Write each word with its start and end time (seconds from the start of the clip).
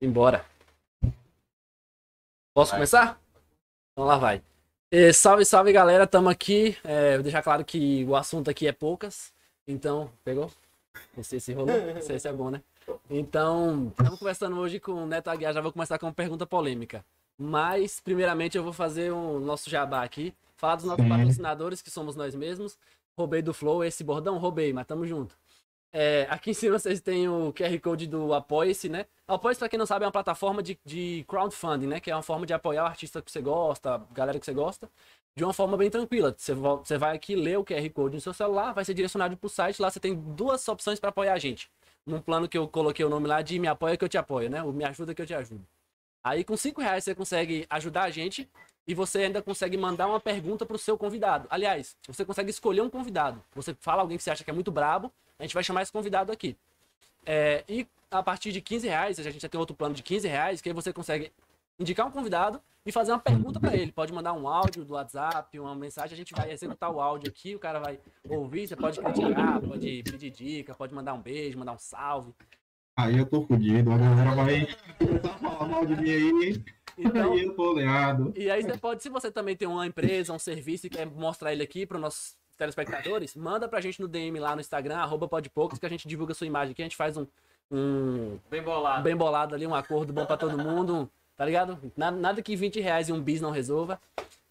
Embora. 0.00 0.44
Posso 2.54 2.70
vai. 2.70 2.78
começar? 2.78 3.20
Então 3.92 4.04
lá 4.04 4.16
vai. 4.16 4.42
E, 4.90 5.12
salve, 5.12 5.44
salve 5.44 5.72
galera, 5.72 6.06
tamo 6.06 6.28
aqui. 6.28 6.76
É, 6.84 7.14
vou 7.14 7.22
deixar 7.22 7.42
claro 7.42 7.64
que 7.64 8.04
o 8.04 8.16
assunto 8.16 8.48
aqui 8.48 8.66
é 8.66 8.72
poucas. 8.72 9.32
Então, 9.66 10.10
pegou? 10.24 10.50
Esse, 11.16 11.36
esse 11.36 11.52
rolou? 11.52 11.76
Esse, 11.96 12.12
esse 12.14 12.28
é 12.28 12.32
bom, 12.32 12.50
né? 12.50 12.62
Então, 13.10 13.88
estamos 13.90 14.18
conversando 14.18 14.58
hoje 14.58 14.80
com 14.80 14.92
o 14.92 15.06
Neto 15.06 15.28
Aguiar. 15.28 15.52
Já 15.52 15.60
vou 15.60 15.72
começar 15.72 15.98
com 15.98 16.06
uma 16.06 16.12
pergunta 16.12 16.46
polêmica. 16.46 17.04
Mas, 17.36 18.00
primeiramente, 18.00 18.56
eu 18.56 18.64
vou 18.64 18.72
fazer 18.72 19.12
o 19.12 19.16
um 19.16 19.40
nosso 19.40 19.68
jabá 19.68 20.02
aqui. 20.02 20.34
Falar 20.56 20.76
dos 20.76 20.86
nossos 20.86 21.04
Sim. 21.04 21.08
patrocinadores, 21.10 21.82
que 21.82 21.90
somos 21.90 22.16
nós 22.16 22.34
mesmos. 22.34 22.78
Roubei 23.16 23.42
do 23.42 23.52
Flow, 23.52 23.84
esse 23.84 24.02
bordão, 24.02 24.38
roubei, 24.38 24.72
mas 24.72 24.86
tamo 24.86 25.06
junto. 25.06 25.36
É, 25.90 26.26
aqui 26.28 26.50
em 26.50 26.54
cima 26.54 26.78
vocês 26.78 27.00
têm 27.00 27.28
o 27.28 27.52
QR 27.52 27.80
Code 27.80 28.06
do 28.06 28.34
Apoia-se, 28.34 28.88
né? 28.88 29.06
Apoia-se, 29.26 29.58
pra 29.58 29.68
quem 29.68 29.78
não 29.78 29.86
sabe, 29.86 30.04
é 30.04 30.06
uma 30.06 30.12
plataforma 30.12 30.62
de, 30.62 30.78
de 30.84 31.24
crowdfunding, 31.26 31.86
né? 31.86 32.00
Que 32.00 32.10
é 32.10 32.14
uma 32.14 32.22
forma 32.22 32.44
de 32.46 32.52
apoiar 32.52 32.84
o 32.84 32.86
artista 32.86 33.22
que 33.22 33.30
você 33.30 33.40
gosta, 33.40 34.02
galera 34.12 34.38
que 34.38 34.44
você 34.44 34.52
gosta, 34.52 34.90
de 35.34 35.44
uma 35.44 35.52
forma 35.52 35.76
bem 35.76 35.90
tranquila. 35.90 36.34
Você, 36.36 36.52
você 36.54 36.98
vai 36.98 37.16
aqui 37.16 37.34
ler 37.34 37.58
o 37.58 37.64
QR 37.64 37.88
Code 37.90 38.16
no 38.16 38.20
seu 38.20 38.34
celular, 38.34 38.72
vai 38.72 38.84
ser 38.84 38.92
direcionado 38.94 39.36
pro 39.36 39.48
site, 39.48 39.80
lá 39.80 39.90
você 39.90 40.00
tem 40.00 40.14
duas 40.14 40.66
opções 40.68 41.00
para 41.00 41.08
apoiar 41.08 41.32
a 41.32 41.38
gente. 41.38 41.70
Num 42.04 42.20
plano 42.20 42.48
que 42.48 42.56
eu 42.58 42.68
coloquei 42.68 43.04
o 43.04 43.08
nome 43.08 43.26
lá 43.26 43.40
de 43.40 43.58
Me 43.58 43.68
Apoia 43.68 43.96
que 43.96 44.04
eu 44.04 44.08
te 44.08 44.18
apoio, 44.18 44.50
né? 44.50 44.62
O 44.62 44.72
Me 44.72 44.84
Ajuda 44.84 45.14
que 45.14 45.22
eu 45.22 45.26
te 45.26 45.34
ajudo. 45.34 45.66
Aí 46.22 46.44
com 46.44 46.56
5 46.56 46.80
reais 46.80 47.04
você 47.04 47.14
consegue 47.14 47.66
ajudar 47.70 48.04
a 48.04 48.10
gente 48.10 48.48
e 48.86 48.94
você 48.94 49.20
ainda 49.20 49.40
consegue 49.40 49.76
mandar 49.76 50.06
uma 50.06 50.20
pergunta 50.20 50.66
pro 50.66 50.78
seu 50.78 50.98
convidado. 50.98 51.46
Aliás, 51.50 51.96
você 52.06 52.24
consegue 52.24 52.50
escolher 52.50 52.80
um 52.80 52.90
convidado. 52.90 53.42
Você 53.54 53.74
fala 53.80 54.02
alguém 54.02 54.16
que 54.16 54.22
você 54.22 54.30
acha 54.30 54.44
que 54.44 54.50
é 54.50 54.52
muito 54.52 54.70
brabo, 54.70 55.12
a 55.38 55.42
gente 55.42 55.54
vai 55.54 55.62
chamar 55.62 55.82
esse 55.82 55.92
convidado 55.92 56.32
aqui. 56.32 56.56
É, 57.24 57.64
e 57.68 57.86
a 58.10 58.22
partir 58.22 58.52
de 58.52 58.60
15 58.60 58.88
reais, 58.88 59.18
a 59.18 59.22
gente 59.22 59.40
já 59.40 59.48
tem 59.48 59.58
outro 59.58 59.76
plano 59.76 59.94
de 59.94 60.02
15 60.02 60.26
reais, 60.26 60.60
que 60.60 60.68
aí 60.68 60.74
você 60.74 60.92
consegue 60.92 61.32
indicar 61.78 62.06
um 62.06 62.10
convidado 62.10 62.60
e 62.84 62.90
fazer 62.90 63.12
uma 63.12 63.18
pergunta 63.18 63.60
para 63.60 63.76
ele. 63.76 63.92
Pode 63.92 64.12
mandar 64.12 64.32
um 64.32 64.48
áudio 64.48 64.84
do 64.84 64.94
WhatsApp, 64.94 65.58
uma 65.60 65.74
mensagem, 65.74 66.14
a 66.14 66.16
gente 66.16 66.34
vai 66.34 66.50
executar 66.50 66.90
o 66.90 67.00
áudio 67.00 67.28
aqui, 67.28 67.54
o 67.54 67.58
cara 67.58 67.78
vai 67.78 68.00
ouvir, 68.28 68.66
você 68.66 68.74
pode 68.74 68.98
criticar, 68.98 69.60
pode 69.60 70.02
pedir 70.02 70.30
dica, 70.30 70.74
pode 70.74 70.94
mandar 70.94 71.14
um 71.14 71.20
beijo, 71.20 71.58
mandar 71.58 71.72
um 71.72 71.78
salve. 71.78 72.34
Aí 72.96 73.16
eu 73.16 73.26
tô 73.26 73.42
fodido, 73.42 73.92
a 73.92 73.98
galera 73.98 74.34
vai 74.34 74.66
começar 74.98 75.34
a 75.34 75.38
falar 75.38 75.68
mal 75.68 75.86
de 75.86 75.96
mim 75.96 76.10
aí. 76.10 76.64
Então, 76.96 77.32
aí 77.32 77.44
eu 77.44 77.54
tô 77.54 77.70
oleado. 77.70 78.32
E 78.34 78.50
aí 78.50 78.62
você 78.62 78.76
pode, 78.76 79.02
se 79.02 79.08
você 79.08 79.30
também 79.30 79.54
tem 79.54 79.68
uma 79.68 79.86
empresa, 79.86 80.32
um 80.32 80.38
serviço 80.38 80.88
e 80.88 80.90
quer 80.90 81.06
mostrar 81.06 81.52
ele 81.52 81.62
aqui 81.62 81.86
para 81.86 81.96
os 81.96 82.00
nossos 82.00 82.37
telespectadores, 82.58 83.34
manda 83.36 83.68
pra 83.68 83.80
gente 83.80 84.00
no 84.00 84.08
DM 84.08 84.38
lá 84.40 84.54
no 84.54 84.60
Instagram, 84.60 84.96
arroba 84.98 85.28
podpoucos, 85.28 85.78
que 85.78 85.86
a 85.86 85.88
gente 85.88 86.06
divulga 86.06 86.32
a 86.32 86.34
sua 86.34 86.46
imagem 86.46 86.72
aqui, 86.72 86.82
a 86.82 86.84
gente 86.84 86.96
faz 86.96 87.16
um, 87.16 87.26
um 87.70 88.38
bem 88.50 88.62
bolado. 88.62 89.02
bem 89.02 89.16
bolado 89.16 89.54
ali, 89.54 89.66
um 89.66 89.74
acordo 89.74 90.12
bom 90.12 90.26
para 90.26 90.36
todo 90.36 90.58
mundo, 90.58 91.08
tá 91.36 91.44
ligado? 91.44 91.78
Nada, 91.96 92.16
nada 92.16 92.42
que 92.42 92.56
20 92.56 92.80
reais 92.80 93.08
e 93.08 93.12
um 93.12 93.22
bis 93.22 93.40
não 93.40 93.50
resolva. 93.50 94.00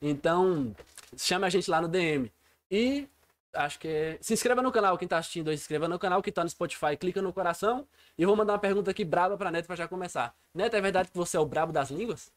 Então, 0.02 0.74
chame 1.18 1.46
a 1.46 1.50
gente 1.50 1.70
lá 1.70 1.82
no 1.82 1.88
DM. 1.88 2.32
E 2.72 3.08
acho 3.54 3.78
que 3.80 3.88
é... 3.88 4.18
se 4.22 4.34
inscreva 4.34 4.62
no 4.62 4.72
canal, 4.72 4.98
quem 4.98 5.08
tá 5.08 5.18
assistindo 5.18 5.50
aí, 5.50 5.58
se 5.58 5.64
inscreva 5.64 5.88
no 5.88 6.00
canal 6.00 6.22
que 6.22 6.32
tá 6.32 6.44
no 6.44 6.50
Spotify, 6.50 6.96
clica 6.98 7.22
no 7.22 7.34
coração. 7.34 7.86
E 8.18 8.24
eu 8.24 8.28
vou 8.28 8.38
mandar 8.38 8.54
uma 8.54 8.60
pergunta 8.60 8.92
aqui 8.92 9.04
braba 9.04 9.38
pra 9.38 9.52
Neto 9.52 9.68
pra 9.68 9.76
já 9.76 9.88
começar. 9.88 10.34
Neto, 10.54 10.76
é 10.76 10.82
verdade 10.82 11.10
que 11.10 11.18
você 11.18 11.36
é 11.36 11.40
o 11.40 11.46
brabo 11.46 11.74
das 11.74 11.92
línguas? 11.92 12.32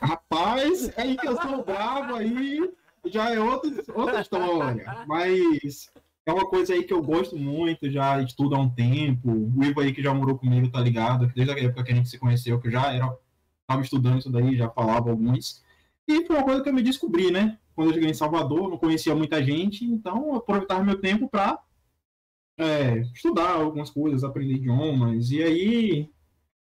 Rapaz, 0.00 0.88
é 0.96 1.02
aí 1.02 1.16
que 1.16 1.26
eu 1.26 1.40
sou 1.40 1.64
brabo 1.64 2.16
aí 2.16 2.72
já 3.08 3.32
é 3.32 3.40
outra, 3.40 3.70
outra 3.94 4.20
história. 4.20 5.04
Mas 5.06 5.90
é 6.26 6.32
uma 6.32 6.46
coisa 6.48 6.74
aí 6.74 6.82
que 6.82 6.92
eu 6.92 7.02
gosto 7.02 7.36
muito, 7.36 7.90
já 7.90 8.20
estudo 8.20 8.54
há 8.56 8.58
um 8.58 8.68
tempo. 8.68 9.30
O 9.30 9.64
Ivo 9.64 9.80
aí 9.80 9.92
que 9.92 10.02
já 10.02 10.12
morou 10.12 10.36
comigo, 10.36 10.70
tá 10.70 10.80
ligado? 10.80 11.26
Desde 11.34 11.52
a 11.52 11.58
época 11.58 11.84
que 11.84 11.92
a 11.92 11.94
gente 11.94 12.08
se 12.08 12.18
conheceu, 12.18 12.60
que 12.60 12.66
eu 12.66 12.72
já 12.72 12.92
era, 12.92 13.16
tava 13.66 13.82
estudando 13.82 14.18
isso 14.18 14.30
daí, 14.30 14.56
já 14.56 14.68
falava 14.68 15.10
alguns. 15.10 15.62
E 16.08 16.24
foi 16.26 16.36
uma 16.36 16.44
coisa 16.44 16.62
que 16.62 16.68
eu 16.68 16.74
me 16.74 16.82
descobri, 16.82 17.30
né? 17.30 17.58
Quando 17.74 17.88
eu 17.88 17.94
cheguei 17.94 18.10
em 18.10 18.14
Salvador, 18.14 18.68
não 18.70 18.78
conhecia 18.78 19.14
muita 19.14 19.42
gente, 19.42 19.84
então 19.84 20.28
eu 20.28 20.36
aproveitava 20.36 20.82
meu 20.82 21.00
tempo 21.00 21.28
para 21.28 21.60
é, 22.58 23.00
estudar 23.14 23.50
algumas 23.50 23.90
coisas, 23.90 24.24
aprender 24.24 24.54
idiomas. 24.54 25.30
E 25.30 25.42
aí 25.42 26.10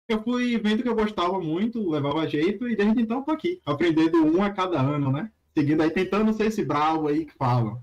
eu 0.08 0.22
fui 0.22 0.58
vendo 0.60 0.84
que 0.84 0.90
eu 0.90 0.96
gostava 0.96 1.40
muito, 1.40 1.90
levava 1.90 2.28
jeito, 2.28 2.68
e 2.68 2.76
desde 2.76 3.02
então 3.02 3.24
tô 3.24 3.32
aqui, 3.32 3.62
aprendendo 3.66 4.24
um 4.24 4.44
a 4.44 4.52
cada 4.52 4.80
ano, 4.80 5.12
né? 5.12 5.32
Seguindo 5.58 5.82
aí, 5.82 5.90
tentando 5.90 6.34
ser 6.34 6.48
esse 6.48 6.64
bravo 6.64 7.08
aí 7.08 7.26
que 7.26 7.34
fala. 7.34 7.82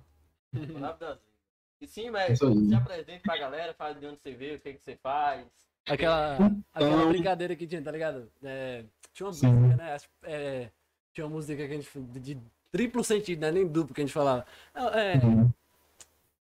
E 1.81 1.87
sim, 1.87 2.11
velho, 2.11 2.37
se 2.37 2.75
apresente 2.75 3.23
pra 3.23 3.37
galera, 3.37 3.75
fala 3.75 3.95
de 3.95 4.07
onde 4.07 4.21
você 4.21 4.33
veio, 4.33 4.57
o 4.57 4.61
que, 4.61 4.75
que 4.75 4.83
você 4.83 4.97
faz. 4.97 5.47
Aquela, 5.89 6.35
então... 6.35 6.63
aquela 6.73 7.07
brincadeira 7.07 7.57
que 7.57 7.67
tinha, 7.67 7.83
tá 7.83 7.91
ligado? 7.91 8.31
É, 8.43 8.85
tinha 9.13 9.27
uma 9.27 9.33
sim. 9.33 9.49
música, 9.49 9.77
né? 9.77 9.97
É, 10.23 10.71
tinha 11.13 11.27
uma 11.27 11.35
música 11.35 11.67
que 11.67 11.73
a 11.73 11.77
gente. 11.77 11.91
de 12.21 12.39
triplo 12.71 13.03
sentido, 13.03 13.41
né? 13.41 13.51
Nem 13.51 13.67
duplo 13.67 13.95
que 13.95 14.01
a 14.01 14.05
gente 14.05 14.15
falava. 14.15 14.47
É, 14.75 15.25
uhum. 15.25 15.51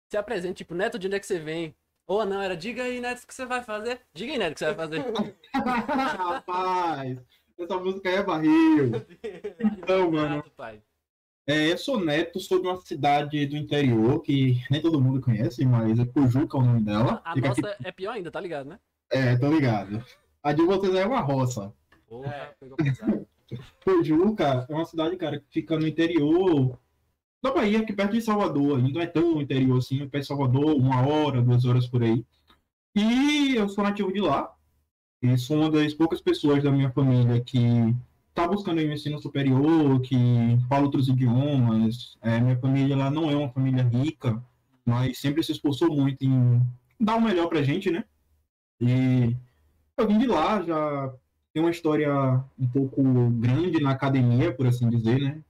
Se 0.09 0.17
apresente, 0.17 0.59
tipo, 0.59 0.75
Neto, 0.75 0.99
de 0.99 1.07
onde 1.07 1.17
é 1.17 1.21
que 1.21 1.27
você 1.27 1.39
vem? 1.39 1.75
Ou 2.07 2.27
não, 2.27 2.43
era 2.43 2.57
diga 2.57 2.83
aí, 2.83 3.01
Neto, 3.01 3.23
o 3.23 3.27
que 3.27 3.35
você 3.35 3.47
vai 3.47 3.63
fazer? 3.63 4.01
Diga 4.13 4.33
aí, 4.33 4.39
Neto, 4.39 4.53
o 4.53 4.55
que 4.55 4.59
você 4.59 4.75
vai 4.75 4.75
fazer. 4.75 5.05
Rapaz, 5.55 7.19
essa 7.59 7.79
música 7.79 8.11
é 8.11 8.23
barril. 8.23 8.91
Então, 9.83 10.11
mano. 10.11 10.45
Pai. 10.57 10.83
É, 11.47 11.73
eu 11.73 11.79
sou 11.79 11.99
neto, 11.99 12.39
sou 12.39 12.61
de 12.61 12.69
uma 12.69 12.81
cidade 12.81 13.47
do 13.47 13.57
interior 13.57 14.21
que 14.23 14.63
nem 14.71 14.81
todo 14.81 15.01
mundo 15.01 15.21
conhece, 15.21 15.65
mas 15.65 15.99
é 15.99 16.05
Pujuca 16.05 16.57
é 16.57 16.61
o 16.61 16.65
nome 16.65 16.83
dela. 16.83 17.21
A, 17.25 17.35
nossa 17.35 17.69
aqui... 17.69 17.87
é 17.87 17.93
pior 17.93 18.13
ainda, 18.13 18.31
tá 18.31 18.41
ligado, 18.41 18.69
né? 18.69 18.79
É, 19.11 19.37
tô 19.37 19.51
ligado. 19.51 20.05
A 20.43 20.53
de 20.53 20.63
vocês 20.63 20.95
é 20.95 21.07
uma 21.07 21.21
roça. 21.21 21.73
Porra, 22.09 22.33
é. 22.33 22.55
pegou 22.61 22.77
pesado. 22.77 23.27
Pujuca 23.85 24.67
é 24.69 24.73
uma 24.73 24.85
cidade, 24.85 25.17
cara, 25.17 25.41
que 25.41 25.47
fica 25.51 25.77
no 25.79 25.87
interior 25.87 26.79
da 27.43 27.53
Bahia, 27.53 27.81
aqui 27.81 27.93
perto 27.93 28.13
de 28.13 28.23
Salvador. 28.23 28.79
Não 28.81 29.01
é 29.01 29.07
tão 29.07 29.41
interior 29.41 29.79
assim, 29.79 29.99
perto 30.09 30.23
de 30.23 30.29
Salvador, 30.29 30.77
uma 30.77 31.07
hora, 31.07 31.43
duas 31.43 31.65
horas 31.65 31.89
por 31.89 32.03
aí. 32.03 32.25
E 32.95 33.57
eu 33.57 33.69
sou 33.69 33.83
nativo 33.83 34.13
de 34.13 34.21
lá. 34.21 34.55
E 35.23 35.37
sou 35.37 35.59
uma 35.59 35.71
das 35.71 35.93
poucas 35.95 36.21
pessoas 36.21 36.63
da 36.63 36.71
minha 36.71 36.91
família 36.91 37.41
que 37.41 37.59
está 38.41 38.49
buscando 38.49 38.81
um 38.81 38.93
ensino 38.93 39.21
superior, 39.21 40.01
que 40.01 40.17
fala 40.69 40.85
outros 40.85 41.09
idiomas. 41.09 42.17
É, 42.23 42.41
minha 42.41 42.59
família 42.59 42.97
lá 42.97 43.11
não 43.11 43.31
é 43.31 43.37
uma 43.37 43.51
família 43.51 43.83
rica, 43.83 44.43
mas 44.85 45.19
sempre 45.19 45.43
se 45.43 45.53
esforçou 45.53 45.95
muito 45.95 46.25
em 46.25 46.61
dar 46.99 47.17
o 47.17 47.23
melhor 47.23 47.49
para 47.49 47.61
a 47.61 47.63
gente, 47.63 47.91
né? 47.91 48.05
E 48.81 49.37
eu 49.97 50.07
vim 50.07 50.19
de 50.19 50.27
lá, 50.27 50.63
já 50.63 51.13
tem 51.53 51.63
uma 51.63 51.71
história 51.71 52.13
um 52.59 52.67
pouco 52.67 53.03
grande 53.31 53.81
na 53.83 53.91
academia, 53.91 54.55
por 54.55 54.67
assim 54.67 54.89
dizer, 54.89 55.21
né? 55.21 55.43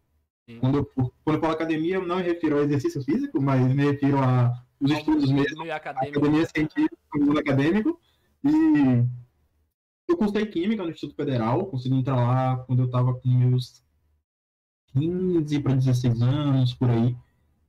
Quando 0.58 0.78
eu, 0.78 0.84
quando 1.24 1.36
eu 1.36 1.40
falo 1.40 1.52
academia, 1.52 1.94
eu 1.94 2.06
não 2.06 2.16
me 2.16 2.22
refiro 2.22 2.56
ao 2.56 2.64
exercício 2.64 3.00
físico, 3.04 3.40
mas 3.40 3.60
me 3.72 3.84
refiro 3.84 4.18
a 4.18 4.52
os 4.80 4.90
estudos 4.90 5.30
mesmo, 5.30 5.70
academia 5.70 6.46
científica, 6.46 6.96
mundo 7.14 7.38
acadêmico. 7.38 8.00
E 8.42 9.04
eu 10.10 10.16
cursei 10.16 10.46
Química 10.46 10.82
no 10.82 10.90
Instituto 10.90 11.16
Federal, 11.16 11.66
consegui 11.66 11.94
entrar 11.94 12.16
lá 12.16 12.56
quando 12.58 12.80
eu 12.80 12.86
estava 12.86 13.14
com 13.14 13.28
meus 13.28 13.82
15 14.92 15.60
para 15.60 15.74
16 15.74 16.22
anos, 16.22 16.74
por 16.74 16.90
aí. 16.90 17.16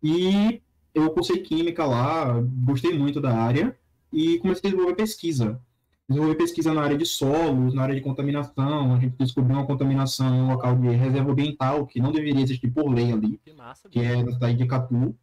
E 0.04 0.62
eu 0.94 1.10
cursei 1.12 1.40
Química 1.40 1.86
lá, 1.86 2.42
gostei 2.66 2.98
muito 2.98 3.22
da 3.22 3.36
área 3.36 3.78
e 4.12 4.40
comecei 4.40 4.70
a 4.70 4.72
desenvolver 4.72 4.96
pesquisa. 4.96 5.62
Desenvolver 6.10 6.36
pesquisa 6.36 6.74
na 6.74 6.82
área 6.82 6.98
de 6.98 7.06
solos, 7.06 7.74
na 7.74 7.84
área 7.84 7.96
de 7.96 8.02
contaminação. 8.02 8.94
A 8.96 9.00
gente 9.00 9.16
descobriu 9.18 9.56
uma 9.56 9.66
contaminação 9.66 10.36
em 10.36 10.42
um 10.42 10.48
local 10.48 10.76
de 10.76 10.90
reserva 10.90 11.32
ambiental 11.32 11.86
que 11.86 12.02
não 12.02 12.12
deveria 12.12 12.42
existir 12.42 12.70
por 12.70 12.92
lei 12.92 13.12
ali, 13.12 13.40
que, 13.46 13.54
massa, 13.54 13.88
que 13.88 14.00
é 14.00 14.22
na 14.22 14.34
cidade 14.34 14.58
de 14.58 14.66
Catu. 14.66 15.16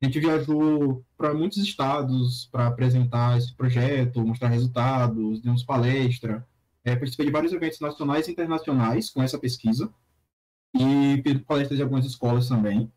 A 0.00 0.06
gente 0.06 0.18
viajou 0.18 1.04
para 1.16 1.32
muitos 1.34 1.58
estados 1.58 2.48
para 2.50 2.66
apresentar 2.66 3.38
esse 3.38 3.54
projeto, 3.54 4.24
mostrar 4.24 4.48
resultados, 4.48 5.40
demos 5.40 5.62
palestra. 5.62 6.44
É, 6.84 6.96
participei 6.96 7.26
de 7.26 7.32
vários 7.32 7.52
eventos 7.52 7.80
nacionais 7.80 8.26
e 8.26 8.32
internacionais 8.32 9.10
com 9.10 9.22
essa 9.22 9.38
pesquisa 9.38 9.92
e 10.74 11.22
palestras 11.46 11.76
de 11.76 11.82
algumas 11.82 12.04
escolas 12.04 12.48
também. 12.48 12.90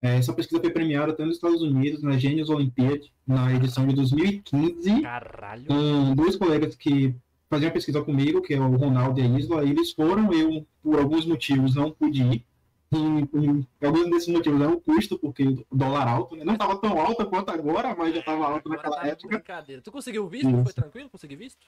É, 0.00 0.16
essa 0.16 0.32
pesquisa 0.32 0.60
foi 0.60 0.70
premiada 0.70 1.12
até 1.12 1.24
nos 1.24 1.36
Estados 1.36 1.62
Unidos, 1.62 2.02
na 2.02 2.16
Genius 2.16 2.48
Olympiad, 2.48 3.02
na 3.26 3.52
edição 3.54 3.86
de 3.86 3.94
2015, 3.94 5.02
Caralho. 5.02 5.66
com 5.66 6.14
dois 6.14 6.36
colegas 6.36 6.76
que 6.76 7.14
faziam 7.48 7.70
pesquisa 7.70 8.02
comigo, 8.02 8.42
que 8.42 8.54
é 8.54 8.60
o 8.60 8.76
Ronaldo 8.76 9.20
e 9.20 9.22
a 9.22 9.26
Isla. 9.26 9.64
Eles 9.64 9.92
foram, 9.92 10.32
eu, 10.32 10.66
por 10.82 10.98
alguns 10.98 11.26
motivos, 11.26 11.74
não 11.74 11.90
pude 11.90 12.22
ir. 12.22 12.46
E, 12.92 13.84
alguns 13.84 14.10
desses 14.10 14.28
motivos 14.28 14.60
eram 14.60 14.74
o 14.74 14.80
custo, 14.80 15.18
porque 15.18 15.42
o 15.42 15.76
dólar 15.76 16.06
alto, 16.06 16.36
né? 16.36 16.44
Não 16.44 16.52
estava 16.52 16.76
tão 16.76 17.00
alto 17.00 17.26
quanto 17.26 17.50
agora, 17.50 17.94
mas 17.96 18.14
já 18.14 18.20
estava 18.20 18.46
alto 18.46 18.68
naquela 18.68 18.96
tá 18.96 19.08
época. 19.08 19.28
Brincadeira. 19.28 19.82
Tu 19.82 19.90
conseguiu 19.90 20.28
visto? 20.28 20.48
Isso. 20.48 20.62
Foi 20.62 20.72
tranquilo? 20.72 21.10
Conseguiu 21.10 21.38
visto? 21.38 21.66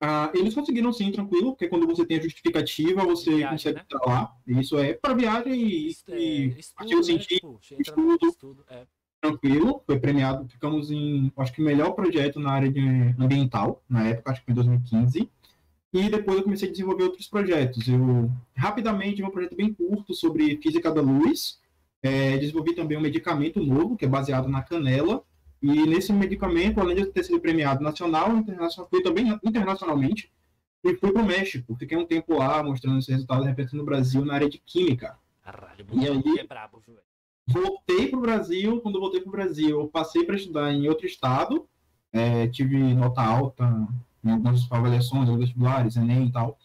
Ah, 0.00 0.30
eles 0.34 0.54
conseguiram 0.54 0.92
sim, 0.92 1.10
tranquilo, 1.10 1.52
porque 1.52 1.68
quando 1.68 1.86
você 1.86 2.04
tem 2.04 2.18
a 2.18 2.22
justificativa, 2.22 3.04
você 3.04 3.36
viagem, 3.36 3.50
consegue 3.50 3.76
né? 3.76 3.82
entrar 3.82 4.06
lá. 4.06 4.32
Isso 4.46 4.78
é 4.78 4.92
para 4.92 5.14
viagem 5.14 5.54
e, 5.54 5.88
Isso, 5.88 6.04
é, 6.08 6.18
estudo, 6.18 6.80
artigo 6.80 6.98
né? 6.98 7.04
científico, 7.04 7.58
tipo, 7.62 7.82
estudo, 7.82 8.26
estudo 8.26 8.64
é. 8.68 8.86
tranquilo. 9.22 9.82
Foi 9.86 9.98
premiado, 9.98 10.46
ficamos 10.48 10.90
em, 10.90 11.32
acho 11.36 11.52
que, 11.52 11.62
melhor 11.62 11.92
projeto 11.92 12.38
na 12.38 12.52
área 12.52 12.70
de 12.70 12.80
ambiental, 13.18 13.82
na 13.88 14.06
época, 14.06 14.32
acho 14.32 14.40
que 14.40 14.46
foi 14.46 14.52
em 14.52 14.56
2015. 14.56 15.30
E 15.94 16.10
depois 16.10 16.36
eu 16.36 16.44
comecei 16.44 16.68
a 16.68 16.72
desenvolver 16.72 17.04
outros 17.04 17.26
projetos. 17.26 17.88
Eu, 17.88 18.30
rapidamente, 18.54 19.22
um 19.22 19.30
projeto 19.30 19.56
bem 19.56 19.72
curto 19.72 20.14
sobre 20.14 20.58
física 20.58 20.92
da 20.92 21.00
luz. 21.00 21.58
É, 22.02 22.36
desenvolvi 22.36 22.74
também 22.74 22.98
um 22.98 23.00
medicamento 23.00 23.64
novo, 23.64 23.96
que 23.96 24.04
é 24.04 24.08
baseado 24.08 24.46
na 24.46 24.62
canela. 24.62 25.24
E 25.74 25.86
nesse 25.86 26.12
medicamento, 26.12 26.80
além 26.80 26.96
de 26.96 27.06
ter 27.06 27.24
sido 27.24 27.40
premiado 27.40 27.82
nacional, 27.82 28.36
internacional, 28.36 28.88
fui 28.88 29.02
também 29.02 29.38
internacionalmente. 29.44 30.30
E 30.84 30.94
fui 30.94 31.10
para 31.12 31.22
o 31.22 31.26
México. 31.26 31.74
Fiquei 31.76 31.98
um 31.98 32.06
tempo 32.06 32.34
lá, 32.38 32.62
mostrando 32.62 32.98
esses 32.98 33.10
resultados 33.10 33.44
representando 33.46 33.80
o 33.80 33.84
Brasil 33.84 34.24
na 34.24 34.34
área 34.34 34.48
de 34.48 34.58
química. 34.58 35.18
Caralho, 35.42 35.84
E 35.92 36.06
aí- 36.08 36.38
é 36.38 36.44
brabo, 36.46 36.80
velho. 36.86 36.98
voltei 37.48 38.08
para 38.08 38.18
o 38.18 38.22
Brasil. 38.22 38.80
Quando 38.80 39.00
voltei 39.00 39.20
para 39.20 39.28
o 39.28 39.32
Brasil, 39.32 39.80
eu 39.80 39.88
passei 39.88 40.24
para 40.24 40.36
estudar 40.36 40.72
em 40.72 40.88
outro 40.88 41.06
estado. 41.06 41.66
É, 42.12 42.46
tive 42.48 42.76
nota 42.94 43.20
alta 43.22 43.64
em 44.24 44.30
algumas 44.30 44.70
avaliações, 44.70 45.28
alguns 45.28 45.40
vestibulares, 45.40 45.96
Enem 45.96 46.26
e 46.26 46.32
tal. 46.32 46.56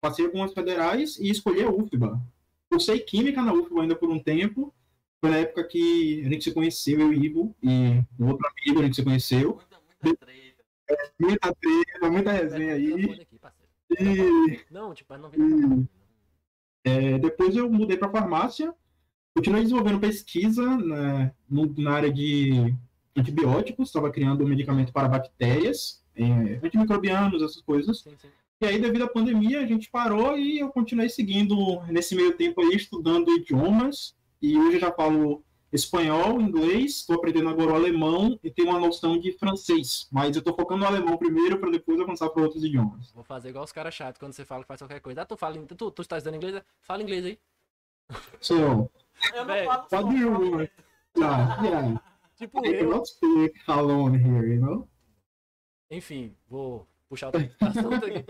Passei 0.00 0.26
algumas 0.26 0.52
federais 0.52 1.18
e 1.18 1.30
escolhi 1.30 1.62
a 1.62 1.70
UFBA. 1.70 2.20
Cursei 2.70 2.98
Química 3.00 3.40
na 3.42 3.52
UFBA 3.52 3.82
ainda 3.82 3.96
por 3.96 4.10
um 4.10 4.18
tempo. 4.18 4.72
Foi 5.22 5.30
na 5.30 5.36
época 5.36 5.62
que 5.62 6.20
a 6.26 6.28
gente 6.28 6.42
se 6.42 6.52
conheceu, 6.52 6.98
eu 6.98 7.12
e 7.12 7.16
o 7.16 7.24
Ivo, 7.24 7.56
e 7.62 8.02
o 8.18 8.26
outro 8.26 8.44
amigo 8.48 8.80
a 8.80 8.82
gente 8.82 8.96
se 8.96 9.04
conheceu. 9.04 9.60
Muita, 10.02 10.26
treta. 10.26 10.64
Muita 11.16 11.54
treta, 11.54 12.10
muita 12.10 12.32
resenha 12.32 12.74
aí. 12.74 13.24
E 14.00 14.60
Não, 14.68 14.92
tipo, 14.92 15.16
não 15.16 15.30
Hum. 15.38 15.86
É, 16.84 17.20
depois 17.20 17.54
eu 17.54 17.70
mudei 17.70 17.96
para 17.96 18.10
farmácia, 18.10 18.74
continuei 19.32 19.62
desenvolvendo 19.62 20.00
pesquisa 20.00 20.76
né, 20.78 21.32
no- 21.48 21.72
na 21.78 21.92
área 21.92 22.12
de 22.12 22.74
antibióticos, 23.16 23.88
estava 23.90 24.10
criando 24.10 24.44
um 24.44 24.48
medicamento 24.48 24.92
para 24.92 25.06
bactérias, 25.06 26.02
é, 26.16 26.24
antimicrobianos, 26.64 27.42
essas 27.42 27.62
coisas. 27.62 28.00
Sim, 28.00 28.16
sim. 28.20 28.28
E 28.60 28.66
aí, 28.66 28.80
devido 28.80 29.02
à 29.04 29.08
pandemia, 29.08 29.60
a 29.60 29.66
gente 29.66 29.88
parou 29.88 30.36
e 30.36 30.58
eu 30.58 30.68
continuei 30.70 31.08
seguindo 31.08 31.80
nesse 31.86 32.16
meio 32.16 32.36
tempo 32.36 32.60
aí, 32.60 32.74
estudando 32.74 33.30
idiomas. 33.30 34.16
E 34.42 34.58
hoje 34.58 34.76
eu 34.76 34.80
já 34.80 34.92
falo 34.92 35.44
espanhol, 35.72 36.40
inglês, 36.40 36.96
estou 36.96 37.16
aprendendo 37.16 37.48
agora 37.48 37.72
o 37.72 37.74
alemão 37.74 38.38
e 38.42 38.50
tenho 38.50 38.68
uma 38.70 38.78
noção 38.80 39.18
de 39.18 39.32
francês. 39.38 40.08
Mas 40.10 40.34
eu 40.34 40.40
estou 40.40 40.54
focando 40.54 40.80
no 40.80 40.86
alemão 40.86 41.16
primeiro 41.16 41.58
para 41.58 41.70
depois 41.70 42.00
avançar 42.00 42.28
para 42.28 42.42
outros 42.42 42.62
idiomas. 42.64 43.10
Vou 43.12 43.24
fazer 43.24 43.50
igual 43.50 43.64
os 43.64 43.72
caras 43.72 43.94
chatos 43.94 44.18
quando 44.18 44.32
você 44.32 44.44
fala 44.44 44.62
que 44.62 44.68
faz 44.68 44.80
qualquer 44.80 45.00
coisa. 45.00 45.22
Ah, 45.22 45.24
tu 45.24 45.36
fala, 45.36 45.56
tu, 45.66 45.90
tu 45.90 46.02
está 46.02 46.18
estudando 46.18 46.36
inglês? 46.36 46.62
Fala 46.80 47.02
inglês 47.02 47.24
aí. 47.24 47.38
So, 48.40 48.54
Eu 49.34 49.44
não 49.46 49.54
falo 49.64 49.86
what 49.90 50.04
do 50.10 50.12
you 50.16 50.34
só, 50.34 50.50
want? 50.56 50.70
yeah, 51.16 51.62
yeah. 51.62 52.02
Tipo, 52.36 52.66
I 52.66 52.74
eu. 52.80 53.04
speak 53.06 53.60
alone 53.68 54.18
here, 54.18 54.54
you 54.54 54.60
know? 54.60 54.88
Enfim, 55.90 56.34
vou 56.48 56.86
puxar 57.08 57.26
outro 57.28 57.48
assunto 57.60 58.04
aqui. 58.04 58.24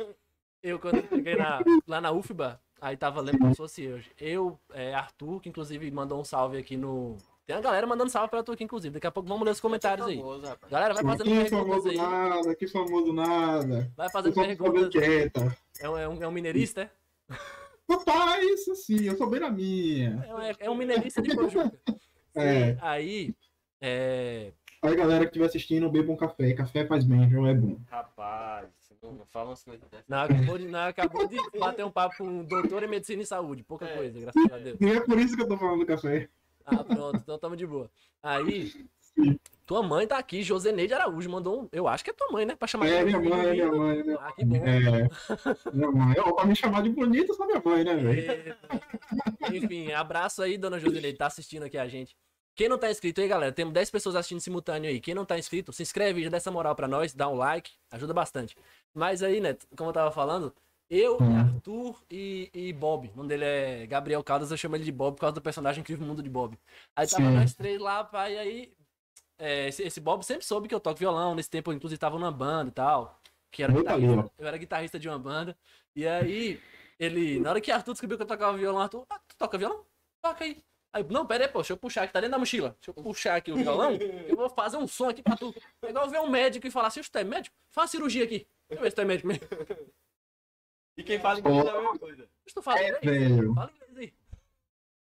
Eu, 0.63 0.79
quando 0.79 0.97
eu 0.99 1.09
cheguei 1.09 1.35
na- 1.35 1.61
lá 1.89 2.01
na 2.01 2.13
UFBA, 2.13 2.61
aí 2.83 2.97
tava 2.97 3.21
lendo 3.21 3.39
como 3.39 3.53
se 3.53 3.57
fosse 3.57 3.87
hoje. 3.89 4.11
Eu, 4.21 4.59
é, 4.75 4.93
Arthur, 4.93 5.41
que 5.41 5.49
inclusive 5.49 5.91
mandou 5.91 6.21
um 6.21 6.25
salve 6.25 6.59
aqui 6.59 6.77
no. 6.77 7.17
Tem 7.47 7.57
uma 7.57 7.63
galera 7.63 7.87
mandando 7.87 8.11
salve 8.11 8.29
pra 8.31 8.43
tu 8.43 8.53
aqui, 8.53 8.65
inclusive. 8.65 8.93
Daqui 8.95 9.07
a 9.07 9.11
pouco 9.11 9.29
vamos 9.29 9.45
ler 9.45 9.53
os 9.53 9.61
comentários 9.61 10.07
aí. 10.07 10.17
Famoso, 10.17 10.47
rapaz. 10.47 10.71
Galera, 10.73 10.95
vai 10.95 11.03
fazendo 11.05 11.25
que 11.25 11.31
perguntas 11.31 11.59
famoso 11.59 11.89
aí. 11.89 11.97
nada, 11.97 12.55
que 12.55 12.69
famoso 12.69 13.13
nada. 13.13 13.93
Vai 13.97 14.07
Eu 14.07 14.11
fazendo 14.11 14.35
perguntas. 14.35 14.89
quieta. 14.91 15.57
É 15.81 15.89
um, 15.89 15.99
é 15.99 16.09
um, 16.09 16.23
é 16.23 16.29
um 16.29 16.33
mineirista, 16.33 16.83
é? 16.83 16.91
Rapaz, 17.91 18.69
assim, 18.69 19.05
eu 19.05 19.17
sou 19.17 19.29
bem 19.29 19.41
na 19.41 19.51
minha. 19.51 20.25
É 20.27 20.35
um, 20.35 20.41
é 20.67 20.71
um 20.71 20.75
mineirista 20.75 21.23
de 21.23 21.35
Pojuca. 21.35 21.73
É. 22.35 22.79
Aí, 22.81 23.35
é. 23.79 24.53
Aí, 24.81 24.97
galera 24.97 25.25
que 25.25 25.27
estiver 25.33 25.45
assistindo, 25.45 25.91
bebam 25.91 26.17
café. 26.17 26.55
Café 26.55 26.87
faz 26.87 27.05
bem, 27.05 27.29
viu? 27.29 27.47
É 27.47 27.53
bom. 27.53 27.77
Rapaz, 27.91 28.71
fala 29.31 29.51
umas 29.51 29.63
coisas 29.65 29.89
dessas. 29.91 30.07
Não, 30.09 30.19
acabou 30.23 30.59
de, 30.59 30.69
não, 30.69 30.81
acabou 30.87 31.27
de 31.27 31.37
bater 31.59 31.85
um 31.85 31.91
papo 31.91 32.17
com 32.19 32.25
um 32.25 32.45
doutor 32.45 32.83
em 32.83 32.89
medicina 32.89 33.23
e 33.23 33.27
saúde. 33.27 33.63
Pouca 33.63 33.85
É. 33.87 33.97
coisa, 33.97 34.19
graças 34.21 34.53
a 34.53 34.59
Deus. 34.59 34.79
E 34.81 34.87
é 34.91 35.01
por 35.01 35.19
isso 35.19 35.37
que 35.37 35.43
eu 35.43 35.49
tô 35.49 35.57
falando 35.57 35.81
do 35.81 35.87
café. 35.87 36.29
Ah, 36.65 36.85
pronto, 36.85 37.17
então 37.19 37.39
tamo 37.39 37.57
de 37.57 37.67
boa. 37.67 37.91
Aí, 38.23 38.69
Sim. 39.01 39.39
tua 39.67 39.83
mãe 39.83 40.07
tá 40.07 40.17
aqui, 40.19 40.43
Joseneide 40.45 40.95
Araújo, 40.95 41.29
mandou 41.29 41.63
um. 41.63 41.69
Eu 41.73 41.89
acho 41.89 42.05
que 42.05 42.11
é 42.11 42.13
tua 42.13 42.31
mãe, 42.31 42.47
né? 42.47 42.55
Pra 42.55 42.69
chamar 42.69 42.87
É, 42.87 42.99
de 43.01 43.05
minha 43.07 43.19
mãe, 43.19 43.29
bonita. 43.31 43.53
minha 43.53 43.73
mãe, 43.73 44.03
minha 44.05 44.17
Ah, 44.19 44.33
que 44.33 44.45
bom. 44.45 44.57
É, 44.57 45.09
minha 45.73 45.91
mãe. 45.91 46.15
Ó, 46.21 46.33
pra 46.35 46.47
me 46.47 46.55
chamar 46.55 46.83
de 46.85 46.91
bonita, 46.91 47.35
só 47.35 47.45
minha 47.47 47.61
mãe, 47.65 47.83
né, 47.83 47.97
velho? 47.97 48.57
Enfim, 49.53 49.93
abraço 49.93 50.41
aí, 50.43 50.57
dona 50.57 50.79
Joseneide, 50.79 51.19
tá 51.19 51.27
assistindo 51.27 51.65
aqui 51.65 51.77
a 51.77 51.89
gente. 51.89 52.17
Quem 52.55 52.69
não 52.69 52.77
tá 52.79 52.91
inscrito 52.91 53.19
aí, 53.21 53.27
galera, 53.27 53.51
temos 53.51 53.73
10 53.73 53.91
pessoas 53.91 54.15
assistindo 54.15 54.39
simultâneo 54.41 54.89
aí. 54.89 55.01
Quem 55.01 55.15
não 55.15 55.25
tá 55.25 55.39
inscrito, 55.39 55.73
se 55.73 55.83
inscreve, 55.83 56.23
já 56.23 56.29
dá 56.29 56.37
essa 56.37 56.51
moral 56.51 56.77
pra 56.77 56.87
nós, 56.87 57.15
dá 57.15 57.27
um 57.27 57.35
like, 57.35 57.73
ajuda 57.91 58.13
bastante. 58.13 58.55
Mas 58.95 59.23
aí, 59.23 59.41
né, 59.41 59.57
como 59.77 59.91
eu 59.91 59.95
tava 59.95 60.11
falando, 60.11 60.55
eu, 60.91 61.17
Hum. 61.21 61.37
Arthur 61.39 62.03
e, 62.11 62.51
e 62.53 62.73
Bob. 62.73 63.09
O 63.15 63.17
nome 63.17 63.29
dele 63.31 63.45
é 63.45 63.87
Gabriel 63.87 64.23
Caldas, 64.23 64.51
eu 64.51 64.57
chamo 64.57 64.77
ele 64.77 64.85
de 64.85 64.93
Bob 64.93 65.15
por 65.15 65.21
causa 65.23 65.35
do 65.35 65.41
personagem 65.43 65.81
Incrível 65.81 66.07
Mundo 66.07 66.23
de 66.23 66.29
Bob. 66.29 66.59
Aí 66.95 67.07
tava 67.09 67.25
Sim. 67.25 67.31
nós 67.35 67.55
três 67.55 67.81
lá, 67.81 68.05
pai, 68.05 68.35
e 68.35 68.39
aí. 68.39 68.73
é, 69.39 69.69
esse, 69.69 69.83
esse 69.83 70.01
Bob 70.01 70.23
sempre 70.25 70.45
soube 70.45 70.69
que 70.69 70.75
eu 70.75 70.81
toco 70.81 70.99
violão. 70.99 71.35
Nesse 71.35 71.49
tempo, 71.51 71.71
eu, 71.71 71.75
inclusive, 71.77 71.99
tava 71.99 72.19
numa 72.19 72.31
banda 72.33 72.69
e 72.69 72.73
tal. 72.73 73.19
Que 73.51 73.63
era 73.63 73.73
guitarrista, 73.73 74.31
eu 74.39 74.47
era 74.47 74.57
guitarrista 74.59 74.99
de 74.99 75.09
uma 75.09 75.19
banda. 75.19 75.57
E 75.97 76.07
aí, 76.07 76.61
ele. 76.99 77.39
Na 77.41 77.51
hora 77.51 77.61
que 77.61 77.71
Arthur 77.71 77.93
descobriu 77.93 78.17
que 78.19 78.23
eu 78.23 78.27
tocava 78.27 78.57
violão, 78.57 78.81
Arthur, 78.83 79.05
ah, 79.11 79.19
tu 79.29 79.37
toca 79.37 79.59
violão? 79.59 79.85
Toca 80.23 80.45
aí. 80.45 80.63
Aí, 80.95 81.03
não, 81.09 81.27
pera 81.27 81.45
aí, 81.47 81.51
pô, 81.51 81.61
deixa 81.61 81.73
eu 81.73 81.77
puxar 81.79 82.03
aqui, 82.03 82.13
tá 82.13 82.21
dentro 82.21 82.33
da 82.33 82.39
mochila. 82.39 82.77
Deixa 82.79 82.91
eu 82.91 83.03
puxar 83.03 83.37
aqui 83.37 83.51
o 83.51 83.57
violão, 83.57 83.93
eu 84.29 84.37
vou 84.37 84.51
fazer 84.51 84.77
um 84.77 84.87
som 84.87 85.09
aqui 85.09 85.23
pra 85.23 85.37
tu. 85.37 85.55
É 85.83 85.89
igual 85.89 86.09
ver 86.09 86.21
um 86.21 86.29
médico 86.29 86.67
e 86.67 86.71
falar 86.71 86.89
assim, 86.89 87.01
tu 87.01 87.19
é 87.19 87.25
médico? 87.25 87.57
Faz 87.71 87.91
cirurgia 87.91 88.25
aqui. 88.25 88.47
Deixa 88.73 88.81
eu 88.81 88.83
ver 88.85 88.91
se 88.91 88.97
tu 88.97 89.01
é 89.01 89.05
médico 89.05 89.29
mesmo. 89.29 89.43
E 90.95 91.03
quem 91.03 91.19
fala 91.19 91.39
inglês 91.41 91.65
é 91.65 91.71
a 91.71 91.75
mesma 91.75 91.99
coisa. 91.99 92.29
Mas 92.45 92.53
tu 92.53 92.63
fala 92.63 92.79
É, 92.81 92.89
inglês? 92.89 93.03
velho. 93.31 93.55
Fala 93.55 93.73
inglês 93.75 93.97
aí. 93.97 94.13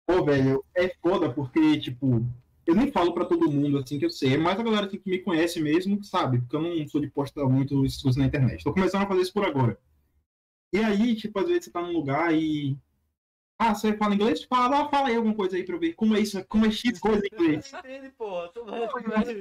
Pô, 0.07 0.23
velho, 0.25 0.65
é 0.75 0.89
foda 0.99 1.31
porque, 1.31 1.79
tipo, 1.79 2.25
eu 2.65 2.75
nem 2.75 2.91
falo 2.91 3.13
pra 3.13 3.23
todo 3.25 3.51
mundo 3.51 3.77
assim 3.77 3.99
que 3.99 4.05
eu 4.05 4.09
sei, 4.09 4.33
é 4.33 4.37
mais 4.37 4.59
a 4.59 4.63
galera 4.63 4.87
assim, 4.87 4.97
que 4.97 5.07
me 5.09 5.19
conhece 5.19 5.61
mesmo 5.61 6.03
sabe, 6.03 6.39
porque 6.39 6.55
eu 6.55 6.61
não 6.61 6.87
sou 6.87 6.99
de 6.99 7.07
postar 7.07 7.45
muito 7.45 7.75
coisas 7.75 8.15
na 8.15 8.25
internet. 8.25 8.63
Tô 8.63 8.73
começando 8.73 9.03
a 9.03 9.07
fazer 9.07 9.21
isso 9.21 9.33
por 9.33 9.45
agora. 9.45 9.79
E 10.73 10.79
aí, 10.79 11.15
tipo, 11.15 11.37
às 11.39 11.47
vezes 11.47 11.65
você 11.65 11.71
tá 11.71 11.81
num 11.81 11.93
lugar 11.93 12.33
e. 12.33 12.75
Ah, 13.57 13.73
você 13.73 13.95
fala 13.95 14.13
inglês? 14.13 14.43
Fala, 14.43 14.81
ah, 14.81 14.89
fala 14.89 15.07
aí 15.07 15.15
alguma 15.15 15.33
coisa 15.33 15.55
aí 15.55 15.63
pra 15.63 15.75
eu 15.75 15.79
ver. 15.79 15.93
Como 15.93 16.15
é 16.15 16.19
isso? 16.19 16.43
Como 16.45 16.65
é 16.65 16.71
X 16.71 16.99
coisa 16.99 17.21
em 17.25 17.29
inglês? 17.33 17.73
Entende, 17.73 18.09
porra. 18.09 18.49
Tu 18.49 18.65
vai. 18.65 18.79
Porra, 18.81 19.01
cara, 19.03 19.31
é 19.31 19.35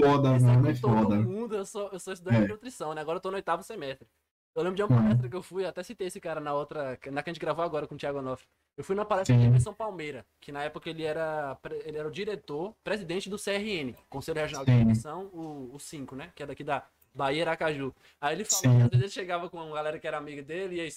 foda, 0.00 0.28
é 0.28 0.38
mano, 0.40 0.68
é 0.68 0.74
todo 0.74 0.94
foda. 0.94 1.16
mundo, 1.16 1.54
eu 1.54 1.64
sou, 1.64 1.88
eu 1.92 2.00
sou 2.00 2.12
estudante 2.12 2.38
É. 2.38 2.42
de 2.42 2.48
nutrição, 2.48 2.92
né? 2.92 3.00
Agora 3.00 3.16
eu 3.18 3.20
tô 3.20 3.30
no 3.30 3.36
oitavo 3.36 3.62
semestre. 3.62 4.06
Eu 4.52 4.64
lembro 4.64 4.76
de 4.76 4.82
uma 4.82 4.90
Uhum. 4.96 5.02
palestra 5.02 5.28
que 5.28 5.36
eu 5.36 5.42
fui, 5.44 5.64
até 5.64 5.80
citei 5.84 6.08
esse 6.08 6.20
cara 6.20 6.40
na 6.40 6.52
outra, 6.52 6.98
na 7.12 7.22
que 7.22 7.30
a 7.30 7.32
gente 7.32 7.40
gravou 7.40 7.64
agora 7.64 7.86
com 7.86 7.94
o 7.94 7.98
Thiago 7.98 8.18
Onofre. 8.18 8.46
Eu 8.76 8.82
fui 8.82 8.96
na 8.96 9.04
palestra 9.04 9.34
Sim. 9.34 9.40
de 9.42 9.46
Emerson 9.46 9.72
Palmeira, 9.72 10.26
que 10.40 10.50
na 10.50 10.64
época 10.64 10.90
ele 10.90 11.04
era, 11.04 11.56
ele 11.84 11.98
era 11.98 12.08
o 12.08 12.10
diretor, 12.10 12.74
presidente 12.82 13.30
do 13.30 13.38
CRN, 13.38 13.94
Conselho 14.08 14.40
Regional 14.40 14.64
de 14.64 14.72
Sim. 14.72 14.78
Nutrição, 14.80 15.26
o, 15.32 15.70
o 15.72 15.78
5, 15.78 16.16
né? 16.16 16.32
Que 16.34 16.42
é 16.42 16.46
daqui 16.46 16.64
da 16.64 16.84
Bahia 17.14 17.42
Aracaju. 17.42 17.94
Aí 18.20 18.34
ele 18.36 18.44
falou 18.44 18.62
que 18.62 18.82
às 18.82 18.88
vezes 18.90 19.02
ele 19.02 19.08
chegava 19.08 19.48
com 19.48 19.58
uma 19.58 19.74
galera 19.74 19.98
que 19.98 20.06
era 20.06 20.18
amiga 20.18 20.42
dele, 20.42 20.76
e 20.76 20.80
aí, 20.80 20.88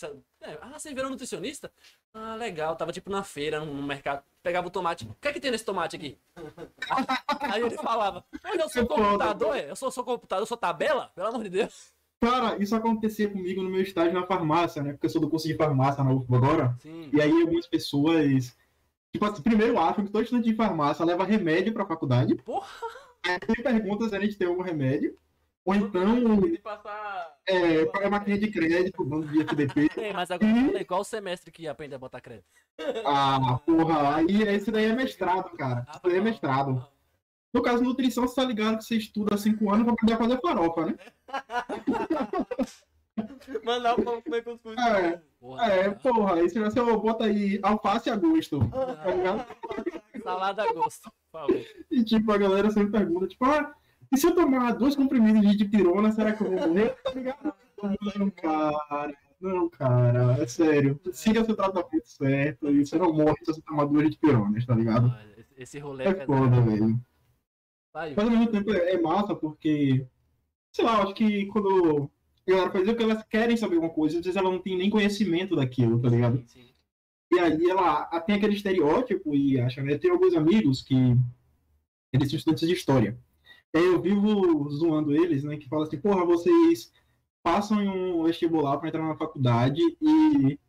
é, 0.41 0.57
ah, 0.61 0.79
você 0.79 0.93
virou 0.93 1.09
nutricionista? 1.09 1.71
Ah, 2.13 2.35
legal, 2.35 2.75
tava 2.75 2.91
tipo 2.91 3.09
na 3.09 3.23
feira, 3.23 3.59
no 3.59 3.81
mercado, 3.81 4.23
pegava 4.41 4.67
o 4.67 4.71
tomate. 4.71 5.05
O 5.05 5.15
que 5.19 5.27
é 5.27 5.33
que 5.33 5.39
tem 5.39 5.51
nesse 5.51 5.65
tomate 5.65 5.95
aqui? 5.95 6.17
Aí 7.39 7.61
ele 7.61 7.77
falava, 7.77 8.23
mas 8.43 8.59
eu 8.59 8.69
sou 8.69 8.85
computador, 8.85 9.55
é? 9.57 9.69
Eu 9.69 9.75
sou, 9.75 9.91
sou 9.91 10.03
computador, 10.03 10.43
eu 10.43 10.47
sou 10.47 10.57
tabela? 10.57 11.11
Pelo 11.15 11.27
amor 11.27 11.43
de 11.43 11.49
Deus. 11.49 11.93
Cara, 12.23 12.55
isso 12.63 12.73
acontecia 12.73 13.29
comigo 13.29 13.61
no 13.61 13.69
meu 13.69 13.81
estágio 13.81 14.13
na 14.13 14.25
farmácia, 14.25 14.81
né? 14.81 14.93
Porque 14.93 15.07
eu 15.07 15.09
sou 15.09 15.19
do 15.19 15.29
curso 15.29 15.45
de 15.45 15.57
farmácia 15.57 16.03
na 16.03 16.13
UFBA 16.13 16.37
agora. 16.37 16.75
Sim. 16.79 17.09
E 17.11 17.21
aí 17.21 17.29
algumas 17.29 17.67
pessoas. 17.67 18.55
Tipo 19.11 19.25
assim, 19.25 19.41
primeiro 19.41 19.77
acham 19.77 20.05
que 20.05 20.11
todo 20.11 20.23
estudante 20.23 20.49
de 20.49 20.55
farmácia 20.55 21.03
leva 21.03 21.25
remédio 21.25 21.73
pra 21.73 21.85
faculdade. 21.85 22.35
Porra! 22.35 22.87
Aí 23.23 23.61
pergunta 23.61 24.07
se 24.07 24.15
a 24.15 24.19
gente 24.21 24.37
tem 24.37 24.47
algum 24.47 24.61
remédio. 24.61 25.17
Ou 25.65 25.75
então, 25.75 26.41
De 26.41 26.57
passar. 26.57 27.37
é, 27.47 27.85
paga 27.85 28.09
máquina 28.09 28.37
de 28.37 28.51
crédito, 28.51 29.05
banco 29.05 29.27
de 29.29 29.41
FDP. 29.41 29.89
Ei, 29.97 30.11
mas 30.13 30.29
agora 30.29 30.51
Uhum. 30.51 30.65
fala 30.67 30.77
aí, 30.79 30.85
qual 30.85 31.01
o 31.01 31.05
semestre 31.05 31.51
que 31.51 31.67
aprende 31.67 31.95
a 31.95 31.99
botar 31.99 32.19
crédito? 32.21 32.45
Ah, 33.05 33.59
porra, 33.65 34.15
aí 34.17 34.41
esse 34.43 34.71
daí 34.71 34.85
é 34.85 34.93
mestrado, 34.95 35.51
cara. 35.55 35.85
Isso 35.89 36.01
daí 36.03 36.17
é 36.17 36.21
mestrado. 36.21 36.85
No 37.53 37.61
caso, 37.61 37.83
nutrição, 37.83 38.27
você 38.27 38.35
tá 38.35 38.43
ligado 38.43 38.77
que 38.79 38.83
você 38.83 38.95
estuda 38.97 39.35
há 39.35 39.37
cinco 39.37 39.71
anos 39.71 39.83
pra 39.85 39.93
aprender 39.93 40.13
a 40.13 40.17
fazer 40.17 40.41
farofa, 40.41 40.85
né? 40.87 40.95
Mandar 43.63 43.93
o 43.99 44.03
pão 44.03 44.21
comer 44.21 44.43
cuscuz. 44.43 44.75
É. 44.77 45.21
Porra, 45.39 45.65
É, 45.67 45.89
porra, 45.91 46.35
aí 46.35 46.49
se 46.49 46.59
você 46.59 46.81
bota 46.81 47.25
aí 47.25 47.59
alface 47.61 48.09
a 48.09 48.15
gosto, 48.15 48.59
tá 48.69 49.11
ligado? 49.11 49.45
Salada 50.23 50.63
a 50.63 50.73
gosto, 50.73 51.11
por 51.31 51.41
favor. 51.41 51.65
E 51.91 52.03
tipo, 52.03 52.31
a 52.31 52.37
galera 52.37 52.71
sempre 52.71 52.91
pergunta, 52.91 53.27
tipo, 53.27 53.45
ah, 53.45 53.73
e 54.13 54.17
se 54.17 54.27
eu 54.27 54.35
tomar 54.35 54.71
dois 54.73 54.95
comprimidos 54.95 55.41
de 55.41 55.57
dipirona, 55.57 56.11
será 56.11 56.33
que 56.33 56.43
eu 56.43 56.49
vou 56.51 56.67
morrer? 56.69 56.95
Tá 57.03 57.11
ligado? 57.11 57.53
Não, 58.17 58.29
cara. 58.29 59.13
Não, 59.41 59.69
cara, 59.69 60.37
é 60.41 60.47
sério. 60.47 60.97
Siga 61.11 61.43
seu 61.43 61.55
tratamento 61.55 62.05
certo 62.07 62.69
e 62.69 62.85
você 62.85 62.97
não 62.97 63.11
morre 63.11 63.35
se 63.43 63.51
você 63.53 63.61
tomar 63.61 63.85
duas 63.85 64.09
dipironas, 64.09 64.65
tá 64.65 64.73
ligado? 64.73 65.13
Esse- 65.57 65.79
rolê 65.79 66.05
é 66.05 66.07
É 66.09 66.25
foda, 66.25 66.61
velho. 66.61 66.99
Mas 67.93 68.17
ao 68.17 68.29
mesmo 68.29 68.47
tempo 68.47 68.71
é 68.73 68.93
é 68.93 69.01
massa 69.01 69.35
porque, 69.35 70.07
sei 70.71 70.85
lá, 70.85 71.03
acho 71.03 71.13
que 71.13 71.45
quando 71.47 72.09
A 72.47 72.51
galera 72.51 72.71
faz 72.71 72.87
o 72.89 72.95
que 72.95 73.03
elas 73.03 73.23
querem 73.23 73.55
saber 73.57 73.75
alguma 73.75 73.93
coisa, 73.93 74.17
às 74.19 74.23
vezes 74.25 74.35
ela 74.37 74.49
não 74.51 74.59
tem 74.59 74.77
nem 74.77 74.89
conhecimento 74.89 75.55
daquilo, 75.55 75.99
tá 76.01 76.09
ligado? 76.09 76.37
Sim, 76.39 76.45
sim. 76.47 76.73
E 77.31 77.39
aí 77.39 77.69
ela 77.69 78.05
tem 78.21 78.35
aquele 78.35 78.53
estereótipo 78.53 79.33
e 79.35 79.59
acha, 79.59 79.81
né? 79.81 79.97
Tem 79.97 80.11
alguns 80.11 80.35
amigos 80.35 80.81
que 80.81 80.93
eles 82.11 82.29
são 82.29 82.37
estudantes 82.37 82.67
de 82.67 82.73
história. 82.73 83.17
Eu 83.73 83.99
vivo 84.01 84.69
zoando 84.69 85.13
eles, 85.15 85.43
né? 85.43 85.57
Que 85.57 85.67
fala 85.67 85.83
assim, 85.83 85.99
porra, 85.99 86.23
vocês 86.25 86.91
passam 87.43 87.81
em 87.81 87.89
um 87.89 88.23
vestibular 88.23 88.77
para 88.77 88.89
entrar 88.89 89.03
na 89.07 89.15
faculdade 89.17 89.81
e 90.01 90.59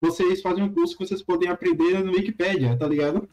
vocês 0.00 0.40
fazem 0.40 0.62
um 0.64 0.72
curso 0.72 0.96
que 0.96 1.04
vocês 1.06 1.22
podem 1.22 1.48
aprender 1.48 2.02
no 2.04 2.12
Wikipedia, 2.12 2.76
tá 2.78 2.86
ligado? 2.86 3.28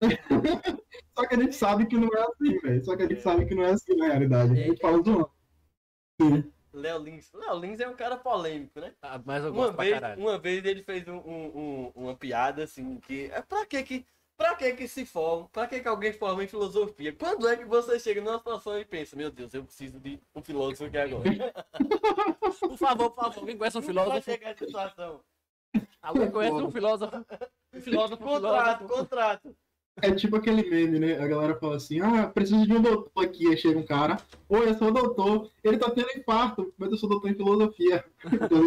Só 1.16 1.26
que 1.26 1.34
a 1.34 1.38
gente 1.40 1.54
sabe 1.54 1.86
que 1.86 1.96
não 1.96 2.08
é 2.08 2.20
assim, 2.22 2.58
velho. 2.58 2.84
Só 2.84 2.96
que 2.96 3.02
a 3.02 3.08
gente 3.08 3.20
sabe 3.22 3.46
que 3.46 3.54
não 3.54 3.62
é 3.64 3.70
assim 3.70 3.94
na 3.96 4.06
realidade. 4.06 4.52
A 4.52 4.66
gente 4.66 4.80
fala 4.80 5.02
zoando. 5.02 5.30
Sim. 6.20 6.52
Léo 6.72 6.98
Lins. 7.02 7.32
Léo 7.32 7.58
Lins 7.60 7.80
é 7.80 7.88
um 7.88 7.96
cara 7.96 8.16
polêmico, 8.16 8.78
né? 8.80 8.92
Ah, 9.02 9.20
mas 9.24 9.42
eu 9.42 9.50
Uma 9.50 9.62
gosto 9.62 9.74
pra 9.74 9.84
vez, 9.84 9.94
caralho. 9.94 10.20
uma 10.20 10.38
vez 10.38 10.64
ele 10.64 10.82
fez 10.82 11.08
um, 11.08 11.16
um- 11.16 11.58
um- 11.58 11.92
uma 11.94 12.14
piada 12.16 12.62
assim, 12.62 12.98
que 13.00 13.24
é 13.32 13.40
pra 13.42 13.64
que 13.66 13.82
que, 13.82 14.06
pra 14.38 14.54
que 14.54 14.72
que 14.72 14.88
se 14.88 15.04
forma, 15.04 15.48
pra 15.52 15.66
que 15.66 15.80
que 15.80 15.88
alguém 15.88 16.12
forma 16.12 16.42
em 16.44 16.48
filosofia? 16.48 17.12
Quando 17.12 17.46
é 17.48 17.56
que 17.56 17.64
você 17.64 17.98
chega 17.98 18.20
numa 18.22 18.38
situação 18.38 18.78
e 18.78 18.84
pensa, 18.84 19.16
meu 19.16 19.30
Deus, 19.30 19.52
eu 19.52 19.64
preciso 19.64 19.98
de 19.98 20.18
um 20.34 20.40
filósofo 20.42 20.84
aqui 20.84 20.96
agora? 20.96 21.24
Por 22.60 22.76
favor, 22.78 23.10
por 23.10 23.24
favor, 23.24 23.44
quem 23.46 23.56
conhece 23.58 23.76
um 23.78 23.80
Não 23.80 23.86
vai 23.86 24.04
filósofo? 24.04 24.30
chegar 24.30 24.50
essa 24.50 24.64
situação. 24.64 25.20
Alguém 26.00 26.30
conhece 26.30 26.54
um 26.56 26.70
filósofo? 26.70 27.26
Um 27.74 27.80
filósofo, 27.80 28.22
Contrato, 28.22 28.78
filósofo. 28.78 28.88
contrato. 28.88 29.56
É 30.00 30.12
tipo 30.14 30.36
aquele 30.36 30.68
meme, 30.70 30.98
né? 31.00 31.18
A 31.18 31.26
galera 31.26 31.56
fala 31.58 31.76
assim: 31.76 32.00
ah, 32.00 32.28
preciso 32.28 32.64
de 32.66 32.72
um 32.72 32.80
doutor 32.80 33.24
aqui. 33.24 33.48
Aí 33.48 33.56
chega 33.56 33.78
um 33.78 33.84
cara: 33.84 34.16
Oi, 34.48 34.68
eu 34.70 34.74
sou 34.74 34.92
doutor. 34.92 35.50
Ele 35.62 35.76
tá 35.76 35.90
tendo 35.90 36.08
infarto, 36.16 36.72
mas 36.78 36.90
eu 36.90 36.96
sou 36.96 37.08
doutor 37.08 37.30
em 37.30 37.34
filosofia. 37.34 38.04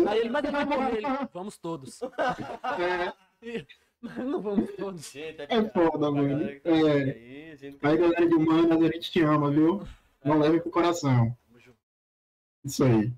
Aí 0.10 0.19
ele, 0.19 0.29
mas 0.29 0.43
ele 0.43 0.51
vai 0.53 0.65
morrer. 0.65 0.97
Ele, 0.97 1.07
Vamos 1.34 1.57
todos. 1.57 2.01
É, 2.03 3.13
Não 4.25 4.41
vamos 4.41 4.75
todos. 4.75 5.11
Gente, 5.11 5.41
É 5.41 5.47
piada 5.47 5.69
foda, 5.69 6.11
mano. 6.11 6.39
tá 6.61 6.69
É. 6.69 7.01
aí, 7.01 7.55
gente, 7.57 7.77
aí, 7.85 7.97
galera 7.97 8.27
de 8.27 8.35
humanas, 8.35 8.81
a 8.81 8.85
gente 8.93 9.11
te 9.11 9.21
ama, 9.21 9.51
viu? 9.51 9.85
Não 10.23 10.39
leve 10.39 10.59
pro 10.61 10.71
coração. 10.71 11.35
Isso 12.63 12.83
aí. 12.83 13.11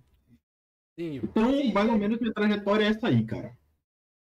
Sim, 0.98 1.16
Então, 1.24 1.74
mais 1.74 1.90
ou 1.90 1.98
menos, 1.98 2.20
minha 2.20 2.34
trajetória 2.34 2.86
é 2.86 2.90
essa 2.90 3.08
aí, 3.08 3.26
cara. 3.26 3.58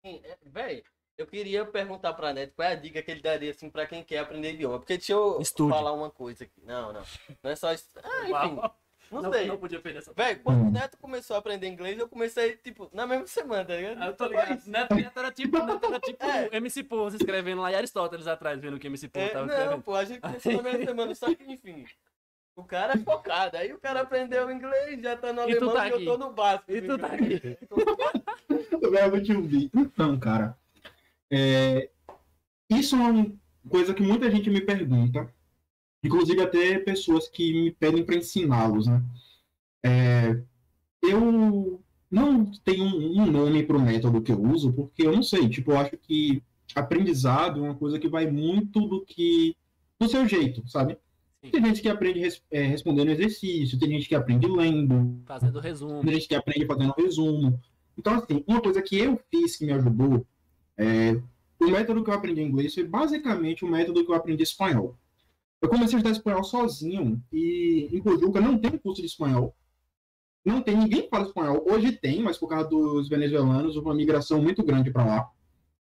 Sim, 0.06 0.22
é, 0.24 0.38
Véi, 0.46 0.84
eu 1.18 1.28
queria 1.28 1.66
perguntar 1.66 2.14
pra 2.14 2.34
Neto 2.34 2.54
qual 2.56 2.68
é 2.68 2.72
a 2.72 2.76
dica 2.76 3.02
que 3.04 3.12
ele 3.12 3.22
daria 3.22 3.52
assim 3.52 3.70
pra 3.70 3.86
quem 3.86 4.04
quer 4.04 4.20
aprender 4.20 4.54
idioma. 4.54 4.80
Porque 4.80 4.98
deixa 4.98 5.14
eu 5.14 5.40
Estude. 5.42 5.70
falar 5.72 5.92
uma 5.94 6.10
coisa 6.10 6.44
aqui. 6.44 6.62
Não, 6.64 6.92
não. 6.94 7.04
Não 7.44 7.52
é 7.52 7.56
só 7.56 7.72
isso. 7.74 7.88
Ah, 8.04 8.46
enfim. 8.48 8.62
Não, 9.12 9.22
não, 9.24 9.34
sei. 9.34 9.46
não 9.48 9.58
podia 9.58 9.80
perder 9.82 10.00
essa. 10.00 10.14
Véi, 10.14 10.36
quando 10.36 10.62
o 10.62 10.66
Hum. 10.68 10.72
Neto 10.72 10.98
começou 10.98 11.36
a 11.36 11.40
aprender 11.40 11.68
inglês, 11.68 12.00
eu 12.00 12.08
comecei, 12.08 12.56
tipo, 12.58 12.90
na 12.94 13.06
mesma 13.06 13.28
semana, 13.28 13.66
tá 13.66 13.76
ligado? 13.76 14.02
Ah, 14.02 14.06
Eu 14.08 14.14
tô 14.14 14.26
ligado. 14.28 14.62
Neto, 14.68 14.96
Neto 14.96 15.20
era 15.20 15.32
tipo, 15.32 15.66
Neto 15.66 15.86
era 15.86 16.00
tipo 16.00 16.24
É. 16.24 16.50
MC 16.54 16.84
Pose 16.84 17.18
escrevendo 17.18 17.62
lá 17.62 17.72
e 17.72 17.76
Aristóteles 17.76 18.28
atrás, 18.28 18.60
vendo 18.60 18.78
o 18.78 18.80
que 18.80 18.88
MC 18.88 19.08
Pose 19.10 19.26
É, 19.26 19.30
tava 19.30 19.46
não, 19.46 19.54
escrevendo. 19.54 19.82
pô, 19.84 19.96
a 19.96 20.06
gente 20.06 20.22
começou 20.22 20.54
na 20.54 20.64
mesma 20.64 20.86
semana, 20.86 21.16
só 21.16 21.36
que 21.36 21.44
enfim. 21.52 21.86
O 22.56 22.64
cara 22.66 22.94
é 22.94 22.98
focado, 22.98 23.58
aí 23.58 23.72
o 23.74 23.80
cara 23.80 24.02
aprendeu 24.02 24.52
inglês, 24.52 25.02
já 25.02 25.16
tá 25.16 25.32
no 25.34 25.42
E 25.42 25.44
alemão 25.56 25.74
tá 25.74 25.88
e 25.88 25.90
eu 25.92 25.96
aqui. 25.96 26.06
tô 26.06 26.18
no 26.18 26.32
básico. 26.34 26.72
E 26.72 26.82
tu 26.82 26.98
tá 26.98 27.16
inglês. 27.16 27.58
Verbo 28.92 29.24
to 29.24 29.42
be. 29.42 29.70
Então, 29.76 30.20
cara, 30.20 30.58
é, 31.32 31.90
isso 32.70 32.96
é 32.96 33.00
uma 33.00 33.32
coisa 33.70 33.94
que 33.94 34.02
muita 34.04 34.30
gente 34.30 34.50
me 34.50 34.62
pergunta, 34.62 35.34
inclusive 36.04 36.42
até 36.42 36.80
pessoas 36.80 37.28
que 37.28 37.54
me 37.54 37.72
pedem 37.72 38.04
para 38.04 38.16
ensiná-los, 38.16 38.88
né? 38.88 39.02
É, 39.84 40.40
eu 41.02 41.82
não 42.10 42.46
tenho 42.64 42.84
um, 42.86 43.26
nome 43.32 43.64
para 43.64 43.78
o 43.78 43.82
método 43.82 44.22
que 44.22 44.32
eu 44.32 44.42
uso, 44.42 44.72
porque 44.74 45.06
eu 45.06 45.12
não 45.14 45.24
sei, 45.24 45.48
tipo, 45.50 45.72
eu 45.72 45.78
acho 45.80 45.98
que 45.98 46.42
aprendizado 46.76 47.60
é 47.60 47.64
uma 47.70 47.76
coisa 47.76 48.00
que 48.00 48.08
vai 48.08 48.30
muito 48.30 48.80
do 48.88 49.02
que 49.06 49.56
do 50.00 50.08
seu 50.08 50.28
jeito, 50.28 50.68
sabe? 50.68 50.98
Sim. 51.44 51.52
Tem 51.52 51.66
gente 51.66 51.82
que 51.82 51.90
aprende 51.90 52.20
res- 52.20 52.42
é, 52.52 52.62
respondendo 52.64 53.10
exercício, 53.10 53.78
tem 53.80 53.90
gente 53.90 54.08
que 54.08 54.16
aprende 54.16 54.48
lendo, 54.48 55.20
Fazendo 55.26 55.60
resumo. 55.60 56.02
tem 56.04 56.14
gente 56.14 56.28
que 56.28 56.36
aprende 56.36 56.66
fazendo 56.66 56.94
resumo. 56.98 57.60
Então, 57.98 58.14
assim, 58.16 58.44
uma 58.48 58.62
coisa 58.62 58.82
que 58.82 58.98
eu 58.98 59.20
fiz 59.30 59.58
que 59.58 59.66
me 59.66 59.74
ajudou, 59.74 60.26
é, 60.78 61.14
o 61.60 61.70
método 61.70 62.04
que 62.04 62.10
eu 62.10 62.14
aprendi 62.14 62.42
inglês 62.42 62.74
foi 62.74 62.84
basicamente 62.84 63.66
o 63.66 63.68
método 63.68 64.04
que 64.06 64.12
eu 64.12 64.16
aprendi 64.16 64.44
espanhol. 64.44 64.96
Eu 65.62 65.70
comecei 65.70 65.96
a 65.96 66.00
estudar 66.00 66.12
espanhol 66.12 66.44
sozinho 66.44 67.22
e 67.32 67.88
em 67.92 68.02
Pojuca 68.02 68.42
não 68.42 68.58
tem 68.58 68.78
curso 68.78 69.02
de 69.02 69.08
espanhol. 69.08 69.56
Não 70.44 70.62
tem, 70.62 70.76
ninguém 70.76 71.08
fala 71.08 71.28
espanhol. 71.28 71.64
Hoje 71.70 71.92
tem, 71.92 72.22
mas 72.24 72.38
por 72.38 72.48
causa 72.48 72.68
dos 72.68 73.08
venezuelanos, 73.08 73.76
uma 73.76 73.94
migração 73.94 74.42
muito 74.42 74.64
grande 74.64 74.90
para 74.92 75.06
lá. 75.06 75.30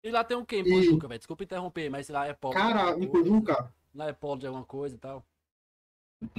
E 0.04 0.12
lá 0.12 0.24
tem 0.24 0.36
um 0.36 0.44
quê 0.44 0.58
em 0.58 0.68
E- 0.68 0.70
Pojuca, 0.70 1.08
velho? 1.08 1.18
Desculpa 1.20 1.44
interromper, 1.44 1.90
mas 1.90 2.10
lá 2.10 2.28
é 2.28 2.34
polo. 2.34 2.54
Cara, 2.54 2.92
em 3.00 3.08
coisa. 3.08 3.30
Pojuca, 3.30 3.74
Lá 3.96 4.08
é 4.10 4.14
polo 4.14 4.40
de 4.40 4.48
alguma 4.48 4.66
coisa 4.66 4.96
e 4.96 5.00
tal. 5.00 5.26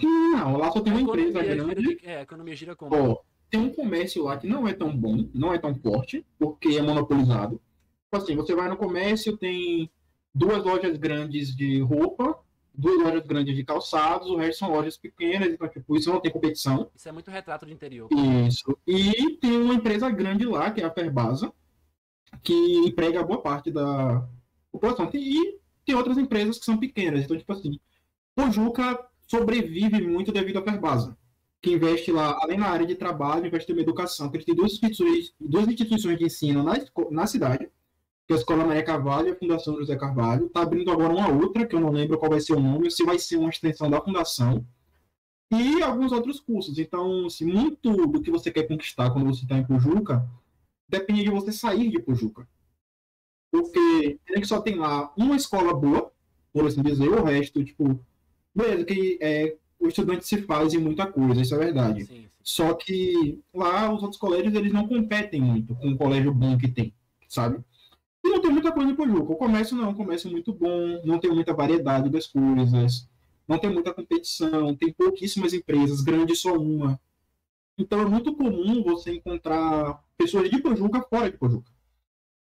não, 0.02 0.56
lá 0.56 0.70
só 0.70 0.80
tem 0.80 0.92
uma 0.92 1.00
empresa 1.02 1.42
grande. 1.42 1.96
de- 1.96 2.06
É, 2.06 2.18
a 2.18 2.22
economia 2.22 2.54
gira 2.54 2.76
como? 2.76 2.94
Ó, 2.94 3.16
tem 3.50 3.60
um 3.60 3.72
comércio 3.72 4.22
lá 4.24 4.36
que 4.36 4.46
não 4.46 4.68
é 4.68 4.74
tão 4.74 4.94
bom, 4.94 5.28
não 5.34 5.52
é 5.52 5.58
tão 5.58 5.74
forte, 5.74 6.24
porque 6.38 6.76
é 6.76 6.82
monopolizado. 6.82 7.60
Tipo 8.04 8.16
assim, 8.22 8.36
você 8.36 8.54
vai 8.54 8.68
no 8.68 8.76
comércio, 8.76 9.36
tem 9.38 9.90
duas 10.34 10.62
lojas 10.62 10.96
grandes 10.98 11.54
de 11.56 11.80
roupa, 11.80 12.38
duas 12.80 13.02
lojas 13.02 13.26
grandes 13.26 13.54
de 13.54 13.64
calçados, 13.64 14.30
o 14.30 14.36
resto 14.36 14.60
são 14.60 14.72
lojas 14.72 14.96
pequenas, 14.96 15.48
então, 15.48 15.68
tipo, 15.68 15.96
isso 15.96 16.10
não 16.10 16.20
tem 16.20 16.30
competição. 16.32 16.90
Isso 16.94 17.08
é 17.08 17.12
muito 17.12 17.30
retrato 17.30 17.66
de 17.66 17.72
interior. 17.72 18.08
Isso. 18.46 18.76
E 18.86 19.36
tem 19.36 19.60
uma 19.60 19.74
empresa 19.74 20.08
grande 20.10 20.46
lá, 20.46 20.70
que 20.70 20.80
é 20.80 20.84
a 20.84 20.90
Ferbasa, 20.90 21.52
que 22.42 22.54
emprega 22.86 23.22
boa 23.22 23.40
parte 23.40 23.70
da 23.70 24.26
população. 24.72 25.10
E 25.12 25.58
tem 25.84 25.94
outras 25.94 26.18
empresas 26.18 26.58
que 26.58 26.64
são 26.64 26.78
pequenas. 26.78 27.24
Então, 27.24 27.36
tipo 27.36 27.52
assim, 27.52 27.78
Pojuca 28.34 29.06
sobrevive 29.26 30.00
muito 30.00 30.32
devido 30.32 30.58
à 30.58 30.62
Ferbasa, 30.62 31.16
que 31.60 31.72
investe 31.72 32.10
lá, 32.10 32.38
além 32.42 32.58
na 32.58 32.68
área 32.68 32.86
de 32.86 32.94
trabalho, 32.94 33.46
investe 33.46 33.70
em 33.72 33.78
educação, 33.78 34.30
que 34.30 34.38
eles 34.38 34.46
têm 34.46 34.54
duas 34.54 34.72
instituições, 34.72 35.34
duas 35.38 35.68
instituições 35.68 36.18
de 36.18 36.24
ensino 36.24 36.62
na, 36.62 36.74
na 37.10 37.26
cidade, 37.26 37.68
que 38.30 38.34
é 38.34 38.36
a 38.36 38.38
Escola 38.38 38.64
Maria 38.64 38.84
Carvalho 38.84 39.26
e 39.26 39.30
a 39.32 39.36
Fundação 39.36 39.76
José 39.76 39.96
Carvalho. 39.96 40.46
Está 40.46 40.62
abrindo 40.62 40.92
agora 40.92 41.12
uma 41.12 41.28
outra, 41.28 41.66
que 41.66 41.74
eu 41.74 41.80
não 41.80 41.90
lembro 41.90 42.16
qual 42.16 42.30
vai 42.30 42.38
ser 42.38 42.52
o 42.52 42.60
nome, 42.60 42.84
ou 42.84 42.90
se 42.90 43.04
vai 43.04 43.18
ser 43.18 43.36
uma 43.36 43.50
extensão 43.50 43.90
da 43.90 44.00
fundação 44.00 44.64
e 45.50 45.82
alguns 45.82 46.12
outros 46.12 46.38
cursos. 46.38 46.78
Então, 46.78 47.26
assim, 47.26 47.44
muito 47.44 48.06
do 48.06 48.22
que 48.22 48.30
você 48.30 48.52
quer 48.52 48.68
conquistar 48.68 49.10
quando 49.10 49.26
você 49.26 49.42
está 49.42 49.58
em 49.58 49.66
Pojuca 49.66 50.24
depende 50.88 51.24
de 51.24 51.30
você 51.30 51.50
sair 51.50 51.90
de 51.90 51.98
Pojuca. 51.98 52.46
Porque 53.50 54.20
tem 54.24 54.40
que 54.40 54.46
só 54.46 54.60
tem 54.60 54.76
lá 54.76 55.12
uma 55.16 55.34
escola 55.34 55.74
boa, 55.74 56.12
por 56.52 56.66
assim 56.68 56.82
dizer, 56.82 57.08
o 57.08 57.24
resto, 57.24 57.64
tipo, 57.64 57.98
beleza, 58.54 58.84
que 58.84 59.18
é, 59.20 59.56
o 59.80 59.88
estudante 59.88 60.24
se 60.24 60.40
faz 60.42 60.72
em 60.72 60.78
muita 60.78 61.04
coisa, 61.04 61.42
isso 61.42 61.56
é 61.56 61.58
verdade. 61.58 62.04
Sim, 62.04 62.14
sim. 62.14 62.26
Só 62.44 62.74
que 62.74 63.40
lá 63.52 63.92
os 63.92 64.04
outros 64.04 64.20
colégios 64.20 64.54
eles 64.54 64.72
não 64.72 64.86
competem 64.86 65.40
muito 65.40 65.74
com 65.74 65.88
o 65.88 65.98
colégio 65.98 66.32
bom 66.32 66.56
que 66.56 66.68
tem, 66.68 66.94
sabe? 67.28 67.58
Não 68.30 68.40
tem 68.40 68.50
muita 68.52 68.70
coisa 68.70 68.90
em 68.90 68.94
Pojuca. 68.94 69.32
O 69.32 69.36
comércio 69.36 69.76
não, 69.76 69.90
o 69.90 69.94
comércio 69.94 70.28
é 70.28 70.30
muito 70.30 70.52
bom, 70.52 71.02
não 71.04 71.18
tem 71.18 71.32
muita 71.32 71.52
variedade 71.52 72.08
das 72.08 72.28
coisas, 72.28 73.08
não 73.46 73.58
tem 73.58 73.70
muita 73.70 73.92
competição, 73.92 74.74
tem 74.76 74.92
pouquíssimas 74.92 75.52
empresas, 75.52 76.00
grande 76.00 76.36
só 76.36 76.54
uma. 76.54 77.00
Então 77.76 78.00
é 78.00 78.04
muito 78.04 78.34
comum 78.36 78.84
você 78.84 79.12
encontrar 79.12 80.00
pessoas 80.16 80.48
de 80.48 80.62
Pojuca 80.62 81.02
fora 81.02 81.28
de 81.28 81.36
Pojuca. 81.36 81.72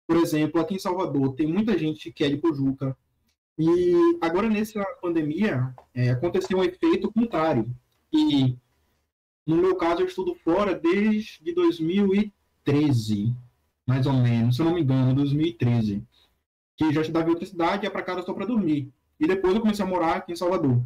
Por 0.06 0.18
exemplo, 0.18 0.62
aqui 0.62 0.76
em 0.76 0.80
Salvador 0.80 1.34
tem 1.34 1.48
muita 1.48 1.78
gente 1.78 2.12
que 2.12 2.24
é 2.24 2.30
de 2.30 2.38
Pojuca. 2.38 2.96
E 3.58 3.94
agora 4.22 4.48
nessa 4.48 4.84
pandemia 5.02 5.74
é, 5.94 6.12
aconteceu 6.12 6.60
um 6.60 6.64
efeito 6.64 7.12
contrário. 7.12 7.68
E 8.14 8.56
no 9.46 9.58
meu 9.58 9.76
caso 9.76 10.02
eu 10.02 10.08
estudo 10.08 10.36
fora 10.36 10.76
desde 10.76 11.52
2013, 11.52 13.34
mais 13.90 14.06
ou 14.06 14.14
menos, 14.14 14.56
se 14.56 14.62
eu 14.62 14.66
não 14.68 14.76
me 14.76 14.82
engano, 14.82 15.16
2013. 15.16 16.06
Que 16.78 16.94
já 16.94 17.02
estudava 17.02 17.28
em 17.28 17.32
outra 17.32 17.48
cidade, 17.48 17.86
ia 17.86 17.92
para 17.92 18.04
casa 18.04 18.22
só 18.22 18.34
para 18.34 18.46
dormir. 18.46 18.94
E 19.20 19.28
depois 19.28 19.56
eu 19.56 19.62
comecei 19.62 19.84
a 19.84 19.88
morar 19.88 20.18
aqui 20.18 20.32
em 20.32 20.36
Salvador. 20.36 20.80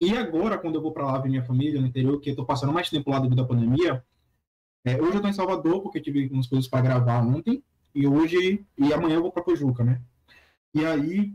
E 0.00 0.16
agora, 0.16 0.58
quando 0.58 0.74
eu 0.74 0.82
vou 0.82 0.92
para 0.92 1.06
lá 1.06 1.18
ver 1.18 1.28
minha 1.28 1.44
família 1.44 1.80
no 1.80 1.86
interior, 1.86 2.20
que 2.20 2.30
eu 2.30 2.36
tô 2.36 2.44
passando 2.44 2.72
mais 2.72 2.90
tempo 2.90 3.10
lá 3.10 3.20
devido 3.20 3.40
à 3.42 3.46
pandemia, 3.46 4.04
é, 4.84 5.00
hoje 5.00 5.18
eu 5.18 5.22
tô 5.22 5.28
em 5.28 5.32
Salvador 5.32 5.82
porque 5.82 6.00
tive 6.00 6.28
umas 6.32 6.48
coisas 6.48 6.66
para 6.68 6.82
gravar 6.82 7.20
ontem, 7.24 7.62
e 7.94 8.06
hoje, 8.08 8.66
e 8.76 8.92
amanhã 8.92 9.14
eu 9.14 9.22
vou 9.22 9.30
para 9.30 9.42
Pojuca, 9.44 9.84
né? 9.84 10.00
E 10.74 10.84
aí, 10.84 11.32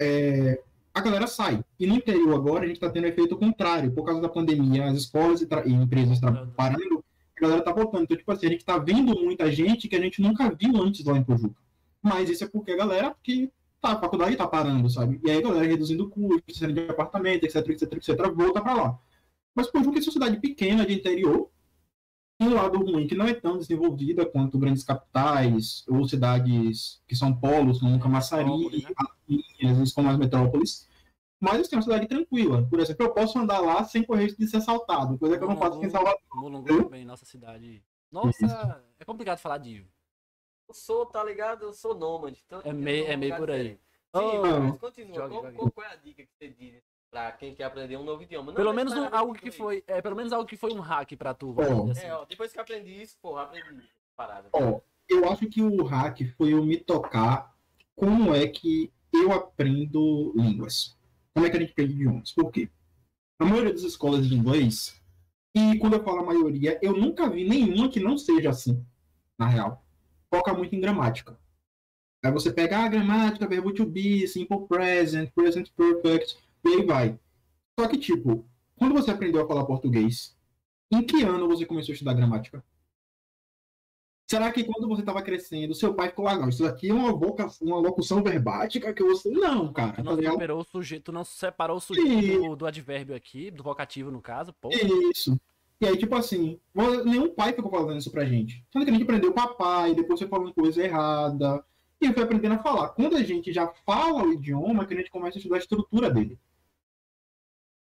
é, 0.00 0.60
a 0.92 1.00
galera 1.00 1.26
sai. 1.28 1.64
E 1.78 1.86
no 1.86 1.94
interior 1.94 2.34
agora 2.34 2.64
a 2.64 2.66
gente 2.66 2.76
está 2.76 2.90
tendo 2.90 3.06
efeito 3.06 3.36
contrário, 3.36 3.92
por 3.92 4.04
causa 4.04 4.20
da 4.20 4.28
pandemia, 4.28 4.86
as 4.86 4.96
escolas 4.96 5.40
e, 5.40 5.48
e 5.66 5.72
empresas 5.72 6.18
tra- 6.18 6.46
parando, 6.56 7.04
a 7.44 7.48
galera 7.48 7.64
tá 7.64 7.72
voltando. 7.72 8.04
Então, 8.04 8.16
tipo 8.16 8.30
assim, 8.32 8.46
a 8.46 8.50
gente 8.50 8.64
tá 8.64 8.78
vendo 8.78 9.14
muita 9.20 9.50
gente 9.50 9.88
que 9.88 9.96
a 9.96 10.00
gente 10.00 10.20
nunca 10.20 10.50
viu 10.50 10.76
antes 10.82 11.04
lá 11.04 11.16
em 11.16 11.24
Pojuca. 11.24 11.54
Mas 12.02 12.30
isso 12.30 12.44
é 12.44 12.48
porque 12.48 12.72
a 12.72 12.76
galera 12.76 13.14
que 13.22 13.50
tá, 13.80 13.92
a 13.92 14.00
faculdade 14.00 14.36
tá 14.36 14.46
parando, 14.46 14.88
sabe? 14.88 15.20
E 15.24 15.30
aí 15.30 15.38
a 15.38 15.42
galera 15.42 15.66
reduzindo 15.66 16.08
custos, 16.08 16.58
saindo 16.58 16.74
de 16.74 16.90
apartamento, 16.90 17.44
etc, 17.44 17.56
etc, 17.68 17.92
etc, 17.92 18.16
volta 18.34 18.60
pra 18.60 18.74
lá. 18.74 18.98
Mas 19.54 19.66
Pojuca 19.66 19.98
é 19.98 20.02
uma 20.02 20.12
cidade 20.12 20.40
pequena 20.40 20.86
de 20.86 20.94
interior, 20.94 21.50
tem 22.40 22.48
um 22.48 22.54
lado 22.54 22.78
ruim 22.78 23.06
que 23.06 23.14
não 23.14 23.26
é 23.26 23.34
tão 23.34 23.58
desenvolvida 23.58 24.24
quanto 24.24 24.58
grandes 24.58 24.82
capitais 24.82 25.84
ou 25.86 26.08
cidades 26.08 27.02
que 27.06 27.14
são 27.14 27.34
polos, 27.36 27.80
como 27.80 28.00
Camaçari, 28.00 28.48
né? 28.48 29.68
às 29.70 29.76
vezes 29.76 29.92
como 29.92 30.08
as 30.08 30.16
metrópoles. 30.16 30.88
Mas 31.40 31.60
assim, 31.60 31.74
é 31.74 31.76
uma 31.76 31.82
cidade 31.82 32.06
tranquila. 32.06 32.66
Por 32.68 32.78
exemplo, 32.80 33.06
eu 33.06 33.14
posso 33.14 33.38
andar 33.38 33.60
lá 33.60 33.82
sem 33.84 34.04
correr 34.04 34.24
risco 34.24 34.38
de 34.38 34.46
ser 34.48 34.58
assaltado, 34.58 35.18
coisa 35.18 35.38
que 35.38 35.44
eu 35.44 35.48
não 35.48 35.56
faço 35.56 35.78
aqui 35.78 35.86
em 35.86 35.90
Salvador. 35.90 36.20
Mulungu 36.34 36.84
também, 36.84 37.04
nossa 37.04 37.24
cidade. 37.24 37.82
Nossa, 38.12 38.84
é 38.98 39.04
complicado 39.04 39.38
falar 39.38 39.58
de. 39.58 39.86
Eu 40.68 40.74
sou, 40.74 41.06
tá 41.06 41.24
ligado? 41.24 41.62
Eu 41.64 41.72
sou 41.72 41.94
nômade. 41.94 42.42
Então 42.46 42.60
É 42.64 42.72
meio, 42.72 43.06
é 43.06 43.16
meio 43.16 43.36
por 43.36 43.50
aí. 43.50 43.70
Sim, 43.70 43.78
Oh, 44.12 44.60
mas 44.60 44.78
continua. 44.78 45.14
jogue, 45.14 45.30
qual, 45.34 45.44
jogue. 45.44 45.72
qual- 45.72 45.86
é 45.86 45.92
a 45.92 45.96
dica 45.96 46.22
que 46.24 46.28
você 46.36 46.48
diz 46.48 46.82
pra 47.10 47.32
quem 47.32 47.54
quer 47.54 47.64
aprender 47.64 47.96
um 47.96 48.04
novo 48.04 48.22
idioma? 48.22 48.50
Não 48.52 48.56
pelo 48.56 48.72
menos 48.72 48.92
um- 48.92 49.08
algo 49.14 49.34
que 49.34 49.50
foi. 49.50 49.82
É, 49.86 50.02
pelo 50.02 50.16
menos 50.16 50.32
algo 50.32 50.46
que 50.48 50.56
foi 50.56 50.72
um 50.72 50.80
hack 50.80 51.16
pra 51.16 51.32
tu, 51.32 51.54
dizer 51.54 51.90
assim. 51.92 52.06
É, 52.06 52.14
ó, 52.14 52.24
depois 52.24 52.52
que 52.52 52.58
eu 52.58 52.62
aprendi 52.62 53.00
isso, 53.00 53.16
porra, 53.22 53.42
aprendi 53.44 53.88
parada. 54.16 54.48
Ó, 54.52 54.80
eu 55.08 55.28
acho 55.30 55.48
que 55.48 55.62
o 55.62 55.82
hack 55.84 56.18
foi 56.36 56.52
eu 56.52 56.64
me 56.64 56.76
tocar 56.76 57.54
como 57.96 58.34
é 58.34 58.46
que 58.48 58.92
eu 59.12 59.32
aprendo 59.32 60.32
línguas. 60.36 60.96
Como 61.34 61.46
é 61.46 61.50
que 61.50 61.56
a 61.56 61.60
gente 61.60 61.72
aprende 61.72 61.94
idiomas? 61.94 62.32
Por 62.32 62.50
quê? 62.50 62.68
A 63.38 63.44
maioria 63.44 63.72
das 63.72 63.82
escolas 63.82 64.28
de 64.28 64.34
inglês, 64.34 65.00
e 65.54 65.78
quando 65.78 65.94
eu 65.94 66.04
falo 66.04 66.20
a 66.20 66.26
maioria, 66.26 66.78
eu 66.82 66.96
nunca 66.96 67.28
vi 67.28 67.48
nenhuma 67.48 67.88
que 67.88 68.00
não 68.00 68.18
seja 68.18 68.50
assim, 68.50 68.84
na 69.38 69.46
real. 69.46 69.84
Foca 70.32 70.52
muito 70.52 70.74
em 70.74 70.80
gramática. 70.80 71.38
Aí 72.22 72.30
você 72.30 72.52
pega 72.52 72.78
a 72.78 72.88
gramática, 72.88 73.48
verbo 73.48 73.72
to 73.72 73.86
be, 73.86 74.28
simple 74.28 74.66
present, 74.68 75.30
present 75.34 75.70
perfect, 75.70 76.36
e 76.64 76.68
aí 76.68 76.84
vai. 76.84 77.18
Só 77.78 77.88
que, 77.88 77.96
tipo, 77.96 78.44
quando 78.76 78.94
você 78.94 79.10
aprendeu 79.10 79.42
a 79.42 79.48
falar 79.48 79.64
português, 79.64 80.36
em 80.90 81.02
que 81.02 81.22
ano 81.22 81.48
você 81.48 81.64
começou 81.64 81.92
a 81.92 81.94
estudar 81.94 82.14
gramática? 82.14 82.62
Será 84.30 84.52
que 84.52 84.62
quando 84.62 84.86
você 84.86 85.02
estava 85.02 85.20
crescendo, 85.22 85.74
seu 85.74 85.92
pai 85.92 86.10
ficou 86.10 86.24
lá, 86.24 86.38
não, 86.38 86.48
isso 86.48 86.64
aqui 86.64 86.88
é 86.88 86.94
uma, 86.94 87.12
voca, 87.12 87.48
uma 87.60 87.78
locução 87.78 88.22
verbática 88.22 88.94
que 88.94 89.02
você. 89.02 89.28
Não, 89.28 89.72
cara. 89.72 89.94
Tu 89.94 89.96
Tá 89.96 90.02
não 90.04 90.14
ligado? 90.14 90.34
separou 90.34 90.60
o 90.60 90.64
sujeito, 90.64 91.02
tu 91.02 91.12
não 91.12 91.24
separou 91.24 91.76
o 91.78 91.80
sujeito 91.80 92.40
do, 92.40 92.54
do 92.54 92.64
advérbio 92.64 93.16
aqui, 93.16 93.50
do 93.50 93.64
vocativo 93.64 94.08
no 94.08 94.22
caso, 94.22 94.52
pô. 94.52 94.68
Isso. 95.10 95.36
E 95.80 95.84
aí, 95.84 95.96
tipo 95.96 96.14
assim, 96.14 96.60
nenhum 97.04 97.34
pai 97.34 97.52
ficou 97.52 97.72
falando 97.72 97.98
isso 97.98 98.12
pra 98.12 98.24
gente. 98.24 98.64
Tanto 98.70 98.84
que 98.84 98.90
a 98.90 98.94
gente 98.94 99.02
aprendeu 99.02 99.32
papai, 99.32 99.96
depois 99.96 100.20
foi 100.20 100.28
falando 100.28 100.54
coisa 100.54 100.80
errada. 100.80 101.64
E 102.00 102.06
eu 102.06 102.14
fui 102.14 102.22
aprendendo 102.22 102.54
a 102.54 102.62
falar. 102.62 102.90
Quando 102.90 103.16
a 103.16 103.24
gente 103.24 103.52
já 103.52 103.66
fala 103.84 104.22
o 104.22 104.32
idioma, 104.32 104.86
que 104.86 104.94
a 104.94 104.96
gente 104.96 105.10
começa 105.10 105.38
a 105.38 105.40
estudar 105.40 105.56
a 105.56 105.58
estrutura 105.58 106.08
dele. 106.08 106.38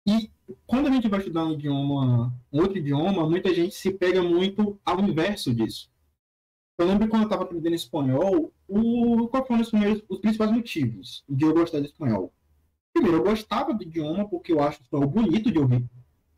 E 0.06 0.30
quando 0.64 0.86
a 0.86 0.92
gente 0.92 1.08
vai 1.08 1.18
estudar 1.18 1.44
um 1.44 1.54
idioma, 1.54 2.32
um 2.52 2.60
outro 2.60 2.78
idioma, 2.78 3.28
muita 3.28 3.52
gente 3.52 3.74
se 3.74 3.90
pega 3.90 4.22
muito 4.22 4.78
ao 4.84 5.00
inverso 5.00 5.52
disso. 5.52 5.90
Eu 6.78 6.86
lembro 6.86 7.08
quando 7.08 7.22
eu 7.22 7.26
estava 7.26 7.44
aprendendo 7.44 7.74
espanhol, 7.74 8.52
o, 8.68 9.28
qual 9.28 9.46
foram 9.46 9.62
os, 9.62 9.70
primeiros, 9.70 10.02
os 10.08 10.18
principais 10.18 10.50
motivos 10.52 11.24
de 11.28 11.44
eu 11.44 11.54
gostar 11.54 11.80
de 11.80 11.86
espanhol? 11.86 12.32
Primeiro, 12.92 13.18
eu 13.18 13.24
gostava 13.24 13.72
do 13.72 13.82
idioma 13.82 14.28
porque 14.28 14.52
eu 14.52 14.60
acho 14.60 14.80
o 14.80 14.82
espanhol 14.82 15.08
bonito 15.08 15.50
de 15.50 15.58
ouvir. 15.58 15.84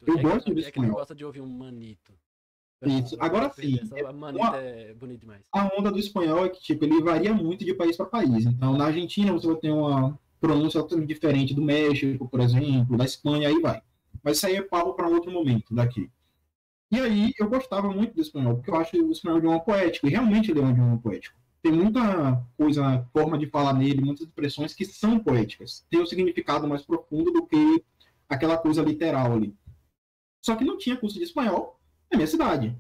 Tu 0.05 0.13
eu 0.13 0.19
é 0.19 0.23
gosto 0.23 0.45
que, 0.45 0.51
é 0.51 0.55
que 0.55 0.61
não 0.61 0.69
espanhol. 0.69 0.93
gosta 0.93 1.15
de 1.15 1.25
ouvir 1.25 1.41
um 1.41 1.49
manito. 1.49 2.13
Isso. 2.87 3.17
Agora 3.19 3.53
sim, 3.53 3.81
Essa 3.83 4.13
manita 4.13 4.57
é 4.57 4.95
bonito 4.95 5.21
demais. 5.23 5.43
a 5.53 5.69
onda 5.77 5.91
do 5.91 5.99
espanhol 5.99 6.47
é 6.47 6.49
que 6.49 6.61
tipo, 6.63 6.85
ele 6.85 7.03
varia 7.03 7.35
muito 7.35 7.65
de 7.65 7.75
país 7.75 7.97
para 7.97 8.07
país. 8.07 8.47
Então, 8.47 8.77
na 8.77 8.87
Argentina 8.87 9.33
você 9.33 9.49
vai 9.49 9.57
ter 9.57 9.73
uma 9.73 10.17
pronúncia 10.41 10.81
diferente 11.05 11.53
do 11.53 11.63
México, 11.63 12.29
por 12.29 12.39
exemplo, 12.41 12.97
da 12.97 13.05
Espanha, 13.05 13.49
aí 13.49 13.61
vai. 13.61 13.83
Mas 14.23 14.37
isso 14.37 14.47
aí 14.47 14.55
é 14.55 14.63
papo 14.63 14.95
para 14.95 15.09
outro 15.09 15.33
momento 15.33 15.75
daqui. 15.75 16.09
E 16.91 16.99
aí 16.99 17.33
eu 17.39 17.49
gostava 17.49 17.91
muito 17.91 18.15
do 18.15 18.23
espanhol, 18.23 18.57
porque 18.57 18.71
eu 18.71 18.77
acho 18.77 18.97
o 18.97 19.13
espanhol 19.13 19.41
de 19.41 19.47
idioma 19.47 19.63
poético, 19.63 20.07
e 20.07 20.11
realmente 20.11 20.51
ele 20.51 20.61
é 20.61 20.63
um 20.63 20.71
idioma 20.71 20.99
poético. 20.99 21.39
Tem 21.63 21.73
muita 21.73 22.43
coisa, 22.57 23.07
forma 23.13 23.37
de 23.37 23.47
falar 23.47 23.75
nele, 23.75 24.01
muitas 24.01 24.27
expressões 24.27 24.75
que 24.75 24.85
são 24.85 25.19
poéticas. 25.19 25.85
Tem 25.91 26.01
um 26.01 26.07
significado 26.07 26.67
mais 26.67 26.83
profundo 26.83 27.31
do 27.33 27.47
que 27.47 27.85
aquela 28.29 28.57
coisa 28.57 28.81
literal 28.83 29.33
ali. 29.33 29.55
Só 30.45 30.57
que 30.57 30.65
não 30.65 30.79
tinha 30.79 30.97
curso 30.97 31.19
de 31.19 31.25
espanhol 31.25 31.79
na 32.11 32.17
minha 32.17 32.27
cidade. 32.27 32.77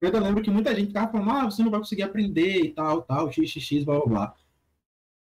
Eu 0.00 0.08
ainda 0.08 0.20
lembro 0.20 0.42
que 0.42 0.50
muita 0.50 0.74
gente 0.74 0.88
ficava 0.88 1.12
falando, 1.12 1.30
ah, 1.30 1.44
você 1.44 1.62
não 1.62 1.70
vai 1.70 1.80
conseguir 1.80 2.02
aprender 2.02 2.64
e 2.64 2.74
tal, 2.74 3.02
tal, 3.02 3.30
xxx, 3.30 3.84
blá 3.84 3.96
blá 4.00 4.06
blá. 4.06 4.34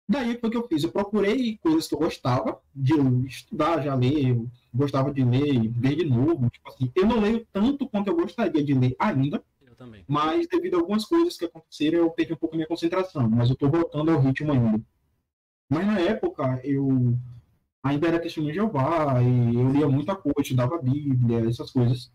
Daí 0.08 0.38
foi 0.38 0.50
o 0.50 0.52
que 0.52 0.58
eu 0.58 0.68
fiz. 0.68 0.84
Eu 0.84 0.92
procurei 0.92 1.58
coisas 1.58 1.88
que 1.88 1.96
eu 1.96 2.00
gostava 2.00 2.62
de 2.76 2.94
estudar, 3.28 3.82
já 3.82 3.96
ler, 3.96 4.30
eu 4.30 4.50
gostava 4.74 5.13
de 5.13 5.24
ler, 5.24 5.72
ler 5.80 5.96
de 5.96 6.06
novo. 6.06 6.50
Tipo 6.50 6.70
assim, 6.70 6.92
eu 6.96 7.06
não 7.06 7.20
leio 7.20 7.46
tanto 7.52 7.88
quanto 7.88 8.08
eu 8.10 8.16
gostaria 8.16 8.63
de 8.63 8.74
ler 8.74 8.96
ainda, 9.00 9.44
Eu 9.66 9.76
também. 9.76 10.04
mas 10.08 10.48
devido 10.48 10.76
a 10.76 10.80
algumas 10.80 11.06
coisas 11.06 11.38
que 11.38 11.46
aconteceram, 11.46 12.00
eu 12.00 12.12
perdi 12.12 12.34
um 12.34 12.38
pouco 12.38 12.56
minha 12.56 12.68
concentração. 12.68 13.30
Mas 13.30 13.50
eu 13.50 13.56
tô 13.56 13.70
voltando 13.70 14.12
ao 14.12 14.20
ritmo 14.20 14.52
ainda. 14.52 14.82
Mas 15.70 15.88
na 15.88 16.00
época, 16.00 16.60
eu 16.63 17.18
ainda 17.82 18.08
era 18.08 18.20
testemunho 18.20 18.52
de 18.54 18.60
Jeová, 18.60 19.22
e 19.22 19.56
eu 19.56 19.70
lia 19.72 19.88
muita 19.88 20.16
coisa, 20.16 20.42
estudava 20.42 20.76
a 20.76 20.82
Bíblia, 20.82 21.50
essas 21.50 21.72
coisas. 21.72 22.12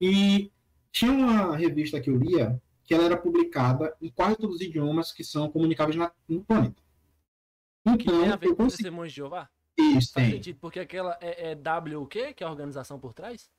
E 0.00 0.50
tinha 0.92 1.12
uma 1.12 1.56
revista 1.56 2.00
que 2.00 2.08
eu 2.08 2.16
lia, 2.16 2.60
que 2.84 2.94
ela 2.94 3.04
era 3.04 3.16
publicada 3.16 3.94
em 4.00 4.08
quase 4.10 4.36
todos 4.36 4.56
os 4.56 4.62
idiomas 4.62 5.12
que 5.12 5.22
são 5.24 5.50
comunicáveis 5.50 5.96
na- 5.96 6.12
no 6.28 6.42
planeta. 6.44 6.80
Que 7.98 8.04
tem 8.04 8.14
a 8.22 8.26
Então, 8.26 8.38
ver 8.38 8.48
com 8.48 8.54
consegui... 8.56 8.82
testemunhos 8.82 9.12
de 9.12 9.16
Jeová? 9.16 9.48
Isso, 9.78 10.12
Faz 10.12 10.26
tem. 10.26 10.30
sentido, 10.30 10.58
porque 10.60 10.80
aquela 10.80 11.16
é, 11.20 11.50
é 11.50 11.54
W 11.54 12.02
o 12.02 12.06
quê? 12.06 12.32
Que 12.32 12.42
é 12.42 12.46
a 12.46 12.50
organização 12.50 12.98
por 12.98 13.12
trás? 13.12 13.50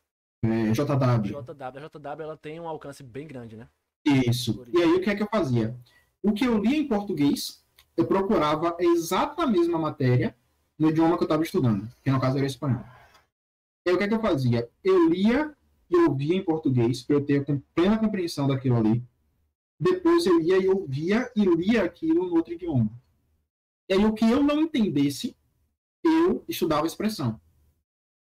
É, 0.44 0.72
JW. 0.72 1.22
JW. 1.24 1.86
A 1.86 1.88
JW 2.00 2.24
ela 2.24 2.38
tem 2.38 2.60
um 2.60 2.68
alcance 2.68 3.04
bem 3.04 3.28
grande, 3.28 3.56
né? 3.56 3.68
Isso. 4.06 4.64
E 4.74 4.82
aí, 4.82 4.94
o 4.94 5.02
que 5.02 5.10
é 5.10 5.16
que 5.16 5.24
eu 5.24 5.28
fazia? 5.32 5.76
O 6.24 6.32
que 6.34 6.46
eu 6.46 6.58
lia 6.58 6.78
em 6.78 6.88
português, 6.88 7.64
eu 7.96 8.06
procurava 8.06 8.76
a 8.80 8.84
exata 8.84 9.46
mesma 9.46 9.78
matéria 9.78 10.36
no 10.78 10.90
idioma 10.90 11.18
que 11.18 11.24
eu 11.24 11.28
estava 11.28 11.44
estudando, 11.44 11.88
que 12.04 12.10
no 12.12 12.20
caso 12.20 12.38
era 12.38 12.46
espanhol. 12.48 12.84
E 13.86 13.90
aí, 13.90 13.96
o 13.96 13.98
que 13.98 14.04
é 14.04 14.08
que 14.08 14.14
eu 14.14 14.22
fazia? 14.22 14.70
Eu 14.84 15.10
lia 15.10 15.56
e 15.90 15.96
ouvia 16.08 16.36
em 16.36 16.44
português, 16.44 17.02
para 17.04 17.16
eu 17.16 17.26
ter 17.26 17.42
a 17.42 17.58
plena 17.74 17.98
compreensão 17.98 18.48
daquilo 18.48 18.78
ali. 18.78 19.04
Depois 19.80 20.26
eu 20.26 20.40
ia 20.42 20.58
e 20.58 20.68
ouvia 20.68 21.32
e 21.36 21.46
lia 21.46 21.84
aquilo 21.84 22.28
no 22.28 22.36
outro 22.36 22.54
idioma. 22.54 22.90
E 23.90 23.94
aí, 23.94 24.06
o 24.06 24.14
que 24.14 24.26
eu 24.26 24.44
não 24.44 24.62
entendesse, 24.62 25.36
eu 26.04 26.44
estudava 26.48 26.88
expressão. 26.88 27.40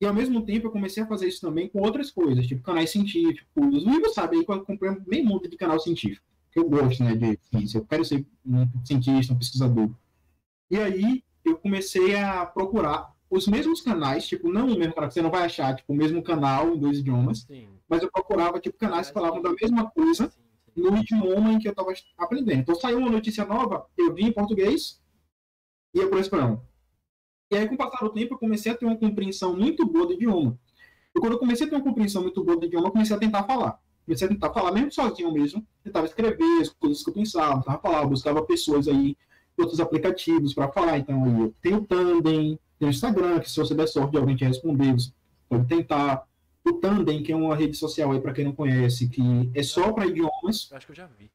E 0.01 0.07
ao 0.07 0.13
mesmo 0.13 0.45
tempo 0.45 0.67
eu 0.67 0.73
comecei 0.73 1.01
a 1.01 1.07
fazer 1.07 1.29
isso 1.29 1.41
também 1.41 1.69
com 1.69 1.81
outras 1.81 2.11
coisas, 2.11 2.45
tipo 2.45 2.61
canais 2.61 2.91
científicos. 2.91 3.47
O 3.55 3.89
Igor 3.89 4.13
sabe 4.13 4.37
aí 4.37 4.45
que 4.45 4.51
eu 4.51 4.57
acompanho 4.57 5.01
bem 5.07 5.25
muito 5.25 5.49
de 5.49 5.57
canal 5.57 5.79
científico. 5.79 6.27
Que 6.51 6.59
eu 6.59 6.69
gosto, 6.69 7.05
né, 7.05 7.15
de 7.15 7.39
ciência. 7.41 7.79
Eu 7.79 7.87
quero 7.87 8.05
ser 8.05 8.27
um 8.45 8.67
cientista, 8.85 9.33
um 9.33 9.39
pesquisador. 9.39 9.91
E 10.69 10.77
aí 10.77 11.23
eu 11.45 11.57
comecei 11.57 12.17
a 12.17 12.45
procurar 12.45 13.13
os 13.31 13.47
mesmos 13.47 13.81
canais, 13.81 14.27
tipo, 14.27 14.53
não 14.53 14.67
o 14.67 14.79
mesmo 14.79 14.93
canal, 14.93 15.11
você 15.11 15.23
não 15.23 15.31
vai 15.31 15.45
achar, 15.45 15.75
tipo, 15.77 15.93
o 15.93 15.97
mesmo 15.97 16.21
canal 16.21 16.75
em 16.75 16.79
dois 16.79 16.99
idiomas, 16.99 17.43
Sim. 17.43 17.69
mas 17.89 18.03
eu 18.03 18.11
procurava, 18.11 18.59
tipo, 18.59 18.77
canais 18.77 19.07
que 19.07 19.15
falavam 19.15 19.41
da 19.41 19.53
mesma 19.53 19.89
coisa 19.89 20.29
Sim, 20.29 20.41
sim. 20.75 20.83
no 20.83 20.97
idioma 20.97 21.53
em 21.53 21.59
que 21.59 21.69
eu 21.69 21.71
estava 21.71 21.93
aprendendo. 22.19 22.61
Então 22.61 22.75
saiu 22.75 22.99
uma 22.99 23.11
notícia 23.11 23.45
nova, 23.45 23.87
eu 23.97 24.13
vi 24.13 24.25
em 24.25 24.33
português 24.33 25.01
ia 25.95 26.09
para 26.09 26.17
o 26.17 26.21
espanhol. 26.21 26.65
E 27.51 27.57
aí, 27.57 27.69
com 27.69 27.75
o 27.75 27.79
passar 27.79 28.05
do 28.05 28.13
tempo, 28.13 28.35
eu 28.35 28.39
comecei 28.39 28.73
a 28.73 28.75
ter 28.75 28.87
uma 28.87 28.97
compreensão 28.97 29.55
muito 29.55 29.87
boa 29.87 30.07
do 30.07 30.15
idioma. 30.15 30.59
E 31.15 31.21
quando 31.21 31.33
eu 31.33 31.39
comecei 31.39 31.67
a 31.67 31.69
ter 31.69 31.77
uma 31.77 31.85
compreensão 31.85 32.23
muito 32.23 32.43
boa 32.43 32.57
do 32.57 32.65
idioma, 32.65 32.89
eu 32.89 32.93
comecei 32.93 33.15
a 33.15 33.19
tentar 33.19 33.45
falar. 33.45 33.79
Comecei 34.07 34.27
a 34.27 34.31
tentar 34.31 34.53
falar, 34.53 34.73
mesmo 34.73 34.91
sozinho 34.91 35.33
mesmo. 35.33 35.67
Tentava 35.85 36.07
escrever 36.07 36.61
as 36.61 36.71
coisas 36.71 37.03
que 37.03 37.11
eu 37.11 37.15
pensava, 37.15 37.59
tentava 37.59 37.79
falar, 37.79 38.07
buscava 38.07 38.43
pessoas 38.43 38.89
aí, 38.89 39.17
outros 39.59 39.81
aplicativos 39.81 40.55
para 40.55 40.73
falar. 40.73 40.99
Então, 40.99 41.25
aí 41.25 41.41
eu 41.41 41.55
tenho 41.61 41.77
o 41.77 41.87
Tandem, 41.87 42.59
tem 42.79 42.89
o 42.89 42.91
Instagram, 42.91 43.41
que 43.41 43.51
se 43.51 43.57
você 43.57 43.75
der 43.75 43.87
sorte 43.87 44.13
de 44.13 44.19
alguém 44.19 44.35
te 44.35 44.45
responder, 44.45 44.93
você 44.95 45.11
pode 45.49 45.67
tentar. 45.67 46.27
O 46.65 46.73
Tandem, 46.75 47.23
que 47.23 47.33
é 47.33 47.37
uma 47.37 47.57
rede 47.57 47.77
social 47.77 48.13
aí, 48.13 48.21
para 48.21 48.33
quem 48.33 48.45
não 48.45 48.53
conhece, 48.53 49.09
que 49.09 49.51
é 49.55 49.63
só 49.63 49.93
para 49.93 50.07
idiomas. 50.07 50.71
Eu 50.71 50.77
acho 50.77 50.87
que 50.87 50.93
eu 50.93 50.97
já 50.97 51.07
vi. 51.07 51.31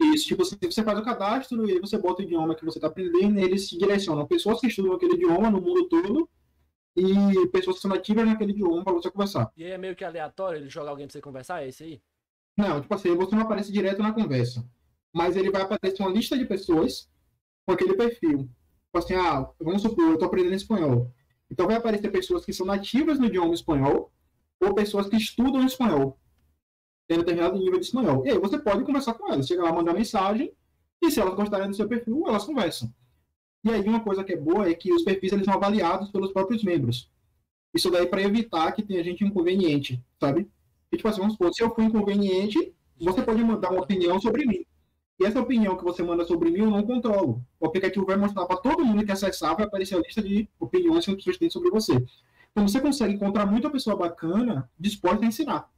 Isso, 0.00 0.26
tipo 0.26 0.42
assim, 0.42 0.56
você 0.62 0.82
faz 0.82 0.98
o 0.98 1.02
cadastro 1.02 1.68
e 1.68 1.80
você 1.80 1.98
bota 1.98 2.22
o 2.22 2.24
idioma 2.24 2.54
que 2.54 2.64
você 2.64 2.78
está 2.78 2.86
aprendendo 2.86 3.38
e 3.38 3.42
eles 3.42 3.68
se 3.68 3.76
direcionam 3.76 4.26
pessoas 4.26 4.60
que 4.60 4.68
estudam 4.68 4.92
aquele 4.92 5.14
idioma 5.14 5.50
no 5.50 5.60
mundo 5.60 5.88
todo 5.88 6.28
e 6.96 7.46
pessoas 7.48 7.76
que 7.76 7.82
são 7.82 7.90
nativas 7.90 8.24
naquele 8.24 8.52
idioma 8.52 8.84
para 8.84 8.92
você 8.92 9.10
conversar. 9.10 9.50
E 9.56 9.64
aí 9.64 9.72
é 9.72 9.78
meio 9.78 9.96
que 9.96 10.04
aleatório 10.04 10.60
ele 10.60 10.68
jogar 10.68 10.90
alguém 10.90 11.06
pra 11.06 11.12
você 11.12 11.20
conversar? 11.20 11.62
É 11.62 11.68
esse 11.68 11.82
aí? 11.82 12.02
Não, 12.56 12.80
tipo 12.80 12.94
assim, 12.94 13.14
você 13.14 13.34
não 13.34 13.42
aparece 13.42 13.72
direto 13.72 14.02
na 14.02 14.12
conversa, 14.12 14.64
mas 15.12 15.36
ele 15.36 15.50
vai 15.50 15.62
aparecer 15.62 16.02
uma 16.02 16.10
lista 16.10 16.38
de 16.38 16.44
pessoas 16.44 17.08
com 17.66 17.72
aquele 17.72 17.94
perfil. 17.94 18.38
Tipo 18.86 18.98
assim, 18.98 19.14
ah, 19.14 19.48
vamos 19.60 19.82
supor, 19.82 20.04
eu 20.04 20.14
estou 20.14 20.26
aprendendo 20.26 20.54
espanhol. 20.54 21.12
Então 21.50 21.66
vai 21.66 21.76
aparecer 21.76 22.10
pessoas 22.10 22.44
que 22.44 22.52
são 22.52 22.66
nativas 22.66 23.18
no 23.18 23.26
idioma 23.26 23.54
espanhol 23.54 24.12
ou 24.60 24.74
pessoas 24.74 25.08
que 25.08 25.16
estudam 25.16 25.64
espanhol. 25.64 26.18
Determinado 27.08 27.58
nível 27.58 27.78
de 27.78 27.86
espanhol. 27.86 28.26
E 28.26 28.30
aí 28.30 28.38
você 28.38 28.58
pode 28.58 28.84
conversar 28.84 29.14
com 29.14 29.32
elas. 29.32 29.46
Chega 29.46 29.62
lá, 29.62 29.72
mandar 29.72 29.94
mensagem 29.94 30.52
e 31.00 31.10
se 31.10 31.20
elas 31.20 31.34
gostarem 31.34 31.68
do 31.68 31.74
seu 31.74 31.88
perfil, 31.88 32.24
elas 32.26 32.44
conversam. 32.44 32.92
E 33.64 33.70
aí 33.70 33.82
uma 33.88 34.00
coisa 34.00 34.22
que 34.22 34.32
é 34.32 34.36
boa 34.36 34.68
é 34.68 34.74
que 34.74 34.92
os 34.92 35.02
perfis 35.02 35.32
eles 35.32 35.44
são 35.44 35.54
avaliados 35.54 36.10
pelos 36.10 36.32
próprios 36.32 36.62
membros. 36.62 37.10
Isso 37.74 37.90
daí 37.90 38.06
para 38.06 38.22
evitar 38.22 38.72
que 38.72 38.82
tenha 38.82 39.02
gente 39.02 39.24
inconveniente, 39.24 40.02
sabe? 40.20 40.48
E 40.92 40.96
tipo 40.96 41.08
assim, 41.08 41.18
vamos 41.20 41.34
supor, 41.34 41.52
se 41.52 41.62
eu 41.62 41.74
for 41.74 41.82
inconveniente, 41.82 42.74
Você 43.00 43.22
pode 43.22 43.42
mandar 43.44 43.70
uma 43.70 43.82
opinião 43.82 44.20
sobre 44.20 44.44
mim. 44.44 44.64
E 45.20 45.24
essa 45.24 45.40
opinião 45.40 45.76
que 45.76 45.84
você 45.84 46.02
manda 46.02 46.24
sobre 46.24 46.50
mim, 46.50 46.60
eu 46.60 46.70
não 46.70 46.82
controlo. 46.82 47.44
O 47.58 47.66
aplicativo 47.66 48.04
vai 48.04 48.16
mostrar 48.16 48.46
para 48.46 48.56
todo 48.56 48.84
mundo 48.84 49.04
que 49.04 49.12
acessar, 49.12 49.56
vai 49.56 49.66
aparecer 49.66 49.96
a 49.96 50.00
lista 50.00 50.22
de 50.22 50.48
opiniões 50.58 51.04
que 51.04 51.12
as 51.12 51.16
pessoas 51.16 51.38
têm 51.38 51.50
sobre 51.50 51.70
você. 51.70 51.94
Então 52.50 52.66
você 52.66 52.80
consegue 52.80 53.14
encontrar 53.14 53.46
muita 53.46 53.70
pessoa 53.70 53.96
bacana 53.96 54.70
disposta 54.78 55.24
a 55.24 55.28
ensinar. 55.28 55.70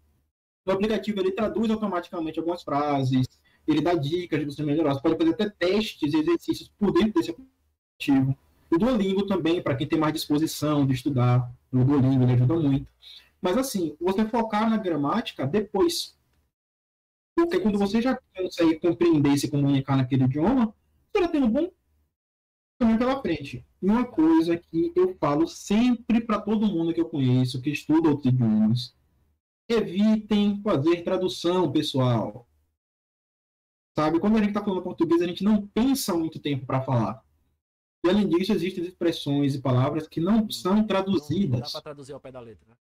O 0.70 0.72
aplicativo 0.72 1.18
ele 1.18 1.32
traduz 1.32 1.68
automaticamente 1.68 2.38
algumas 2.38 2.62
frases, 2.62 3.26
ele 3.66 3.80
dá 3.80 3.92
dicas 3.94 4.38
de 4.38 4.46
você 4.46 4.62
melhorar. 4.62 4.94
Você 4.94 5.00
pode 5.00 5.16
fazer 5.16 5.30
até 5.30 5.50
testes 5.50 6.14
e 6.14 6.16
exercícios 6.16 6.70
por 6.78 6.92
dentro 6.92 7.14
desse 7.14 7.32
aplicativo. 7.32 8.38
O 8.70 8.78
Duolingo 8.78 9.26
também, 9.26 9.60
para 9.60 9.74
quem 9.74 9.88
tem 9.88 9.98
mais 9.98 10.12
disposição 10.12 10.86
de 10.86 10.94
estudar, 10.94 11.52
o 11.72 11.84
Duolingo 11.84 12.22
ele 12.22 12.34
ajuda 12.34 12.54
muito. 12.54 12.86
Mas 13.42 13.58
assim, 13.58 13.96
você 14.00 14.24
focar 14.24 14.70
na 14.70 14.76
gramática 14.76 15.44
depois. 15.44 16.16
Porque 17.34 17.58
quando 17.58 17.76
você 17.76 18.00
já 18.00 18.16
consegue 18.36 18.78
compreender 18.78 19.32
e 19.32 19.38
se 19.38 19.50
comunicar 19.50 19.96
naquele 19.96 20.22
idioma, 20.22 20.72
você 21.12 21.24
já 21.24 21.28
tem 21.28 21.42
um 21.42 21.50
bom 21.50 21.68
caminho 22.78 22.98
pela 22.98 23.20
frente. 23.20 23.66
E 23.82 23.86
uma 23.90 24.04
coisa 24.04 24.56
que 24.56 24.92
eu 24.94 25.16
falo 25.18 25.48
sempre 25.48 26.20
para 26.20 26.40
todo 26.40 26.68
mundo 26.68 26.94
que 26.94 27.00
eu 27.00 27.08
conheço, 27.08 27.60
que 27.60 27.70
estuda 27.70 28.08
outros 28.08 28.32
idiomas, 28.32 28.94
evitem 29.72 30.60
fazer 30.62 31.02
tradução, 31.02 31.70
pessoal. 31.70 32.46
Sabe, 33.96 34.20
quando 34.20 34.36
a 34.36 34.38
gente 34.38 34.50
está 34.50 34.62
falando 34.62 34.82
português, 34.82 35.20
a 35.20 35.26
gente 35.26 35.44
não 35.44 35.66
pensa 35.66 36.14
muito 36.14 36.38
tempo 36.38 36.64
para 36.64 36.80
falar. 36.80 37.22
E 38.04 38.08
além 38.08 38.28
disso, 38.28 38.52
existem 38.52 38.84
expressões 38.84 39.54
e 39.54 39.60
palavras 39.60 40.08
que 40.08 40.20
não 40.20 40.48
são 40.50 40.86
traduzidas. 40.86 41.50
Não 41.50 41.60
dá 41.60 41.70
para 41.70 41.80
traduzir 41.82 42.12
ao 42.12 42.20
pé 42.20 42.32
da 42.32 42.40
letra. 42.40 42.66
Né? 42.68 42.74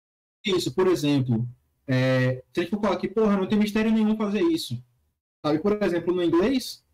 Isso, 0.46 0.74
por 0.74 0.88
exemplo, 0.88 1.48
é, 1.86 2.44
se 2.54 2.60
a 2.60 2.64
gente 2.64 2.70
for 2.70 2.82
falar 2.82 2.96
aqui, 2.96 3.08
porra, 3.08 3.36
não 3.36 3.48
tem 3.48 3.60
mistério 3.60 3.92
nenhum 3.92 4.16
fazer 4.16 4.42
isso. 4.42 4.82
Sabe, 5.46 5.60
por 5.60 5.82
exemplo, 5.84 6.14
no 6.14 6.24
inglês, 6.24 6.86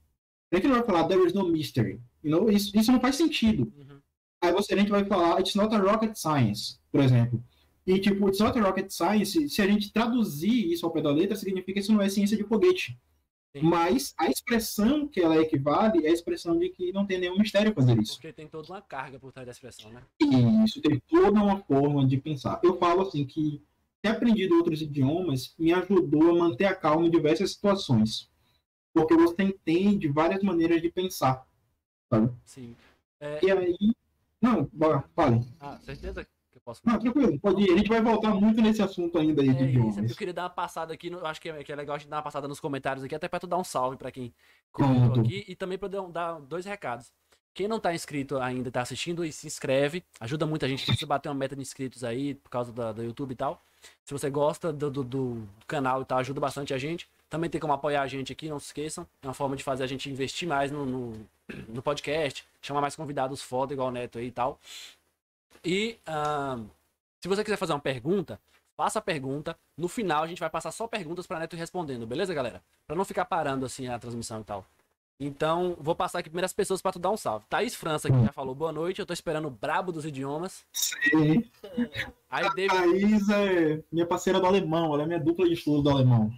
a 0.52 0.56
gente 0.56 0.68
não 0.68 0.76
vai 0.76 0.86
falar 0.86 1.08
there 1.08 1.26
is 1.26 1.34
no 1.34 1.48
mystery. 1.48 2.02
You 2.24 2.32
know? 2.32 2.50
isso, 2.50 2.76
isso 2.78 2.92
não 2.92 3.00
faz 3.00 3.16
sentido. 3.16 3.72
Uhum. 3.76 4.00
Aí 4.42 4.52
você, 4.52 4.74
a 4.74 4.78
gente 4.78 4.92
vai 4.92 5.06
falar 5.06 5.40
it's 5.40 5.56
not 5.56 5.74
a 5.76 5.78
rocket 5.78 6.16
science, 6.16 6.80
por 6.92 7.02
exemplo. 7.02 7.44
E 7.86 8.00
tipo, 8.00 8.28
it's 8.28 8.40
not 8.40 8.60
rocket 8.60 8.90
science, 8.90 9.48
se 9.48 9.62
a 9.62 9.68
gente 9.68 9.94
traduzir 9.94 10.72
isso 10.72 10.86
ao 10.86 10.92
pé 10.92 11.02
da 11.02 11.12
letra, 11.12 11.36
significa 11.36 11.74
que 11.74 11.80
isso 11.80 11.94
não 11.94 12.02
é 12.02 12.10
ciência 12.10 12.36
de 12.36 12.44
foguete. 12.44 13.00
Sim. 13.56 13.62
Mas 13.62 14.14
a 14.18 14.28
expressão 14.28 15.08
que 15.08 15.22
ela 15.22 15.38
equivale 15.38 16.06
é 16.06 16.10
a 16.10 16.14
expressão 16.14 16.58
de 16.58 16.70
que 16.70 16.92
não 16.92 17.06
tem 17.06 17.20
nenhum 17.20 17.38
mistério 17.38 17.74
fazer 17.74 17.98
isso. 18.02 18.16
Porque 18.16 18.34
tem 18.34 18.48
toda 18.48 18.68
uma 18.68 18.82
carga 18.82 19.18
por 19.18 19.32
trás 19.32 19.46
da 19.46 19.52
expressão, 19.52 19.92
né? 19.92 20.02
Isso, 20.66 20.82
tem 20.82 21.02
toda 21.08 21.32
uma 21.32 21.60
forma 21.60 22.06
de 22.06 22.18
pensar. 22.18 22.60
Eu 22.62 22.78
falo 22.78 23.04
assim 23.04 23.24
que 23.24 23.62
ter 24.02 24.10
aprendido 24.10 24.56
outros 24.56 24.82
idiomas 24.82 25.54
me 25.58 25.72
ajudou 25.72 26.32
a 26.32 26.36
manter 26.36 26.66
a 26.66 26.76
calma 26.76 27.06
em 27.08 27.10
diversas 27.10 27.52
situações. 27.52 28.30
Porque 28.94 29.16
você 29.16 29.44
entende 29.44 30.08
várias 30.10 30.44
maneiras 30.44 30.82
de 30.82 30.90
pensar. 30.90 31.48
Sabe? 32.10 32.34
Sim. 32.44 32.76
É... 33.22 33.40
E 33.46 33.52
aí. 33.52 33.78
Não, 34.42 34.70
bora, 34.74 35.04
fale. 35.16 35.46
Ah, 35.60 35.78
certeza 35.80 36.28
posso. 36.66 36.82
Não, 36.84 36.98
tranquilo, 36.98 37.40
pode 37.40 37.62
ir. 37.62 37.74
A 37.74 37.78
gente 37.78 37.88
vai 37.88 38.02
voltar 38.02 38.34
muito 38.34 38.62
nesse 38.62 38.82
assunto 38.82 39.18
ainda 39.20 39.42
aí 39.42 39.50
é 39.50 39.54
de 39.54 39.64
idiomas. 39.64 39.98
eu 39.98 40.16
queria 40.16 40.34
dar 40.34 40.44
uma 40.44 40.50
passada 40.50 40.94
aqui, 40.94 41.10
no... 41.10 41.26
acho 41.26 41.40
que 41.40 41.50
é, 41.50 41.64
que 41.64 41.72
é 41.72 41.76
legal 41.76 41.96
a 41.96 42.00
gente 42.00 42.10
dar 42.10 42.18
uma 42.18 42.24
passada 42.24 42.48
nos 42.48 42.60
comentários 42.60 43.04
aqui, 43.04 43.14
até 43.14 43.28
pra 43.28 43.40
tu 43.40 43.48
dar 43.48 43.58
um 43.58 43.64
salve 43.64 43.96
pra 43.96 44.12
quem 44.12 44.34
comentou 44.72 45.22
aqui 45.22 45.46
e 45.48 45.56
também 45.56 45.78
pra 45.78 45.88
eu 45.88 46.10
dar 46.10 46.40
dois 46.42 46.66
recados. 46.66 47.12
Quem 47.54 47.70
não 47.70 47.80
tá 47.80 47.94
inscrito 47.94 48.38
ainda, 48.38 48.70
tá 48.70 48.82
assistindo, 48.82 49.24
e 49.24 49.32
se 49.32 49.48
inscreve. 49.48 50.04
Ajuda 50.20 50.46
muita 50.46 50.68
gente. 50.68 50.86
Precisa 50.86 51.08
bater 51.08 51.30
uma 51.30 51.36
meta 51.36 51.56
de 51.56 51.62
inscritos 51.62 52.04
aí, 52.04 52.36
por 52.36 52.50
causa 52.50 52.74
da, 52.74 52.92
do 52.92 53.02
YouTube 53.02 53.32
e 53.32 53.36
tal. 53.36 53.62
Se 54.04 54.14
você 54.14 54.30
gosta 54.30 54.74
do, 54.74 54.92
do, 54.92 55.04
do, 55.06 55.48
canal 55.66 56.02
e 56.02 56.06
tal, 56.06 56.18
ajuda 56.18 56.42
bastante 56.42 56.74
a 56.74 56.78
gente. 56.78 57.08
Também 57.30 57.50
tem 57.50 57.62
como 57.62 57.72
apoiar 57.72 58.02
a 58.02 58.08
gente 58.08 58.34
aqui, 58.34 58.50
não 58.50 58.60
se 58.60 58.66
esqueçam. 58.66 59.08
É 59.22 59.28
uma 59.28 59.34
forma 59.34 59.56
de 59.56 59.64
fazer 59.64 59.86
a 59.86 59.88
gente 59.88 60.10
investir 60.10 60.46
mais 60.46 60.70
no, 60.70 60.86
no, 60.86 61.14
no 61.70 61.82
podcast, 61.82 62.46
chamar 62.62 62.82
mais 62.82 62.94
convidados 62.94 63.42
foda, 63.42 63.72
igual 63.72 63.88
o 63.88 63.92
Neto 63.92 64.18
aí 64.20 64.28
e 64.28 64.32
tal. 64.32 64.60
E 65.64 66.00
uh, 66.08 66.66
se 67.22 67.28
você 67.28 67.44
quiser 67.44 67.58
fazer 67.58 67.74
uma 67.74 67.80
pergunta, 67.80 68.40
faça 68.76 69.00
a 69.00 69.02
pergunta. 69.02 69.58
No 69.78 69.88
final 69.88 70.24
a 70.24 70.28
gente 70.28 70.40
vai 70.40 70.50
passar 70.50 70.72
só 70.72 70.88
perguntas 70.88 71.26
para 71.26 71.40
Neto 71.40 71.56
respondendo, 71.56 72.06
beleza, 72.06 72.34
galera? 72.34 72.62
Para 72.88 72.96
não 72.96 73.06
ficar 73.06 73.26
parando 73.26 73.66
assim 73.66 73.88
a 73.88 73.98
transmissão 73.98 74.42
e 74.42 74.44
tal. 74.44 74.66
Então, 75.18 75.78
vou 75.80 75.96
passar 75.96 76.20
aqui 76.20 76.30
primeiras 76.30 76.52
pessoas 76.52 76.82
para 76.82 76.92
tu 76.92 77.00
dar 77.00 77.10
um 77.10 77.16
salve. 77.16 77.46
Thaís 77.50 77.74
França, 77.74 78.10
que 78.10 78.22
já 78.22 78.34
falou 78.34 78.54
boa 78.54 78.74
noite. 78.74 79.00
Eu 79.00 79.06
tô 79.06 79.14
esperando 79.14 79.48
o 79.48 79.52
brabo 79.52 79.92
dos 79.92 80.06
idiomas. 80.06 80.66
Sim. 80.74 81.50
Aí, 82.30 82.54
David... 82.54 82.76
A 82.76 82.82
Thaís 82.82 83.30
é 83.30 83.84
minha 83.90 84.06
parceira 84.06 84.42
do 84.42 84.46
alemão. 84.46 84.94
Ela 84.94 85.04
é 85.04 85.06
minha 85.06 85.20
dupla 85.20 85.48
de 85.48 85.54
estudo 85.54 85.84
do 85.84 85.90
alemão. 85.90 86.34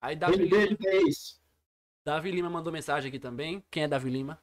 Aí, 0.00 0.16
Davi, 0.16 0.36
Lima... 0.36 0.78
Davi 2.02 2.30
Lima 2.30 2.48
mandou 2.48 2.72
mensagem 2.72 3.08
aqui 3.08 3.18
também. 3.18 3.62
Quem 3.70 3.82
é 3.82 3.88
Davi 3.88 4.08
Lima? 4.08 4.38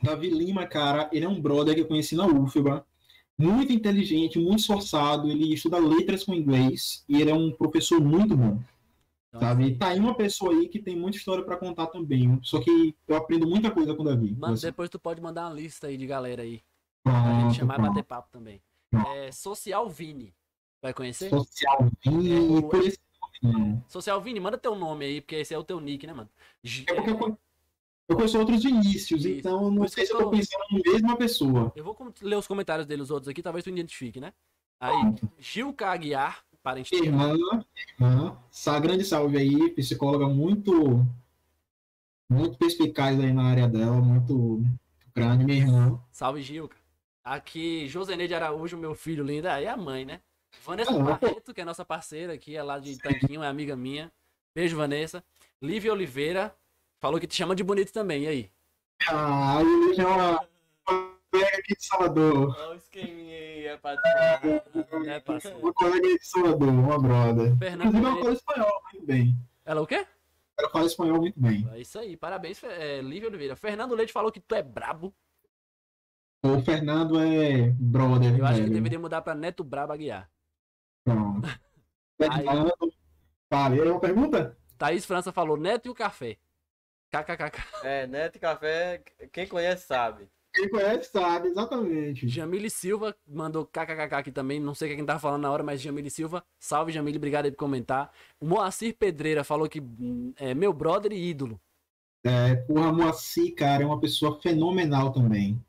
Davi 0.00 0.30
Lima, 0.30 0.64
cara, 0.66 1.10
ele 1.12 1.24
é 1.24 1.28
um 1.28 1.40
brother 1.40 1.74
que 1.74 1.80
eu 1.80 1.88
conheci 1.88 2.14
na 2.14 2.26
UFBA. 2.26 2.86
Muito 3.40 3.72
inteligente, 3.72 4.38
muito 4.38 4.60
esforçado. 4.60 5.28
Ele 5.28 5.54
estuda 5.54 5.78
letras 5.78 6.24
com 6.24 6.34
inglês. 6.34 7.04
E 7.08 7.20
ele 7.20 7.30
é 7.30 7.34
um 7.34 7.50
professor 7.50 8.00
muito 8.00 8.36
bom. 8.36 8.60
Então, 9.28 9.40
sabe? 9.40 9.64
Assim, 9.64 9.74
tá 9.76 9.88
aí 9.88 9.98
uma 9.98 10.14
pessoa 10.14 10.52
aí 10.52 10.68
que 10.68 10.80
tem 10.80 10.96
muita 10.96 11.16
história 11.16 11.44
para 11.44 11.56
contar 11.56 11.86
também. 11.86 12.38
Só 12.42 12.60
que 12.60 12.94
eu 13.06 13.16
aprendo 13.16 13.46
muita 13.46 13.70
coisa 13.70 13.94
com 13.94 14.02
o 14.02 14.04
Davi. 14.04 14.36
Mas 14.38 14.62
depois 14.62 14.90
tu 14.90 14.98
pode 14.98 15.20
mandar 15.20 15.46
uma 15.46 15.54
lista 15.54 15.86
aí 15.86 15.96
de 15.96 16.06
galera 16.06 16.42
aí. 16.42 16.60
Pronto, 17.02 17.22
pra 17.22 17.40
gente 17.40 17.56
chamar 17.56 17.78
e 17.78 17.82
bater 17.82 18.02
papo 18.02 18.28
também. 18.30 18.60
É, 19.14 19.32
Social 19.32 19.88
Vini. 19.88 20.34
Vai 20.82 20.92
conhecer? 20.92 21.30
Social 21.30 21.90
Vini. 22.04 22.30
É, 22.32 22.78
esse 22.86 22.98
nome. 23.42 23.82
Social 23.88 24.20
Vini, 24.20 24.40
manda 24.40 24.58
teu 24.58 24.74
nome 24.74 25.04
aí, 25.04 25.20
porque 25.20 25.36
esse 25.36 25.54
é 25.54 25.58
o 25.58 25.64
teu 25.64 25.80
nick, 25.80 26.06
né, 26.06 26.12
mano? 26.12 26.28
É 26.86 26.94
porque 26.94 27.10
eu, 27.10 27.38
eu 28.10 28.16
conheço 28.16 28.38
outros 28.38 28.64
Vinícius, 28.64 29.24
Isso. 29.24 29.28
então 29.28 29.64
eu 29.64 29.70
não 29.70 29.86
sei 29.86 30.04
se 30.04 30.12
eu 30.12 30.18
tô 30.18 30.30
pensando 30.30 30.64
na 30.72 30.92
mesma 30.92 31.16
pessoa. 31.16 31.72
Eu 31.76 31.84
vou 31.84 31.96
ler 32.20 32.36
os 32.36 32.46
comentários 32.46 32.84
dele, 32.84 33.02
os 33.02 33.10
outros 33.10 33.28
aqui, 33.28 33.40
talvez 33.40 33.62
tu 33.62 33.70
identifique, 33.70 34.20
né? 34.20 34.32
Aí, 34.80 35.14
Gil 35.38 35.72
Caguiar, 35.72 36.44
parente 36.60 36.92
Irmã, 36.94 37.36
irmã, 37.98 38.36
essa 38.50 38.80
grande 38.80 39.04
salve 39.04 39.38
aí, 39.38 39.70
psicóloga 39.70 40.28
muito, 40.28 41.06
muito 42.28 42.58
perspicaz 42.58 43.20
aí 43.20 43.32
na 43.32 43.44
área 43.44 43.68
dela, 43.68 44.00
muito 44.00 44.60
grande, 45.14 45.44
minha 45.44 45.58
irmã. 45.58 46.02
Salve, 46.10 46.42
Gilca. 46.42 46.76
Aqui, 47.22 47.86
Joseneide 47.86 48.34
Araújo, 48.34 48.76
meu 48.76 48.94
filho 48.94 49.22
lindo, 49.22 49.46
aí 49.46 49.66
é 49.66 49.70
a 49.70 49.76
mãe, 49.76 50.04
né? 50.04 50.20
Vanessa 50.64 50.90
ah, 50.90 50.98
Barreto, 50.98 51.54
que 51.54 51.60
é 51.60 51.64
nossa 51.64 51.84
parceira 51.84 52.32
aqui, 52.32 52.56
é 52.56 52.62
lá 52.62 52.80
de 52.80 52.98
Tanquinho, 52.98 53.42
é 53.44 53.46
amiga 53.46 53.76
minha. 53.76 54.10
Beijo, 54.52 54.76
Vanessa. 54.76 55.22
Lívia 55.62 55.92
Oliveira, 55.92 56.52
falou 57.00 57.18
que 57.18 57.26
te 57.26 57.34
chama 57.34 57.56
de 57.56 57.64
bonito 57.64 57.92
também, 57.92 58.24
e 58.24 58.28
aí? 58.28 58.50
Ah, 59.08 59.60
é 59.96 60.06
uma 60.06 60.46
colega 61.30 61.58
aqui 61.58 61.74
de 61.74 61.86
Salvador. 61.86 62.56
Olha 62.58 62.70
o 62.70 62.74
esqueminha 62.74 63.36
aí, 63.36 63.68
rapaziada. 63.68 64.64
É, 65.06 65.20
parceiro. 65.20 65.58
Uma 65.58 65.72
colega 65.72 66.00
de 66.18 66.24
Salvador, 66.24 66.68
uma 66.68 66.98
brother. 66.98 67.56
Fernando 67.58 67.88
Inclusive, 67.88 68.06
ela 68.06 68.20
fala 68.20 68.32
espanhol 68.34 68.82
muito 68.92 69.06
bem. 69.06 69.36
Ela 69.64 69.80
o 69.80 69.86
quê? 69.86 70.06
Ela 70.58 70.70
fala 70.70 70.86
espanhol 70.86 71.18
muito 71.18 71.40
bem. 71.40 71.68
É 71.72 71.80
isso 71.80 71.98
aí, 71.98 72.16
parabéns, 72.16 72.62
é, 72.62 73.00
Lívia 73.00 73.28
Oliveira. 73.28 73.56
Fernando 73.56 73.94
Leite 73.94 74.12
falou 74.12 74.30
que 74.30 74.40
tu 74.40 74.54
é 74.54 74.62
brabo. 74.62 75.14
O 76.42 76.60
Fernando 76.62 77.20
é 77.20 77.70
brother. 77.78 78.38
Eu 78.38 78.46
acho 78.46 78.64
que 78.64 78.70
deveria 78.70 78.98
mudar 78.98 79.20
pra 79.22 79.34
Neto 79.34 79.62
Brabo 79.62 79.92
Aguiar. 79.92 80.30
Pronto. 81.04 81.48
Fernando, 82.16 82.72
fala, 83.48 83.74
aí 83.74 83.90
uma 83.90 84.00
pergunta? 84.00 84.56
Thaís 84.76 85.04
França 85.04 85.32
falou 85.32 85.56
Neto 85.56 85.86
e 85.86 85.90
o 85.90 85.94
café. 85.94 86.38
KKKK. 87.10 87.62
É, 87.84 88.06
Neto 88.06 88.36
e 88.36 88.38
café, 88.38 89.02
quem 89.32 89.46
conhece 89.46 89.86
sabe. 89.86 90.28
Quem 90.52 90.68
conhece 90.68 91.10
sabe, 91.12 91.48
exatamente. 91.48 92.26
Jamile 92.26 92.68
Silva 92.68 93.16
mandou 93.26 93.64
kkkk 93.64 94.14
aqui 94.14 94.32
também. 94.32 94.58
Não 94.58 94.74
sei 94.74 94.94
quem 94.96 95.06
tava 95.06 95.20
falando 95.20 95.42
na 95.42 95.50
hora, 95.50 95.62
mas 95.62 95.80
Jamile 95.80 96.10
Silva. 96.10 96.44
Salve, 96.58 96.92
Jamile. 96.92 97.18
Obrigado 97.18 97.44
aí 97.44 97.50
por 97.52 97.58
comentar. 97.58 98.12
O 98.40 98.46
Moacir 98.46 98.96
Pedreira 98.96 99.44
falou 99.44 99.68
que 99.68 99.80
é 100.36 100.52
meu 100.52 100.72
brother 100.72 101.12
e 101.12 101.30
ídolo. 101.30 101.60
É, 102.24 102.56
porra, 102.56 102.92
Moacir, 102.92 103.54
cara, 103.54 103.84
é 103.84 103.86
uma 103.86 104.00
pessoa 104.00 104.40
fenomenal 104.40 105.12
também. 105.12 105.62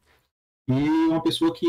E 0.68 0.74
uma 0.74 1.22
pessoa 1.22 1.54
que. 1.54 1.68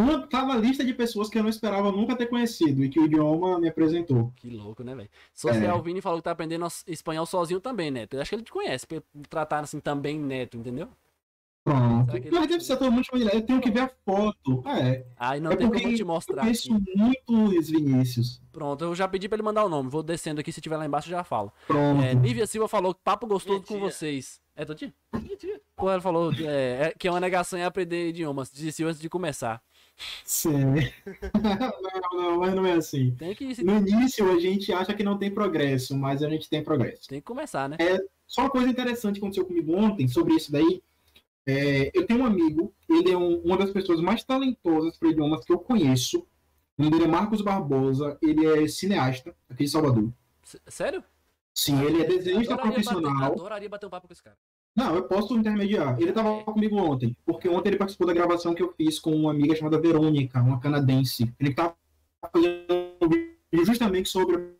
Uma, 0.00 0.26
tava 0.26 0.56
lista 0.56 0.82
de 0.82 0.94
pessoas 0.94 1.28
que 1.28 1.38
eu 1.38 1.42
não 1.42 1.50
esperava 1.50 1.92
nunca 1.92 2.16
ter 2.16 2.26
conhecido 2.26 2.82
e 2.82 2.88
que 2.88 2.98
o 2.98 3.04
idioma 3.04 3.60
me 3.60 3.68
apresentou. 3.68 4.32
Que 4.36 4.48
louco, 4.48 4.82
né, 4.82 4.94
velho? 4.94 5.10
Social 5.34 5.78
é. 5.78 5.82
Vini 5.82 6.00
falou 6.00 6.18
que 6.18 6.24
tá 6.24 6.30
aprendendo 6.30 6.66
espanhol 6.86 7.26
sozinho 7.26 7.60
também, 7.60 7.90
Neto. 7.90 8.14
Eu 8.14 8.22
acho 8.22 8.30
que 8.30 8.36
ele 8.36 8.42
te 8.42 8.50
conhece, 8.50 8.86
por 8.86 9.02
tratar 9.28 9.60
assim 9.60 9.78
também 9.78 10.18
Neto, 10.18 10.56
entendeu? 10.56 10.88
Pronto. 11.62 12.12
Mas 12.32 12.48
deve 12.48 12.64
ser 12.64 12.78
todo 12.78 12.90
mundo 12.90 13.04
familiar. 13.04 13.34
Eu 13.34 13.42
tenho 13.42 13.60
que 13.60 13.70
ver 13.70 13.80
a 13.80 13.90
foto. 14.04 14.62
É. 14.66 15.04
Aí 15.18 15.40
não 15.40 15.52
é 15.52 15.56
tem 15.56 15.70
como 15.70 15.94
te 15.94 16.04
mostrar. 16.04 16.38
Eu 16.38 16.44
conheço 16.44 16.72
muito 16.96 17.30
Luiz 17.30 17.68
Vinícius. 17.68 18.40
Pronto, 18.50 18.82
eu 18.82 18.94
já 18.94 19.06
pedi 19.06 19.28
pra 19.28 19.36
ele 19.36 19.42
mandar 19.42 19.66
o 19.66 19.68
nome. 19.68 19.90
Vou 19.90 20.02
descendo 20.02 20.40
aqui, 20.40 20.50
se 20.50 20.62
tiver 20.62 20.78
lá 20.78 20.86
embaixo, 20.86 21.10
já 21.10 21.22
falo. 21.22 21.52
Pronto. 21.66 22.02
É, 22.02 22.14
Nívia 22.14 22.46
Silva 22.46 22.66
falou 22.66 22.94
que 22.94 23.00
papo 23.04 23.26
gostoso 23.26 23.62
com 23.64 23.78
vocês. 23.78 24.40
É 24.56 24.64
Totinho? 24.64 24.92
Pô, 25.76 25.90
ela 25.90 26.00
falou 26.00 26.32
é, 26.34 26.88
é, 26.88 26.94
que 26.98 27.08
é 27.08 27.10
uma 27.10 27.20
negação 27.20 27.58
em 27.58 27.64
aprender 27.64 28.08
idiomas. 28.08 28.50
Disse 28.52 28.84
antes 28.84 29.00
de 29.00 29.08
começar. 29.08 29.62
Sim. 30.24 30.74
não, 32.12 32.22
não, 32.22 32.38
mas 32.38 32.54
não 32.54 32.66
é 32.66 32.72
assim. 32.72 33.14
Que, 33.36 33.62
No 33.64 33.78
início 33.78 34.30
a 34.30 34.38
gente 34.38 34.72
acha 34.72 34.94
que 34.94 35.02
não 35.02 35.18
tem 35.18 35.30
progresso, 35.30 35.96
mas 35.96 36.22
a 36.22 36.28
gente 36.28 36.48
tem 36.48 36.62
progresso. 36.62 37.08
tem 37.08 37.20
que 37.20 37.26
começar, 37.26 37.68
né? 37.68 37.76
Só 38.26 38.42
uma 38.42 38.50
coisa 38.50 38.68
interessante 38.68 39.14
que 39.14 39.20
aconteceu 39.20 39.44
comigo 39.44 39.74
ontem 39.76 40.06
sobre 40.08 40.34
isso 40.34 40.50
daí. 40.52 40.82
é, 41.46 41.90
eu 41.94 42.06
tenho 42.06 42.20
um 42.20 42.26
amigo, 42.26 42.72
ele 42.88 43.10
é 43.10 43.16
um- 43.16 43.40
uma 43.40 43.56
das 43.56 43.70
pessoas 43.70 44.00
mais 44.00 44.22
talentosas 44.22 44.96
para 44.98 45.08
idiomas 45.08 45.44
que 45.44 45.52
eu 45.52 45.58
conheço. 45.58 46.18
O 46.78 46.82
nome 46.82 46.90
dele 46.92 47.04
é 47.04 47.08
Marcos 47.08 47.40
Barbosa, 47.40 48.16
ele 48.22 48.46
é 48.46 48.68
cineasta 48.68 49.34
aqui 49.48 49.64
de 49.64 49.70
Salvador. 49.70 50.12
S- 50.44 50.60
Sério? 50.68 51.02
Sim, 51.54 51.82
ele 51.82 52.02
é 52.02 52.06
desenhista 52.06 52.54
Adoraria 52.54 52.72
profissional. 52.74 53.12
Bater, 53.14 53.32
adoraria 53.32 53.68
bater 53.68 53.86
um 53.86 53.90
papo 53.90 54.06
com 54.06 54.12
esse 54.12 54.22
cara. 54.22 54.36
Não, 54.80 54.94
eu 54.94 55.02
posso 55.02 55.36
intermediar. 55.36 56.00
Ele 56.00 56.08
estava 56.08 56.42
comigo 56.42 56.74
ontem, 56.78 57.14
porque 57.26 57.46
ontem 57.50 57.68
ele 57.68 57.76
participou 57.76 58.06
da 58.06 58.14
gravação 58.14 58.54
que 58.54 58.62
eu 58.62 58.72
fiz 58.72 58.98
com 58.98 59.14
uma 59.14 59.30
amiga 59.30 59.54
chamada 59.54 59.78
Verônica, 59.78 60.40
uma 60.40 60.58
canadense. 60.58 61.30
Ele 61.38 61.50
estava 61.50 61.76
fazendo 62.32 62.64
vídeo 63.02 63.66
justamente 63.66 64.08
sobre 64.08 64.54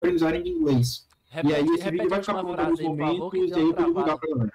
aprendizagem 0.00 0.44
de 0.44 0.50
inglês. 0.50 1.08
E 1.44 1.52
aí 1.52 1.64
esse 1.70 1.90
vídeo 1.90 2.08
vai 2.08 2.20
ficar 2.20 2.34
pronto 2.34 2.60
alguns 2.60 2.80
momentos 2.80 3.32
e 3.34 3.54
aí 3.54 3.62
eu 3.62 3.74
vou 3.74 3.84
divulgar 3.86 4.16
pra 4.16 4.30
galera. 4.30 4.52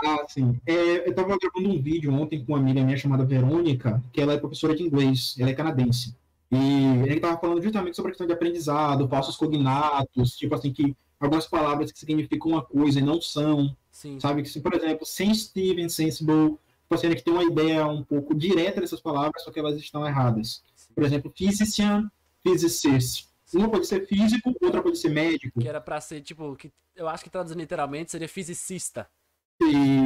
Ah, 0.00 0.24
sim. 0.28 0.60
É, 0.64 1.08
eu 1.08 1.12
tava 1.12 1.36
gravando 1.36 1.68
um 1.68 1.82
vídeo 1.82 2.12
ontem 2.12 2.44
com 2.44 2.52
uma 2.52 2.58
amiga 2.58 2.84
minha 2.84 2.96
chamada 2.96 3.24
Verônica, 3.24 4.00
que 4.12 4.20
ela 4.20 4.32
é 4.32 4.38
professora 4.38 4.76
de 4.76 4.84
inglês, 4.84 5.34
ela 5.40 5.50
é 5.50 5.54
canadense. 5.54 6.16
E 6.52 6.56
ele 7.04 7.18
tava 7.18 7.36
falando 7.40 7.60
justamente 7.60 7.96
sobre 7.96 8.10
a 8.10 8.12
questão 8.12 8.28
de 8.28 8.32
aprendizado, 8.32 9.08
falsos 9.08 9.36
cognatos, 9.36 10.36
tipo 10.36 10.54
assim, 10.54 10.72
que 10.72 10.96
algumas 11.20 11.46
palavras 11.46 11.90
que 11.92 11.98
significam 11.98 12.52
uma 12.52 12.64
coisa 12.64 12.98
e 12.98 13.02
não 13.02 13.20
são, 13.20 13.76
Sim. 13.90 14.18
sabe? 14.20 14.42
Que, 14.42 14.60
por 14.60 14.74
exemplo, 14.74 15.04
sensitive, 15.06 15.86
tipo 15.86 16.58
assim, 16.90 17.14
que 17.14 17.22
tem 17.22 17.32
uma 17.34 17.44
ideia 17.44 17.86
um 17.86 18.02
pouco 18.02 18.34
direta 18.34 18.80
dessas 18.80 19.00
palavras, 19.00 19.42
só 19.42 19.50
que 19.50 19.58
elas 19.60 19.76
estão 19.76 20.06
erradas. 20.06 20.62
sim. 20.74 20.92
Por 20.94 21.04
exemplo, 21.04 21.32
physician, 21.36 22.10
physicist. 22.42 23.28
Uma 23.54 23.70
pode 23.70 23.86
ser 23.86 24.06
físico, 24.06 24.54
outra 24.60 24.82
pode 24.82 24.98
ser 24.98 25.08
médico. 25.08 25.60
Que 25.60 25.68
era 25.68 25.80
pra 25.80 26.00
ser, 26.00 26.20
tipo, 26.20 26.54
que 26.56 26.70
eu 26.94 27.08
acho 27.08 27.24
que 27.24 27.30
traduzindo 27.30 27.58
literalmente 27.60 28.10
seria 28.10 28.28
fisicista. 28.28 29.08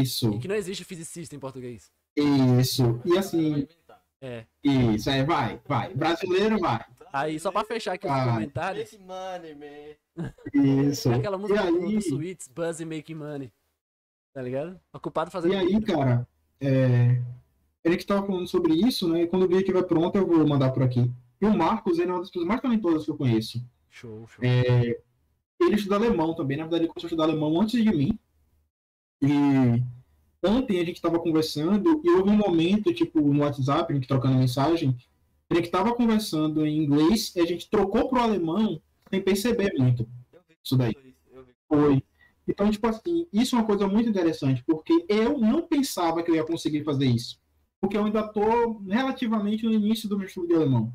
Isso, 0.01 0.33
E 0.33 0.39
que 0.39 0.49
não 0.49 0.55
existe 0.55 0.85
fisicista 0.85 1.37
em 1.37 1.39
português. 1.39 1.91
isso. 2.17 3.01
E 3.05 3.19
assim. 3.19 3.67
É. 4.23 4.47
isso, 4.63 5.11
é, 5.11 5.25
vai, 5.25 5.61
vai. 5.67 5.93
Brasileiro 5.93 6.59
vai. 6.61 6.85
Aí, 7.13 7.39
só 7.41 7.51
pra 7.51 7.65
fechar 7.65 7.95
aqui 7.95 8.07
os 8.07 8.13
Ah. 8.13 8.25
comentários, 8.35 8.93
Make 8.93 9.05
money, 9.05 9.55
man. 9.55 10.33
Isso. 10.89 11.11
é 11.11 11.17
aquela 11.17 11.37
E 11.37 11.41
música 11.41 11.63
do, 11.63 11.69
aí, 11.69 11.93
do 11.95 11.99
Sweets, 11.99 12.49
Buzz 12.49 12.81
e 12.81 12.85
Making 12.85 13.17
Money. 13.17 13.53
Tá 14.33 14.41
ligado? 14.41 14.81
Ocupado 14.95 15.31
fazendo 15.31 15.53
e 15.53 15.57
aí 15.57 15.67
comida. 15.73 15.87
cara, 15.95 16.29
é, 16.61 17.21
ele 17.85 17.97
que 17.99 18.07
tava 18.07 18.25
falando 18.27 18.47
sobre 18.47 18.73
isso, 18.75 19.09
né? 19.09 19.27
Quando 19.27 19.43
o 19.43 19.49
vídeo 19.49 19.61
estiver 19.61 19.83
pronto, 19.83 20.17
eu 20.17 20.27
vou 20.27 20.47
mandar 20.47 20.71
por 20.71 20.83
aqui. 20.85 21.11
E 21.41 21.45
o 21.45 21.55
Marcos, 21.55 21.99
ele 21.99 22.09
é 22.11 22.15
uma 22.15 22.21
das 22.21 22.31
pessoas 22.31 22.47
mais 22.47 22.61
talentosas 22.63 23.05
que 23.05 23.11
eu 23.11 23.17
conheço. 23.17 23.63
Show, 23.91 24.27
show. 24.29 24.43
É, 24.45 24.99
ele 25.61 25.75
estuda 25.75 25.97
alemão 25.97 26.35
também, 26.35 26.57
na 26.57 26.63
verdade 26.63 26.85
ele 26.85 26.89
começou 26.89 27.09
a 27.09 27.11
estudar 27.11 27.25
alemão 27.25 27.61
antes 27.61 27.83
de 27.83 27.91
mim. 27.91 28.19
E 29.21 29.83
ontem 30.43 30.81
a 30.81 30.85
gente 30.85 30.97
estava 30.97 31.19
conversando 31.19 32.01
e 32.05 32.11
houve 32.11 32.31
um 32.31 32.37
momento, 32.37 32.93
tipo, 32.93 33.21
no 33.21 33.41
WhatsApp, 33.41 33.93
a 33.93 33.95
gente 33.95 34.09
trocando 34.09 34.37
mensagem, 34.37 34.97
ele 35.51 35.61
que 35.61 35.69
estava 35.69 35.95
conversando 35.95 36.67
em 36.67 36.79
inglês 36.79 37.35
e 37.37 37.41
a 37.41 37.47
gente 37.47 37.69
trocou 37.69 38.09
pro 38.09 38.21
alemão 38.21 38.81
sem 39.11 39.21
perceber 39.21 39.75
muito. 39.79 40.09
Isso 40.63 40.77
daí. 40.77 40.97
Foi. 41.69 42.03
Então, 42.47 42.71
tipo 42.71 42.87
assim, 42.87 43.27
isso 43.33 43.55
é 43.55 43.59
uma 43.59 43.67
coisa 43.67 43.87
muito 43.87 44.09
interessante, 44.09 44.65
porque 44.67 45.05
eu 45.09 45.39
não 45.39 45.63
pensava 45.63 46.23
que 46.23 46.31
eu 46.31 46.35
ia 46.35 46.45
conseguir 46.45 46.83
fazer 46.85 47.07
isso. 47.07 47.41
Porque 47.81 47.97
eu 47.97 48.05
ainda 48.05 48.21
estou 48.21 48.83
relativamente 48.87 49.65
no 49.65 49.73
início 49.73 50.09
do 50.09 50.17
meu 50.17 50.27
estudo 50.27 50.49
de 50.49 50.55
alemão. 50.55 50.93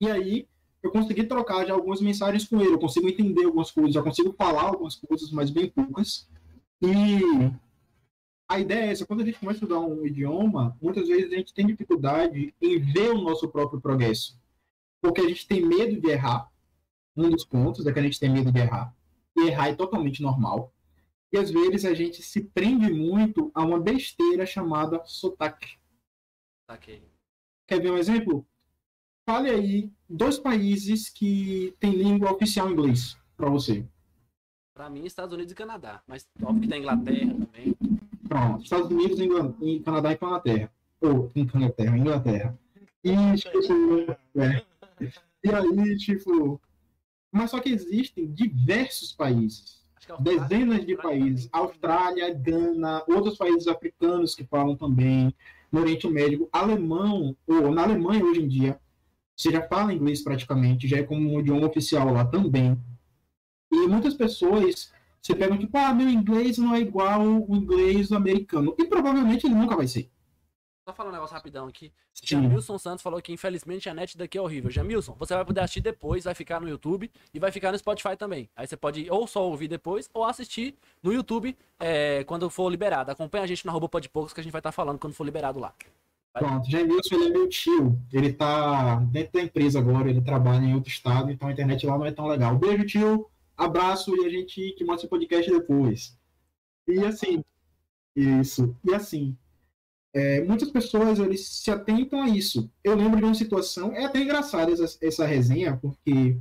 E 0.00 0.10
aí, 0.10 0.48
eu 0.82 0.90
consegui 0.90 1.24
trocar 1.24 1.66
já 1.66 1.72
algumas 1.72 2.00
mensagens 2.00 2.46
com 2.46 2.60
ele, 2.60 2.74
eu 2.74 2.78
consigo 2.78 3.08
entender 3.08 3.44
algumas 3.44 3.70
coisas, 3.70 3.94
já 3.94 4.02
consigo 4.02 4.32
falar 4.32 4.62
algumas 4.62 4.94
coisas, 4.94 5.30
mas 5.30 5.50
bem 5.50 5.68
poucas. 5.68 6.28
E 6.82 7.20
a 8.48 8.58
ideia 8.60 8.86
é 8.86 8.92
essa, 8.92 9.06
quando 9.06 9.22
a 9.22 9.24
gente 9.24 9.38
começa 9.38 9.58
a 9.58 9.62
estudar 9.62 9.80
um 9.80 10.06
idioma, 10.06 10.76
muitas 10.80 11.08
vezes 11.08 11.32
a 11.32 11.36
gente 11.36 11.54
tem 11.54 11.66
dificuldade 11.66 12.54
em 12.60 12.78
ver 12.78 13.10
o 13.10 13.22
nosso 13.22 13.48
próprio 13.48 13.80
progresso. 13.80 14.38
Porque 15.00 15.20
a 15.20 15.28
gente 15.28 15.46
tem 15.46 15.64
medo 15.64 16.00
de 16.00 16.08
errar. 16.08 16.50
Um 17.16 17.30
dos 17.30 17.44
pontos 17.44 17.86
é 17.86 17.92
que 17.92 17.98
a 17.98 18.02
gente 18.02 18.20
tem 18.20 18.30
medo 18.30 18.52
de 18.52 18.58
errar 18.58 18.94
e 19.36 19.48
errar 19.48 19.68
é 19.68 19.74
totalmente 19.74 20.22
normal. 20.22 20.72
E 21.32 21.38
às 21.38 21.50
vezes 21.50 21.84
a 21.84 21.92
gente 21.92 22.22
se 22.22 22.40
prende 22.40 22.90
muito 22.92 23.50
a 23.54 23.62
uma 23.62 23.78
besteira 23.78 24.46
chamada 24.46 25.04
sotaque. 25.04 25.76
Saquei. 26.70 27.02
Quer 27.66 27.80
ver 27.80 27.92
um 27.92 27.98
exemplo? 27.98 28.46
Fale 29.28 29.50
aí 29.50 29.92
dois 30.08 30.38
países 30.38 31.08
que 31.08 31.74
têm 31.78 31.92
língua 31.92 32.32
oficial 32.32 32.70
inglês 32.70 33.18
para 33.36 33.50
você. 33.50 33.84
Pra 34.72 34.88
mim, 34.88 35.04
Estados 35.04 35.34
Unidos 35.34 35.52
e 35.52 35.56
Canadá. 35.56 36.02
Mas 36.06 36.28
óbvio 36.42 36.62
que 36.62 36.68
tem 36.68 36.80
Inglaterra 36.80 37.34
também. 37.34 37.75
Pronto, 38.36 38.64
Estados 38.64 38.90
Unidos, 38.90 39.18
Ingl... 39.18 39.54
e 39.62 39.80
Canadá 39.80 40.12
e 40.12 40.14
Inglaterra. 40.14 40.70
Ou 41.00 41.32
Inglaterra, 41.34 41.96
Inglaterra. 41.96 42.58
E, 43.02 43.34
tipo, 43.36 43.58
é. 44.36 44.62
e 45.42 45.50
aí, 45.50 45.96
tipo. 45.96 46.60
Mas 47.32 47.50
só 47.50 47.60
que 47.60 47.70
existem 47.70 48.30
diversos 48.30 49.12
países 49.12 49.86
é 50.08 50.22
dezenas 50.22 50.84
de 50.84 50.96
países, 50.96 51.48
Austrália, 51.50 52.32
Gana, 52.32 53.02
outros 53.08 53.36
países 53.36 53.66
africanos 53.66 54.34
que 54.34 54.44
falam 54.44 54.76
também, 54.76 55.34
no 55.72 55.80
Oriente 55.80 56.06
Médio, 56.06 56.48
alemão, 56.52 57.36
ou 57.46 57.72
na 57.72 57.82
Alemanha 57.82 58.24
hoje 58.24 58.42
em 58.42 58.48
dia, 58.48 58.78
você 59.34 59.50
já 59.50 59.62
fala 59.62 59.92
inglês 59.92 60.22
praticamente, 60.22 60.86
já 60.86 60.98
é 60.98 61.02
como 61.02 61.34
um 61.34 61.40
idioma 61.40 61.66
oficial 61.66 62.12
lá 62.12 62.24
também. 62.24 62.78
E 63.72 63.88
muitas 63.88 64.14
pessoas 64.14 64.92
se 65.22 65.34
pegam 65.34 65.58
tipo, 65.58 65.76
ah, 65.76 65.92
meu 65.92 66.08
inglês 66.08 66.58
não 66.58 66.74
é 66.74 66.80
igual 66.80 67.20
o 67.22 67.56
inglês 67.56 68.12
americano. 68.12 68.74
E 68.78 68.84
provavelmente 68.84 69.46
ele 69.46 69.54
nunca 69.54 69.76
vai 69.76 69.86
ser. 69.86 70.10
Só 70.88 70.94
falar 70.94 71.10
um 71.10 71.12
negócio 71.14 71.34
rapidão 71.34 71.66
aqui. 71.66 71.92
Sim. 72.14 72.26
Jamilson 72.26 72.78
Santos 72.78 73.02
falou 73.02 73.20
que 73.20 73.32
infelizmente 73.32 73.88
a 73.88 73.94
net 73.94 74.16
daqui 74.16 74.38
é 74.38 74.40
horrível. 74.40 74.70
Jamilson, 74.70 75.16
você 75.18 75.34
vai 75.34 75.44
poder 75.44 75.60
assistir 75.60 75.80
depois, 75.80 76.22
vai 76.22 76.34
ficar 76.34 76.60
no 76.60 76.68
YouTube 76.68 77.10
e 77.34 77.40
vai 77.40 77.50
ficar 77.50 77.72
no 77.72 77.78
Spotify 77.78 78.16
também. 78.16 78.48
Aí 78.54 78.68
você 78.68 78.76
pode 78.76 79.10
ou 79.10 79.26
só 79.26 79.44
ouvir 79.44 79.66
depois 79.66 80.08
ou 80.14 80.22
assistir 80.22 80.76
no 81.02 81.12
YouTube 81.12 81.58
é, 81.80 82.22
quando 82.22 82.48
for 82.48 82.70
liberado. 82.70 83.10
Acompanha 83.10 83.42
a 83.42 83.46
gente 83.48 83.66
no 83.66 83.72
arroba 83.72 83.88
Podpoucos 83.88 84.32
que 84.32 84.38
a 84.38 84.44
gente 84.44 84.52
vai 84.52 84.60
estar 84.60 84.70
falando 84.70 84.98
quando 84.98 85.14
for 85.14 85.24
liberado 85.24 85.58
lá. 85.58 85.74
Pronto, 86.38 86.70
Jaimilson, 86.70 87.14
ele 87.14 87.24
é 87.24 87.30
meu 87.30 87.48
tio. 87.48 87.98
Ele 88.12 88.32
tá 88.32 88.96
dentro 89.10 89.32
da 89.32 89.42
empresa 89.42 89.80
agora, 89.80 90.08
ele 90.08 90.20
trabalha 90.20 90.64
em 90.64 90.74
outro 90.74 90.90
estado, 90.90 91.32
então 91.32 91.48
a 91.48 91.52
internet 91.52 91.84
lá 91.86 91.98
não 91.98 92.06
é 92.06 92.12
tão 92.12 92.26
legal. 92.26 92.56
Beijo, 92.56 92.84
tio. 92.84 93.30
Abraço 93.56 94.14
e 94.16 94.26
a 94.26 94.28
gente 94.28 94.72
te 94.76 94.84
mostra 94.84 95.06
o 95.06 95.10
podcast 95.10 95.50
depois. 95.50 96.18
E 96.86 96.98
assim, 97.00 97.42
isso. 98.14 98.76
E 98.84 98.94
assim, 98.94 99.36
é, 100.14 100.42
muitas 100.42 100.70
pessoas 100.70 101.18
eles 101.18 101.48
se 101.48 101.70
atentam 101.70 102.22
a 102.22 102.28
isso. 102.28 102.70
Eu 102.84 102.94
lembro 102.94 103.18
de 103.18 103.24
uma 103.24 103.34
situação, 103.34 103.92
é 103.92 104.04
até 104.04 104.20
engraçado 104.20 104.72
essa, 104.72 104.98
essa 105.04 105.26
resenha, 105.26 105.76
porque 105.76 106.38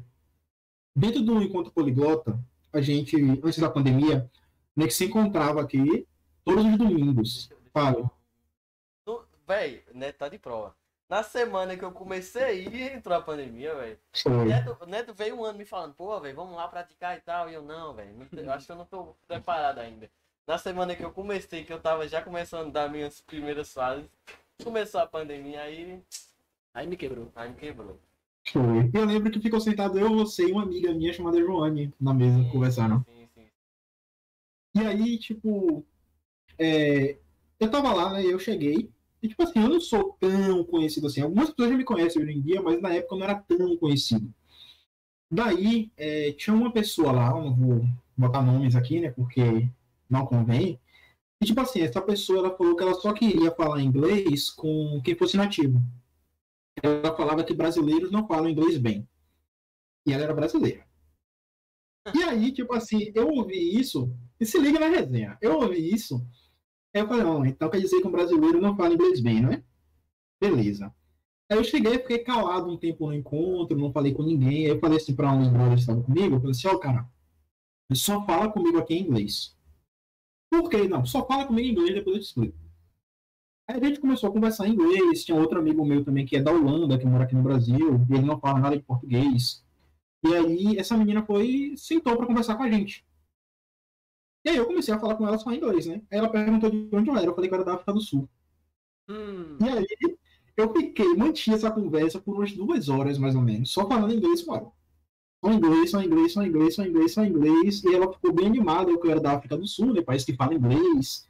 dentro 0.96 1.22
do 1.22 1.42
Encontro 1.42 1.72
Poliglota, 1.72 2.40
a 2.72 2.82
gente, 2.82 3.16
antes 3.44 3.60
da 3.60 3.70
pandemia, 3.70 4.30
né, 4.76 4.86
que 4.86 4.94
se 4.94 5.06
encontrava 5.06 5.62
aqui 5.62 6.06
todos 6.44 6.66
os 6.66 6.78
domingos. 6.78 7.50
No- 9.08 9.24
Véi, 9.48 9.84
Neto 9.94 10.18
tá 10.18 10.28
de 10.30 10.38
prova. 10.38 10.76
Na 11.08 11.22
semana 11.22 11.78
que 11.78 11.86
eu 11.86 11.92
comecei 11.92 12.44
a 12.44 12.52
ir, 12.52 12.94
entrou 12.94 13.16
a 13.16 13.22
pandemia, 13.22 13.76
velho. 13.76 14.00
Neto, 14.48 14.86
Neto 14.88 15.14
veio 15.14 15.36
um 15.36 15.46
ano 15.46 15.58
me 15.58 15.66
falando, 15.66 15.94
pô, 15.94 16.20
velho, 16.20 16.36
vamos 16.36 16.56
lá 16.56 16.68
praticar 16.68 17.16
e 17.16 17.22
tal. 17.22 17.50
E 17.50 17.54
eu, 17.54 17.62
não, 17.62 17.94
velho, 17.94 18.28
eu 18.34 18.52
acho 18.52 18.66
que 18.66 18.72
eu 18.72 18.76
não 18.76 18.86
tô 18.86 19.16
preparado 19.28 19.80
ainda. 19.80 20.10
Na 20.48 20.58
semana 20.58 20.96
que 20.96 21.04
eu 21.04 21.12
comecei, 21.12 21.64
que 21.64 21.74
eu 21.74 21.80
tava 21.80 22.08
já 22.08 22.22
começando 22.22 22.68
a 22.68 22.72
dar 22.72 22.90
minhas 22.90 23.22
primeiras 23.22 23.72
fases, 23.72 24.10
começou 24.64 25.00
a 25.00 25.08
pandemia, 25.08 25.62
aí, 25.62 26.02
Aí 26.74 26.86
me 26.88 26.98
quebrou. 26.98 27.32
aí 27.36 27.50
me 27.50 27.56
quebrou. 27.56 28.00
Foi. 28.52 28.92
Eu 28.94 29.06
lembro 29.06 29.32
que 29.32 29.40
ficou 29.40 29.62
sentado 29.62 29.98
eu, 29.98 30.14
você 30.14 30.48
e 30.48 30.52
uma 30.52 30.64
amiga 30.64 30.94
minha 30.94 31.14
chamada 31.14 31.40
Joane 31.40 31.94
na 32.00 32.14
mesa 32.14 32.38
Sim, 32.38 32.50
conversando. 32.50 33.06
Sim, 33.06 33.28
sim. 33.34 33.48
E 34.76 34.80
aí, 34.86 35.18
tipo, 35.18 35.86
é, 36.60 37.18
eu 37.60 37.72
tava 37.72 37.94
lá, 37.94 38.12
né? 38.12 38.26
Eu 38.26 38.38
cheguei. 38.38 38.92
E, 39.26 39.28
tipo 39.28 39.42
assim, 39.42 39.60
eu 39.60 39.70
não 39.70 39.82
sou 39.82 40.16
tão 40.20 40.64
conhecido 40.66 41.08
assim. 41.08 41.22
Algumas 41.22 41.50
pessoas 41.50 41.72
já 41.72 41.78
me 41.78 41.84
conhecem 41.84 42.22
hoje 42.22 42.32
em 42.32 42.42
dia, 42.42 42.62
mas 42.62 42.80
na 42.80 42.94
época 42.94 43.16
eu 43.16 43.18
não 43.18 43.26
era 43.26 43.40
tão 43.40 43.76
conhecido. 43.76 44.32
Daí, 45.32 45.92
é, 45.98 46.32
tinha 46.34 46.56
uma 46.56 46.72
pessoa 46.72 47.12
lá, 47.12 47.32
não 47.32 47.56
vou 47.56 47.82
botar 48.16 48.44
nomes 48.44 48.76
aqui, 48.76 49.00
né? 49.00 49.10
Porque 49.10 49.68
não 50.08 50.28
convém. 50.28 50.80
E, 51.42 51.46
tipo 51.46 51.60
assim, 51.60 51.82
essa 51.82 52.00
pessoa 52.00 52.38
ela 52.38 52.56
falou 52.56 52.76
que 52.76 52.84
ela 52.84 52.94
só 52.94 53.14
queria 53.14 53.50
falar 53.50 53.82
inglês 53.82 54.52
com 54.52 55.02
quem 55.04 55.16
fosse 55.16 55.36
nativo. 55.38 55.82
Ela 56.84 57.16
falava 57.18 57.44
que 57.44 57.56
brasileiros 57.56 58.12
não 58.12 58.28
falam 58.28 58.48
inglês 58.48 58.78
bem. 58.78 59.10
E 60.06 60.14
ela 60.14 60.24
era 60.24 60.36
brasileira. 60.36 60.86
E 62.14 62.22
aí, 62.22 62.52
tipo 62.52 62.76
assim, 62.76 63.12
eu 63.16 63.28
ouvi 63.30 63.76
isso, 63.76 64.16
e 64.40 64.46
se 64.46 64.60
liga 64.60 64.80
na 64.80 64.88
resenha. 64.88 65.36
Eu 65.42 65.56
ouvi 65.56 65.92
isso, 65.92 66.24
aí 66.98 67.04
eu 67.04 67.08
falei, 67.08 67.24
não, 67.24 67.46
então 67.46 67.70
quer 67.70 67.80
dizer 67.80 68.02
que 68.02 68.08
um 68.08 68.12
brasileiro 68.12 68.62
não 68.62 68.76
fala 68.76 68.94
inglês 68.94 69.20
bem, 69.20 69.42
não 69.42 69.52
é? 69.52 69.64
Beleza. 70.40 70.94
Aí 71.50 71.58
eu 71.58 71.64
cheguei, 71.64 72.00
fiquei 72.00 72.20
calado 72.20 72.72
um 72.72 72.78
tempo 72.78 73.08
no 73.08 73.14
encontro, 73.14 73.78
não 73.78 73.92
falei 73.92 74.14
com 74.14 74.24
ninguém. 74.24 74.66
Aí 74.66 74.68
eu 74.68 74.80
falei 74.80 74.98
assim 74.98 75.16
pra 75.16 75.32
uns 75.32 75.48
brothers 75.48 75.76
que 75.76 75.80
estavam 75.82 76.04
comigo, 76.04 76.36
eu 76.36 76.40
falei 76.40 76.52
assim, 76.52 76.68
ó, 76.68 76.78
cara, 76.78 77.08
só 77.94 78.26
fala 78.26 78.52
comigo 78.52 78.78
aqui 78.80 78.96
em 78.96 79.04
inglês. 79.04 79.56
Por 80.50 80.70
quê? 80.70 80.88
Não, 80.88 81.06
só 81.06 81.26
fala 81.26 81.46
comigo 81.46 81.68
em 81.68 81.72
inglês, 81.72 81.94
depois 81.96 82.16
eu 82.16 82.22
te 82.22 82.26
explico. 82.26 82.58
Aí 83.68 83.78
a 83.78 83.84
gente 83.84 84.00
começou 84.00 84.30
a 84.30 84.34
conversar 84.34 84.68
em 84.68 84.74
inglês, 84.74 85.26
tinha 85.26 85.40
outro 85.40 85.60
amigo 85.60 85.84
meu 85.86 86.04
também 86.04 86.26
que 86.26 86.36
é 86.36 86.42
da 86.42 86.52
Holanda, 86.52 86.98
que 86.98 87.06
mora 87.06 87.24
aqui 87.24 87.36
no 87.36 87.44
Brasil, 87.44 88.06
e 88.10 88.14
ele 88.14 88.26
não 88.26 88.40
fala 88.40 88.60
nada 88.60 88.78
de 88.78 88.84
português. 88.84 89.64
E 90.24 90.34
aí 90.34 90.78
essa 90.78 90.98
menina 90.98 91.24
foi, 91.24 91.74
sentou 91.78 92.16
pra 92.18 92.26
conversar 92.26 92.56
com 92.56 92.64
a 92.64 92.70
gente. 92.70 93.05
E 94.46 94.50
aí 94.50 94.58
eu 94.58 94.68
comecei 94.68 94.94
a 94.94 95.00
falar 95.00 95.16
com 95.16 95.28
ela 95.28 95.38
só 95.40 95.52
em 95.52 95.58
inglês, 95.58 95.88
né? 95.88 96.02
Aí 96.12 96.20
ela 96.20 96.30
perguntou 96.30 96.70
de 96.70 96.90
onde 96.96 97.10
eu 97.10 97.18
era, 97.18 97.26
eu 97.26 97.34
falei 97.36 97.50
que 97.50 97.56
eu 97.56 97.58
era 97.58 97.66
da 97.66 97.74
África 97.74 97.94
do 97.94 98.00
Sul. 98.00 98.30
Hum, 99.10 99.58
E 99.60 99.68
aí 99.68 100.18
eu 100.56 100.72
fiquei, 100.74 101.16
mantinha 101.16 101.56
essa 101.56 101.72
conversa 101.72 102.20
por 102.20 102.36
umas 102.36 102.52
duas 102.54 102.88
horas, 102.88 103.18
mais 103.18 103.36
ou 103.36 103.42
menos, 103.42 103.72
só 103.72 103.88
falando 103.88 104.14
inglês 104.14 104.44
com 104.44 104.56
ela. 104.56 104.72
Só 105.44 105.52
inglês, 105.52 105.92
só 105.92 106.02
inglês, 106.02 106.34
só 106.34 106.44
inglês, 106.44 106.76
só 106.76 106.86
inglês, 106.86 107.14
só 107.14 107.26
inglês. 107.26 107.84
E 107.84 107.94
ela 107.96 108.12
ficou 108.14 108.34
bem 108.34 108.48
animada, 108.48 108.92
eu 108.92 109.00
que 109.00 109.10
era 109.10 109.20
da 109.20 109.34
África 109.34 109.58
do 109.58 109.68
Sul, 109.68 109.94
né? 109.94 110.02
País 110.02 110.24
que 110.24 110.36
fala 110.36 110.54
inglês. 110.54 111.28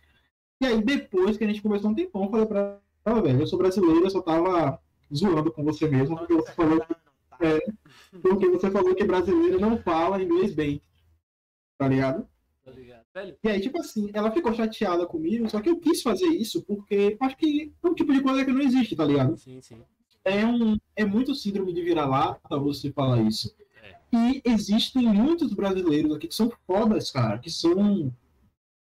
E 0.61 0.66
aí 0.66 0.82
depois 0.84 1.38
que 1.38 1.43
a 1.43 1.47
gente 1.47 1.61
conversou 1.61 1.91
um 1.91 1.95
tempão, 1.95 2.26
eu 2.26 2.32
falei 2.32 2.45
pra 2.45 2.80
ela, 3.05 3.22
velho, 3.22 3.41
eu 3.41 3.47
sou 3.47 3.59
brasileiro, 3.59 4.05
eu 4.05 4.09
só 4.09 4.22
tava 4.22 4.80
zoando 5.13 5.51
com 5.51 5.63
você 5.63 5.88
mesmo, 5.88 6.18
porque 6.18 6.34
você 6.34 6.51
falou 6.53 6.82
que, 6.82 6.95
é, 7.45 7.59
porque 8.22 8.49
você 8.49 8.72
falou 8.72 8.95
que 8.95 9.03
brasileiro 9.05 9.59
não 9.59 9.78
fala 9.78 10.22
inglês 10.22 10.53
bem. 10.53 10.82
Tá 11.78 11.88
ligado? 11.88 12.28
tá 12.63 12.72
ligado? 12.72 13.05
Velho, 13.16 13.38
E 13.41 13.47
aí, 13.47 13.61
tipo 13.61 13.80
assim, 13.80 14.11
ela 14.13 14.30
ficou 14.30 14.53
chateada 14.53 15.05
comigo, 15.05 15.49
só 15.49 15.61
que 15.61 15.70
eu 15.70 15.80
quis 15.80 16.01
fazer 16.01 16.28
isso 16.28 16.61
porque 16.63 17.16
acho 17.22 17.38
que 17.38 17.74
é 17.82 17.88
um 17.88 17.95
tipo 17.95 18.11
de 18.11 18.22
coisa 18.22 18.43
que 18.43 18.51
não 18.51 18.59
existe, 18.59 18.93
tá 18.93 19.05
ligado? 19.05 19.38
sim, 19.38 19.61
sim. 19.61 19.82
É, 20.26 20.45
um, 20.45 20.76
é 20.97 21.05
muito 21.05 21.34
síndrome 21.34 21.72
de 21.72 21.82
vira-lata 21.82 22.57
você 22.57 22.91
falar 22.91 23.22
isso. 23.22 23.55
É. 23.82 23.97
E 24.11 24.41
existem 24.43 25.07
muitos 25.07 25.53
brasileiros 25.53 26.13
aqui 26.13 26.28
que 26.28 26.36
são 26.36 26.51
fodas, 26.68 27.09
cara, 27.09 27.39
que 27.39 27.49
são. 27.49 28.13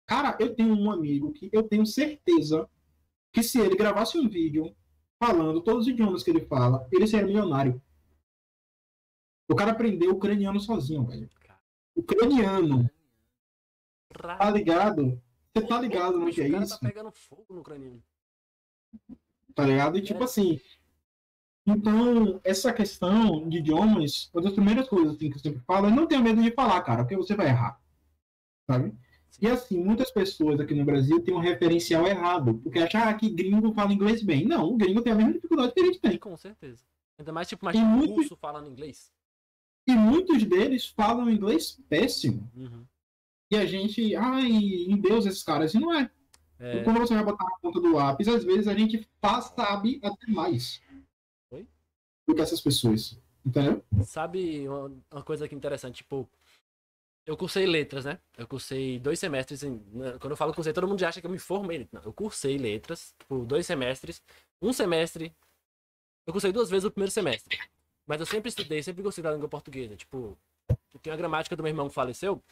Cara, 0.05 0.35
eu 0.39 0.53
tenho 0.53 0.75
um 0.75 0.91
amigo 0.91 1.31
que 1.31 1.49
eu 1.53 1.63
tenho 1.63 1.85
certeza 1.85 2.67
que 3.31 3.41
se 3.41 3.59
ele 3.59 3.75
gravasse 3.75 4.17
um 4.17 4.27
vídeo 4.27 4.75
falando 5.17 5.61
todos 5.61 5.83
os 5.83 5.87
idiomas 5.87 6.23
que 6.23 6.29
ele 6.31 6.41
fala, 6.41 6.85
ele 6.91 7.07
seria 7.07 7.25
milionário. 7.25 7.81
O 9.47 9.55
cara 9.55 9.71
aprendeu 9.71 10.11
ucraniano 10.11 10.59
sozinho, 10.59 11.05
velho. 11.05 11.29
Ucraniano, 11.95 12.89
tá 14.19 14.49
ligado? 14.49 15.21
Você 15.53 15.65
tá 15.65 15.79
ligado 15.79 16.17
no 16.19 16.31
que 16.31 16.41
é 16.41 16.47
o 16.47 16.51
cara 16.51 16.63
isso? 16.63 16.79
tá 16.79 16.87
pegando 16.87 17.11
fogo 17.11 17.45
no 17.53 17.63
crânio. 17.63 18.03
tá 19.53 19.65
ligado? 19.65 19.97
E 19.97 20.01
tipo 20.01 20.21
É. 20.21 20.25
assim. 20.25 20.59
Então, 21.67 22.39
essa 22.43 22.71
questão 22.71 23.47
de 23.49 23.57
idiomas, 23.57 24.29
uma 24.33 24.43
das 24.43 24.53
primeiras 24.53 24.87
coisas 24.87 25.15
assim, 25.15 25.29
que 25.31 25.37
eu 25.37 25.41
sempre 25.41 25.61
falo 25.65 25.87
é 25.87 25.91
não 25.91 26.05
tenha 26.05 26.21
medo 26.21 26.41
de 26.41 26.51
falar, 26.51 26.81
cara, 26.83 27.03
porque 27.03 27.15
você 27.17 27.35
vai 27.35 27.47
errar. 27.47 27.81
Sabe? 28.69 28.93
E 29.41 29.47
assim, 29.47 29.83
muitas 29.83 30.11
pessoas 30.11 30.59
aqui 30.59 30.73
no 30.75 30.85
Brasil 30.85 31.21
têm 31.23 31.33
um 31.33 31.39
referencial 31.39 32.05
errado, 32.07 32.55
porque 32.59 32.79
acham 32.79 33.01
ah, 33.03 33.13
que 33.13 33.29
gringo 33.29 33.73
fala 33.73 33.91
inglês 33.93 34.21
bem. 34.23 34.45
Não, 34.45 34.65
o 34.69 34.77
gringo 34.77 35.01
tem 35.01 35.11
a 35.11 35.15
mesma 35.15 35.33
dificuldade 35.33 35.73
que 35.73 35.79
a 35.81 35.85
gente 35.85 35.99
tem. 35.99 36.17
Com 36.19 36.37
certeza. 36.37 36.85
Ainda 37.17 37.31
mais 37.33 37.47
tipo, 37.47 37.65
mais 37.65 37.79
muito- 37.79 38.13
russo 38.15 38.35
falando 38.35 38.69
inglês. 38.69 39.11
E 39.87 39.93
muitos 39.93 40.43
deles 40.43 40.87
falam 40.87 41.29
inglês 41.29 41.79
péssimo. 41.89 42.49
Uhum. 42.55 42.85
E 43.51 43.55
a 43.55 43.65
gente, 43.65 44.15
ai, 44.15 44.45
em 44.45 44.97
Deus 44.97 45.25
esses 45.25 45.43
caras, 45.43 45.73
e 45.73 45.79
não 45.79 45.93
é. 45.93 46.09
É, 46.57 46.83
Quando 46.83 46.99
você 46.99 47.13
vai 47.13 47.23
botar 47.23 47.43
na 47.43 47.57
ponta 47.61 47.79
do 47.79 47.93
lápis, 47.93 48.27
às 48.27 48.43
vezes 48.43 48.67
a 48.67 48.73
gente 48.73 49.07
faz, 49.21 49.45
sabe 49.55 49.99
até 50.01 50.31
mais 50.31 50.81
Oi? 51.51 51.67
do 52.27 52.33
que 52.33 52.41
essas 52.41 52.61
pessoas. 52.61 53.19
Entendeu? 53.45 53.83
Sabe 54.03 54.67
uma, 54.67 54.91
uma 55.11 55.23
coisa 55.23 55.47
que 55.47 55.53
é 55.53 55.57
interessante, 55.57 55.97
tipo, 55.97 56.27
eu 57.25 57.35
cursei 57.35 57.65
letras, 57.65 58.05
né? 58.05 58.19
Eu 58.37 58.47
cursei 58.47 58.99
dois 58.99 59.19
semestres. 59.19 59.63
Em, 59.63 59.79
quando 60.19 60.31
eu 60.31 60.37
falo 60.37 60.53
cursei, 60.53 60.73
todo 60.73 60.87
mundo 60.87 60.99
já 60.99 61.09
acha 61.09 61.19
que 61.19 61.25
eu 61.25 61.31
me 61.31 61.39
formei. 61.39 61.87
Não, 61.91 62.01
eu 62.03 62.13
cursei 62.13 62.57
letras 62.57 63.15
por 63.27 63.45
dois 63.45 63.65
semestres. 63.65 64.21
Um 64.61 64.71
semestre. 64.71 65.35
Eu 66.25 66.33
cursei 66.33 66.51
duas 66.51 66.69
vezes 66.69 66.85
o 66.85 66.91
primeiro 66.91 67.11
semestre. 67.11 67.57
Mas 68.05 68.19
eu 68.19 68.27
sempre 68.27 68.49
estudei, 68.49 68.83
sempre 68.83 69.01
gostei 69.01 69.23
da 69.23 69.31
língua 69.31 69.49
portuguesa. 69.49 69.95
Tipo, 69.95 70.37
tem 71.01 71.11
a 71.11 71.15
gramática 71.15 71.55
do 71.55 71.63
meu 71.63 71.71
irmão 71.71 71.87
que 71.87 71.95
faleceu. 71.95 72.43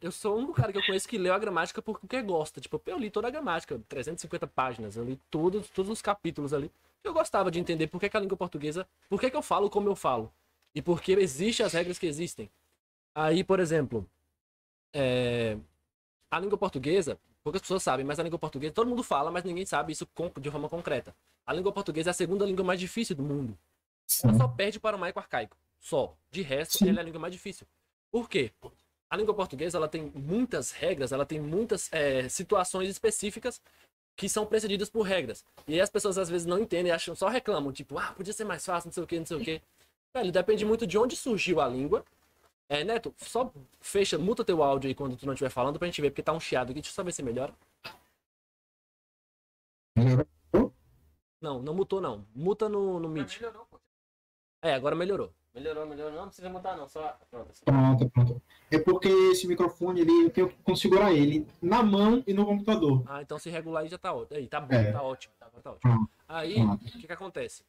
Eu 0.00 0.12
sou 0.12 0.36
único 0.36 0.52
cara 0.52 0.72
que 0.72 0.78
eu 0.78 0.84
conheço 0.84 1.08
que 1.08 1.18
leu 1.18 1.34
a 1.34 1.38
gramática 1.38 1.82
porque 1.82 2.22
gosta. 2.22 2.60
Tipo, 2.60 2.80
eu 2.86 2.98
li 2.98 3.10
toda 3.10 3.28
a 3.28 3.30
gramática, 3.30 3.80
350 3.88 4.46
páginas. 4.46 4.96
Eu 4.96 5.04
li 5.04 5.18
todos, 5.30 5.68
todos 5.70 5.90
os 5.90 6.02
capítulos 6.02 6.52
ali. 6.52 6.70
Eu 7.02 7.12
gostava 7.12 7.50
de 7.50 7.58
entender 7.58 7.86
por 7.86 8.00
que, 8.00 8.08
que 8.08 8.16
a 8.16 8.20
língua 8.20 8.36
portuguesa. 8.36 8.86
Por 9.08 9.20
que, 9.20 9.30
que 9.30 9.36
eu 9.36 9.42
falo 9.42 9.70
como 9.70 9.88
eu 9.88 9.96
falo. 9.96 10.32
E 10.74 10.82
por 10.82 11.00
que 11.00 11.12
existem 11.12 11.64
as 11.64 11.72
regras 11.72 11.98
que 11.98 12.06
existem. 12.06 12.50
Aí, 13.14 13.42
por 13.42 13.58
exemplo, 13.60 14.08
é, 14.92 15.56
a 16.30 16.38
língua 16.38 16.58
portuguesa, 16.58 17.18
poucas 17.42 17.62
pessoas 17.62 17.82
sabem, 17.82 18.04
mas 18.04 18.18
a 18.18 18.22
língua 18.22 18.38
portuguesa, 18.38 18.72
todo 18.72 18.88
mundo 18.88 19.02
fala, 19.02 19.30
mas 19.30 19.44
ninguém 19.44 19.64
sabe 19.64 19.92
isso 19.92 20.06
de 20.40 20.50
forma 20.50 20.68
concreta. 20.68 21.14
A 21.46 21.52
língua 21.52 21.72
portuguesa 21.72 22.10
é 22.10 22.12
a 22.12 22.14
segunda 22.14 22.44
língua 22.44 22.64
mais 22.64 22.78
difícil 22.78 23.16
do 23.16 23.22
mundo. 23.22 23.58
Ela 24.22 24.34
só 24.34 24.48
perde 24.48 24.78
para 24.78 24.96
o 24.96 25.00
maico 25.00 25.18
arcaico. 25.18 25.56
Só. 25.80 26.14
De 26.30 26.42
resto, 26.42 26.78
Sim. 26.78 26.90
ela 26.90 26.98
é 26.98 27.00
a 27.00 27.04
língua 27.04 27.20
mais 27.20 27.32
difícil. 27.32 27.66
Por 28.10 28.28
quê? 28.28 28.52
A 29.10 29.16
língua 29.16 29.34
portuguesa 29.34 29.78
ela 29.78 29.88
tem 29.88 30.12
muitas 30.14 30.70
regras, 30.70 31.12
ela 31.12 31.24
tem 31.24 31.40
muitas 31.40 31.90
é, 31.92 32.28
situações 32.28 32.88
específicas 32.90 33.60
que 34.14 34.28
são 34.28 34.44
precedidas 34.44 34.90
por 34.90 35.02
regras. 35.02 35.44
E 35.66 35.74
aí 35.74 35.80
as 35.80 35.88
pessoas 35.88 36.18
às 36.18 36.28
vezes 36.28 36.46
não 36.46 36.58
entendem, 36.58 36.92
acham, 36.92 37.14
só 37.14 37.28
reclamam, 37.28 37.72
tipo, 37.72 37.98
ah, 37.98 38.12
podia 38.12 38.32
ser 38.32 38.44
mais 38.44 38.64
fácil, 38.66 38.88
não 38.88 38.92
sei 38.92 39.02
o 39.02 39.06
que, 39.06 39.18
não 39.18 39.26
sei 39.26 39.36
o 39.36 39.40
que. 39.40 39.62
Velho, 40.12 40.32
depende 40.32 40.64
muito 40.64 40.86
de 40.86 40.98
onde 40.98 41.16
surgiu 41.16 41.60
a 41.60 41.68
língua. 41.68 42.04
É, 42.68 42.84
Neto, 42.84 43.14
só 43.16 43.50
fecha, 43.80 44.18
muta 44.18 44.44
teu 44.44 44.62
áudio 44.62 44.88
aí 44.88 44.94
quando 44.94 45.16
tu 45.16 45.24
não 45.24 45.32
estiver 45.32 45.50
falando 45.50 45.78
pra 45.78 45.86
gente 45.86 46.02
ver, 46.02 46.10
porque 46.10 46.22
tá 46.22 46.32
um 46.32 46.40
chiado 46.40 46.70
aqui. 46.70 46.80
Deixa 46.80 46.90
eu 46.90 46.94
só 46.94 47.02
ver 47.02 47.12
se 47.12 47.22
melhora. 47.22 47.54
Melhorou? 49.96 50.74
Não, 51.40 51.62
não 51.62 51.74
mutou 51.74 52.00
não. 52.00 52.26
Muta 52.34 52.68
no, 52.68 53.00
no 53.00 53.08
Meet. 53.08 53.40
Melhorou, 53.40 53.66
pô. 53.66 53.80
É, 54.62 54.74
agora 54.74 54.94
melhorou. 54.94 55.32
Melhorou, 55.58 55.86
melhorou. 55.86 56.16
Não 56.20 56.26
precisa 56.26 56.48
mudar, 56.48 56.76
não. 56.76 56.88
Só. 56.88 57.18
Pronto. 57.30 57.50
assim. 57.50 57.64
Pronto, 57.64 58.10
pronto. 58.10 58.42
É 58.70 58.78
porque 58.78 59.08
esse 59.08 59.46
microfone 59.46 60.00
ele, 60.00 60.24
eu 60.24 60.30
tenho 60.30 60.48
que 60.48 60.56
configurar 60.62 61.12
ele 61.12 61.46
na 61.60 61.82
mão 61.82 62.22
e 62.26 62.32
no 62.32 62.46
computador. 62.46 63.02
Ah, 63.06 63.22
então 63.22 63.38
se 63.38 63.50
regular 63.50 63.82
aí 63.82 63.88
já 63.88 63.98
tá 63.98 64.12
ótimo. 64.12 64.36
Aí, 64.38 64.46
tá 64.46 64.60
bom, 64.60 64.74
É. 64.74 64.92
tá 64.92 65.02
ótimo. 65.02 65.34
Tá, 65.38 65.46
tá 65.46 65.70
ótimo. 65.70 65.80
Pronto. 65.80 66.10
Aí, 66.28 66.56
o 66.62 66.78
que 66.78 67.06
que 67.06 67.12
acontece? 67.12 67.64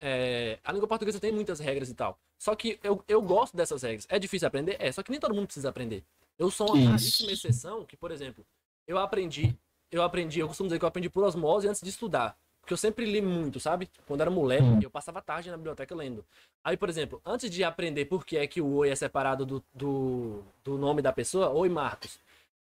É, 0.00 0.58
a 0.64 0.72
língua 0.72 0.86
portuguesa 0.88 1.18
tem 1.18 1.32
muitas 1.32 1.58
regras 1.60 1.88
e 1.88 1.94
tal. 1.94 2.18
Só 2.38 2.54
que 2.54 2.78
eu, 2.82 3.02
eu 3.08 3.20
gosto 3.20 3.56
dessas 3.56 3.82
regras. 3.82 4.06
É 4.08 4.18
difícil 4.18 4.46
aprender? 4.46 4.76
É, 4.78 4.90
só 4.92 5.02
que 5.02 5.10
nem 5.10 5.18
todo 5.20 5.34
mundo 5.34 5.46
precisa 5.46 5.68
aprender. 5.68 6.04
Eu 6.38 6.50
sou 6.50 6.72
uma 6.74 6.90
raríssima 6.90 7.32
exceção 7.32 7.84
que, 7.84 7.96
por 7.96 8.12
exemplo, 8.12 8.46
eu 8.86 8.96
aprendi, 8.96 9.56
eu 9.90 10.02
aprendi, 10.02 10.38
eu 10.38 10.46
costumo 10.46 10.68
dizer 10.68 10.78
que 10.78 10.84
eu 10.84 10.88
aprendi 10.88 11.10
por 11.10 11.24
osmose 11.24 11.66
antes 11.68 11.82
de 11.82 11.88
estudar. 11.90 12.38
Porque 12.68 12.74
eu 12.74 12.76
sempre 12.76 13.06
li 13.06 13.22
muito, 13.22 13.58
sabe? 13.58 13.88
Quando 14.06 14.20
era 14.20 14.30
moleque, 14.30 14.62
Hum. 14.62 14.78
eu 14.82 14.90
passava 14.90 15.22
tarde 15.22 15.50
na 15.50 15.56
biblioteca 15.56 15.94
lendo. 15.94 16.22
Aí, 16.62 16.76
por 16.76 16.90
exemplo, 16.90 17.18
antes 17.24 17.48
de 17.48 17.64
aprender 17.64 18.04
por 18.04 18.26
que 18.26 18.36
é 18.36 18.46
que 18.46 18.60
o 18.60 18.74
oi 18.74 18.90
é 18.90 18.94
separado 18.94 19.46
do, 19.46 19.64
do, 19.72 20.42
do 20.62 20.76
nome 20.76 21.00
da 21.00 21.10
pessoa, 21.10 21.48
oi 21.48 21.70
Marcos, 21.70 22.18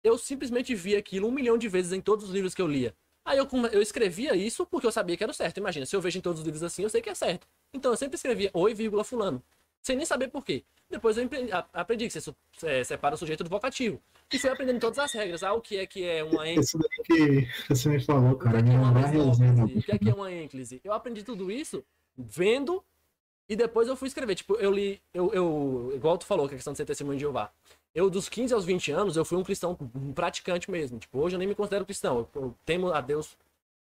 eu 0.04 0.16
simplesmente 0.16 0.76
vi 0.76 0.96
aquilo 0.96 1.28
um 1.28 1.32
milhão 1.32 1.58
de 1.58 1.68
vezes 1.68 1.94
em 1.94 2.00
todos 2.00 2.26
os 2.26 2.32
livros 2.32 2.54
que 2.54 2.62
eu 2.62 2.68
lia. 2.68 2.94
Aí 3.26 3.40
eu, 3.40 3.48
eu 3.72 3.82
escrevia 3.82 4.36
isso 4.36 4.68
porque 4.68 4.86
eu 4.86 4.92
sabia 4.92 5.18
que 5.18 5.24
era 5.24 5.34
certo. 5.34 5.58
Imagina, 5.58 5.84
se 5.88 5.96
eu 5.96 6.00
vejo 6.00 6.20
em 6.20 6.22
todos 6.22 6.42
os 6.42 6.46
livros 6.46 6.62
assim, 6.62 6.84
eu 6.84 6.90
sei 6.92 7.02
que 7.02 7.10
é 7.10 7.16
certo. 7.16 7.48
Então 7.74 7.90
eu 7.92 7.98
sempre 7.98 8.18
escrevia 8.18 8.52
oi, 8.54 8.76
vírgula, 8.76 9.04
fulano. 9.04 9.42
Sem 9.88 9.96
nem 9.96 10.06
saber 10.06 10.28
por 10.28 10.44
quê. 10.44 10.66
Depois 10.90 11.16
eu 11.18 11.24
empre- 11.24 11.50
a- 11.50 11.66
aprendi 11.74 12.08
que 12.10 12.20
você 12.20 12.36
é, 12.64 12.84
separa 12.84 13.16
o 13.16 13.18
sujeito 13.18 13.42
do 13.42 13.50
vocativo. 13.50 14.02
E 14.34 14.38
fui 14.38 14.50
aprendendo 14.50 14.82
todas 14.82 15.00
as 15.00 15.14
regras. 15.14 15.42
Ah, 15.44 15.54
o 15.54 15.62
que 15.62 15.78
é 15.78 15.86
que 15.88 16.04
é 16.04 16.22
uma 16.26 16.46
ênclise, 16.46 16.68
Isso 16.68 16.78
daí 16.78 17.04
que 17.06 17.48
você 17.70 17.88
me 17.88 18.04
falou, 18.04 18.32
o 18.32 18.38
que 18.38 18.44
cara, 18.44 18.60
é, 18.60 18.64
que 18.64 18.70
é 18.70 18.78
mesóclise, 18.78 19.78
o 19.78 19.82
que 19.82 19.92
é 19.94 19.98
que 19.98 20.10
é 20.10 20.14
uma 20.14 20.30
ênclise. 20.30 20.82
Eu 20.84 20.92
aprendi 20.92 21.24
tudo 21.24 21.50
isso 21.50 21.82
vendo 22.18 22.84
e 23.48 23.56
depois 23.56 23.88
eu 23.88 23.96
fui 23.96 24.10
escrever. 24.10 24.36
Tipo, 24.36 24.56
eu 24.56 24.72
li, 24.74 25.02
eu, 25.14 25.34
eu 25.34 25.94
igual 25.96 26.18
tu 26.18 26.26
falou, 26.26 26.50
que 26.50 26.54
é 26.54 26.56
a 26.56 26.58
questão 26.58 26.74
de 26.74 26.78
ser 26.78 26.86
testemunho 26.86 27.18
de 27.18 27.22
Jeová. 27.22 27.50
Eu, 27.96 28.10
dos 28.10 28.28
15 28.28 28.54
aos 28.54 28.66
20 28.66 28.92
anos, 28.92 29.16
eu 29.16 29.24
fui 29.24 29.38
um 29.38 29.44
cristão 29.44 29.78
um 29.96 30.12
praticante 30.12 30.70
mesmo. 30.70 31.00
Tipo, 31.00 31.20
hoje 31.20 31.36
eu 31.36 31.40
nem 31.40 31.48
me 31.48 31.56
considero 31.56 31.86
cristão. 31.86 32.28
Eu, 32.36 32.42
eu 32.42 32.56
temo 32.66 32.92
a 32.92 33.00
Deus 33.00 33.38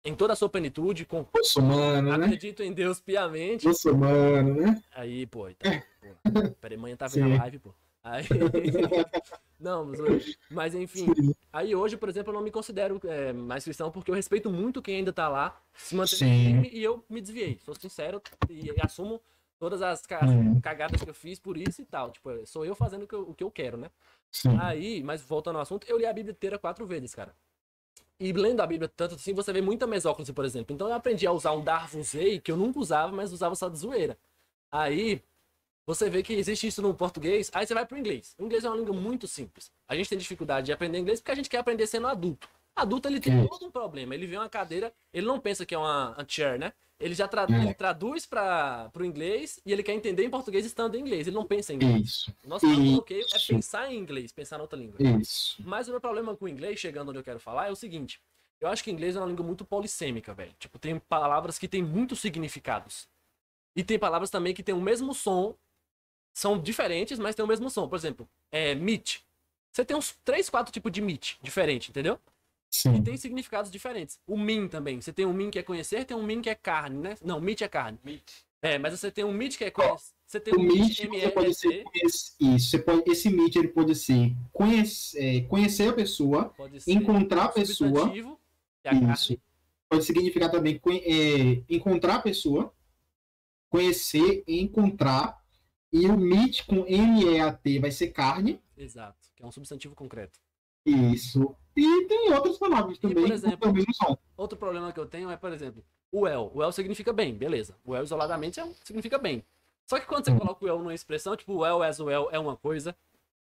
em 0.04 0.16
toda 0.16 0.34
a 0.34 0.36
sua 0.36 0.50
plenitude, 0.50 1.06
com, 1.06 1.24
Muçulmano, 1.38 2.18
né? 2.18 2.26
acredito 2.26 2.64
em 2.64 2.74
Deus 2.74 3.00
piamente. 3.00 3.68
Muçulmano, 3.68 4.56
né? 4.56 4.82
Aí, 4.96 5.28
pô, 5.28 5.48
então, 5.48 5.72
pô. 6.02 6.52
Peraí, 6.60 6.78
manhã 6.78 6.96
tá 6.96 7.08
vendo 7.08 7.34
a 7.34 7.38
live, 7.38 7.60
pô. 7.60 7.74
Aí. 8.04 8.24
não, 9.60 9.86
mas, 9.86 10.38
mas 10.50 10.76
enfim. 10.76 11.14
Sim. 11.14 11.34
Aí 11.54 11.76
hoje, 11.76 11.98
por 11.98 12.08
exemplo, 12.10 12.32
eu 12.32 12.36
não 12.36 12.42
me 12.44 12.52
considero 12.52 13.00
é, 13.04 13.34
mais 13.34 13.64
cristão 13.64 13.92
porque 13.92 14.10
eu 14.10 14.16
respeito 14.16 14.50
muito 14.50 14.82
quem 14.82 14.98
ainda 14.98 15.12
tá 15.12 15.28
lá, 15.28 15.62
se 15.74 15.96
mantém 15.96 16.66
e 16.72 16.82
eu 16.84 17.04
me 17.10 17.20
desviei. 17.22 17.60
Sou 17.60 17.76
sincero 17.76 18.22
e, 18.50 18.70
assumo 18.82 19.22
todas 19.60 19.82
as 19.82 20.06
ca- 20.06 20.26
Hum. 20.26 20.60
cagadas 20.62 21.04
que 21.04 21.10
eu 21.10 21.14
fiz 21.14 21.40
por 21.40 21.58
isso 21.58 21.82
e 21.82 21.86
tal. 21.86 22.10
Tipo, 22.12 22.46
sou 22.48 22.66
eu 22.66 22.74
fazendo 22.74 23.04
o 23.04 23.08
que 23.08 23.14
eu, 23.14 23.22
o 23.30 23.34
que 23.36 23.44
eu 23.44 23.52
quero, 23.52 23.78
né? 23.78 23.92
Sim. 24.32 24.58
Aí, 24.58 25.04
mas 25.04 25.22
voltando 25.22 25.58
ao 25.58 25.62
assunto, 25.62 25.86
eu 25.88 25.98
li 25.98 26.06
a 26.06 26.14
Bíblia 26.14 26.32
inteira 26.32 26.58
quatro 26.58 26.86
vezes, 26.88 27.14
cara. 27.14 27.36
E 28.20 28.32
lendo 28.32 28.62
a 28.62 28.68
Bíblia 28.68 28.88
tanto 28.88 29.16
assim, 29.16 29.34
você 29.34 29.52
vê 29.52 29.62
muita 29.62 29.86
mesóclise, 29.86 30.32
por 30.32 30.46
exemplo. 30.46 30.74
Então 30.74 30.88
eu 30.88 30.94
aprendi 30.94 31.28
a 31.28 31.32
usar 31.32 31.52
um 31.54 31.64
Darvusei, 31.64 32.40
que 32.40 32.52
eu 32.52 32.56
nunca 32.58 32.80
usava, 32.80 33.12
mas 33.12 33.34
usava 33.34 33.56
só 33.56 33.68
de 33.68 33.78
zoeira. 33.78 34.18
Aí, 34.72 35.22
você 35.94 36.10
vê 36.10 36.24
que 36.24 36.34
existe 36.34 36.68
isso 36.68 36.82
no 36.82 36.94
português, 36.94 37.50
aí 37.54 37.66
você 37.68 37.74
vai 37.74 37.86
pro 37.86 37.98
inglês. 37.98 38.34
O 38.38 38.46
inglês 38.46 38.64
é 38.64 38.70
uma 38.70 38.78
língua 38.78 38.94
muito 38.96 39.28
simples. 39.28 39.72
A 39.88 39.96
gente 39.96 40.10
tem 40.10 40.18
dificuldade 40.18 40.68
de 40.68 40.72
aprender 40.72 40.98
inglês 41.00 41.20
porque 41.20 41.32
a 41.32 41.36
gente 41.36 41.50
quer 41.50 41.58
aprender 41.58 41.86
sendo 41.88 42.08
adulto. 42.08 42.48
Adulto, 42.76 43.08
ele 43.10 43.20
tem 43.20 43.38
Isso. 43.40 43.50
todo 43.50 43.66
um 43.66 43.72
problema. 43.72 44.16
Ele 44.16 44.26
vê 44.26 44.38
uma 44.38 44.48
cadeira, 44.48 44.94
ele 45.14 45.26
não 45.28 45.40
pensa 45.40 45.66
que 45.66 45.76
é 45.76 45.78
uma, 45.78 46.12
uma 46.16 46.26
chair, 46.28 46.58
né? 46.58 46.72
Ele 47.00 47.14
já 47.16 47.28
tra- 47.28 47.46
É. 47.50 47.54
ele 47.64 47.74
traduz 47.74 48.26
para 48.26 48.90
o 48.96 49.04
inglês 49.04 49.60
e 49.66 49.74
ele 49.74 49.82
quer 49.84 49.94
entender 49.94 50.24
em 50.24 50.30
português 50.30 50.66
estando 50.66 50.96
em 50.96 51.00
inglês. 51.02 51.28
Ele 51.28 51.36
não 51.36 51.46
pensa 51.46 51.74
em 51.74 51.76
inglês. 51.76 52.02
Isso, 52.06 52.34
O 52.46 52.48
nosso 52.48 52.66
bloqueio 52.68 53.26
é 53.34 53.40
pensar 53.48 53.92
em 53.92 53.98
inglês, 53.98 54.32
pensar 54.32 54.58
na 54.58 54.64
outra 54.64 54.78
língua. 54.80 54.96
isso. 55.20 55.62
Mas 55.66 55.88
o 55.88 55.92
meu 55.92 56.00
problema 56.00 56.36
com 56.38 56.46
o 56.46 56.48
inglês, 56.48 56.80
chegando 56.80 57.10
onde 57.10 57.18
eu 57.20 57.24
quero 57.24 57.40
falar, 57.40 57.68
é 57.68 57.72
o 57.72 57.76
seguinte. 57.76 58.22
Eu 58.62 58.70
acho 58.70 58.84
que 58.84 58.92
o 58.92 58.94
inglês 58.94 59.16
é 59.16 59.20
uma 59.20 59.28
língua 59.28 59.44
muito 59.46 59.66
polissêmica, 59.66 60.34
velho. 60.34 60.54
Tipo, 60.60 60.78
tem 60.78 61.00
palavras 61.00 61.58
que 61.58 61.68
têm 61.68 61.82
muitos 61.82 62.20
significados. 62.20 63.08
E 63.76 63.84
tem 63.84 63.98
palavras 63.98 64.30
também 64.30 64.54
que 64.54 64.62
têm 64.62 64.76
o 64.76 64.82
mesmo 64.82 65.14
som, 65.14 65.56
são 66.34 66.58
diferentes, 66.60 67.20
mas 67.20 67.36
têm 67.36 67.44
o 67.44 67.48
mesmo 67.48 67.70
som. 67.70 67.88
Por 67.88 67.96
exemplo, 67.96 68.28
é 68.52 68.74
meat. 68.76 69.24
Você 69.72 69.86
tem 69.86 69.96
uns 69.96 70.16
três, 70.24 70.50
quatro 70.50 70.72
tipos 70.72 70.92
de 70.92 71.02
meat 71.02 71.38
diferente, 71.42 71.90
entendeu? 71.90 72.16
E 72.16 72.76
Sim. 72.76 73.04
tem 73.04 73.18
significados 73.18 73.70
diferentes. 73.72 74.20
O 74.26 74.38
min 74.38 74.68
também. 74.68 75.02
Você 75.02 75.12
tem 75.12 75.26
um 75.26 75.34
min 75.34 75.50
que 75.52 75.60
é 75.60 75.64
conhecer, 75.64 76.06
tem 76.06 76.16
um 76.16 76.24
min 76.24 76.42
que 76.42 76.50
é 76.50 76.56
carne, 76.56 76.98
né? 76.98 77.18
Não, 77.24 77.40
meat 77.42 77.64
é 77.64 77.68
carne. 77.68 78.00
Meat. 78.04 78.24
É, 78.62 78.78
mas 78.78 78.98
você 78.98 79.10
tem 79.12 79.26
um 79.26 79.32
meat 79.34 79.58
que 79.58 79.64
é 79.66 79.72
conhecer. 79.72 80.14
Você 80.28 80.40
tem 80.40 80.54
O 80.54 80.60
um 80.62 80.64
Meet 80.64 80.78
meat, 80.78 81.20
você 81.20 81.30
pode 81.32 81.54
ser 81.54 81.68
M-E-E-T, 81.68 81.84
conhece- 81.92 82.34
isso. 82.40 82.70
Você 82.70 82.80
pode, 82.80 83.12
esse 83.12 83.30
Meet 83.30 83.56
ele 83.58 83.68
pode 83.68 83.94
ser 83.96 84.34
conhecer, 84.54 85.20
é, 85.22 85.42
conhecer 85.42 85.90
a 85.90 85.94
pessoa, 85.94 86.46
pode 86.56 86.80
ser 86.80 86.90
encontrar 86.94 87.44
a 87.46 87.50
pessoa. 87.50 88.10
que 88.10 88.20
é 88.86 88.90
a 88.92 88.94
Isso. 88.94 89.28
carne. 89.36 89.42
Pode 89.90 90.06
significar 90.06 90.50
também 90.50 90.80
é, 90.86 91.62
encontrar 91.68 92.16
a 92.16 92.20
pessoa, 92.22 92.74
conhecer, 93.70 94.44
encontrar. 94.48 95.41
E 95.92 96.08
o 96.08 96.18
Meet 96.18 96.66
com 96.66 96.86
M-E-A-T 96.88 97.80
vai 97.80 97.92
ser 97.92 98.08
carne. 98.10 98.62
Exato, 98.78 99.30
que 99.36 99.44
é 99.44 99.46
um 99.46 99.52
substantivo 99.52 99.94
concreto. 99.96 100.40
Isso. 100.86 101.56
E 101.76 102.06
tem 102.08 102.32
outras 102.34 102.58
palavras 102.58 102.98
por 102.98 103.10
também 103.14 103.32
exemplo, 103.32 103.58
também 103.60 103.86
não 103.86 103.94
são. 103.94 104.18
Outro 104.38 104.58
problema 104.58 104.92
que 104.92 105.00
eu 105.00 105.06
tenho 105.06 105.30
é, 105.30 105.38
por 105.38 105.52
exemplo, 105.52 105.84
o 106.12 106.28
el. 106.28 106.52
O 106.54 106.64
el 106.64 106.72
significa 106.72 107.14
bem, 107.14 107.34
beleza. 107.34 107.76
O 107.86 107.96
el 107.96 108.04
isoladamente 108.04 108.60
é 108.60 108.64
um- 108.66 108.74
significa 108.84 109.18
bem. 109.18 109.44
Só 109.88 110.00
que 110.00 110.06
quando 110.06 110.26
você 110.26 110.32
Hum. 110.32 110.40
coloca 110.40 110.64
o 110.66 110.68
el 110.68 110.80
numa 110.80 110.94
expressão, 110.94 111.36
tipo, 111.36 111.54
o 111.54 111.66
el 111.66 111.84
as 111.84 112.00
well 112.00 112.30
é 112.32 112.40
uma 112.40 112.56
coisa, 112.56 112.96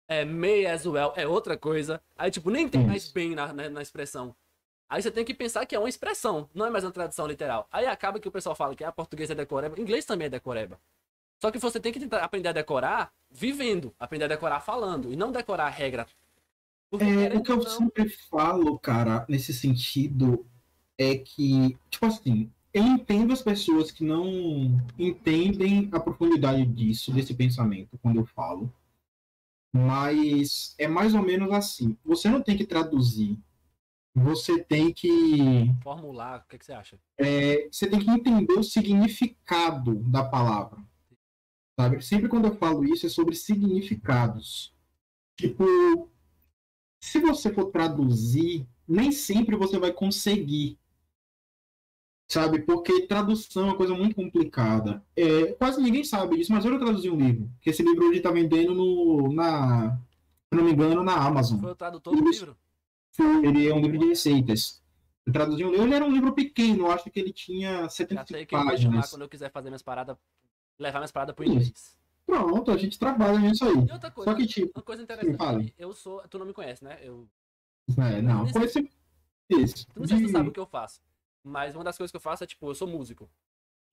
é 0.08 0.24
may 0.26 0.66
as 0.66 0.86
well 0.86 1.14
é 1.16 1.28
outra 1.28 1.58
coisa, 1.58 2.02
aí, 2.18 2.32
tipo, 2.32 2.50
nem 2.50 2.68
tem 2.70 2.86
mais 2.86 3.12
bem 3.12 3.36
na, 3.36 3.52
na, 3.54 3.70
na 3.70 3.82
expressão. 3.82 4.34
Aí 4.90 5.02
você 5.02 5.12
tem 5.12 5.26
que 5.26 5.34
pensar 5.34 5.66
que 5.66 5.76
é 5.76 5.80
uma 5.80 5.90
expressão, 5.90 6.50
não 6.56 6.66
é 6.66 6.70
mais 6.70 6.86
uma 6.86 6.92
tradução 6.92 7.28
literal. 7.28 7.68
Aí 7.70 7.86
acaba 7.86 8.20
que 8.20 8.28
o 8.28 8.32
pessoal 8.32 8.56
fala 8.56 8.74
que 8.74 8.86
a 8.86 8.92
português 8.92 9.30
é 9.30 9.36
decoreba, 9.36 9.80
inglês 9.80 10.06
também 10.06 10.28
é 10.28 10.30
decoreba. 10.30 10.80
Só 11.42 11.52
que 11.52 11.60
você 11.60 11.80
tem 11.80 11.92
que 11.92 12.00
tentar 12.00 12.24
aprender 12.24 12.50
a 12.50 12.54
decorar 12.54 13.14
vivendo, 13.30 13.94
aprender 14.00 14.26
a 14.26 14.30
decorar 14.30 14.60
falando, 14.62 15.12
e 15.12 15.16
não 15.16 15.32
decorar 15.32 15.68
a 15.68 15.70
regra. 15.70 16.08
Porque, 16.90 17.06
É, 17.06 17.36
o 17.36 17.44
que 17.44 17.52
eu 17.52 17.58
não, 17.58 17.66
sempre 17.66 18.10
falo, 18.10 18.80
cara, 18.80 19.26
nesse 19.28 19.54
sentido, 19.54 20.46
é 20.98 21.16
que, 21.18 21.78
tipo 21.90 22.06
assim, 22.06 22.52
eu 22.74 22.84
entendo 22.84 23.34
as 23.34 23.42
pessoas 23.42 23.92
que 23.92 24.04
não 24.04 24.26
entendem 24.98 25.90
a 25.92 26.00
profundidade 26.00 26.66
disso, 26.66 27.12
desse 27.12 27.34
pensamento, 27.34 27.98
quando 28.02 28.20
eu 28.20 28.26
falo. 28.26 28.72
Mas 29.74 30.74
é 30.78 30.88
mais 30.88 31.14
ou 31.14 31.22
menos 31.22 31.52
assim. 31.52 31.96
Você 32.06 32.30
não 32.30 32.42
tem 32.42 32.58
que 32.58 32.66
traduzir. 32.66 33.38
Você 34.16 34.64
tem 34.64 34.92
que. 34.92 35.70
formular, 35.84 36.40
o 36.40 36.50
que, 36.50 36.58
que 36.58 36.66
você 36.66 36.74
acha? 36.74 36.98
é, 37.20 37.68
você 37.72 37.88
tem 37.88 38.00
que 38.00 38.10
entender 38.10 38.54
o 38.54 38.64
significado 38.64 39.96
da 39.96 40.24
palavra. 40.24 40.80
Sabe? 41.80 42.02
Sempre 42.02 42.28
quando 42.28 42.46
eu 42.46 42.56
falo 42.56 42.84
isso 42.84 43.06
é 43.06 43.10
sobre 43.10 43.36
significados. 43.36 44.74
Tipo, 45.36 46.10
se 47.00 47.20
você 47.20 47.54
for 47.54 47.66
traduzir, 47.66 48.68
nem 48.88 49.12
sempre 49.12 49.56
você 49.56 49.78
vai 49.78 49.94
conseguir. 49.94 50.80
Sabe? 52.28 52.60
Porque 52.64 53.08
tradução 53.08 53.64
é 53.64 53.66
uma 53.68 53.78
coisa 53.78 53.94
muito 53.94 54.16
complicada. 54.16 55.06
É, 55.16 55.54
quase 55.54 55.80
ninguém 55.82 56.04
sabe 56.04 56.38
disso, 56.38 56.52
mas 56.52 56.66
eu 56.66 56.80
traduzi 56.80 57.10
um 57.10 57.16
livro. 57.16 57.50
Que 57.62 57.70
esse 57.70 57.84
livro 57.84 58.08
hoje 58.08 58.18
está 58.18 58.32
vendendo 58.32 58.74
no, 58.74 59.32
na, 59.32 59.96
se 60.50 60.56
não 60.58 60.64
me 60.64 60.72
engano, 60.72 61.04
na 61.04 61.16
Amazon. 61.16 61.60
Foi 61.60 61.72
o 61.72 61.76
tradutor 61.76 62.16
do 62.16 62.30
livro? 62.30 62.58
Ele 63.44 63.68
é 63.68 63.74
um 63.74 63.82
livro 63.82 64.00
de 64.00 64.08
receitas. 64.08 64.84
Eu 65.26 65.32
traduzi 65.32 65.64
um 65.64 65.72
livro, 65.72 65.86
ele 65.86 65.94
era 65.94 66.06
um 66.06 66.12
livro 66.12 66.34
pequeno, 66.34 66.86
eu 66.86 66.92
acho 66.92 67.10
que 67.10 67.20
ele 67.20 67.34
tinha 67.34 67.82
Já 67.84 67.90
75 67.90 68.28
sei 68.38 68.46
que 68.46 68.56
eu 68.56 68.64
páginas. 68.64 69.10
quando 69.10 69.22
eu 69.24 69.30
quiser 69.30 69.52
fazer 69.52 69.70
minhas 69.70 69.82
paradas, 69.82 70.18
levar 70.80 71.00
minhas 71.00 71.12
paradas 71.12 71.36
pro 71.36 71.46
Isso. 71.46 71.54
inglês. 71.54 71.98
Pronto, 72.26 72.72
a 72.72 72.78
gente 72.78 73.00
trabalha 73.00 73.40
nisso 73.40 73.64
aí. 73.66 73.74
E 73.88 73.92
outra 73.92 74.12
coisa, 74.12 74.32
Só 74.32 74.38
que, 74.38 74.46
tipo, 74.46 74.72
uma 74.76 74.84
coisa 74.84 75.02
interessante, 75.02 75.38
fala. 75.38 75.64
que 75.64 75.74
eu 75.78 75.94
sou, 75.94 76.22
tu 76.28 76.38
não 76.38 76.46
me 76.46 76.54
conhece, 76.54 76.84
né? 76.84 77.00
Eu, 77.02 77.28
é, 77.98 78.22
não, 78.22 78.46
esse. 78.46 78.90
Isso. 79.50 79.88
tu 79.94 80.02
não 80.02 80.08
sei 80.08 80.18
se 80.18 80.24
tu 80.26 80.30
sabe 80.32 80.50
o 80.50 80.52
que 80.52 80.60
eu 80.60 80.66
faço, 80.66 81.02
mas 81.42 81.74
uma 81.74 81.86
das 81.86 81.96
coisas 81.96 82.12
que 82.12 82.18
eu 82.18 82.22
faço 82.22 82.44
é, 82.44 82.48
tipo, 82.48 82.70
eu 82.70 82.76
sou 82.76 82.88
músico. 82.88 83.30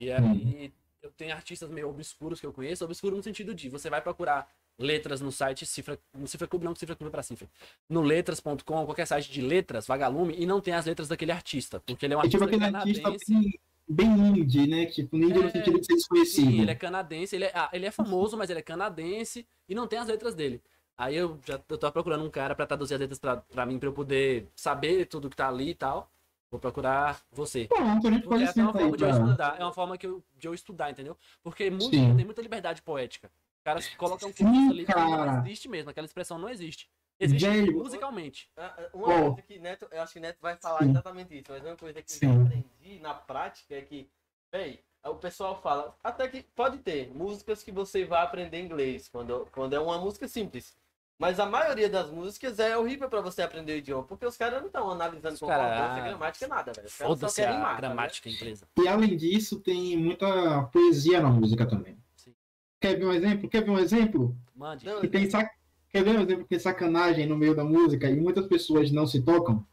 E 0.00 0.10
aí 0.10 0.74
eu 1.00 1.12
tenho 1.12 1.32
artistas 1.32 1.70
meio 1.70 1.88
obscuros 1.88 2.40
que 2.40 2.46
eu 2.46 2.52
conheço, 2.52 2.84
obscuro 2.84 3.16
no 3.16 3.22
sentido 3.22 3.54
de, 3.54 3.68
você 3.68 3.88
vai 3.88 4.00
procurar 4.00 4.50
letras 4.76 5.20
no 5.20 5.30
site 5.30 5.64
Cifra, 5.64 5.96
no 6.12 6.26
Cifra 6.26 6.48
Clube, 6.48 6.64
não, 6.64 6.74
Cifra 6.74 6.96
Clube 6.96 7.08
é 7.08 7.12
pra 7.12 7.22
Cifra. 7.22 7.48
No 7.88 8.02
letras.com, 8.02 8.84
qualquer 8.84 9.06
site 9.06 9.30
de 9.30 9.40
letras, 9.40 9.86
vagalume, 9.86 10.34
e 10.36 10.46
não 10.46 10.60
tem 10.60 10.74
as 10.74 10.86
letras 10.86 11.06
daquele 11.06 11.30
artista, 11.30 11.78
porque 11.86 12.04
ele 12.06 12.14
é 12.14 12.16
um 12.16 12.20
É 12.20 12.28
tipo 12.28 12.42
artista 12.42 12.64
aquele 12.64 12.76
artista 12.76 13.02
canadense. 13.02 13.60
Bem 13.88 14.08
indie, 14.08 14.66
né? 14.66 14.86
Tipo, 14.86 15.16
indie 15.16 15.38
É, 15.38 15.42
no 15.42 15.50
sentido 15.50 15.80
de 15.80 15.86
ser 15.86 15.94
desconhecido. 15.94 16.50
Sim, 16.50 16.60
ele 16.60 16.70
é 16.70 16.74
canadense, 16.74 17.36
ele 17.36 17.44
é, 17.44 17.52
ah, 17.54 17.70
ele 17.72 17.86
é 17.86 17.90
famoso, 17.90 18.36
mas 18.36 18.50
ele 18.50 18.60
é 18.60 18.62
canadense 18.62 19.46
e 19.68 19.74
não 19.74 19.86
tem 19.86 19.98
as 19.98 20.08
letras 20.08 20.34
dele. 20.34 20.62
Aí 20.96 21.16
eu 21.16 21.38
já 21.44 21.60
eu 21.68 21.78
tô 21.78 21.90
procurando 21.90 22.24
um 22.24 22.30
cara 22.30 22.54
pra 22.54 22.66
traduzir 22.66 22.94
as 22.94 23.00
letras 23.00 23.18
pra, 23.18 23.38
pra 23.38 23.66
mim, 23.66 23.78
pra 23.78 23.88
eu 23.88 23.92
poder 23.92 24.48
saber 24.54 25.06
tudo 25.06 25.28
que 25.28 25.36
tá 25.36 25.48
ali 25.48 25.70
e 25.70 25.74
tal. 25.74 26.08
Vou 26.50 26.60
procurar 26.60 27.20
você. 27.32 27.66
Pronto, 27.66 28.06
a 28.06 28.10
gente 28.12 28.22
Porque 28.22 28.28
pode 28.28 28.44
essa 28.44 28.60
é 28.60 28.62
uma 28.62 28.72
sentar 28.72 28.82
aí 28.82 28.90
forma 28.90 28.96
de 28.96 29.04
eu 29.04 29.08
pra... 29.08 29.18
estudar, 29.18 29.56
é 29.60 29.64
uma 29.64 29.72
forma 29.72 29.98
que 29.98 30.06
eu, 30.06 30.22
de 30.38 30.46
eu 30.46 30.54
estudar, 30.54 30.90
entendeu? 30.90 31.16
Porque 31.42 31.68
Sim. 31.80 32.14
tem 32.14 32.24
muita 32.24 32.40
liberdade 32.40 32.80
poética. 32.80 33.28
Os 33.28 33.64
caras 33.64 33.88
colocam 33.96 34.32
Sim, 34.32 34.44
coisas 34.44 34.70
ali 34.70 34.86
que 34.86 34.92
cara. 34.92 35.32
não 35.32 35.46
existe 35.46 35.68
mesmo, 35.68 35.90
aquela 35.90 36.04
expressão 36.04 36.38
não 36.38 36.48
existe. 36.48 36.88
Existe 37.18 37.48
Velho. 37.48 37.78
musicalmente. 37.78 38.48
Ah, 38.56 38.72
ah, 38.78 38.88
Uma 38.92 39.06
Bom. 39.06 39.32
coisa 39.32 39.42
que 39.42 39.58
Neto, 39.58 39.88
eu 39.90 40.02
acho 40.02 40.12
que 40.12 40.20
Neto 40.20 40.38
vai 40.40 40.56
falar 40.56 40.80
Sim. 40.80 40.90
exatamente 40.90 41.34
isso, 41.34 41.46
mas 41.48 41.64
uma 41.64 41.76
coisa 41.76 42.02
que 42.02 42.12
Sim. 42.12 42.26
eu 42.26 42.32
já 42.44 42.56
aprendi 42.84 43.00
na 43.00 43.14
prática 43.14 43.74
é 43.74 43.80
que, 43.80 44.08
véi, 44.52 44.80
o 45.04 45.14
pessoal 45.14 45.60
fala, 45.60 45.96
até 46.02 46.28
que 46.28 46.42
pode 46.54 46.78
ter 46.78 47.10
músicas 47.14 47.62
que 47.62 47.72
você 47.72 48.04
vai 48.04 48.22
aprender 48.22 48.60
inglês, 48.60 49.08
quando, 49.08 49.46
quando 49.52 49.74
é 49.74 49.80
uma 49.80 49.98
música 49.98 50.28
simples. 50.28 50.76
Mas 51.18 51.38
a 51.38 51.46
maioria 51.46 51.88
das 51.88 52.10
músicas 52.10 52.58
é 52.58 52.76
horrível 52.76 53.08
pra 53.08 53.20
você 53.20 53.42
aprender 53.42 53.74
o 53.74 53.76
idioma, 53.76 54.02
porque 54.02 54.26
os 54.26 54.36
caras 54.36 54.60
não 54.60 54.66
estão 54.66 54.90
analisando 54.90 55.38
concordância, 55.38 56.02
ah, 56.02 56.08
gramática, 56.08 56.48
nada, 56.48 56.72
velho. 56.72 56.86
Os 56.88 56.96
caras 56.96 57.12
só 57.12 57.20
Foda-se 57.20 57.36
querem 57.36 57.54
a 57.54 57.58
rimar, 57.58 57.74
tá 57.74 57.80
gramática 57.80 58.28
inglesa. 58.28 58.68
E 58.76 58.88
além 58.88 59.16
disso, 59.16 59.60
tem 59.60 59.96
muita 59.96 60.64
poesia 60.64 61.20
na 61.20 61.30
música 61.30 61.66
também. 61.66 61.96
Sim. 62.16 62.34
Quer 62.80 62.98
ver 62.98 63.06
um 63.06 63.12
exemplo? 63.12 63.48
Quer 63.48 63.64
ver 63.64 63.70
um 63.70 63.78
exemplo? 63.78 64.36
Mande. 64.54 64.84
Não, 64.84 65.00
Que 65.00 65.08
tem 65.08 65.30
sac... 65.30 65.50
Quer 65.88 66.02
ver 66.02 66.18
um 66.18 66.22
exemplo 66.22 66.42
que 66.42 66.48
tem 66.48 66.58
sacanagem 66.58 67.26
no 67.26 67.36
meio 67.36 67.54
da 67.54 67.62
música 67.62 68.10
e 68.10 68.20
muitas 68.20 68.48
pessoas 68.48 68.90
não 68.90 69.06
se 69.06 69.22
tocam? 69.22 69.64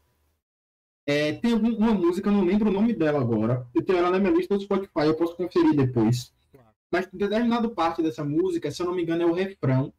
É, 1.06 1.32
tem 1.32 1.52
uma 1.54 1.92
música, 1.92 2.28
eu 2.28 2.32
não 2.32 2.44
lembro 2.44 2.70
o 2.70 2.72
nome 2.72 2.92
dela 2.94 3.20
agora. 3.20 3.66
Eu 3.74 3.84
tenho 3.84 3.98
ela 3.98 4.10
na 4.10 4.18
minha 4.18 4.32
lista 4.32 4.56
do 4.56 4.62
Spotify, 4.62 5.06
eu 5.06 5.16
posso 5.16 5.36
conferir 5.36 5.74
depois. 5.74 6.32
Mas 6.92 7.08
determinado 7.12 7.70
parte 7.70 8.02
dessa 8.02 8.22
música, 8.24 8.70
se 8.70 8.80
eu 8.82 8.86
não 8.86 8.94
me 8.94 9.02
engano, 9.02 9.22
é 9.22 9.26
o 9.26 9.32
refrão. 9.32 9.92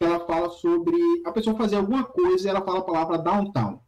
Que 0.00 0.06
ela 0.06 0.24
fala 0.26 0.48
sobre 0.50 0.96
a 1.26 1.32
pessoa 1.32 1.56
fazer 1.56 1.76
alguma 1.76 2.04
coisa 2.04 2.46
e 2.46 2.50
ela 2.50 2.64
fala 2.64 2.78
a 2.78 2.84
palavra 2.84 3.18
downtown. 3.18 3.80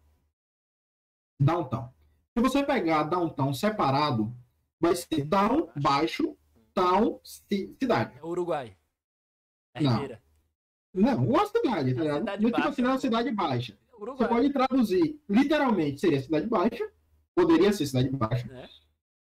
Downtown. 1.40 1.88
Se 2.36 2.42
você 2.42 2.62
pegar 2.64 3.04
downtown 3.04 3.52
separado, 3.54 4.34
vai 4.80 4.94
ser 4.94 5.24
down, 5.24 5.68
baixo, 5.80 6.36
town, 6.74 7.20
ci- 7.24 7.74
cidade. 7.80 8.16
É 8.18 8.24
Uruguai. 8.24 8.76
É 9.74 9.82
Não. 9.82 9.92
Ribeira. 9.92 10.22
Não, 10.92 11.28
uma 11.28 11.46
cidade, 11.46 11.94
tá 11.94 12.02
ligado? 12.02 12.18
cidade 12.18 12.54
tipo 12.54 12.68
assim, 12.68 12.82
é 12.82 12.86
uma 12.86 12.98
cidade 12.98 13.30
baixa. 13.30 13.78
É 14.00 14.04
Você 14.04 14.10
Uruguai. 14.24 14.28
pode 14.28 14.52
traduzir, 14.52 15.20
literalmente, 15.28 16.00
seria 16.00 16.20
cidade 16.22 16.46
baixa, 16.46 16.90
poderia 17.34 17.72
ser 17.72 17.86
cidade 17.86 18.08
baixa. 18.10 18.46
né? 18.48 18.68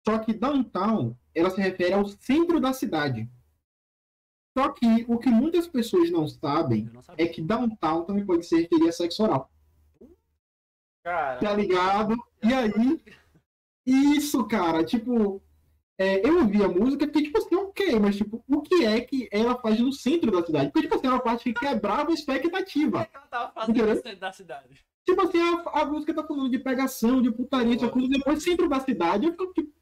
Só 0.06 0.18
que 0.18 0.32
downtown, 0.32 1.16
ela 1.34 1.50
se 1.50 1.60
refere 1.60 1.94
ao 1.94 2.06
centro 2.06 2.60
da 2.60 2.72
cidade. 2.72 3.28
Só 4.56 4.70
que 4.70 5.04
o 5.08 5.18
que 5.18 5.28
muitas 5.28 5.66
pessoas 5.66 6.10
não 6.10 6.26
sabem 6.28 6.84
não 6.92 7.02
é 7.18 7.26
que 7.26 7.42
downtown 7.42 8.04
também 8.04 8.24
pode 8.24 8.46
se 8.46 8.60
referir 8.60 8.88
a 8.88 8.92
sexo 8.92 9.22
oral. 9.24 9.50
Cara, 11.04 11.40
Tá 11.40 11.52
ligado? 11.54 12.14
E 12.42 12.52
aí, 12.52 13.02
isso, 13.84 14.44
cara, 14.46 14.84
tipo, 14.84 15.42
é, 15.98 16.28
eu 16.28 16.38
ouvi 16.40 16.62
a 16.62 16.68
música 16.68 17.04
e 17.04 17.06
fiquei 17.06 17.22
tipo 17.22 17.38
assim, 17.38 17.54
ok, 17.54 17.98
mas 17.98 18.16
tipo, 18.16 18.44
o 18.46 18.60
que 18.60 18.84
é 18.84 19.00
que 19.00 19.28
ela 19.32 19.56
faz 19.56 19.80
no 19.80 19.92
centro 19.92 20.30
da 20.30 20.44
cidade? 20.44 20.66
Porque, 20.70 20.82
tipo 20.82 20.94
assim, 20.94 21.06
é 21.06 21.10
uma 21.10 21.20
parte 21.20 21.44
que 21.52 21.58
quebrava 21.60 22.02
a 22.02 22.04
O 22.04 22.06
que 22.08 22.12
expectativa. 22.14 23.00
é 23.00 23.04
que 23.06 23.16
ela 23.16 23.26
tava 23.26 23.52
fazendo 23.52 23.76
Entendeu? 23.76 23.94
no 23.94 24.02
centro 24.02 24.20
da 24.20 24.32
cidade? 24.32 24.86
Tipo 25.06 25.22
assim, 25.22 25.38
a, 25.40 25.80
a 25.80 25.84
música 25.86 26.12
tá 26.14 26.24
falando 26.24 26.50
de 26.50 26.58
pegação, 26.58 27.22
de 27.22 27.30
putaria, 27.30 27.76
essa 27.76 27.88
coisa, 27.88 28.08
depois 28.08 28.42
centro 28.42 28.68
da 28.68 28.80
cidade, 28.80 29.26
eu 29.26 29.32
fico 29.32 29.52
tipo, 29.54 29.72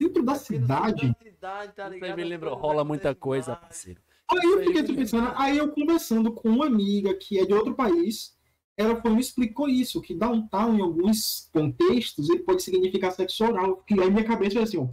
centro 0.00 0.22
da 0.22 0.34
cidade? 0.34 1.00
centro 1.00 1.24
da 1.24 1.30
cidade, 1.30 1.72
tá 1.74 1.88
ligado? 1.88 2.16
me 2.16 2.24
lembrou, 2.24 2.56
rola 2.56 2.82
muita 2.84 3.14
coisa, 3.14 3.54
parceiro. 3.54 4.00
Aí 4.28 4.48
eu 4.50 4.64
fiquei 4.64 4.82
me 4.82 4.96
pensando, 4.96 5.32
aí 5.36 5.58
eu 5.58 5.68
conversando 5.72 6.32
com 6.32 6.48
uma 6.48 6.66
amiga 6.66 7.12
que 7.14 7.38
é 7.38 7.44
de 7.44 7.52
outro 7.52 7.74
país, 7.74 8.34
ela 8.76 9.00
foi, 9.00 9.10
me 9.12 9.20
explicou 9.20 9.68
isso, 9.68 10.00
que 10.00 10.14
downtown 10.14 10.76
em 10.76 10.80
alguns 10.80 11.50
contextos 11.52 12.30
ele 12.30 12.42
pode 12.42 12.62
significar 12.62 13.12
sexo 13.12 13.44
oral, 13.44 13.76
que 13.86 13.92
aí 14.00 14.10
minha 14.10 14.24
cabeça 14.24 14.54
foi 14.54 14.62
assim, 14.62 14.78
ó. 14.78 14.88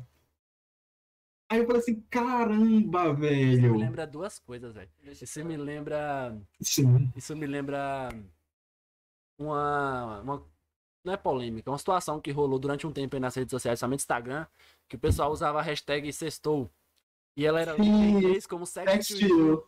Aí 1.50 1.60
eu 1.60 1.66
falei 1.66 1.82
assim, 1.82 2.02
caramba, 2.10 3.14
Isso 3.50 3.66
me 3.68 3.70
velho. 3.70 3.78
lembra 3.78 4.06
duas 4.08 4.40
coisas, 4.40 4.74
velho. 4.74 4.90
Isso 5.22 5.44
me 5.46 5.58
lembra. 5.58 6.38
Sim, 6.62 7.12
Isso 7.16 7.36
me 7.36 7.48
lembra 7.48 8.10
uma, 9.38 10.22
uma. 10.22 10.48
Não 11.04 11.14
é 11.14 11.18
polêmica, 11.18 11.70
é 11.70 11.72
uma 11.72 11.78
situação 11.78 12.20
que 12.20 12.32
rolou 12.32 12.60
durante 12.60 12.86
um 12.86 12.92
tempo 12.92 13.16
aí 13.16 13.20
nas 13.22 13.36
redes 13.36 13.52
sociais, 13.52 13.80
somente 13.80 14.02
Instagram, 14.02 14.46
que 14.90 14.98
o 14.98 15.00
pessoal 15.00 15.32
usava 15.32 15.60
a 15.60 15.62
hashtag 15.62 16.12
sextou. 16.12 16.70
E 17.36 17.46
ela 17.46 17.62
era 17.62 17.78
em 17.78 17.84
Sim, 17.84 18.10
inglês 18.12 18.48
como 18.48 18.66
sex 18.66 19.10
you. 19.12 19.68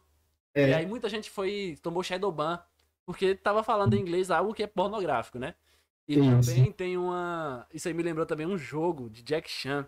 E 0.63 0.71
É, 0.71 0.73
aí 0.73 0.85
muita 0.85 1.09
gente 1.09 1.29
foi. 1.29 1.77
tomou 1.81 2.03
Shadowban, 2.03 2.61
porque 3.05 3.35
tava 3.35 3.63
falando 3.63 3.93
em 3.95 4.01
inglês 4.01 4.31
algo 4.31 4.53
que 4.53 4.63
é 4.63 4.67
pornográfico, 4.67 5.39
né? 5.39 5.55
E 6.07 6.17
Isso. 6.17 6.29
também 6.31 6.71
tem 6.71 6.97
uma. 6.97 7.67
Isso 7.73 7.87
aí 7.87 7.93
me 7.93 8.03
lembrou 8.03 8.25
também 8.25 8.47
um 8.47 8.57
jogo 8.57 9.09
de 9.09 9.23
Jack 9.23 9.49
Chan. 9.49 9.87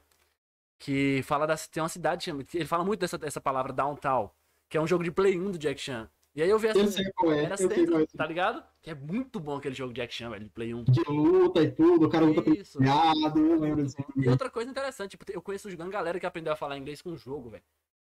Que 0.84 1.22
fala 1.24 1.46
da. 1.46 1.56
Tem 1.56 1.82
uma 1.82 1.90
cidade. 1.90 2.24
chama- 2.26 2.44
Ele 2.54 2.66
fala 2.66 2.84
muito 2.84 3.00
dessa, 3.02 3.18
dessa 3.18 3.40
palavra 3.40 3.72
downtown. 3.72 4.32
Que 4.68 4.78
é 4.78 4.82
um 4.82 4.88
jogo 4.88 5.04
de 5.04 5.12
Play 5.12 5.38
1 5.40 5.52
do 5.52 5.58
Jack 5.60 5.80
Chan. 5.80 6.10
E 6.34 6.42
aí 6.42 6.50
eu 6.50 6.58
vi 6.58 6.68
essa. 6.70 6.80
eu 6.80 6.88
sei 6.88 7.06
qual 7.16 7.32
é, 7.34 7.44
Era 7.44 7.54
eu 7.54 7.58
sei 7.58 7.68
centro, 7.70 7.92
qual 7.92 8.02
é. 8.02 8.06
tá 8.18 8.26
ligado? 8.26 8.64
Que 8.82 8.90
é 8.90 8.96
muito 8.96 9.40
bom 9.40 9.58
aquele 9.58 9.76
jogo 9.76 9.94
de 9.94 10.00
Jack 10.02 10.14
Chan, 10.14 10.30
velho, 10.30 10.46
de 10.46 10.50
Play 10.50 10.74
1. 10.74 10.86
De 10.86 11.02
luta 11.08 11.62
e 11.62 11.70
tudo, 11.72 12.08
o 12.08 12.10
cara 12.10 12.26
luta 12.26 12.50
Isso. 12.50 12.80
telhado, 12.80 13.38
eu 13.38 13.60
lembro 13.60 13.84
disso. 13.84 13.98
E 14.16 14.28
outra 14.30 14.50
coisa 14.50 14.72
interessante, 14.72 15.12
tipo, 15.12 15.26
eu 15.32 15.42
conheço 15.42 15.68
uma 15.70 15.90
galera 15.90 16.20
que 16.20 16.26
aprendeu 16.26 16.54
a 16.54 16.56
falar 16.56 16.78
inglês 16.78 17.02
com 17.02 17.10
o 17.12 17.18
jogo, 17.18 17.50
velho. 17.50 17.64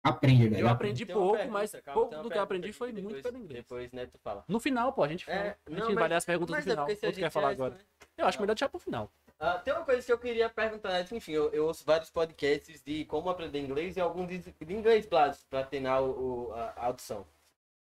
Aprende, 0.03 0.49
velho. 0.49 0.61
Eu 0.63 0.69
aprendi 0.69 1.05
pouco, 1.07 1.33
pergunta, 1.37 1.53
mas 1.53 1.73
calma, 1.73 1.93
pouco 2.01 2.23
do 2.23 2.31
que 2.31 2.39
eu 2.39 2.43
aprendi 2.43 2.73
foi 2.73 2.93
que 2.93 3.01
muito 3.03 3.17
depois- 3.17 3.23
pelo 3.33 3.43
inglês. 3.45 3.65
Depois, 3.65 3.93
né, 3.93 4.07
tu 4.07 4.19
fala. 4.19 4.45
No 4.47 4.61
final, 4.61 4.93
pô, 4.93 5.03
a 5.03 5.09
gente 5.09 5.25
fala. 5.25 5.39
É, 5.39 5.57
a 5.67 5.71
gente 5.71 5.81
não, 5.81 5.95
vai 5.95 6.09
ler 6.09 6.15
as 6.15 6.25
perguntas 6.25 6.55
no 6.55 6.59
é 6.59 6.63
final. 6.63 6.87
porque 6.87 6.97
se 7.01 7.05
a 7.05 7.09
Ou 7.09 7.15
tu 7.15 7.19
quer 7.19 7.31
falar 7.31 7.49
agora? 7.51 7.75
responder- 7.75 7.97
Eu 8.19 8.27
acho 8.27 8.41
melhor 8.41 8.55
deixar 8.55 8.69
pro 8.69 8.79
final. 8.79 9.11
Ah, 9.43 9.59
tem 9.59 9.73
uma 9.73 9.87
coisa 9.87 10.05
que 10.05 10.13
eu 10.13 10.19
queria 10.19 10.51
perguntar, 10.51 10.91
né? 10.91 11.07
enfim, 11.13 11.33
eu, 11.33 11.51
eu 11.51 11.67
ouço 11.67 11.83
vários 11.85 12.11
podcasts 12.11 12.83
de 12.85 13.07
como 13.07 13.31
aprender 13.31 13.59
inglês 13.59 13.97
e 13.97 14.01
alguns 14.01 14.29
de, 14.29 14.39
de 14.39 14.75
inglês 14.75 15.07
pra, 15.07 15.35
pra 15.49 15.65
treinar 15.65 16.03
o, 16.03 16.49
o- 16.49 16.53
a, 16.53 16.65
a 16.77 16.87
audição. 16.87 17.27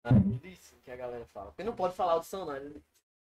Ah, 0.04 0.10
isso 0.44 0.76
que 0.84 0.90
a 0.92 0.96
galera 0.96 1.26
fala. 1.26 1.46
Porque 1.50 1.64
não 1.64 1.74
pode 1.74 1.94
falar 1.96 2.12
audição, 2.12 2.46
não. 2.46 2.54
É, 2.54 2.70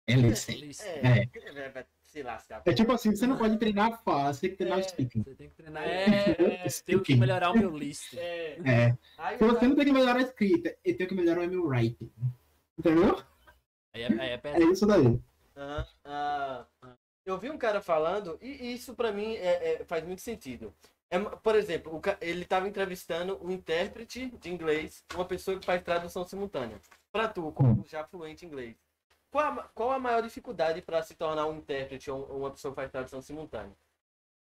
É 0.09 0.17
licença. 0.17 0.53
Isso. 0.65 0.83
é, 0.83 1.29
é, 1.33 1.69
vai 1.71 1.87
se 2.05 2.23
lascar. 2.23 2.61
É 2.67 2.73
tipo 2.73 2.91
assim, 2.93 3.15
você 3.15 3.27
não 3.27 3.39
pode 3.39 3.57
treinar 3.57 4.03
fácil, 4.03 4.35
você 4.35 4.41
tem 4.41 4.51
que 4.51 4.57
treinar 4.57 4.79
É. 4.79 4.81
o 4.83 4.89
speaking. 4.89 5.23
Você 5.23 5.35
tem 5.37 5.49
que 5.51 5.55
treinar. 5.55 5.85
É, 5.85 6.35
tenho 6.85 7.01
que 7.03 7.15
melhorar 7.15 7.51
o 7.53 7.59
meu 7.59 7.71
list. 7.71 8.15
É, 8.17 8.59
É. 8.65 8.99
aí 9.17 9.39
Se 9.39 9.45
você 9.45 9.69
não 9.69 9.77
tem 9.77 9.85
que 9.87 9.93
melhorar 9.93 10.19
a 10.19 10.23
escrita, 10.23 10.77
eu 10.85 10.97
tenho 10.97 11.09
que 11.09 11.15
melhorar 11.15 11.43
o 11.47 11.49
meu 11.49 11.67
writing. 11.67 12.11
Entendeu? 12.77 13.23
Aí 13.95 14.03
é, 14.03 14.07
aí 14.07 14.31
é 14.31 14.41
É 14.45 14.65
isso 14.65 14.87
daí. 14.87 15.21
Aham, 15.57 15.87
ah, 16.05 16.67
eu 17.31 17.39
vi 17.39 17.51
um 17.51 17.59
cara 17.59 17.81
falando, 17.81 18.39
e 18.41 18.73
isso 18.75 18.95
pra 18.95 19.13
mim 19.13 19.35
é- 19.35 19.75
é- 19.81 19.85
faz 19.85 20.05
muito 20.05 20.23
sentido. 20.23 20.73
É, 21.11 21.19
por 21.19 21.55
exemplo, 21.55 21.95
o 21.97 22.01
ele 22.21 22.43
estava 22.43 22.69
entrevistando 22.69 23.39
um 23.43 23.51
intérprete 23.51 24.29
de 24.39 24.51
inglês, 24.51 25.05
uma 25.15 25.25
pessoa 25.25 25.59
que 25.59 25.65
faz 25.65 25.83
tradução 25.83 26.25
simultânea. 26.25 26.81
Pra 27.11 27.27
tu, 27.29 27.51
como 27.53 27.85
já 27.87 28.05
fluente 28.05 28.45
em 28.45 28.49
inglês, 28.49 28.77
qual 29.31 29.45
a, 29.59 29.63
qual 29.75 29.91
a 29.93 29.99
maior 29.99 30.23
dificuldade 30.23 30.83
para 30.83 31.03
se 31.03 31.15
tornar 31.15 31.47
um 31.47 31.57
intérprete 31.57 32.11
ou 32.11 32.29
ou 32.31 32.39
uma 32.41 32.51
pessoa 32.51 32.73
que 32.73 32.77
faz 32.77 32.91
tradução 32.91 33.23
simultânea? 33.23 33.75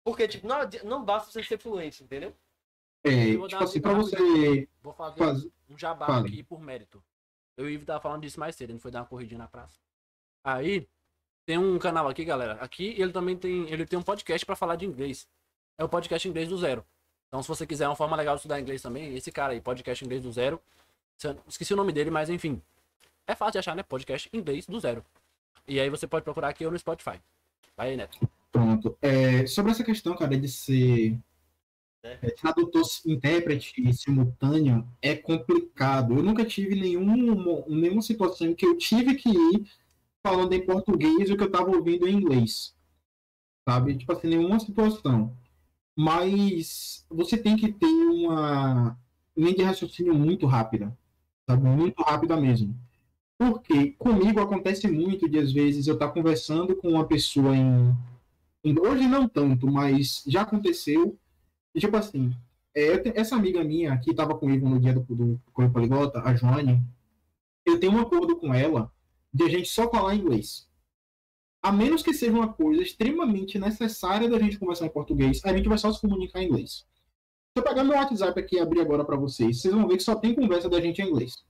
Porque, 0.03 0.27
tipo, 0.27 0.47
não, 0.47 0.57
não 0.83 1.03
basta 1.05 1.31
você 1.31 1.43
ser 1.43 1.57
fluente, 1.57 2.03
entendeu? 2.03 2.33
É, 3.03 3.29
Eu 3.33 3.39
vou 3.39 3.47
dar 3.47 3.57
tipo 3.57 3.63
assim, 3.63 3.81
pra 3.81 3.93
você 3.93 4.67
Vou 4.81 4.93
fazer 4.93 5.19
fazer. 5.19 5.51
um 5.69 5.77
jabá 5.77 6.05
Fale. 6.07 6.27
aqui 6.27 6.43
por 6.43 6.59
mérito. 6.61 7.03
Eu 7.55 7.65
e 7.65 7.71
o 7.71 7.73
Ivo 7.73 7.85
tava 7.85 7.99
falando 8.01 8.21
disso 8.21 8.39
mais 8.39 8.55
cedo, 8.55 8.69
a 8.69 8.73
gente 8.73 8.81
foi 8.81 8.91
dar 8.91 8.99
uma 9.01 9.05
corridinha 9.07 9.38
na 9.38 9.47
praça. 9.47 9.79
Aí, 10.43 10.88
tem 11.48 11.58
um 11.58 11.80
canal 11.80 12.10
aqui, 12.10 12.26
galera. 12.26 12.56
Aqui 12.56 12.93
ele 12.98 13.14
também 13.14 13.36
tem. 13.38 13.70
Ele 13.70 13.86
tem 13.86 13.98
um 13.98 14.04
podcast 14.04 14.45
pra 14.45 14.54
falar 14.54 14.76
de 14.76 14.86
inglês. 14.86 15.26
É 15.78 15.84
o 15.84 15.88
podcast 15.88 16.28
inglês 16.28 16.50
do 16.50 16.58
zero. 16.58 16.84
Então, 17.30 17.41
se 17.41 17.48
você 17.48 17.66
quiser 17.66 17.88
uma 17.88 17.95
forma 17.95 18.18
legal 18.18 18.36
de 18.36 18.39
estudar 18.39 18.60
inglês 18.60 18.82
também, 18.82 19.16
esse 19.16 19.32
cara 19.32 19.54
aí, 19.54 19.62
podcast 19.62 20.04
inglês 20.04 20.22
do 20.22 20.32
zero. 20.32 20.62
Esqueci 21.48 21.74
o 21.74 21.78
nome 21.78 21.93
dele, 21.93 22.12
mas 22.12 22.30
enfim. 22.30 22.62
É 23.26 23.34
fácil 23.34 23.54
de 23.54 23.60
achar, 23.60 23.76
né? 23.78 23.82
Podcast 23.82 24.30
inglês 24.34 24.68
do 24.68 24.78
zero. 24.78 25.04
E 25.66 25.80
aí 25.80 25.89
você 25.89 26.06
pode 26.06 26.26
procurar 26.26 26.50
aqui 26.50 26.66
ou 26.66 26.72
no 26.72 26.78
Spotify. 26.78 27.18
Vai 27.78 27.91
aí, 27.91 27.98
Neto. 27.98 28.20
Pronto. 28.52 28.98
É, 29.02 29.45
sobre 29.48 29.72
essa 29.72 29.86
questão, 29.86 30.18
cara, 30.18 30.38
de 30.38 30.50
ser 30.50 31.18
é, 32.04 32.30
tradutor, 32.32 32.84
intérprete 33.06 33.93
simultâneo, 33.93 34.86
é 35.02 35.16
complicado. 35.16 36.18
Eu 36.18 36.24
nunca 36.24 36.43
tive 36.43 36.76
nenhum, 36.76 37.66
nenhuma 37.68 38.02
situação 38.02 38.48
em 38.48 38.56
que 38.56 38.66
eu 38.66 38.78
tive 38.78 39.16
que 39.16 39.30
ir 39.30 39.66
falando 40.28 40.51
em 40.53 40.65
português 40.65 41.30
o 41.30 41.38
que 41.38 41.43
eu 41.43 41.51
tava 41.51 41.71
ouvindo 41.71 42.07
em 42.07 42.15
inglês. 42.15 42.75
Sabe? 43.67 43.97
Tipo 43.97 44.11
assim, 44.11 44.28
nenhuma 44.28 44.59
situação. 44.59 45.34
Mas 45.97 47.05
você 47.09 47.38
tem 47.38 47.55
que 47.55 47.71
ter 47.71 47.86
uma 47.88 48.97
linha 49.36 49.55
de 49.55 49.63
raciocínio 49.63 50.13
muito 50.13 50.45
rápida. 50.45 50.95
Sabe? 51.49 51.63
Muito 51.67 52.01
rápida 52.03 52.36
mesmo. 52.39 52.75
Porque 53.38 53.91
comigo 53.93 54.39
acontece 54.39 54.88
muito 54.89 55.30
de, 55.30 55.39
às 55.39 55.51
vezes, 55.51 55.88
eu 55.88 55.93
estar 55.93 56.09
conversando 56.09 56.75
com 56.75 56.89
uma 56.89 57.05
pessoa 57.07 57.55
em, 57.55 57.95
em- 58.63 58.80
Hoje 58.80 59.07
não 59.07 59.28
tanto, 59.30 59.67
mas 59.71 60.23
já 60.28 60.41
aconteceu. 60.41 61.17
E, 61.75 61.80
tipo 61.80 61.95
assim, 61.95 62.36
é, 62.75 62.97
te- 62.97 63.13
essa 63.15 63.36
amiga 63.36 63.63
minha 63.63 63.97
que 63.99 64.11
estava 64.11 64.36
comigo 64.38 64.67
no 64.67 64.80
dia 64.80 64.93
do, 64.93 65.01
do 65.03 65.41
Poliglota, 65.71 66.21
a 66.21 66.36
Joane, 66.36 66.82
eu 67.65 67.80
tenho 67.80 67.93
um 67.93 67.99
acordo 68.01 68.36
com 68.38 68.53
ela 68.53 68.91
de 69.34 69.43
a 69.43 69.49
gente 69.49 69.69
só 69.69 69.89
falar 69.89 70.15
inglês. 70.15 70.67
A 71.61 71.71
menos 71.71 72.03
que 72.03 72.13
seja 72.13 72.32
uma 72.32 72.53
coisa 72.53 72.82
extremamente 72.82 73.59
necessária 73.59 74.30
da 74.30 74.39
gente 74.39 74.59
conversar 74.59 74.86
em 74.86 74.91
português, 74.91 75.41
a 75.43 75.55
gente 75.55 75.67
vai 75.67 75.78
só 75.78 75.91
se 75.91 75.99
comunicar 75.99 76.41
em 76.41 76.47
inglês. 76.47 76.86
Se 77.57 77.61
eu 77.61 77.63
pegar 77.63 77.84
meu 77.84 77.95
WhatsApp 77.97 78.39
aqui 78.39 78.55
e 78.55 78.59
abrir 78.59 78.82
agora 78.82 79.03
para 79.03 79.17
vocês, 79.17 79.61
vocês 79.61 79.73
vão 79.73 79.88
ver 79.88 79.97
que 79.97 80.03
só 80.03 80.15
tem 80.15 80.36
conversa 80.36 80.69
da 80.69 80.80
gente 80.80 81.01
em 81.01 81.09
inglês. 81.09 81.43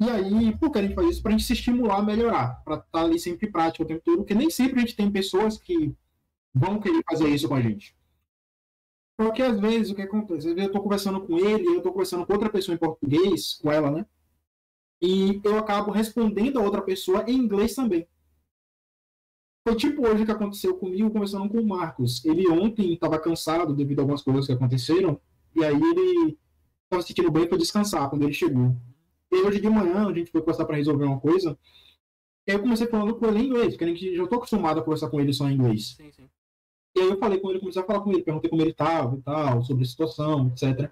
E 0.00 0.10
aí, 0.10 0.56
por 0.58 0.72
que 0.72 0.78
a 0.78 0.82
gente 0.82 0.94
faz 0.94 1.08
isso? 1.08 1.22
Pra 1.22 1.30
gente 1.30 1.44
se 1.44 1.52
estimular 1.52 1.98
a 1.98 2.02
melhorar, 2.02 2.62
pra 2.64 2.76
estar 2.76 3.00
ali 3.00 3.18
sempre 3.18 3.50
prático 3.50 3.84
o 3.84 3.86
tempo 3.86 4.02
todo, 4.04 4.18
porque 4.18 4.34
nem 4.34 4.50
sempre 4.50 4.78
a 4.78 4.80
gente 4.80 4.96
tem 4.96 5.10
pessoas 5.10 5.56
que 5.56 5.94
vão 6.52 6.80
querer 6.80 7.02
fazer 7.08 7.28
isso 7.28 7.48
com 7.48 7.54
a 7.54 7.60
gente. 7.60 7.96
Porque 9.16 9.42
às 9.42 9.60
vezes 9.60 9.92
o 9.92 9.94
que 9.94 10.02
acontece? 10.02 10.48
Às 10.48 10.54
vezes 10.54 10.66
eu 10.68 10.72
tô 10.72 10.82
conversando 10.82 11.20
com 11.24 11.38
ele, 11.38 11.66
eu 11.66 11.80
tô 11.80 11.92
conversando 11.92 12.26
com 12.26 12.32
outra 12.32 12.50
pessoa 12.50 12.74
em 12.74 12.78
português, 12.78 13.54
com 13.62 13.70
ela, 13.70 13.90
né? 13.90 14.06
E 15.02 15.40
eu 15.44 15.58
acabo 15.58 15.90
respondendo 15.90 16.58
a 16.58 16.62
outra 16.62 16.82
pessoa 16.82 17.24
em 17.28 17.36
inglês 17.36 17.74
também. 17.74 18.06
Foi 19.66 19.76
tipo 19.76 20.06
hoje 20.06 20.24
que 20.24 20.30
aconteceu 20.30 20.76
comigo, 20.76 21.10
conversando 21.10 21.48
com 21.48 21.58
o 21.58 21.66
Marcos. 21.66 22.22
Ele 22.24 22.46
ontem 22.48 22.92
estava 22.92 23.18
cansado 23.18 23.74
devido 23.74 24.00
a 24.00 24.02
algumas 24.02 24.22
coisas 24.22 24.46
que 24.46 24.52
aconteceram, 24.52 25.18
e 25.56 25.64
aí 25.64 25.74
ele 25.74 26.38
estava 26.84 27.00
se 27.02 27.08
sentindo 27.08 27.30
bem 27.30 27.46
para 27.46 27.56
descansar 27.56 28.10
quando 28.10 28.24
ele 28.24 28.32
chegou. 28.32 28.76
E 29.32 29.36
hoje 29.36 29.60
de 29.60 29.68
manhã 29.68 30.06
a 30.06 30.12
gente 30.12 30.30
foi 30.30 30.40
conversar 30.40 30.66
para 30.66 30.76
resolver 30.76 31.04
uma 31.04 31.18
coisa. 31.18 31.58
E 32.46 32.52
aí 32.52 32.58
eu 32.58 32.62
comecei 32.62 32.86
falando 32.86 33.14
com 33.14 33.26
ele 33.26 33.38
em 33.38 33.46
inglês, 33.46 33.68
porque 33.70 33.84
a 33.84 33.88
gente 33.88 34.16
já 34.16 34.26
tô 34.26 34.36
acostumado 34.36 34.80
a 34.80 34.82
conversar 34.82 35.08
com 35.08 35.18
ele 35.18 35.32
só 35.32 35.48
em 35.48 35.54
inglês. 35.54 35.94
Sim, 35.96 36.12
sim. 36.12 36.28
E 36.96 37.00
aí 37.00 37.08
eu 37.08 37.18
falei 37.18 37.40
com 37.40 37.50
ele, 37.50 37.58
comecei 37.58 37.82
a 37.82 37.84
falar 37.86 38.00
com 38.00 38.12
ele, 38.12 38.22
perguntei 38.22 38.50
como 38.50 38.62
ele 38.62 38.70
estava 38.70 39.16
e 39.16 39.22
tal, 39.22 39.64
sobre 39.64 39.82
a 39.82 39.86
situação, 39.86 40.48
etc. 40.48 40.90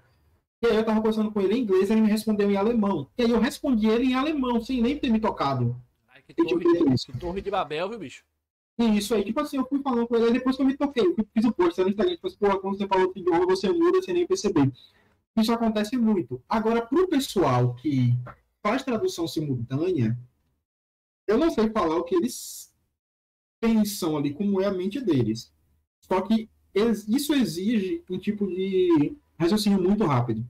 E 0.63 0.65
aí 0.65 0.77
eu 0.77 0.85
tava 0.85 1.01
conversando 1.01 1.29
com 1.29 1.41
ele 1.41 1.55
em 1.55 1.61
inglês, 1.63 1.91
ele 1.91 1.99
me 1.99 2.09
respondeu 2.09 2.49
em 2.49 2.55
alemão. 2.55 3.09
E 3.17 3.23
aí 3.23 3.29
eu 3.29 3.39
respondi 3.39 3.85
ele 3.85 4.05
em 4.05 4.13
alemão, 4.13 4.61
sem 4.61 4.81
nem 4.81 4.97
ter 4.97 5.09
me 5.09 5.19
tocado. 5.19 5.75
Ai, 6.07 6.21
que 6.21 6.33
tipo, 6.33 6.57
torre, 6.57 6.85
de, 6.85 6.93
isso. 6.93 7.11
que 7.11 7.17
torre 7.17 7.41
de 7.41 7.51
Babel, 7.51 7.89
viu, 7.89 7.99
bicho? 7.99 8.23
E 8.79 8.97
isso 8.97 9.13
aí, 9.13 9.25
tipo 9.25 9.41
assim, 9.41 9.57
eu 9.57 9.65
fui 9.65 9.81
falando 9.81 10.07
com 10.07 10.15
ele, 10.15 10.31
depois 10.31 10.55
que 10.55 10.61
eu 10.61 10.65
me 10.65 10.77
toquei, 10.77 11.05
eu 11.05 11.27
fiz 11.33 11.43
o 11.43 11.51
post 11.51 11.81
no 11.81 11.89
Instagram, 11.89 12.15
tipo 12.15 12.27
assim, 12.27 12.37
porra, 12.37 12.59
quando 12.59 12.77
você 12.77 12.87
falou 12.87 13.07
outro 13.07 13.19
idioma, 13.19 13.45
você 13.45 13.69
muda 13.73 14.01
sem 14.01 14.13
nem 14.13 14.25
perceber. 14.25 14.71
Isso 15.35 15.51
acontece 15.51 15.97
muito. 15.97 16.41
Agora, 16.47 16.81
pro 16.81 17.09
pessoal 17.09 17.75
que 17.75 18.17
faz 18.61 18.83
tradução 18.83 19.27
simultânea, 19.27 20.17
eu 21.27 21.37
não 21.37 21.51
sei 21.51 21.69
falar 21.71 21.97
o 21.97 22.05
que 22.05 22.15
eles 22.15 22.73
pensam 23.59 24.15
ali, 24.15 24.33
como 24.33 24.61
é 24.61 24.65
a 24.65 24.71
mente 24.71 25.01
deles. 25.01 25.51
Só 25.99 26.21
que 26.21 26.49
isso 26.73 27.33
exige 27.33 28.01
um 28.09 28.17
tipo 28.17 28.47
de 28.47 29.17
raciocínio 29.39 29.81
muito 29.81 30.05
rápido. 30.05 30.45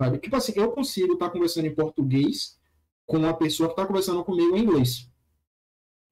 Sabe? 0.00 0.18
Tipo 0.18 0.36
assim, 0.36 0.52
eu 0.56 0.70
consigo 0.72 1.14
estar 1.14 1.30
conversando 1.30 1.66
em 1.66 1.74
português 1.74 2.58
com 3.06 3.18
uma 3.18 3.34
pessoa 3.34 3.68
que 3.68 3.72
está 3.72 3.86
conversando 3.86 4.24
comigo 4.24 4.56
em 4.56 4.62
inglês. 4.62 5.10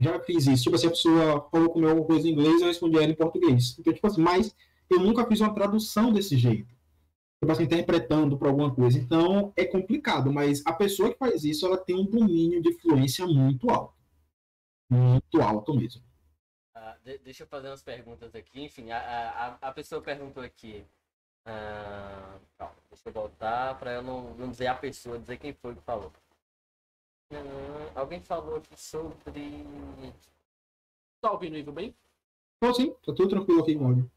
Já 0.01 0.18
fiz 0.20 0.47
isso. 0.47 0.64
Tipo 0.64 0.76
assim, 0.76 0.87
a 0.89 0.91
pessoa 0.91 1.49
falou 1.51 1.70
comigo 1.70 1.91
alguma 1.91 2.07
coisa 2.07 2.28
em 2.28 2.32
inglês, 2.32 2.61
eu 2.61 2.66
respondi 2.68 2.97
ela 2.97 3.07
em 3.07 3.14
português. 3.14 3.76
Então, 3.78 3.93
tipo 3.93 4.07
assim, 4.07 4.20
mas 4.20 4.55
eu 4.91 4.99
nunca 5.01 5.26
fiz 5.26 5.41
uma 5.41 5.55
tradução 5.55 6.12
desse 6.12 6.37
jeito. 6.37 6.74
Tipo 7.41 7.53
assim, 7.53 7.64
interpretando 7.64 8.37
para 8.39 8.49
alguma 8.49 8.74
coisa. 8.74 8.99
Então, 8.99 9.53
é 9.57 9.64
complicado, 9.64 10.32
mas 10.32 10.62
a 10.66 10.72
pessoa 10.72 11.12
que 11.12 11.18
faz 11.18 11.45
isso, 11.45 11.66
ela 11.66 11.76
tem 11.78 11.95
um 11.97 12.05
domínio 12.05 12.61
de 12.62 12.72
fluência 12.74 13.26
muito 13.26 13.70
alto. 13.70 13.95
muito 14.91 15.41
alto 15.43 15.74
mesmo. 15.74 16.03
Ah, 16.74 16.97
de- 17.05 17.18
deixa 17.18 17.43
eu 17.43 17.47
fazer 17.49 17.68
umas 17.68 17.82
perguntas 17.82 18.34
aqui. 18.34 18.61
Enfim, 18.62 18.91
a, 18.91 18.99
a- 18.99 19.68
a 19.68 19.72
pessoa 19.72 20.01
perguntou 20.01 20.43
aqui. 20.43 20.84
Ah, 21.47 22.38
calma, 22.59 22.74
deixa 22.90 23.09
eu 23.09 23.12
voltar 23.12 23.78
para 23.78 23.92
eu 23.92 24.03
não, 24.03 24.34
não 24.34 24.51
dizer 24.51 24.66
a 24.66 24.74
pessoa, 24.74 25.18
dizer 25.18 25.38
quem 25.38 25.53
foi 25.53 25.74
que 25.74 25.82
falou. 25.82 26.12
Hum, 27.32 27.90
alguém 27.94 28.20
falou 28.20 28.57
aqui 28.57 28.78
sobre. 28.78 29.64
Tá 31.20 31.32
ouvindo, 31.32 31.57
Ivo, 31.57 31.72
bem? 31.72 31.94
Então, 32.59 32.74
sim, 32.74 32.92
tá 32.92 33.12
tudo 33.14 33.28
tranquilo 33.28 33.62
aqui 33.62 33.76
com 33.76 33.86
áudio. 33.86 34.11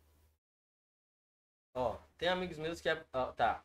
Ó, 1.75 1.95
tem 2.17 2.29
amigos 2.29 2.57
meus 2.57 2.81
que. 2.81 2.89
é- 2.89 3.05
ó, 3.13 3.27
tá. 3.31 3.63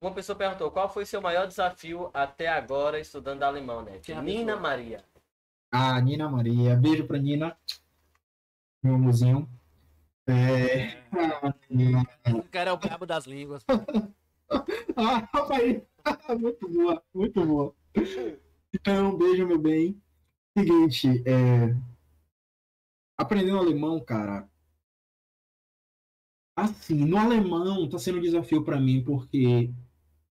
Uma 0.00 0.12
pessoa 0.12 0.36
perguntou 0.36 0.70
qual 0.70 0.88
foi 0.88 1.06
seu 1.06 1.22
maior 1.22 1.46
desafio 1.46 2.10
até 2.12 2.48
agora 2.48 2.98
estudando 2.98 3.42
alemão, 3.44 3.82
né? 3.82 4.00
Quem 4.02 4.16
é 4.16 4.20
Nina 4.20 4.54
pessoa? 4.54 4.60
Maria. 4.60 5.04
A 5.70 6.00
Nina 6.00 6.28
Maria, 6.28 6.76
beijo 6.76 7.06
pra 7.06 7.18
Nina, 7.18 7.56
meu 8.82 8.94
amorzinho. 8.96 9.48
É... 10.26 11.02
O 12.32 12.42
cara 12.44 12.70
é 12.70 12.72
o 12.72 12.76
brabo 12.76 13.06
das 13.06 13.26
línguas. 13.26 13.64
Ah, 14.94 15.26
rapaz, 15.32 15.82
muito 16.38 16.68
boa, 16.68 17.02
muito 17.14 17.46
boa. 17.46 17.74
Então, 18.70 19.16
beijo, 19.16 19.46
meu 19.46 19.58
bem. 19.58 19.98
Seguinte, 20.56 21.22
é... 21.26 21.74
aprendendo 23.16 23.56
alemão, 23.56 23.98
cara. 23.98 24.46
Assim, 26.54 27.06
no 27.06 27.16
alemão 27.16 27.88
tá 27.88 27.98
sendo 27.98 28.18
um 28.18 28.22
desafio 28.22 28.62
para 28.62 28.78
mim, 28.78 29.02
porque 29.02 29.72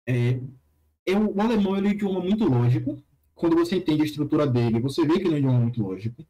é, 0.07 0.39
eu, 1.05 1.34
o 1.34 1.41
alemão 1.41 1.75
ele 1.75 1.88
é 1.88 1.89
um 1.89 1.93
idioma 1.93 2.19
muito 2.19 2.45
lógico. 2.45 3.01
Quando 3.34 3.55
você 3.55 3.77
entende 3.77 4.03
a 4.03 4.05
estrutura 4.05 4.45
dele, 4.45 4.79
você 4.79 5.05
vê 5.05 5.19
que 5.19 5.27
ele 5.27 5.29
é 5.29 5.36
um 5.36 5.38
idioma 5.39 5.59
muito 5.59 5.81
lógico. 5.81 6.23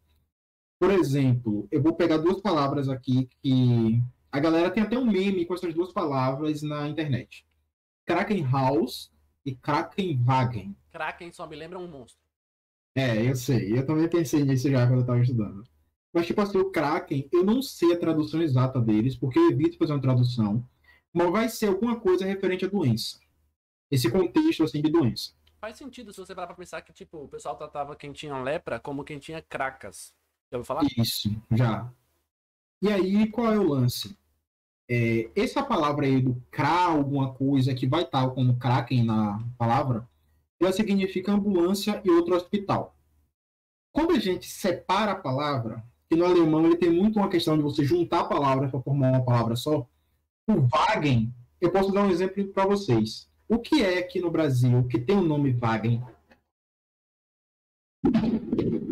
Por 0.84 0.92
exemplo, 0.92 1.66
eu 1.72 1.82
vou 1.82 1.96
pegar 1.96 2.18
duas 2.18 2.42
palavras 2.42 2.90
aqui 2.90 3.30
que 3.42 4.04
a 4.30 4.38
galera 4.38 4.70
tem 4.70 4.84
até 4.84 4.98
um 4.98 5.06
meme 5.06 5.46
com 5.46 5.54
essas 5.54 5.74
duas 5.74 5.94
palavras 5.94 6.62
na 6.62 6.90
internet. 6.90 7.48
Krakenhaus 8.06 9.10
e 9.46 9.56
Krakenwagen. 9.56 10.76
Kraken 10.92 11.32
só 11.32 11.48
me 11.48 11.56
lembra 11.56 11.80
um 11.80 11.88
monstro. 11.88 12.22
É, 12.94 13.26
eu 13.26 13.34
sei. 13.34 13.80
Eu 13.80 13.86
também 13.86 14.10
pensei 14.10 14.44
nisso 14.44 14.70
já 14.70 14.86
quando 14.86 15.00
eu 15.00 15.06
tava 15.06 15.22
estudando. 15.22 15.64
Mas, 16.12 16.28
tipo 16.28 16.42
assim, 16.42 16.58
o 16.58 16.70
Kraken, 16.70 17.30
eu 17.32 17.46
não 17.46 17.62
sei 17.62 17.94
a 17.94 17.98
tradução 17.98 18.42
exata 18.42 18.82
deles, 18.82 19.16
porque 19.16 19.40
eu 19.40 19.52
evito 19.52 19.78
fazer 19.78 19.94
uma 19.94 20.02
tradução. 20.02 20.68
Mas 21.14 21.32
vai 21.32 21.48
ser 21.48 21.68
alguma 21.68 21.98
coisa 21.98 22.26
referente 22.26 22.66
à 22.66 22.68
doença. 22.68 23.22
Esse 23.90 24.12
contexto, 24.12 24.66
assim, 24.66 24.82
de 24.82 24.92
doença. 24.92 25.32
Faz 25.62 25.78
sentido 25.78 26.12
se 26.12 26.20
você 26.20 26.36
parar 26.36 26.48
pra 26.48 26.58
pensar 26.58 26.82
que, 26.82 26.92
tipo, 26.92 27.20
o 27.20 27.30
pessoal 27.30 27.56
tratava 27.56 27.96
quem 27.96 28.12
tinha 28.12 28.38
lepra 28.38 28.82
como 28.82 29.06
quem 29.06 29.18
tinha 29.18 29.42
cracas. 29.42 30.14
Já 30.54 30.64
falar? 30.64 30.84
Isso, 30.98 31.36
já. 31.52 31.92
E 32.82 32.88
aí, 32.92 33.28
qual 33.28 33.52
é 33.52 33.58
o 33.58 33.68
lance? 33.68 34.16
É, 34.88 35.32
essa 35.36 35.64
palavra 35.64 36.06
aí 36.06 36.22
do 36.22 36.36
Kra, 36.52 36.86
alguma 36.86 37.34
coisa 37.34 37.74
que 37.74 37.88
vai 37.88 38.04
estar 38.04 38.30
como 38.32 38.58
Kraken 38.58 39.04
na 39.04 39.44
palavra, 39.58 40.08
ela 40.60 40.72
significa 40.72 41.32
ambulância 41.32 42.02
e 42.06 42.10
outro 42.12 42.36
hospital. 42.36 42.96
Quando 43.92 44.12
a 44.12 44.20
gente 44.20 44.48
separa 44.48 45.14
a 45.14 45.16
palavra, 45.16 45.84
que 46.10 46.16
no 46.16 46.26
alemão 46.26 46.66
ele 46.66 46.78
tem 46.78 46.92
muito 46.92 47.18
uma 47.18 47.30
questão 47.30 47.58
de 47.58 47.64
você 47.64 47.84
juntar 47.84 48.26
palavras 48.26 48.70
para 48.70 48.82
formar 48.82 49.10
uma 49.10 49.26
palavra 49.26 49.56
só, 49.56 49.88
o 50.48 50.62
Wagen, 50.68 51.34
eu 51.60 51.72
posso 51.72 51.92
dar 51.92 52.04
um 52.04 52.12
exemplo 52.12 52.46
para 52.50 52.68
vocês. 52.68 53.28
O 53.48 53.58
que 53.58 53.84
é 53.84 53.98
aqui 53.98 54.20
no 54.20 54.30
Brasil 54.30 54.88
que 54.88 55.00
tem 55.00 55.18
o 55.18 55.22
nome 55.22 55.52
Wagen? 55.54 56.04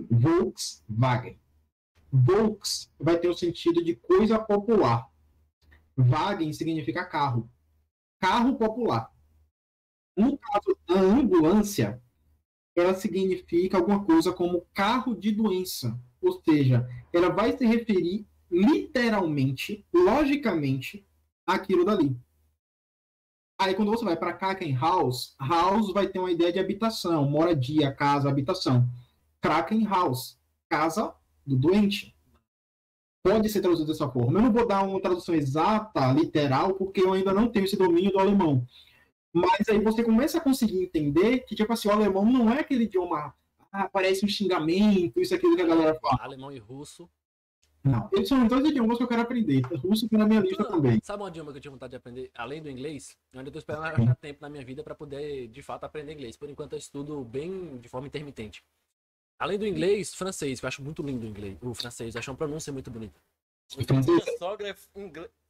Volkswagen. 0.10 1.38
Volks 2.12 2.92
vai 3.00 3.18
ter 3.18 3.30
o 3.30 3.34
sentido 3.34 3.84
de 3.84 3.96
coisa 3.96 4.38
popular. 4.38 5.10
Wagen 5.96 6.52
significa 6.52 7.06
carro. 7.06 7.50
Carro 8.20 8.56
popular. 8.56 9.12
No 10.16 10.38
caso 10.38 10.78
da 10.86 11.00
ambulância, 11.00 12.02
ela 12.76 12.94
significa 12.94 13.78
alguma 13.78 14.04
coisa 14.04 14.34
como 14.34 14.68
carro 14.74 15.16
de 15.16 15.32
doença. 15.32 15.98
Ou 16.22 16.42
seja, 16.44 16.88
ela 17.14 17.30
vai 17.30 17.58
se 17.58 17.66
referir 17.66 18.28
literalmente, 18.50 19.86
logicamente, 19.94 21.06
àquilo 21.46 21.86
dali. 21.86 22.20
Aí 23.58 23.74
quando 23.76 23.92
você 23.92 24.04
vai 24.04 24.18
para 24.18 24.34
Kraken 24.34 24.76
House, 24.76 25.36
house 25.40 25.94
vai 25.94 26.08
ter 26.08 26.20
uma 26.20 26.32
ideia 26.32 26.52
de 26.52 26.60
habitação, 26.60 27.30
moradia, 27.30 27.94
casa, 27.94 28.28
habitação. 28.30 28.90
Kraken 29.40 29.86
House, 29.86 30.38
casa 30.68 31.14
do 31.46 31.56
doente. 31.56 32.16
Pode 33.24 33.50
ser 33.50 33.62
traduzido 33.62 33.92
dessa 33.92 34.10
forma. 34.10 34.40
Eu 34.40 34.44
não 34.44 34.52
vou 34.52 34.68
dar 34.68 34.84
uma 34.84 35.00
tradução 35.00 35.36
exata, 35.36 36.12
literal, 36.12 36.74
porque 36.74 37.02
eu 37.02 37.14
ainda 37.14 37.34
não 37.34 37.48
tenho 37.48 37.66
esse 37.66 37.78
domínio 37.78 38.12
do 38.12 38.20
alemão. 38.20 38.66
Mas 39.34 39.70
aí 39.70 39.80
você 39.80 40.04
começa 40.04 40.40
a 40.40 40.42
conseguir 40.42 40.82
entender 40.82 41.40
que, 41.46 41.56
tipo 41.56 41.72
assim, 41.72 41.88
o 41.88 41.92
alemão 41.92 42.26
não 42.26 42.52
é 42.52 42.60
aquele 42.60 42.84
idioma, 42.84 43.34
ah, 43.72 43.88
parece 43.88 44.26
um 44.26 44.28
xingamento, 44.28 45.22
isso, 45.22 45.34
aquilo 45.34 45.56
que 45.56 45.62
a 45.62 45.68
galera 45.68 45.98
fala. 46.00 46.18
Alemão 46.22 46.52
e 46.52 46.58
russo. 46.58 47.10
Não, 47.84 48.08
eles 48.12 48.28
são 48.28 48.46
dois 48.46 48.64
idiomas 48.66 48.98
que 48.98 49.04
eu 49.04 49.08
quero 49.08 49.22
aprender. 49.22 49.62
Russo 49.78 50.08
tá 50.08 50.18
na 50.18 50.28
minha 50.28 50.42
lista 50.42 50.64
também. 50.66 51.00
Sabe 51.02 51.24
um 51.24 51.28
idioma 51.28 51.52
que 51.52 51.58
eu 51.58 51.62
tinha 51.62 51.72
vontade 51.72 51.92
de 51.92 51.98
aprender, 51.98 52.30
além 52.36 52.62
do 52.62 52.70
inglês? 52.70 53.18
Eu 53.34 53.40
ainda 53.40 53.50
tô 53.50 53.58
esperando 53.58 53.86
achar 53.86 54.16
tempo 54.16 54.40
na 54.42 54.50
minha 54.50 54.64
vida 54.64 54.84
para 54.84 54.94
poder, 54.94 55.48
de 55.48 55.62
fato, 55.64 55.86
aprender 55.86 56.14
inglês. 56.14 56.38
Por 56.38 56.50
enquanto 56.50 56.74
eu 56.74 56.80
estudo 56.80 57.24
bem 57.24 57.78
de 57.78 57.90
forma 57.90 58.08
intermitente. 58.08 58.64
Além 59.42 59.58
do 59.58 59.66
inglês, 59.66 60.14
francês, 60.14 60.60
que 60.60 60.66
eu 60.66 60.68
acho 60.68 60.84
muito 60.84 61.02
lindo 61.02 61.26
o 61.26 61.28
inglês. 61.28 61.58
O 61.64 61.74
francês, 61.74 62.14
eu 62.14 62.20
acho 62.20 62.30
uma 62.30 62.38
pronúncia 62.38 62.72
muito 62.72 62.92
bonita. 62.92 63.20
Francês, 63.68 64.06
Minha 64.06 64.38
sogra 64.38 64.70
é 64.70 64.76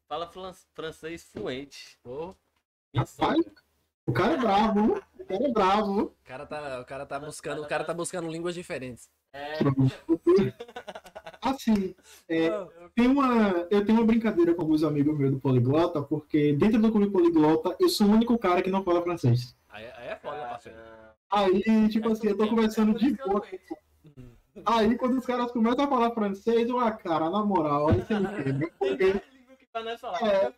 fala 0.08 0.32
francês 0.74 1.26
fluente. 1.26 2.00
Rapaz, 2.96 3.10
sogra. 3.44 3.54
o 4.06 4.14
cara 4.14 4.34
é 4.34 4.38
bravo, 4.38 4.94
o 5.20 5.26
cara 5.26 5.44
é 5.44 5.52
bravo. 5.52 6.02
o 6.04 6.16
cara 6.24 6.46
tá, 6.46 6.80
o 6.80 6.86
cara 6.86 7.06
tá 7.06 7.20
buscando, 7.20 7.64
o 7.64 7.68
cara 7.68 7.84
tá 7.84 7.94
buscando 7.94 8.32
línguas 8.32 8.56
diferentes. 8.56 9.10
É, 9.34 9.58
Assim, 11.42 11.94
é, 12.30 12.50
tem 12.96 13.08
uma, 13.08 13.68
eu 13.70 13.84
tenho 13.84 13.98
uma 13.98 14.08
brincadeira 14.08 14.56
com 14.56 14.62
alguns 14.62 14.84
amigos 14.86 15.18
meus 15.18 15.32
do 15.32 15.40
Poliglota, 15.40 16.02
porque 16.02 16.54
dentro 16.54 16.80
do 16.80 16.94
clube 16.94 17.12
Poliglota 17.12 17.76
eu 17.78 17.90
sou 17.90 18.08
o 18.08 18.12
único 18.12 18.38
cara 18.38 18.62
que 18.62 18.72
não 18.72 18.86
fala 18.86 19.02
francês. 19.02 19.54
Aí, 19.68 19.84
aí 19.98 20.08
é 20.08 20.16
foda, 20.16 20.38
parceiro. 20.48 21.01
Aí, 21.32 21.90
tipo 21.90 22.12
assim, 22.12 22.28
eu 22.28 22.38
tô 22.38 22.48
conversando 22.48 22.98
de 22.98 23.16
boa. 23.16 23.42
Aí, 24.66 24.98
quando 24.98 25.18
os 25.18 25.26
caras 25.26 25.52
começam 25.52 25.86
a 25.86 25.88
falar 25.88 26.12
francês, 26.12 26.70
eu, 26.70 26.78
ah, 26.78 26.92
cara, 26.92 27.30
na 27.30 27.44
moral, 27.44 27.88
aí 27.88 28.02
você 28.02 28.16
entende. 28.16 28.70
Porque 29.48 29.66
falar. 29.98 30.22
É. 30.24 30.52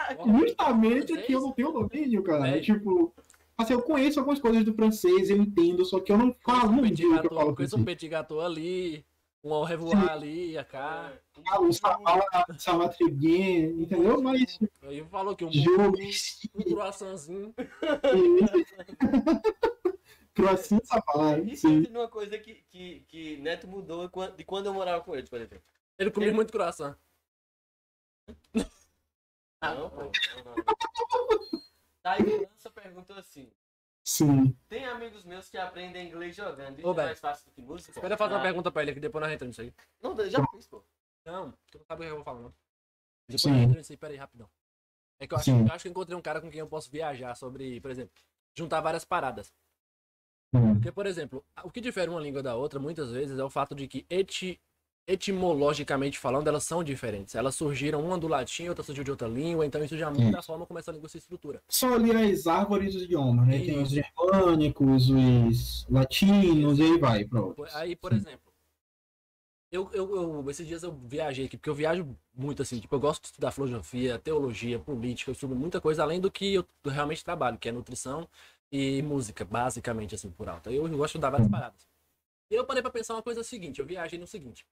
Justamente 0.24 1.16
que 1.22 1.32
eu 1.32 1.40
não 1.40 1.52
tenho 1.52 1.72
domínio, 1.72 2.22
cara. 2.22 2.48
É. 2.48 2.60
Tipo, 2.60 3.14
assim, 3.58 3.74
eu 3.74 3.82
conheço 3.82 4.18
algumas 4.18 4.40
coisas 4.40 4.64
do 4.64 4.72
francês, 4.72 5.28
eu 5.28 5.36
entendo, 5.36 5.84
só 5.84 6.00
que 6.00 6.10
eu 6.10 6.16
não 6.16 6.34
falo, 6.42 6.88
digo 6.90 7.20
que 7.20 7.26
eu 7.26 7.34
falo 7.34 7.54
conheço 7.54 7.76
um 7.76 7.84
petit 7.84 8.08
gâteau 8.08 8.40
ali, 8.40 9.04
um 9.44 9.52
au 9.52 9.64
revoir 9.64 10.10
ali, 10.10 10.56
a 10.56 10.64
cá. 10.64 11.12
Ah, 11.46 11.60
o 11.60 11.70
Samal, 11.72 12.22
Samatriguinha, 12.58 13.66
entendeu? 13.66 14.22
Mas, 14.22 14.58
Aí 14.82 15.04
falou 15.04 15.36
que 15.36 15.44
um, 15.44 15.52
jogo, 15.52 15.98
um 16.54 16.62
croissantzinho. 16.62 17.54
croissant 20.34 20.80
Samal, 20.84 21.38
E 21.44 21.56
sim. 21.56 21.82
pensa 21.82 21.92
numa 21.92 22.08
coisa 22.08 22.38
que, 22.38 22.54
que, 22.70 23.00
que 23.08 23.36
Neto 23.38 23.66
mudou 23.68 24.08
de 24.36 24.44
quando 24.44 24.66
eu 24.66 24.74
morava 24.74 25.02
com 25.04 25.14
ele, 25.14 25.28
por 25.28 25.40
exemplo. 25.40 25.62
Ele 25.98 26.10
comia 26.10 26.28
Ele- 26.28 26.36
muito 26.36 26.52
croissant. 26.52 26.96
Não, 29.62 29.90
pô. 29.90 29.96
Não, 30.02 30.44
não. 30.44 30.54
Daí 32.02 32.22
França 32.46 32.70
perguntou 32.70 33.16
assim: 33.16 33.50
Sim. 34.02 34.56
tem 34.68 34.86
amigos 34.86 35.24
meus 35.24 35.48
que 35.50 35.58
aprendem 35.58 36.08
inglês 36.08 36.34
jogando. 36.34 36.78
Isso 36.78 36.88
Ô, 36.88 36.92
é 36.92 36.94
velho. 36.94 37.06
mais 37.08 37.20
fácil 37.20 37.46
do 37.50 37.52
que 37.54 37.62
música? 37.62 37.90
Espera 37.90 38.14
eu 38.14 38.18
fazer 38.18 38.32
uma 38.34 38.40
Ah, 38.40 38.42
pergunta 38.42 38.70
pra 38.72 38.82
ele 38.82 38.92
aqui, 38.92 39.00
depois 39.00 39.22
nós 39.22 39.32
entramos 39.32 39.58
nisso 39.58 39.70
aí. 39.70 39.74
Não, 40.02 40.16
já 40.30 40.42
fiz, 40.52 40.66
pô. 40.66 40.82
Não, 41.24 41.52
tu 41.70 41.78
não 41.78 41.84
sabe 41.84 42.02
o 42.02 42.06
que 42.06 42.10
eu 42.12 42.16
vou 42.16 42.24
falar, 42.24 42.40
não. 42.40 42.54
Depois 43.28 43.42
Sim. 43.42 43.50
nós 43.50 43.58
entramos 43.58 43.76
nisso 43.76 43.92
aí, 43.92 43.96
pera 43.98 44.12
aí, 44.14 44.18
rapidão. 44.18 44.48
É 45.18 45.26
que 45.26 45.34
eu 45.34 45.38
acho, 45.38 45.50
eu 45.50 45.66
acho 45.66 45.82
que 45.82 45.88
eu 45.88 45.90
encontrei 45.90 46.16
um 46.16 46.22
cara 46.22 46.40
com 46.40 46.50
quem 46.50 46.60
eu 46.60 46.66
posso 46.66 46.90
viajar 46.90 47.34
sobre, 47.34 47.78
por 47.82 47.90
exemplo, 47.90 48.14
juntar 48.54 48.80
várias 48.80 49.04
paradas. 49.04 49.52
Hum. 50.52 50.74
Porque, 50.74 50.90
por 50.90 51.06
exemplo, 51.06 51.44
o 51.62 51.70
que 51.70 51.80
difere 51.80 52.10
uma 52.10 52.20
língua 52.20 52.42
da 52.42 52.56
outra, 52.56 52.80
muitas 52.80 53.10
vezes, 53.12 53.38
é 53.38 53.44
o 53.44 53.50
fato 53.50 53.74
de 53.74 53.86
que 53.86 54.04
eti- 54.10 54.60
etimologicamente 55.06 56.18
falando, 56.18 56.48
elas 56.48 56.64
são 56.64 56.82
diferentes. 56.82 57.34
Elas 57.34 57.54
surgiram 57.54 58.04
uma 58.04 58.18
do 58.18 58.28
latim, 58.28 58.68
outra 58.68 58.82
surgiu 58.84 59.04
de 59.04 59.10
outra 59.10 59.28
língua, 59.28 59.64
então 59.64 59.82
isso 59.82 59.96
já 59.96 60.10
muda 60.10 60.38
a 60.38 60.42
forma 60.42 60.66
como 60.66 60.78
essa 60.78 60.92
língua 60.92 61.08
se 61.08 61.18
estrutura. 61.18 61.62
Só 61.68 61.94
ali 61.94 62.10
as 62.12 62.46
árvores 62.46 62.94
dos 62.94 63.02
idiomas, 63.04 63.46
né? 63.46 63.60
Tem 63.60 63.82
os 63.82 63.90
germânicos, 63.90 65.10
os 65.10 65.86
latinos, 65.88 66.78
e 66.78 66.82
aí 66.82 66.98
vai, 66.98 67.28
Aí, 67.74 67.96
por 67.96 68.12
Sim. 68.12 68.18
exemplo, 68.18 68.52
eu, 69.70 69.88
eu, 69.92 70.14
eu- 70.16 70.50
esses 70.50 70.66
dias 70.66 70.82
eu 70.82 70.92
viajei 70.92 71.46
aqui, 71.46 71.56
porque 71.56 71.70
eu 71.70 71.74
viajo 71.74 72.16
muito 72.34 72.62
assim, 72.62 72.80
tipo, 72.80 72.94
eu 72.94 73.00
gosto 73.00 73.22
de 73.22 73.28
estudar 73.28 73.52
filosofia, 73.52 74.18
teologia, 74.18 74.78
política, 74.80 75.30
eu 75.30 75.32
estudo 75.32 75.54
muita 75.54 75.80
coisa 75.80 76.02
além 76.02 76.20
do 76.20 76.30
que 76.30 76.54
eu 76.54 76.66
realmente 76.84 77.24
trabalho, 77.24 77.58
que 77.58 77.68
é 77.68 77.72
nutrição 77.72 78.28
e 78.70 79.02
música, 79.02 79.44
basicamente, 79.44 80.14
assim, 80.14 80.30
por 80.30 80.48
alto. 80.48 80.70
Eu, 80.70 80.82
gosto 80.82 80.98
de 80.98 81.06
estudar 81.06 81.30
várias 81.30 81.48
paradas. 81.48 81.88
E 82.50 82.54
eu 82.54 82.64
parei 82.64 82.82
pra 82.82 82.90
pensar 82.90 83.14
uma 83.14 83.22
coisa 83.22 83.42
seguinte, 83.42 83.80
eu 83.80 83.86
viajei 83.86 84.18
no 84.18 84.26
seguinte. 84.26 84.66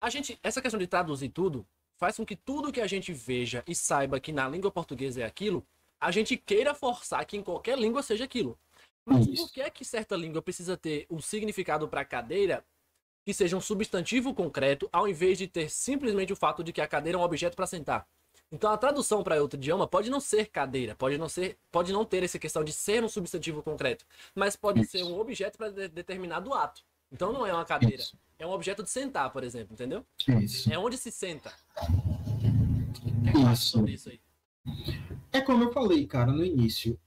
A 0.00 0.08
gente, 0.10 0.38
essa 0.42 0.62
questão 0.62 0.78
de 0.78 0.86
traduzir 0.86 1.28
tudo, 1.28 1.66
faz 1.96 2.16
com 2.16 2.24
que 2.24 2.34
tudo 2.34 2.72
que 2.72 2.80
a 2.80 2.86
gente 2.86 3.12
veja 3.12 3.62
e 3.66 3.74
saiba 3.74 4.18
que 4.18 4.32
na 4.32 4.48
língua 4.48 4.70
portuguesa 4.70 5.20
é 5.20 5.24
aquilo, 5.24 5.66
a 6.00 6.10
gente 6.10 6.36
queira 6.36 6.74
forçar 6.74 7.24
que 7.26 7.36
em 7.36 7.42
qualquer 7.42 7.78
língua 7.78 8.02
seja 8.02 8.24
aquilo. 8.24 8.58
Mas 9.04 9.26
Isso. 9.26 9.42
por 9.44 9.52
que 9.52 9.60
é 9.60 9.70
que 9.70 9.84
certa 9.84 10.16
língua 10.16 10.40
precisa 10.40 10.76
ter 10.76 11.06
um 11.10 11.20
significado 11.20 11.86
para 11.88 12.04
cadeira 12.04 12.64
que 13.24 13.34
seja 13.34 13.56
um 13.56 13.60
substantivo 13.60 14.34
concreto, 14.34 14.88
ao 14.90 15.06
invés 15.06 15.36
de 15.36 15.46
ter 15.46 15.68
simplesmente 15.70 16.32
o 16.32 16.36
fato 16.36 16.64
de 16.64 16.72
que 16.72 16.80
a 16.80 16.88
cadeira 16.88 17.18
é 17.18 17.20
um 17.20 17.24
objeto 17.24 17.54
para 17.54 17.66
sentar? 17.66 18.08
Então 18.52 18.72
a 18.72 18.76
tradução 18.76 19.22
para 19.22 19.40
outro 19.40 19.58
idioma 19.58 19.86
pode 19.86 20.10
não 20.10 20.18
ser 20.18 20.46
cadeira, 20.46 20.94
pode 20.96 21.16
não 21.16 21.28
ser, 21.28 21.56
pode 21.70 21.92
não 21.92 22.04
ter 22.04 22.24
essa 22.24 22.38
questão 22.38 22.64
de 22.64 22.72
ser 22.72 23.04
um 23.04 23.08
substantivo 23.08 23.62
concreto, 23.62 24.04
mas 24.34 24.56
pode 24.56 24.80
Isso. 24.80 24.90
ser 24.92 25.04
um 25.04 25.18
objeto 25.18 25.56
para 25.56 25.70
determinado 25.70 26.52
ato. 26.52 26.82
Então 27.12 27.32
não 27.32 27.46
é 27.46 27.52
uma 27.52 27.64
cadeira, 27.64 28.02
Isso. 28.02 28.18
é 28.38 28.46
um 28.46 28.50
objeto 28.50 28.82
de 28.82 28.90
sentar, 28.90 29.30
por 29.30 29.44
exemplo, 29.44 29.72
entendeu? 29.72 30.04
Isso. 30.42 30.72
É 30.72 30.78
onde 30.78 30.96
se 30.96 31.12
senta. 31.12 31.52
É 33.24 33.52
Isso. 33.52 33.84
É 35.32 35.40
como 35.40 35.64
eu 35.64 35.72
falei, 35.72 36.06
cara, 36.06 36.32
no 36.32 36.44
início. 36.44 36.98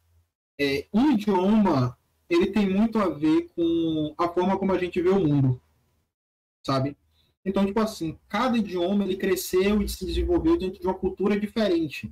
É, 0.59 0.87
um 0.93 1.11
idioma, 1.11 1.97
ele 2.29 2.47
tem 2.47 2.69
muito 2.69 2.99
a 2.99 3.09
ver 3.09 3.49
com 3.53 4.13
a 4.17 4.29
forma 4.29 4.57
como 4.57 4.71
a 4.71 4.77
gente 4.77 5.01
vê 5.01 5.09
o 5.09 5.19
mundo, 5.19 5.61
sabe? 6.65 6.95
Então, 7.45 7.65
tipo 7.65 7.79
assim, 7.79 8.17
cada 8.29 8.57
idioma, 8.57 9.03
ele 9.03 9.17
cresceu 9.17 9.81
e 9.81 9.89
se 9.89 10.05
desenvolveu 10.05 10.57
dentro 10.57 10.79
de 10.79 10.87
uma 10.87 10.93
cultura 10.93 11.37
diferente. 11.37 12.11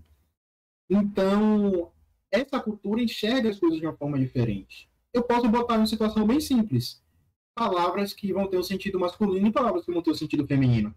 Então, 0.89 1.91
essa 2.29 2.59
cultura 2.59 3.01
enxerga 3.01 3.49
as 3.49 3.59
coisas 3.59 3.79
de 3.79 3.86
uma 3.86 3.95
forma 3.95 4.19
diferente. 4.19 4.89
Eu 5.13 5.23
posso 5.23 5.47
botar 5.47 5.77
uma 5.77 5.88
situação 5.88 6.25
bem 6.27 6.39
simples. 6.39 7.01
Palavras 7.55 8.13
que 8.13 8.34
vão 8.34 8.47
ter 8.47 8.57
o 8.57 8.63
sentido 8.63 8.99
masculino 8.99 9.47
e 9.47 9.51
palavras 9.51 9.86
que 9.86 9.91
vão 9.91 10.01
ter 10.01 10.11
o 10.11 10.15
sentido 10.15 10.45
feminino. 10.45 10.93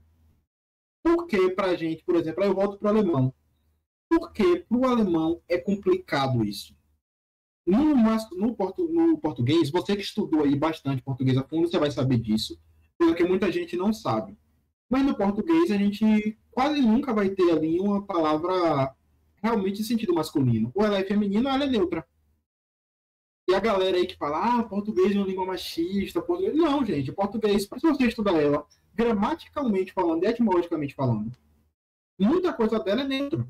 Por 1.03 1.27
que 1.27 1.51
pra 1.51 1.77
gente, 1.77 2.03
por 2.05 2.17
exemplo, 2.17 2.43
eu 2.43 2.55
volto 2.55 2.79
pro 2.79 2.89
alemão. 2.89 3.33
Porque 4.09 4.65
para 4.69 4.79
o 4.79 4.87
alemão 4.87 5.41
é 5.49 5.59
complicado 5.59 6.45
isso. 6.45 6.77
No, 7.67 7.95
no, 7.95 8.55
no 8.91 9.19
português, 9.19 9.71
você 9.71 9.97
que 9.97 10.03
estudou 10.03 10.43
aí 10.43 10.55
bastante 10.55 11.03
português 11.03 11.37
a 11.37 11.43
fundo, 11.43 11.67
você 11.67 11.79
vai 11.79 11.91
saber 11.91 12.19
disso, 12.19 12.61
porque 12.99 13.25
muita 13.25 13.51
gente 13.51 13.77
não 13.77 13.93
sabe. 13.93 14.37
Mas 14.89 15.05
no 15.05 15.17
português 15.17 15.71
a 15.71 15.77
gente 15.77 16.39
quase 16.51 16.81
nunca 16.81 17.13
vai 17.13 17.31
ter 17.31 17.51
ali 17.51 17.81
uma 17.81 18.05
palavra 18.05 18.95
realmente 19.43 19.81
em 19.81 19.85
sentido 19.85 20.15
masculino. 20.15 20.71
Ou 20.75 20.85
ela 20.85 20.99
é 20.99 21.05
feminina 21.05 21.51
ou 21.51 21.55
ela 21.55 21.65
é 21.65 21.69
neutra. 21.69 22.07
E 23.49 23.55
a 23.55 23.61
galera 23.61 23.97
aí 23.97 24.07
que 24.07 24.17
fala, 24.17 24.61
ah, 24.61 24.63
português 24.63 25.15
é 25.15 25.19
uma 25.19 25.27
língua 25.27 25.45
machista, 25.45 26.23
português... 26.23 26.57
Não, 26.57 26.85
gente, 26.85 27.13
português, 27.13 27.65
se 27.65 27.69
você 27.69 28.07
estudar 28.07 28.41
ela 28.41 28.67
gramaticalmente 28.95 29.93
falando, 29.93 30.25
e 30.25 30.29
etimologicamente 30.29 30.95
falando, 30.95 31.33
muita 32.19 32.53
coisa 32.53 32.79
dela 32.79 33.03
é 33.03 33.05
neutra. 33.05 33.47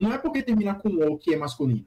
Não 0.00 0.12
é 0.12 0.18
porque 0.18 0.42
termina 0.42 0.74
com 0.74 0.88
o 0.88 1.18
que 1.18 1.34
é 1.34 1.36
masculino. 1.36 1.86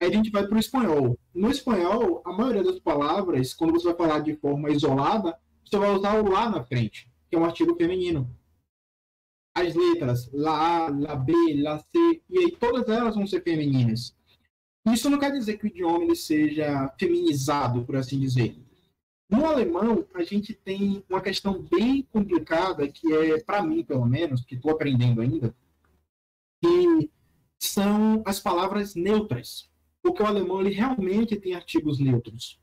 Aí 0.00 0.08
a 0.08 0.12
gente 0.12 0.30
vai 0.30 0.46
para 0.46 0.56
o 0.56 0.60
espanhol. 0.60 1.18
No 1.34 1.50
espanhol, 1.50 2.22
a 2.24 2.32
maioria 2.32 2.62
das 2.62 2.78
palavras, 2.78 3.52
quando 3.52 3.72
você 3.72 3.86
vai 3.86 3.96
falar 3.96 4.20
de 4.20 4.34
forma 4.36 4.70
isolada, 4.70 5.38
você 5.70 5.78
vai 5.78 5.94
usar 5.94 6.20
o 6.20 6.30
lá 6.30 6.48
na 6.48 6.64
frente, 6.64 7.10
que 7.28 7.36
é 7.36 7.38
um 7.38 7.44
artigo 7.44 7.74
feminino. 7.76 8.28
As 9.56 9.74
letras, 9.74 10.30
lá 10.32 10.86
A, 10.86 10.88
lá 10.90 11.16
B, 11.16 11.32
lá 11.62 11.78
C, 11.78 12.22
e 12.28 12.38
aí 12.38 12.50
todas 12.52 12.88
elas 12.88 13.14
vão 13.14 13.26
ser 13.26 13.42
femininas. 13.42 14.16
Isso 14.86 15.08
não 15.08 15.18
quer 15.18 15.32
dizer 15.32 15.56
que 15.56 15.64
o 15.64 15.68
idioma 15.68 16.04
ele 16.04 16.16
seja 16.16 16.92
feminizado, 16.98 17.84
por 17.84 17.96
assim 17.96 18.18
dizer. 18.18 18.58
No 19.30 19.46
alemão, 19.46 20.06
a 20.14 20.22
gente 20.22 20.52
tem 20.52 21.02
uma 21.08 21.20
questão 21.20 21.62
bem 21.62 22.02
complicada, 22.02 22.86
que 22.86 23.12
é, 23.12 23.42
para 23.42 23.62
mim, 23.62 23.82
pelo 23.82 24.04
menos, 24.04 24.44
que 24.44 24.54
estou 24.54 24.70
aprendendo 24.70 25.20
ainda, 25.20 25.54
que 26.62 27.10
são 27.58 28.22
as 28.26 28.38
palavras 28.38 28.94
neutras. 28.94 29.70
Porque 30.02 30.22
o 30.22 30.26
alemão 30.26 30.60
ele 30.60 30.74
realmente 30.74 31.36
tem 31.36 31.54
artigos 31.54 31.98
neutros. 31.98 32.60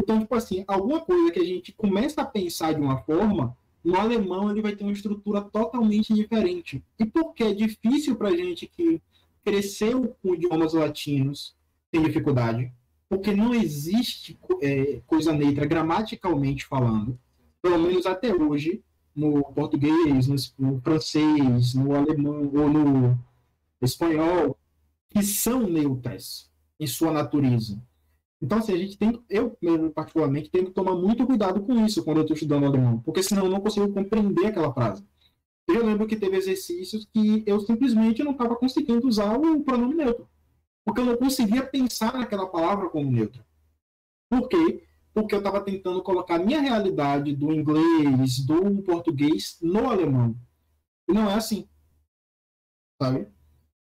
Então, 0.00 0.18
tipo 0.18 0.34
assim, 0.34 0.64
alguma 0.66 1.00
coisa 1.00 1.30
que 1.30 1.38
a 1.38 1.44
gente 1.44 1.72
começa 1.72 2.22
a 2.22 2.24
pensar 2.24 2.72
de 2.72 2.80
uma 2.80 2.96
forma, 3.02 3.54
no 3.84 3.96
alemão 3.96 4.50
ele 4.50 4.62
vai 4.62 4.74
ter 4.74 4.82
uma 4.82 4.92
estrutura 4.92 5.42
totalmente 5.42 6.14
diferente. 6.14 6.82
E 6.98 7.04
por 7.04 7.34
que 7.34 7.44
é 7.44 7.52
difícil 7.52 8.16
para 8.16 8.30
a 8.30 8.36
gente 8.36 8.66
que 8.66 9.00
cresceu 9.44 10.16
com 10.22 10.34
idiomas 10.34 10.72
latinos 10.72 11.54
tem 11.90 12.02
dificuldade? 12.02 12.72
Porque 13.10 13.30
não 13.32 13.54
existe 13.54 14.38
é, 14.62 15.02
coisa 15.06 15.32
neutra 15.34 15.66
gramaticalmente 15.66 16.64
falando, 16.64 17.18
pelo 17.60 17.78
menos 17.78 18.06
até 18.06 18.34
hoje, 18.34 18.82
no 19.14 19.42
português, 19.52 20.28
no 20.58 20.80
francês, 20.80 21.74
no 21.74 21.94
alemão 21.94 22.50
ou 22.54 22.70
no 22.70 23.18
espanhol, 23.82 24.56
que 25.10 25.22
são 25.22 25.68
neutras 25.68 26.50
em 26.78 26.86
sua 26.86 27.12
natureza. 27.12 27.82
Então, 28.42 28.58
assim, 28.58 28.72
a 28.72 28.78
gente 28.78 28.96
tem, 28.96 29.22
eu 29.28 29.56
mesmo 29.60 29.90
particularmente, 29.90 30.50
tenho 30.50 30.66
que 30.66 30.72
tomar 30.72 30.94
muito 30.94 31.26
cuidado 31.26 31.60
com 31.60 31.84
isso 31.84 32.02
quando 32.02 32.18
eu 32.18 32.22
estou 32.22 32.34
estudando 32.34 32.64
alemão, 32.64 33.00
porque 33.00 33.22
senão 33.22 33.44
eu 33.44 33.50
não 33.50 33.60
consigo 33.60 33.92
compreender 33.92 34.46
aquela 34.46 34.72
frase. 34.72 35.04
Eu 35.68 35.84
lembro 35.84 36.06
que 36.06 36.16
teve 36.16 36.36
exercícios 36.36 37.06
que 37.12 37.44
eu 37.46 37.60
simplesmente 37.60 38.24
não 38.24 38.32
estava 38.32 38.56
conseguindo 38.56 39.06
usar 39.06 39.36
o 39.36 39.62
pronome 39.62 39.94
neutro, 39.94 40.28
porque 40.84 41.00
eu 41.00 41.04
não 41.04 41.16
conseguia 41.16 41.64
pensar 41.64 42.14
naquela 42.14 42.46
palavra 42.46 42.88
como 42.88 43.10
neutra. 43.10 43.46
Por 44.30 44.48
quê? 44.48 44.84
Porque 45.12 45.34
eu 45.34 45.38
estava 45.38 45.60
tentando 45.60 46.02
colocar 46.02 46.36
a 46.36 46.44
minha 46.44 46.60
realidade 46.60 47.36
do 47.36 47.52
inglês, 47.52 48.38
do 48.46 48.82
português 48.82 49.58
no 49.60 49.88
alemão. 49.90 50.34
E 51.08 51.12
não 51.12 51.28
é 51.28 51.34
assim. 51.34 51.68
Sabe? 53.00 53.28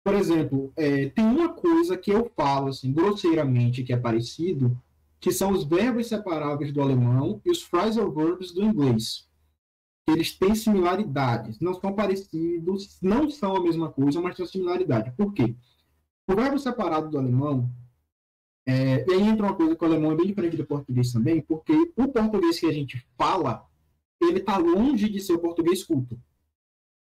Por 0.09 0.15
exemplo, 0.15 0.73
é, 0.75 1.11
tem 1.11 1.23
uma 1.23 1.51
coisa 1.51 1.95
que 1.95 2.11
eu 2.11 2.33
falo, 2.35 2.69
assim, 2.69 2.91
grosseiramente, 2.91 3.85
que 3.85 3.93
é 3.93 3.97
parecido, 3.99 4.75
que 5.21 5.31
são 5.31 5.53
os 5.53 5.65
verbos 5.65 6.07
separáveis 6.07 6.73
do 6.73 6.81
alemão 6.81 7.43
e 7.45 7.51
os 7.51 7.63
phrasal 7.63 8.11
verbs 8.11 8.51
do 8.51 8.63
inglês. 8.63 9.29
Eles 10.09 10.33
têm 10.33 10.55
similaridades, 10.55 11.61
não 11.61 11.75
são 11.75 11.93
parecidos, 11.93 12.99
não 13.03 13.29
são 13.29 13.55
a 13.55 13.63
mesma 13.63 13.91
coisa, 13.91 14.19
mas 14.19 14.35
têm 14.35 14.47
similaridade. 14.47 15.13
Por 15.15 15.35
quê? 15.35 15.55
O 16.27 16.35
verbo 16.35 16.59
separado 16.59 17.11
do 17.11 17.19
alemão, 17.19 17.71
é, 18.65 19.05
e 19.07 19.13
aí 19.13 19.23
entra 19.23 19.45
uma 19.45 19.55
coisa 19.55 19.77
que 19.77 19.85
o 19.85 19.87
alemão 19.87 20.13
é 20.13 20.17
bem 20.17 20.27
diferente 20.27 20.57
do 20.57 20.65
português 20.65 21.13
também, 21.13 21.43
porque 21.43 21.93
o 21.95 22.09
português 22.09 22.59
que 22.59 22.65
a 22.65 22.73
gente 22.73 23.07
fala, 23.19 23.69
ele 24.23 24.39
está 24.39 24.57
longe 24.57 25.07
de 25.11 25.21
ser 25.21 25.35
o 25.35 25.39
português 25.39 25.85
culto. 25.85 26.19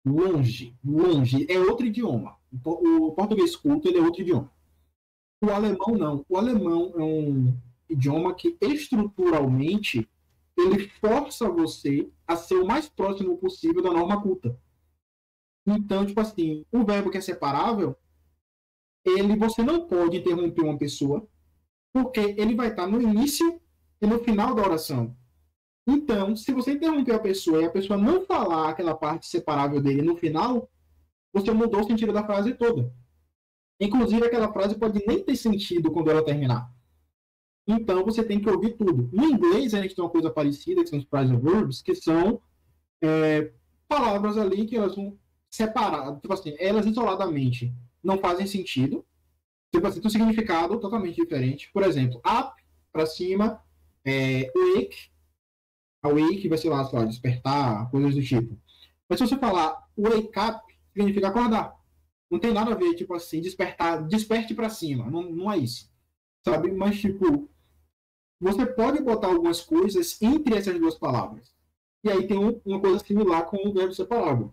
Longe, 0.05 0.77
longe. 0.85 1.47
É 1.49 1.59
outro 1.59 1.87
idioma. 1.87 2.37
O 2.65 3.13
português 3.13 3.57
culto 3.57 3.89
é 3.89 4.01
outro 4.01 4.23
idioma. 4.23 4.51
O 5.43 5.51
alemão 5.51 5.97
não. 5.97 6.25
O 6.29 6.37
alemão 6.37 6.93
é 6.97 7.03
um 7.03 7.57
idioma 7.89 8.35
que 8.35 8.57
estruturalmente 8.61 10.09
ele 10.57 10.89
força 10.89 11.49
você 11.49 12.09
a 12.27 12.37
ser 12.37 12.57
o 12.57 12.67
mais 12.67 12.89
próximo 12.89 13.37
possível 13.39 13.83
da 13.83 13.91
norma 13.91 14.23
culta. 14.23 14.59
Então, 15.67 16.05
tipo 16.05 16.21
assim, 16.21 16.65
o 16.71 16.85
verbo 16.85 17.11
que 17.11 17.19
é 17.19 17.21
separável, 17.21 17.97
ele 19.05 19.37
você 19.37 19.63
não 19.63 19.87
pode 19.87 20.19
interromper 20.19 20.63
uma 20.63 20.79
pessoa, 20.79 21.27
porque 21.93 22.21
ele 22.21 22.55
vai 22.55 22.69
estar 22.69 22.87
no 22.87 23.01
início 23.01 23.61
e 24.01 24.07
no 24.07 24.19
final 24.23 24.55
da 24.55 24.63
oração. 24.63 25.17
Então, 25.87 26.35
se 26.35 26.53
você 26.53 26.73
interromper 26.73 27.15
a 27.15 27.19
pessoa 27.19 27.61
e 27.61 27.65
a 27.67 27.71
pessoa 27.71 27.99
não 27.99 28.25
falar 28.25 28.71
aquela 28.71 28.95
parte 28.95 29.27
separável 29.27 29.81
dele 29.83 30.03
no 30.03 30.17
final, 30.17 30.71
você 31.33 31.51
mudou 31.51 31.81
o 31.81 31.85
sentido 31.85 32.13
da 32.13 32.25
frase 32.25 32.55
toda. 32.55 32.93
Inclusive, 33.79 34.25
aquela 34.25 34.53
frase 34.53 34.79
pode 34.79 35.05
nem 35.07 35.23
ter 35.23 35.37
sentido 35.37 35.91
quando 35.91 36.11
ela 36.11 36.25
terminar. 36.25 36.73
Então, 37.67 38.05
você 38.05 38.23
tem 38.23 38.41
que 38.41 38.49
ouvir 38.49 38.77
tudo. 38.77 39.11
No 39.13 39.25
inglês, 39.25 39.75
a 39.75 39.83
gente 39.83 39.95
tem 39.95 40.05
uma 40.05 40.11
coisa 40.11 40.31
parecida, 40.31 40.83
que 40.83 40.89
são 40.89 40.99
os 40.99 41.05
phrasal 41.05 41.39
verbs, 41.39 41.83
que 41.83 41.95
são 41.95 42.41
é, 43.03 43.53
palavras 43.89 44.39
ali 44.39 44.67
que 44.67 44.77
elas 44.77 44.95
vão 44.95 45.19
separar, 45.51 46.19
tipo 46.21 46.33
assim, 46.33 46.55
elas 46.59 46.85
isoladamente 46.85 47.73
não 48.03 48.19
fazem 48.19 48.47
sentido. 48.47 49.05
Tipo 49.73 49.87
assim, 49.87 50.01
tem 50.01 50.09
um 50.09 50.11
significado 50.11 50.79
totalmente 50.79 51.17
diferente. 51.17 51.71
Por 51.73 51.83
exemplo, 51.83 52.21
up, 52.21 52.63
para 52.93 53.07
cima, 53.07 53.61
é, 54.05 54.51
wake, 54.55 55.11
awake 56.05 56.49
vai 56.49 56.59
ser 56.59 56.69
lá, 56.69 56.85
sei 56.85 56.99
lá, 56.99 57.05
despertar, 57.05 57.91
coisas 57.91 58.15
do 58.15 58.23
tipo. 58.23 58.59
Mas 59.09 59.19
se 59.19 59.27
você 59.27 59.39
falar 59.39 59.89
wake 59.97 60.39
up, 60.39 60.61
significa 60.93 61.29
acordar. 61.29 61.75
Não 62.31 62.39
tem 62.39 62.53
nada 62.53 62.73
a 62.73 62.77
ver, 62.77 62.95
tipo 62.95 63.15
assim, 63.15 63.41
despertar, 63.41 64.07
desperte 64.07 64.55
para 64.55 64.69
cima. 64.69 65.11
Não, 65.11 65.23
não 65.23 65.51
é 65.51 65.59
isso. 65.59 65.91
Sabe? 66.47 66.71
Mas, 66.73 67.01
tipo, 67.01 67.49
você 68.41 68.67
pode 68.67 69.03
botar 69.03 69.29
algumas 69.29 69.61
coisas 69.61 70.21
entre 70.21 70.57
essas 70.57 70.79
duas 70.79 70.97
palavras. 70.97 71.55
E 72.03 72.11
aí 72.11 72.27
tem 72.27 72.39
um, 72.39 72.61
uma 72.65 72.81
coisa 72.81 72.99
similar 73.05 73.47
com 73.47 73.57
o 73.69 73.73
verbo 73.73 73.95
separável. 73.95 74.53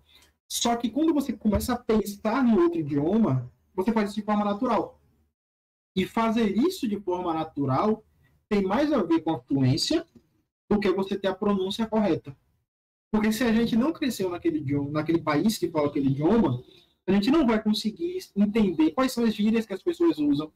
Só 0.49 0.75
que 0.75 0.89
quando 0.89 1.13
você 1.13 1.33
começa 1.33 1.73
a 1.73 1.77
pensar 1.77 2.43
no 2.43 2.61
outro 2.61 2.79
idioma, 2.79 3.51
você 3.73 3.91
faz 3.91 4.09
isso 4.09 4.19
de 4.19 4.25
forma 4.25 4.45
natural. 4.45 4.99
E 5.95 6.05
fazer 6.05 6.55
isso 6.57 6.87
de 6.87 6.99
forma 6.99 7.33
natural 7.33 8.03
tem 8.47 8.61
mais 8.61 8.91
a 8.91 9.01
ver 9.01 9.21
com 9.21 9.31
a 9.31 9.39
fluência 9.39 10.05
do 10.71 10.79
que 10.79 10.89
você 10.89 11.17
ter 11.17 11.27
a 11.27 11.35
pronúncia 11.35 11.85
correta. 11.85 12.35
Porque 13.11 13.33
se 13.33 13.43
a 13.43 13.51
gente 13.51 13.75
não 13.75 13.91
cresceu 13.91 14.29
naquele, 14.29 14.59
idioma, 14.59 14.89
naquele 14.89 15.21
país 15.21 15.57
que 15.57 15.69
fala 15.69 15.87
aquele 15.87 16.07
idioma, 16.07 16.63
a 17.05 17.11
gente 17.11 17.29
não 17.29 17.45
vai 17.45 17.61
conseguir 17.61 18.19
entender 18.33 18.91
quais 18.91 19.11
são 19.11 19.25
as 19.25 19.35
gírias 19.35 19.65
que 19.65 19.73
as 19.73 19.83
pessoas 19.83 20.17
usam. 20.17 20.49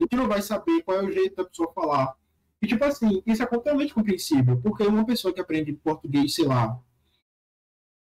A 0.00 0.02
gente 0.02 0.16
não 0.16 0.26
vai 0.26 0.42
saber 0.42 0.82
qual 0.82 0.98
é 0.98 1.04
o 1.04 1.12
jeito 1.12 1.36
da 1.36 1.44
pessoa 1.44 1.72
falar. 1.72 2.16
E, 2.60 2.66
tipo 2.66 2.84
assim, 2.84 3.22
isso 3.24 3.42
é 3.42 3.46
totalmente 3.46 3.94
compreensível, 3.94 4.60
porque 4.60 4.82
uma 4.82 5.06
pessoa 5.06 5.32
que 5.32 5.40
aprende 5.40 5.72
português, 5.72 6.34
sei 6.34 6.46
lá, 6.46 6.82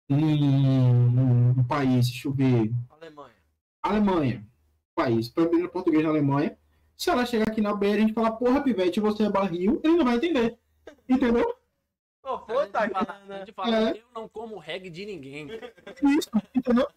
em 0.09 0.43
um 1.57 1.63
país, 1.65 2.07
deixa 2.07 2.29
eu 2.29 2.31
ver, 2.31 2.71
Alemanha. 2.89 3.35
Alemanha, 3.81 4.47
país, 4.95 5.27
para 5.27 5.43
aprender 5.43 5.67
português 5.67 6.03
na 6.03 6.09
Alemanha, 6.09 6.57
se 6.95 7.09
ela 7.09 7.25
chegar 7.25 7.49
aqui 7.49 7.59
na 7.59 7.75
beira 7.75 7.97
e 7.97 8.03
a 8.03 8.07
gente 8.07 8.13
falar, 8.13 8.31
porra, 8.33 8.61
pivete, 8.61 9.01
você 9.01 9.23
é 9.23 9.29
barril, 9.29 9.81
ele 9.83 9.97
não 9.97 10.05
vai 10.05 10.15
entender. 10.15 10.57
Entendeu? 11.09 11.55
Pô, 12.21 12.35
A 12.47 12.61
gente 12.63 12.71
tá 12.71 12.79
a 13.29 13.37
gente 13.39 13.51
fala, 13.51 13.89
É. 13.89 13.97
eu 13.99 14.03
não 14.15 14.29
como 14.29 14.57
reggae 14.57 14.89
de 14.89 15.05
ninguém. 15.05 15.47
Isso, 16.17 16.29
entendeu? 16.55 16.87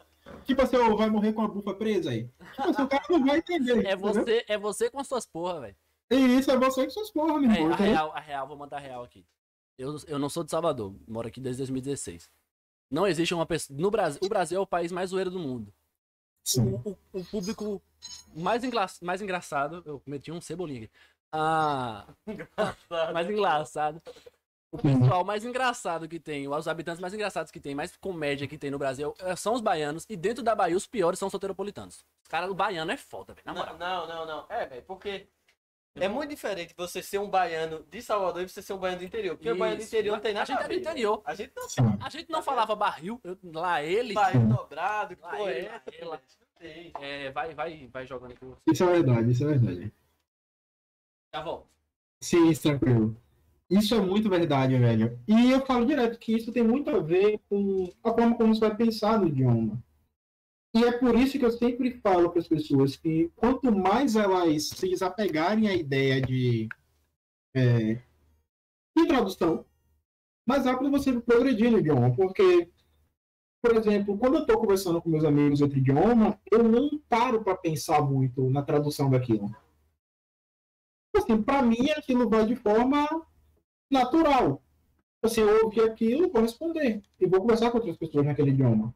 Tipo 0.45 0.63
assim, 0.63 0.77
vai 0.97 1.11
morrer 1.11 1.33
com 1.33 1.43
a 1.43 1.49
bufa 1.49 1.75
presa 1.75 2.11
aí. 2.11 2.29
Tipo 2.55 2.71
assim, 2.71 2.83
o 2.83 2.89
cara 2.89 3.05
não 3.11 3.25
vai 3.25 3.39
entender. 3.39 3.73
É 3.73 3.93
entendeu? 3.93 3.99
você, 3.99 4.45
é 4.49 4.59
você 4.59 4.91
com 4.91 5.01
as 5.01 5.07
suas 5.09 5.27
porra, 5.27 5.61
velho. 5.61 5.77
E 6.11 6.17
isso 6.39 6.51
é 6.51 6.57
você 6.57 6.85
que 6.85 6.91
suas 6.91 7.11
porra, 7.11 7.41
meu 7.41 7.51
É, 7.51 7.55
irmão. 7.55 7.71
a 7.71 7.75
entendeu? 7.75 7.93
real, 7.93 8.13
a 8.15 8.21
real, 8.21 8.47
vou 8.47 8.57
mandar 8.57 8.77
a 8.77 8.81
real 8.81 9.03
aqui. 9.03 9.27
Eu, 9.79 9.97
eu 10.07 10.19
não 10.19 10.29
sou 10.29 10.43
de 10.45 10.51
Salvador, 10.51 10.95
moro 11.07 11.27
aqui 11.29 11.41
desde 11.41 11.59
2016. 11.61 12.31
Não 12.91 13.07
existe 13.07 13.35
uma 13.35 13.45
pessoa. 13.47 13.79
No 13.79 13.91
Brasil, 13.91 14.21
o 14.23 14.29
Brasil 14.29 14.59
é 14.59 14.61
o 14.61 14.67
país 14.67 14.93
mais 14.93 15.11
zoeiro 15.11 15.31
do 15.31 15.39
mundo. 15.41 15.73
Sim. 16.45 16.63
O, 16.85 16.91
o- 16.91 16.99
o 17.21 17.25
público 17.25 17.83
mais, 18.35 18.63
engla- 18.63 18.87
mais 19.03 19.21
engraçado. 19.21 19.83
Eu 19.85 20.01
meti 20.07 20.31
um 20.31 20.41
cebolinha 20.41 20.85
aqui. 20.85 20.91
Ah, 21.39 22.07
mais 23.13 23.29
engraçado. 23.31 24.01
O 24.73 24.79
pessoal 24.79 25.25
mais 25.25 25.45
engraçado 25.45 26.09
que 26.09 26.19
tem, 26.19 26.49
os 26.49 26.69
habitantes 26.69 27.01
mais 27.01 27.15
engraçados 27.15 27.51
que 27.53 27.61
tem, 27.61 27.75
mais 27.75 27.97
comédia 27.97 28.47
que 28.49 28.59
tem 28.59 28.71
no 28.71 28.79
Brasil 28.79 29.15
eh, 29.21 29.37
são 29.37 29.55
os 29.55 29.61
baianos. 29.61 30.05
E 30.09 30.17
dentro 30.17 30.43
da 30.43 30.55
Bahia, 30.55 30.77
os 30.77 30.87
piores 30.87 31.19
são 31.19 31.27
os 31.29 31.33
soteropolitanos. 31.33 32.05
Os 32.23 32.29
caras, 32.29 32.51
o 32.51 32.55
baiano 32.55 32.91
é 32.91 32.97
foda, 32.97 33.33
velho. 33.33 33.45
Não, 33.47 33.55
não, 33.79 34.07
não, 34.09 34.27
não. 34.27 34.47
É, 34.51 34.67
velho, 34.67 34.83
porque 34.83 35.29
é 35.95 36.09
muito 36.09 36.31
diferente 36.31 36.75
você 36.77 37.03
ser 37.03 37.19
um 37.19 37.29
baiano 37.31 37.85
de 37.91 38.03
Salvador 38.03 38.43
e 38.43 38.49
você 38.49 38.61
ser 38.61 38.73
um 38.75 38.79
baiano 38.79 38.99
do 38.99 39.05
interior. 39.05 39.37
Porque 39.37 39.51
o 39.51 39.57
baiano 39.57 39.79
do 39.79 39.85
interior 39.85 40.15
não 40.15 40.21
tem 40.23 40.33
A 40.33 40.35
nada 40.35 40.47
gente 40.47 40.59
a 40.61 40.65
é 40.65 40.69
do 40.69 40.75
interior. 40.75 41.23
A 41.25 41.35
gente 41.35 41.53
não. 41.57 41.99
A 42.03 42.09
gente 42.11 42.31
não 42.31 42.43
falava 42.43 42.75
barril, 42.75 43.21
eu- 43.25 43.39
lá 43.45 43.83
ele. 43.83 44.15
Baiano 44.15 44.57
dobrado, 44.57 45.17
que 45.17 45.23
Lá 45.23 45.39
é 45.41 45.59
ele, 45.59 45.69
lá. 46.05 46.21
É, 47.01 47.31
vai, 47.31 47.55
vai, 47.55 47.87
vai 47.87 48.07
jogando 48.07 48.33
aqui. 48.33 48.47
Isso 48.67 48.83
é 48.85 48.87
verdade, 48.93 49.31
isso 49.31 49.45
é 49.45 49.47
verdade. 49.47 49.93
Já 51.37 51.43
volto. 51.43 51.69
Sim, 52.19 52.51
tranquilo. 52.55 53.15
Isso 53.69 53.95
é 53.95 54.01
muito 54.01 54.31
verdade, 54.31 54.79
velho. 54.79 55.21
E 55.29 55.51
eu 55.51 55.67
falo 55.67 55.85
direto 55.85 56.19
que 56.19 56.35
isso 56.35 56.51
tem 56.51 56.63
muito 56.63 56.89
a 56.89 56.99
ver 56.99 57.39
com 57.51 57.93
a 58.03 58.11
forma 58.11 58.35
como 58.37 58.55
você 58.55 58.61
vai 58.61 58.75
pensar 58.75 59.21
no 59.21 59.29
idioma. 59.29 59.79
E 60.75 60.83
é 60.83 60.93
por 60.93 61.15
isso 61.15 61.39
que 61.39 61.45
eu 61.45 61.51
sempre 61.51 62.01
falo 62.01 62.31
para 62.31 62.41
as 62.41 62.49
pessoas 62.49 62.97
que 62.97 63.31
quanto 63.37 63.71
mais 63.71 64.17
elas 64.17 64.71
se 64.71 64.89
desapegarem 64.89 65.69
à 65.69 65.75
ideia 65.75 66.23
de, 66.23 66.71
é, 67.55 68.01
de 68.97 69.07
tradução, 69.07 69.63
mais 70.49 70.65
rápido 70.65 70.91
você 70.91 71.21
progredir 71.21 71.71
no 71.71 71.81
idioma. 71.81 72.17
Porque, 72.17 72.71
por 73.63 73.77
exemplo, 73.77 74.17
quando 74.17 74.37
eu 74.37 74.41
estou 74.41 74.59
conversando 74.59 75.03
com 75.03 75.11
meus 75.11 75.25
amigos 75.25 75.61
outro 75.61 75.77
idioma, 75.77 76.41
eu 76.51 76.63
não 76.63 76.99
paro 77.11 77.45
para 77.45 77.55
pensar 77.55 78.01
muito 78.01 78.49
na 78.49 78.63
tradução 78.63 79.11
daquilo 79.11 79.55
assim, 81.17 81.43
para 81.43 81.63
mim 81.63 81.91
aquilo 81.91 82.29
vai 82.29 82.47
de 82.47 82.57
forma 82.57 83.07
natural. 83.91 84.63
Assim, 85.23 85.41
eu 85.41 85.65
ouvi 85.65 85.81
aquilo, 85.81 86.31
vou 86.31 86.43
responder. 86.43 87.03
E 87.21 87.27
vou 87.27 87.41
conversar 87.41 87.71
com 87.71 87.79
outras 87.79 87.97
pessoas 87.97 88.27
naquele 88.27 88.51
idioma. 88.51 88.95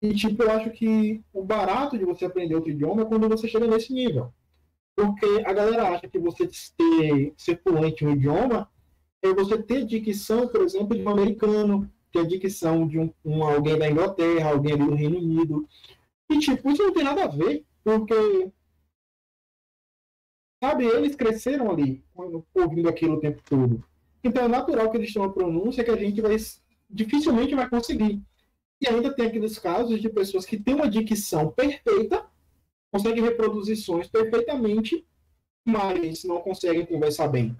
E, 0.00 0.14
tipo, 0.14 0.42
eu 0.42 0.50
acho 0.50 0.70
que 0.70 1.22
o 1.32 1.42
barato 1.42 1.96
de 1.96 2.04
você 2.04 2.26
aprender 2.26 2.54
outro 2.54 2.70
idioma 2.70 3.02
é 3.02 3.04
quando 3.06 3.28
você 3.28 3.48
chega 3.48 3.66
nesse 3.66 3.92
nível. 3.92 4.32
Porque 4.94 5.42
a 5.44 5.52
galera 5.52 5.88
acha 5.88 6.08
que 6.08 6.18
você 6.18 6.48
ter, 6.76 7.32
ser 7.36 7.60
fluente 7.62 8.04
em 8.04 8.08
um 8.08 8.12
idioma 8.12 8.70
é 9.22 9.32
você 9.32 9.60
ter 9.60 9.84
dicção, 9.84 10.46
por 10.46 10.60
exemplo, 10.60 10.96
de 10.96 11.02
um 11.02 11.08
americano, 11.08 11.90
ter 12.12 12.26
dicção 12.26 12.86
de 12.86 12.98
um, 12.98 13.10
um 13.24 13.42
alguém 13.42 13.78
da 13.78 13.90
Inglaterra, 13.90 14.50
alguém 14.50 14.74
ali 14.74 14.84
do 14.84 14.94
Reino 14.94 15.18
Unido. 15.18 15.66
E, 16.30 16.38
tipo, 16.38 16.70
isso 16.70 16.82
não 16.82 16.92
tem 16.92 17.04
nada 17.04 17.24
a 17.24 17.28
ver, 17.28 17.64
porque 17.82 18.52
sabe, 20.64 20.86
eles 20.86 21.14
cresceram 21.14 21.70
ali, 21.70 22.02
ouvindo 22.54 22.88
aquilo 22.88 23.16
o 23.16 23.20
tempo 23.20 23.42
todo. 23.44 23.84
Então 24.22 24.44
é 24.44 24.48
natural 24.48 24.90
que 24.90 24.96
eles 24.96 25.12
tenham 25.12 25.26
uma 25.26 25.34
pronúncia 25.34 25.84
que 25.84 25.90
a 25.90 25.96
gente 25.96 26.20
vai 26.20 26.36
dificilmente 26.88 27.54
vai 27.54 27.68
conseguir. 27.68 28.22
E 28.80 28.88
ainda 28.88 29.14
tem 29.14 29.26
aqueles 29.26 29.58
casos 29.58 30.00
de 30.00 30.08
pessoas 30.08 30.46
que 30.46 30.58
têm 30.58 30.74
uma 30.74 30.88
dicção 30.88 31.50
perfeita, 31.50 32.26
conseguem 32.90 33.22
reproduzir 33.22 33.76
sons 33.76 34.08
perfeitamente, 34.08 35.06
mas 35.64 36.24
não 36.24 36.40
conseguem 36.40 36.86
conversar 36.86 37.28
bem. 37.28 37.56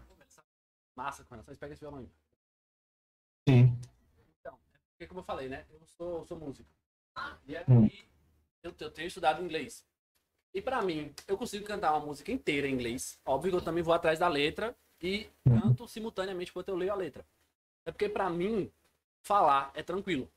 Massa, 0.97 1.25
com 1.25 1.35
ela. 1.35 1.45
Só 1.45 1.55
pega 1.57 1.73
esse 1.73 1.81
violão 1.81 2.01
aí. 2.01 2.09
Sim. 3.49 3.77
Então, 4.41 4.55
é 4.73 4.79
porque 4.91 5.07
como 5.07 5.21
eu 5.21 5.25
falei, 5.25 5.49
né? 5.49 5.65
Eu 5.73 5.81
sou, 5.87 6.19
eu 6.21 6.25
sou 6.25 6.39
músico. 6.39 6.69
E 7.47 7.57
aí, 7.57 7.65
Hum. 7.69 7.89
eu, 8.63 8.73
eu 8.79 8.91
tenho 8.91 9.09
estudado 9.09 9.43
inglês. 9.43 9.85
E 10.55 10.63
pra 10.63 10.81
mim, 10.81 11.13
eu 11.27 11.37
consigo 11.37 11.65
cantar 11.67 11.91
uma 11.93 12.07
música 12.07 12.31
inteira 12.31 12.69
em 12.69 12.73
inglês. 12.73 13.19
Óbvio 13.27 13.51
que 13.51 13.57
eu 13.59 13.63
também 13.63 13.83
vou 13.83 13.93
atrás 13.93 14.21
da 14.21 14.29
letra 14.29 14.75
e 15.03 15.27
canto 15.45 15.89
simultaneamente 15.89 16.51
enquanto 16.51 16.69
eu 16.69 16.77
leio 16.77 16.93
a 16.93 16.95
letra. 16.95 17.27
É 17.85 17.91
porque 17.91 18.09
pra 18.09 18.31
mim, 18.31 18.71
falar 19.23 19.73
é 19.75 19.83
tranquilo. 19.83 20.31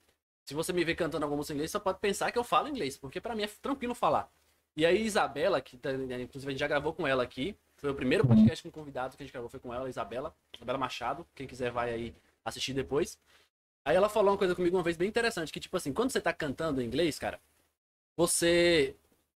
Se 0.43 0.53
você 0.53 0.73
me 0.73 0.83
ver 0.83 0.95
cantando 0.95 1.23
alguma 1.25 1.37
música 1.37 1.53
em 1.53 1.57
inglês, 1.57 1.71
você 1.71 1.79
pode 1.79 1.99
pensar 1.99 2.31
que 2.31 2.39
eu 2.39 2.43
falo 2.43 2.67
inglês, 2.67 2.97
porque 2.97 3.21
pra 3.21 3.35
mim 3.35 3.43
é 3.43 3.47
tranquilo 3.61 3.93
falar. 3.93 4.29
E 4.75 4.85
aí, 4.85 5.03
Isabela, 5.03 5.61
que 5.61 5.77
tá- 5.77 5.91
inclusive 5.91 6.49
a 6.49 6.51
gente 6.51 6.59
já 6.59 6.67
gravou 6.67 6.93
com 6.93 7.05
ela 7.05 7.21
aqui, 7.23 7.55
foi 7.75 7.91
o 7.91 7.95
primeiro 7.95 8.25
podcast 8.25 8.63
com 8.63 8.71
convidado 8.71 9.15
que 9.15 9.21
a 9.21 9.25
gente 9.25 9.33
gravou, 9.33 9.49
foi 9.49 9.59
com 9.59 9.73
ela, 9.73 9.87
Isabela, 9.89 10.33
Isabela 10.55 10.77
Machado. 10.79 11.27
Quem 11.35 11.45
quiser 11.45 11.69
vai 11.71 11.93
aí 11.93 12.15
assistir 12.43 12.73
depois. 12.73 13.19
Aí 13.85 13.95
ela 13.95 14.09
falou 14.09 14.31
uma 14.31 14.37
coisa 14.37 14.55
comigo 14.55 14.75
uma 14.75 14.83
vez 14.83 14.97
bem 14.97 15.07
interessante, 15.07 15.51
que 15.51 15.59
tipo 15.59 15.77
assim, 15.77 15.93
quando 15.93 16.11
você 16.11 16.19
tá 16.19 16.33
cantando 16.33 16.81
em 16.81 16.85
inglês, 16.85 17.19
cara, 17.19 17.39
você 18.15 18.95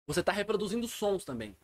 você 0.07 0.23
tá 0.23 0.31
reproduzindo 0.31 0.87
sons 0.87 1.25
também. 1.25 1.55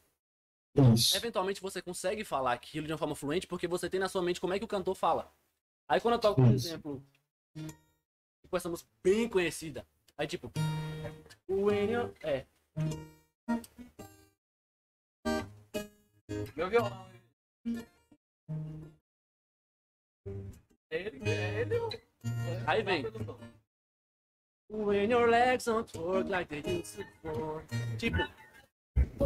Isso. 0.93 1.15
Eventualmente 1.15 1.61
você 1.61 1.81
consegue 1.81 2.23
falar 2.23 2.53
aquilo 2.53 2.85
de 2.85 2.93
uma 2.93 2.97
forma 2.97 3.15
fluente 3.15 3.47
porque 3.47 3.67
você 3.67 3.89
tem 3.89 3.99
na 3.99 4.09
sua 4.09 4.21
mente 4.21 4.41
como 4.41 4.53
é 4.53 4.59
que 4.59 4.65
o 4.65 4.67
cantor 4.67 4.95
fala. 4.95 5.31
Aí 5.87 6.01
quando 6.01 6.15
eu 6.15 6.19
toco, 6.19 6.41
por 6.41 6.51
Isso. 6.53 6.67
exemplo, 6.67 7.03
com 8.49 8.57
essa 8.57 8.69
música 8.69 8.89
bem 9.03 9.29
conhecida, 9.29 9.85
aí 10.17 10.27
tipo, 10.27 10.51
é, 12.21 12.45
Meu 16.55 16.69
violão. 16.69 17.07
Ele, 20.89 21.29
ele, 21.29 22.03
Aí 22.67 22.83
vem. 22.83 23.03
When 24.73 25.11
your 25.11 25.29
legs 25.29 25.65
don't 25.65 25.95
work 25.99 26.27
like 26.29 26.49
they 26.49 26.79
used 26.79 26.97
to 26.97 27.05
before. 27.21 27.63
Tipo, 27.99 28.17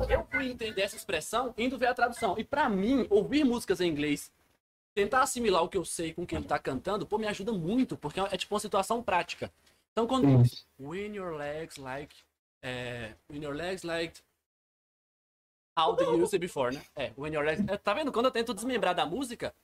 eu 0.10 0.28
fui 0.30 0.52
entender 0.52 0.82
essa 0.82 0.98
expressão 0.98 1.54
indo 1.58 1.78
ver 1.78 1.88
a 1.88 1.94
tradução. 1.94 2.38
E 2.38 2.44
pra 2.44 2.68
mim, 2.68 3.08
ouvir 3.10 3.46
músicas 3.46 3.80
em 3.80 3.88
inglês, 3.90 4.30
tentar 4.94 5.22
assimilar 5.22 5.64
o 5.64 5.70
que 5.70 5.78
eu 5.78 5.86
sei 5.86 6.14
com 6.14 6.24
o 6.24 6.28
que 6.28 6.36
ele 6.36 6.44
tá 6.44 6.60
cantando, 6.60 7.06
pô, 7.06 7.18
me 7.18 7.28
ajuda 7.28 7.54
muito, 7.54 7.96
porque 7.96 8.20
é 8.20 8.36
tipo 8.36 8.54
uma 8.54 8.60
situação 8.60 9.02
prática. 9.02 9.50
Então 9.94 10.06
quando 10.06 10.42
Isso. 10.42 10.68
When 10.78 11.16
your 11.16 11.38
legs 11.38 11.78
like. 11.78 12.14
É, 12.62 13.14
when 13.30 13.42
your 13.42 13.56
legs 13.56 13.84
like. 13.84 14.20
How 15.80 15.96
they 15.96 16.08
used 16.08 16.34
it 16.34 16.40
before, 16.40 16.76
né? 16.76 16.82
É, 16.94 17.14
when 17.18 17.34
your 17.34 17.46
legs. 17.46 17.64
é, 17.70 17.78
tá 17.78 17.94
vendo? 17.94 18.12
Quando 18.12 18.26
eu 18.26 18.32
tento 18.32 18.54
desmembrar 18.54 18.94
da 18.94 19.06
música, 19.06 19.56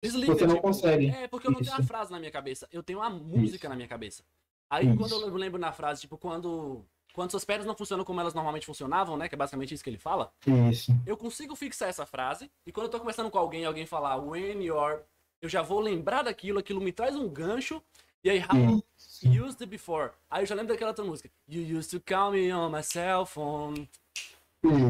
desliga. 0.00 0.34
Você 0.34 0.46
não 0.46 0.54
tipo, 0.54 0.68
consegue. 0.68 1.08
É, 1.08 1.26
porque 1.26 1.48
eu 1.48 1.50
não 1.50 1.60
tenho 1.60 1.74
a 1.74 1.80
Isso. 1.80 1.88
frase 1.88 2.12
na 2.12 2.20
minha 2.20 2.30
cabeça. 2.30 2.68
Eu 2.70 2.82
tenho 2.82 3.02
a 3.02 3.10
música 3.10 3.66
Isso. 3.66 3.68
na 3.68 3.74
minha 3.74 3.88
cabeça. 3.88 4.22
Aí 4.68 4.86
Isso. 4.88 4.96
quando 4.96 5.12
eu 5.12 5.34
lembro 5.36 5.60
na 5.60 5.72
frase, 5.72 6.02
tipo, 6.02 6.16
quando. 6.18 6.84
Quando 7.12 7.30
suas 7.30 7.46
pernas 7.46 7.66
não 7.66 7.74
funcionam 7.74 8.04
como 8.04 8.20
elas 8.20 8.34
normalmente 8.34 8.66
funcionavam, 8.66 9.16
né? 9.16 9.26
Que 9.26 9.34
é 9.34 9.38
basicamente 9.38 9.72
isso 9.72 9.82
que 9.82 9.88
ele 9.88 9.98
fala. 9.98 10.30
Isso. 10.70 10.92
Eu 11.06 11.16
consigo 11.16 11.56
fixar 11.56 11.88
essa 11.88 12.04
frase. 12.04 12.50
E 12.66 12.70
quando 12.70 12.86
eu 12.86 12.90
tô 12.90 12.98
conversando 12.98 13.30
com 13.30 13.38
alguém, 13.38 13.64
alguém 13.64 13.86
falar 13.86 14.16
when 14.16 14.62
your. 14.62 15.02
Eu 15.40 15.48
já 15.48 15.62
vou 15.62 15.80
lembrar 15.80 16.22
daquilo, 16.22 16.58
aquilo 16.58 16.78
me 16.78 16.92
traz 16.92 17.16
um 17.16 17.26
gancho. 17.26 17.82
E 18.22 18.28
aí, 18.28 18.40
how 18.40 18.82
Isso. 18.98 19.28
used 19.28 19.62
it 19.62 19.66
before. 19.66 20.10
Aí 20.28 20.42
eu 20.42 20.46
já 20.46 20.54
lembro 20.54 20.74
daquela 20.74 20.90
outra 20.90 21.04
música. 21.04 21.30
You 21.48 21.78
used 21.78 21.90
to 21.90 22.04
call 22.06 22.32
me 22.32 22.52
on 22.52 22.68
my 22.68 22.82
cell 22.82 23.24
phone. 23.24 23.88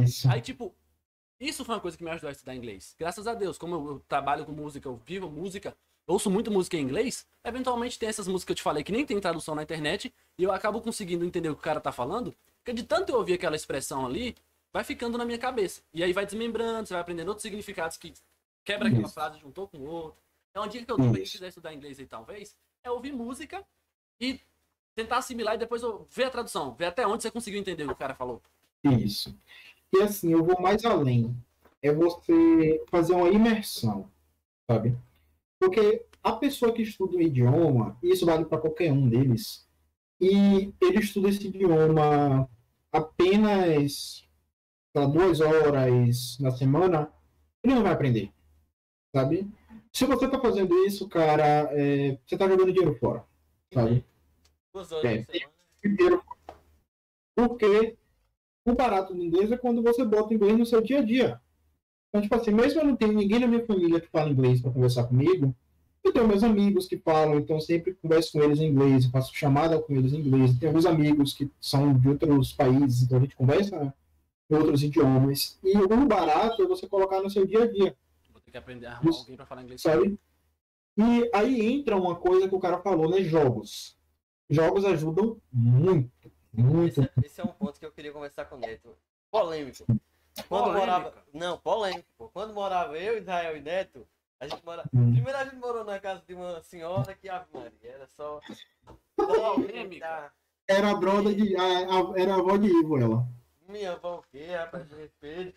Isso. 0.03 0.28
Aí, 0.28 0.40
tipo, 0.40 0.74
isso 1.39 1.65
foi 1.65 1.74
uma 1.74 1.81
coisa 1.81 1.97
que 1.97 2.03
me 2.03 2.11
ajudou 2.11 2.28
a 2.28 2.32
estudar 2.32 2.55
inglês. 2.55 2.94
Graças 2.98 3.27
a 3.27 3.35
Deus, 3.35 3.59
como 3.59 3.74
eu, 3.74 3.86
eu 3.89 4.03
trabalho 4.09 4.44
com 4.44 4.53
música, 4.53 4.89
eu 4.89 4.97
vivo 4.97 5.31
música, 5.31 5.77
ouço 6.06 6.30
muito 6.30 6.50
música 6.50 6.76
em 6.76 6.82
inglês, 6.82 7.26
eventualmente 7.44 7.98
tem 7.98 8.08
essas 8.08 8.28
músicas 8.28 8.44
que 8.44 8.52
eu 8.52 8.56
te 8.56 8.62
falei 8.62 8.84
que 8.84 8.92
nem 8.92 9.04
tem 9.04 9.18
tradução 9.20 9.54
na 9.54 9.62
internet, 9.62 10.12
e 10.38 10.42
eu 10.42 10.52
acabo 10.52 10.80
conseguindo 10.80 11.24
entender 11.24 11.48
o 11.48 11.54
que 11.54 11.60
o 11.60 11.64
cara 11.64 11.80
tá 11.80 11.92
falando, 11.92 12.34
porque 12.58 12.72
de 12.72 12.82
tanto 12.82 13.10
eu 13.10 13.18
ouvir 13.18 13.34
aquela 13.34 13.56
expressão 13.56 14.06
ali, 14.06 14.36
vai 14.72 14.84
ficando 14.84 15.16
na 15.16 15.24
minha 15.24 15.38
cabeça. 15.38 15.80
E 15.92 16.02
aí 16.02 16.12
vai 16.12 16.26
desmembrando, 16.26 16.86
você 16.86 16.94
vai 16.94 17.00
aprendendo 17.00 17.28
outros 17.28 17.42
significados 17.42 17.96
que 17.96 18.12
quebra 18.64 18.88
aquela 18.88 19.08
frase, 19.08 19.38
juntou 19.38 19.68
com 19.68 19.78
outra. 19.84 20.20
É 20.52 20.58
uma 20.58 20.68
dica 20.68 20.84
que 20.84 20.90
eu 20.90 20.96
dou 20.96 21.06
pra 21.06 21.14
quem 21.14 21.22
Isso. 21.22 21.32
quiser 21.32 21.48
estudar 21.48 21.74
inglês 21.74 21.98
aí, 21.98 22.06
talvez, 22.06 22.56
é 22.82 22.90
ouvir 22.90 23.12
música 23.12 23.64
e 24.20 24.40
tentar 24.94 25.18
assimilar 25.18 25.54
e 25.54 25.58
depois 25.58 25.82
ver 26.10 26.24
a 26.24 26.30
tradução, 26.30 26.74
ver 26.74 26.86
até 26.86 27.06
onde 27.06 27.22
você 27.22 27.30
conseguiu 27.30 27.60
entender 27.60 27.84
o 27.84 27.88
que 27.88 27.92
o 27.92 27.96
cara 27.96 28.14
falou. 28.14 28.40
Isso. 28.82 29.34
E 29.92 30.02
assim, 30.02 30.32
eu 30.32 30.42
vou 30.42 30.60
mais 30.60 30.84
além. 30.84 31.36
É 31.82 31.92
você 31.92 32.84
fazer 32.90 33.12
uma 33.12 33.28
imersão, 33.28 34.10
sabe? 34.68 34.96
Porque 35.58 36.04
a 36.22 36.32
pessoa 36.32 36.72
que 36.72 36.82
estuda 36.82 37.16
um 37.16 37.20
idioma, 37.20 37.98
e 38.02 38.10
isso 38.10 38.26
vale 38.26 38.44
para 38.44 38.58
qualquer 38.58 38.92
um 38.92 39.08
deles, 39.08 39.66
e 40.20 40.72
ele 40.80 40.98
estuda 40.98 41.28
esse 41.28 41.46
idioma 41.46 42.48
apenas 42.92 44.26
lá, 44.94 45.06
duas 45.06 45.40
horas 45.40 46.38
na 46.40 46.50
semana, 46.50 47.12
ele 47.62 47.74
não 47.74 47.82
vai 47.82 47.92
aprender, 47.92 48.32
sabe? 49.14 49.50
Se 49.92 50.04
você 50.04 50.28
tá 50.28 50.40
fazendo 50.40 50.74
isso, 50.84 51.08
cara, 51.08 51.68
é, 51.72 52.18
você 52.26 52.36
tá 52.36 52.48
jogando 52.48 52.72
dinheiro 52.72 52.98
fora, 52.98 53.24
sabe? 53.72 54.04
Duas 54.72 54.90
horas 54.92 55.04
É. 55.04 55.26
Primeiro, 55.80 56.22
porque 57.34 57.96
o 58.64 58.74
barato 58.74 59.14
do 59.14 59.22
inglês 59.22 59.52
é 59.52 59.56
quando 59.56 59.82
você 59.82 60.04
bota 60.04 60.34
inglês 60.34 60.58
no 60.58 60.66
seu 60.66 60.82
dia 60.82 60.98
a 60.98 61.02
dia. 61.02 61.40
Então, 62.16 62.22
tipo 62.22 62.34
assim, 62.34 62.51
mesmo 62.51 62.80
eu 62.80 62.86
não 62.86 62.97
tenho 62.97 63.12
ninguém 63.12 63.40
na 63.40 63.47
minha 63.47 63.64
família 63.66 64.01
que 64.01 64.09
fala 64.09 64.30
inglês 64.30 64.62
para 64.62 64.70
conversar 64.70 65.05
comigo, 65.05 65.55
eu 66.02 66.12
tenho 66.12 66.26
meus 66.26 66.43
amigos 66.43 66.86
que 66.86 66.97
falam, 66.97 67.38
então 67.38 67.56
eu 67.56 67.60
sempre 67.60 67.93
converso 67.94 68.32
com 68.32 68.43
eles 68.43 68.59
em 68.59 68.68
inglês, 68.68 69.05
eu 69.05 69.10
faço 69.10 69.34
chamada 69.34 69.78
com 69.80 69.94
eles 69.94 70.12
em 70.14 70.20
inglês. 70.20 70.59
Tenho 70.59 70.70
alguns 70.70 70.86
amigos 70.86 71.34
que 71.34 71.51
são 71.60 71.93
de 71.98 72.09
outros 72.09 72.52
países, 72.52 73.02
então 73.02 73.18
a 73.18 73.20
gente 73.20 73.36
conversa 73.36 73.93
em 74.48 74.55
outros 74.55 74.82
idiomas. 74.82 75.59
E 75.62 75.76
o 75.76 76.06
barato 76.06 76.62
é 76.62 76.66
você 76.66 76.86
colocar 76.86 77.20
no 77.20 77.28
seu 77.28 77.44
dia 77.47 77.64
a 77.64 77.66
dia. 77.66 77.94
Vou 78.32 78.40
ter 78.40 78.51
que 78.51 78.56
aprender 78.56 78.86
a 78.86 78.93
arrumar 78.93 79.10
Isso. 79.10 79.20
alguém 79.20 79.36
pra 79.36 79.47
falar 79.47 79.62
inglês. 79.62 79.82
sabe? 79.82 80.18
E 80.97 81.30
aí 81.34 81.60
entra 81.66 81.97
uma 81.97 82.14
coisa 82.14 82.48
que 82.48 82.55
o 82.55 82.60
cara 82.60 82.78
falou, 82.78 83.10
né? 83.10 83.20
Jogos. 83.22 83.94
Jogos 84.48 84.84
ajudam 84.86 85.36
muito, 85.52 86.32
muito. 86.55 87.02
Esse, 87.02 87.10
esse 87.26 87.40
é 87.43 87.44
um 87.44 87.48
ponto 87.48 87.78
que 87.78 87.84
eu 87.84 87.93
queria 87.93 88.12
conversar 88.12 88.47
com 88.47 88.56
o 88.56 88.59
Neto. 88.59 88.97
Polêmico. 89.30 89.84
Quando 90.48 90.64
Polêmica? 90.64 90.86
morava. 90.86 91.14
Não, 91.32 91.58
polêmico. 91.58 92.08
pô. 92.18 92.28
Quando 92.28 92.52
morava 92.52 92.98
eu, 92.98 93.18
Israel 93.18 93.56
e 93.56 93.60
Neto, 93.60 94.06
a 94.38 94.46
gente 94.46 94.64
mora. 94.64 94.82
Hum. 94.94 95.12
Primeiro 95.12 95.38
a 95.38 95.44
gente 95.44 95.56
morou 95.56 95.84
na 95.84 95.98
casa 95.98 96.22
de 96.26 96.34
uma 96.34 96.62
senhora 96.62 97.14
que 97.14 97.28
Ave 97.28 97.46
Maria, 97.52 97.70
era 97.82 98.06
só. 98.08 98.40
Polêmica. 99.16 100.32
Era 100.68 100.90
a 100.90 100.94
brother 100.96 101.34
de. 101.34 101.56
A, 101.56 101.62
a- 101.62 102.20
era 102.20 102.34
a 102.34 102.38
avó 102.38 102.56
de 102.56 102.66
Ivo, 102.68 102.98
ela. 102.98 103.26
Minha 103.68 103.92
avó 103.92 104.18
o 104.18 104.22
quê, 104.30 104.46
rapaz? 104.54 104.88
Me 104.90 105.02
respeite. 105.02 105.54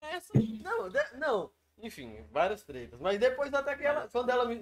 Essa. 0.00 0.32
Não, 0.62 0.88
de- 0.88 1.16
não. 1.16 1.50
Enfim, 1.82 2.24
várias 2.30 2.62
tretas. 2.62 2.98
Mas 3.00 3.18
depois 3.18 3.52
até 3.52 3.74
que 3.76 3.84
ela. 3.84 4.08
Quando 4.10 4.30
ela 4.30 4.44
me. 4.44 4.60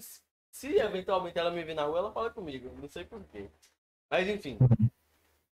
Se 0.51 0.75
eventualmente 0.77 1.39
ela 1.39 1.51
me 1.51 1.63
vir 1.63 1.75
na 1.75 1.85
rua, 1.85 1.99
ela 1.99 2.13
fala 2.13 2.31
comigo. 2.31 2.71
Não 2.81 2.89
sei 2.89 3.05
porquê. 3.05 3.49
Mas 4.11 4.27
enfim. 4.29 4.59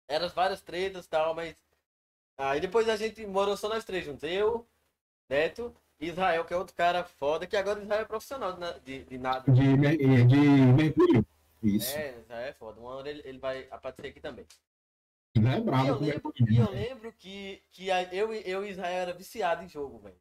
Eram 0.07 0.27
várias 0.29 0.61
tretas 0.61 1.05
e 1.05 1.09
tal, 1.09 1.33
mas. 1.33 1.55
Aí 2.37 2.59
depois 2.59 2.87
a 2.89 2.95
gente 2.95 3.25
morou 3.25 3.55
só 3.55 3.69
nós 3.69 3.83
três 3.85 4.03
juntos. 4.05 4.23
Eu, 4.23 4.67
Neto 5.29 5.73
e 5.99 6.07
Israel, 6.07 6.43
que 6.45 6.53
é 6.53 6.57
outro 6.57 6.75
cara 6.75 7.03
foda, 7.03 7.45
que 7.45 7.55
agora 7.55 7.81
Israel 7.81 8.01
é 8.01 8.05
profissional 8.05 8.53
de, 8.53 8.59
na- 8.59 8.71
de, 8.79 9.03
de 9.03 9.17
nada. 9.17 9.51
De, 9.51 9.61
mer- 9.77 9.99
eh, 10.01 10.23
de 10.25 10.35
mergulho. 10.37 11.25
Isso. 11.63 11.95
É, 11.95 12.17
Israel 12.19 12.47
é 12.49 12.53
foda. 12.53 12.79
Uma 12.79 12.91
hora 12.95 13.09
ele, 13.09 13.21
ele 13.23 13.37
vai 13.37 13.67
aparecer 13.69 14.07
aqui 14.07 14.19
também. 14.19 14.45
Não 15.37 15.51
é 15.51 15.57
E 15.57 15.61
brabo. 15.61 15.87
eu 15.87 15.97
com 15.97 16.03
lembro, 16.05 16.33
mergulho. 16.39 16.53
e 16.53 16.57
eu 16.57 16.71
lembro 16.71 17.13
que, 17.13 17.63
que 17.69 17.87
eu, 18.11 18.33
e- 18.33 18.49
eu 18.49 18.65
e 18.65 18.69
Israel 18.69 19.01
era 19.03 19.13
viciado 19.13 19.63
em 19.63 19.67
jogo, 19.69 19.99
velho. 19.99 20.15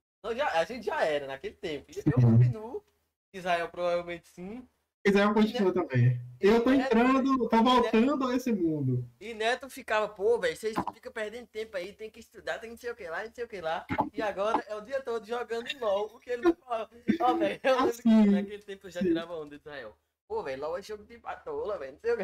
A 0.52 0.64
gente 0.64 0.84
já 0.84 1.02
era 1.02 1.26
naquele 1.26 1.54
tempo. 1.54 1.90
E 1.90 1.98
Eu 2.06 2.12
continuo. 2.12 2.84
Israel 3.32 3.68
provavelmente 3.70 4.28
sim. 4.28 4.68
Israel 5.04 5.32
continua 5.32 5.72
também. 5.72 6.20
Eu 6.40 6.62
tô 6.62 6.70
entrando, 6.72 7.48
tô 7.48 7.62
voltando 7.62 8.26
a 8.28 8.36
esse 8.36 8.52
mundo. 8.52 9.04
E 9.20 9.32
Neto 9.34 9.68
ficava, 9.68 10.08
pô, 10.08 10.38
velho, 10.38 10.56
vocês 10.56 10.74
ficam 10.94 11.12
perdendo 11.12 11.46
tempo 11.46 11.76
aí, 11.76 11.92
tem 11.92 12.10
que 12.10 12.20
estudar, 12.20 12.58
tem 12.58 12.68
que 12.70 12.74
não 12.74 12.76
sei 12.78 12.90
o 12.90 12.94
que 12.96 13.08
lá, 13.08 13.24
não 13.24 13.32
sei 13.32 13.44
o 13.44 13.48
que 13.48 13.60
lá. 13.60 13.86
E 14.12 14.20
agora 14.22 14.62
é 14.68 14.74
o 14.74 14.80
dia 14.80 15.00
todo 15.02 15.26
jogando 15.26 15.66
LOL, 15.80 16.06
o 16.14 16.18
que 16.18 16.30
ele 16.30 16.42
não 16.42 16.54
falava. 16.54 16.90
Ó, 17.20 17.34
velho, 17.34 17.60
eu 17.62 17.76
lembro 17.76 17.92
que 17.92 18.08
Assim. 18.08 18.30
naquele 18.30 18.62
tempo 18.62 18.86
eu 18.86 18.90
já 18.90 19.00
tirava 19.00 19.34
onda 19.34 19.54
Israel. 19.56 19.94
Pô, 20.28 20.42
velho, 20.44 20.62
LOL 20.62 20.78
é 20.78 20.82
jogo 20.82 21.04
de 21.04 21.18
patola, 21.18 21.76
velho, 21.78 21.92
não 21.92 21.98
sei 21.98 22.12
o 22.12 22.16
que 22.16 22.22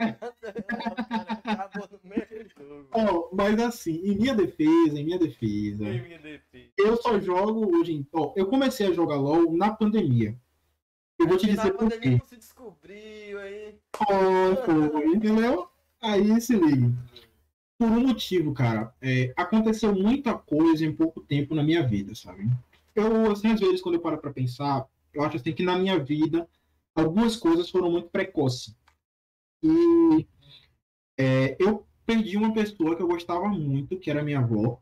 acabou 1.50 1.88
no 1.92 2.00
meio 2.08 2.26
do 2.28 2.64
jogo. 2.64 2.88
Ó, 2.92 3.28
mas 3.34 3.58
assim, 3.60 4.00
em 4.04 4.16
minha 4.16 4.34
defesa, 4.34 4.98
em 4.98 5.04
minha 5.04 5.18
defesa, 5.18 5.84
Em 5.84 6.02
minha 6.02 6.18
defesa. 6.18 6.70
eu 6.78 6.96
só 6.96 7.18
jogo 7.18 7.76
hoje 7.76 7.92
em. 7.94 8.06
Ó, 8.12 8.32
eu 8.36 8.46
comecei 8.46 8.86
a 8.86 8.92
jogar 8.92 9.16
LOL 9.16 9.52
na 9.56 9.74
pandemia. 9.74 10.38
Eu 11.18 11.26
vou 11.28 11.36
te 11.36 11.46
na 11.46 11.54
dizer 11.54 11.72
por 11.74 11.90
quê. 11.98 12.20
se 12.26 12.36
descobriu 12.36 13.38
aí. 13.40 13.78
Foi, 13.96 14.56
foi, 14.90 15.06
entendeu? 15.14 15.68
Aí 16.00 16.40
se 16.40 16.54
liga. 16.54 16.92
Por 17.78 17.88
um 17.88 18.06
motivo, 18.06 18.52
cara, 18.54 18.94
é, 19.00 19.32
aconteceu 19.36 19.94
muita 19.94 20.34
coisa 20.34 20.84
em 20.84 20.94
pouco 20.94 21.20
tempo 21.20 21.54
na 21.54 21.62
minha 21.62 21.86
vida, 21.86 22.14
sabe? 22.14 22.48
Eu, 22.94 23.30
assim, 23.30 23.48
às 23.48 23.60
vezes, 23.60 23.82
quando 23.82 23.96
eu 23.96 24.00
paro 24.00 24.18
pra 24.18 24.32
pensar, 24.32 24.86
eu 25.12 25.22
acho 25.22 25.36
assim 25.36 25.52
que 25.52 25.62
na 25.62 25.78
minha 25.78 25.98
vida, 25.98 26.48
algumas 26.94 27.36
coisas 27.36 27.68
foram 27.68 27.90
muito 27.90 28.08
precoces. 28.08 28.74
E 29.62 30.26
é, 31.18 31.56
eu 31.58 31.86
perdi 32.06 32.36
uma 32.36 32.52
pessoa 32.54 32.94
que 32.94 33.02
eu 33.02 33.08
gostava 33.08 33.48
muito, 33.48 33.98
que 33.98 34.10
era 34.10 34.22
minha 34.22 34.38
avó. 34.38 34.80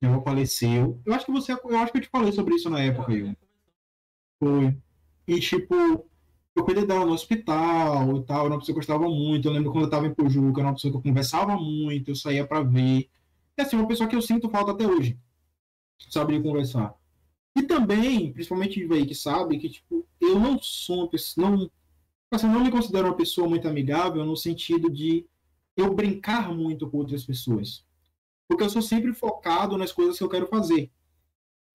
Minha 0.00 0.14
avó 0.14 0.22
faleceu. 0.22 1.00
Eu 1.04 1.12
acho 1.12 1.26
que 1.26 1.32
você, 1.32 1.52
eu 1.52 1.78
acho 1.78 1.92
que 1.92 1.98
eu 1.98 2.02
te 2.02 2.08
falei 2.08 2.32
sobre 2.32 2.54
isso 2.54 2.70
na 2.70 2.80
época, 2.80 3.12
eu. 3.12 3.34
Foi. 4.38 4.76
E, 5.26 5.40
tipo, 5.40 5.74
eu 6.54 6.64
cuidei 6.64 6.86
dela 6.86 7.04
no 7.04 7.12
hospital 7.12 8.16
e 8.16 8.24
tal, 8.24 8.46
era 8.46 8.54
uma 8.54 8.58
pessoa 8.60 8.66
que 8.66 8.70
eu 8.72 8.96
gostava 8.96 9.08
muito. 9.08 9.48
Eu 9.48 9.52
lembro 9.52 9.72
quando 9.72 9.84
eu 9.84 9.90
tava 9.90 10.06
em 10.06 10.14
Pojuca, 10.14 10.60
era 10.60 10.68
uma 10.68 10.74
pessoa 10.74 10.90
que 10.92 10.98
eu 10.98 11.02
conversava 11.02 11.56
muito, 11.56 12.10
eu 12.10 12.16
saía 12.16 12.46
pra 12.46 12.62
ver. 12.62 13.08
E, 13.58 13.62
assim, 13.62 13.76
uma 13.76 13.88
pessoa 13.88 14.08
que 14.08 14.16
eu 14.16 14.22
sinto 14.22 14.48
falta 14.48 14.72
até 14.72 14.86
hoje, 14.86 15.18
sabe, 16.10 16.36
de 16.36 16.42
conversar. 16.42 16.94
E 17.56 17.62
também, 17.62 18.32
principalmente 18.32 18.84
o 18.84 18.92
aí 18.92 19.06
que 19.06 19.14
sabe, 19.14 19.58
que, 19.58 19.68
tipo, 19.68 20.06
eu 20.20 20.38
não 20.38 20.58
sou 20.60 20.98
uma 21.00 21.08
pessoa, 21.08 21.50
não, 21.50 21.70
assim, 22.30 22.46
não 22.46 22.62
me 22.62 22.70
considero 22.70 23.08
uma 23.08 23.16
pessoa 23.16 23.48
muito 23.48 23.66
amigável 23.66 24.24
no 24.24 24.36
sentido 24.36 24.90
de 24.90 25.26
eu 25.76 25.92
brincar 25.94 26.54
muito 26.54 26.88
com 26.88 26.98
outras 26.98 27.24
pessoas. 27.24 27.84
Porque 28.48 28.62
eu 28.62 28.70
sou 28.70 28.82
sempre 28.82 29.12
focado 29.12 29.76
nas 29.76 29.92
coisas 29.92 30.16
que 30.16 30.24
eu 30.24 30.28
quero 30.28 30.46
fazer. 30.46 30.90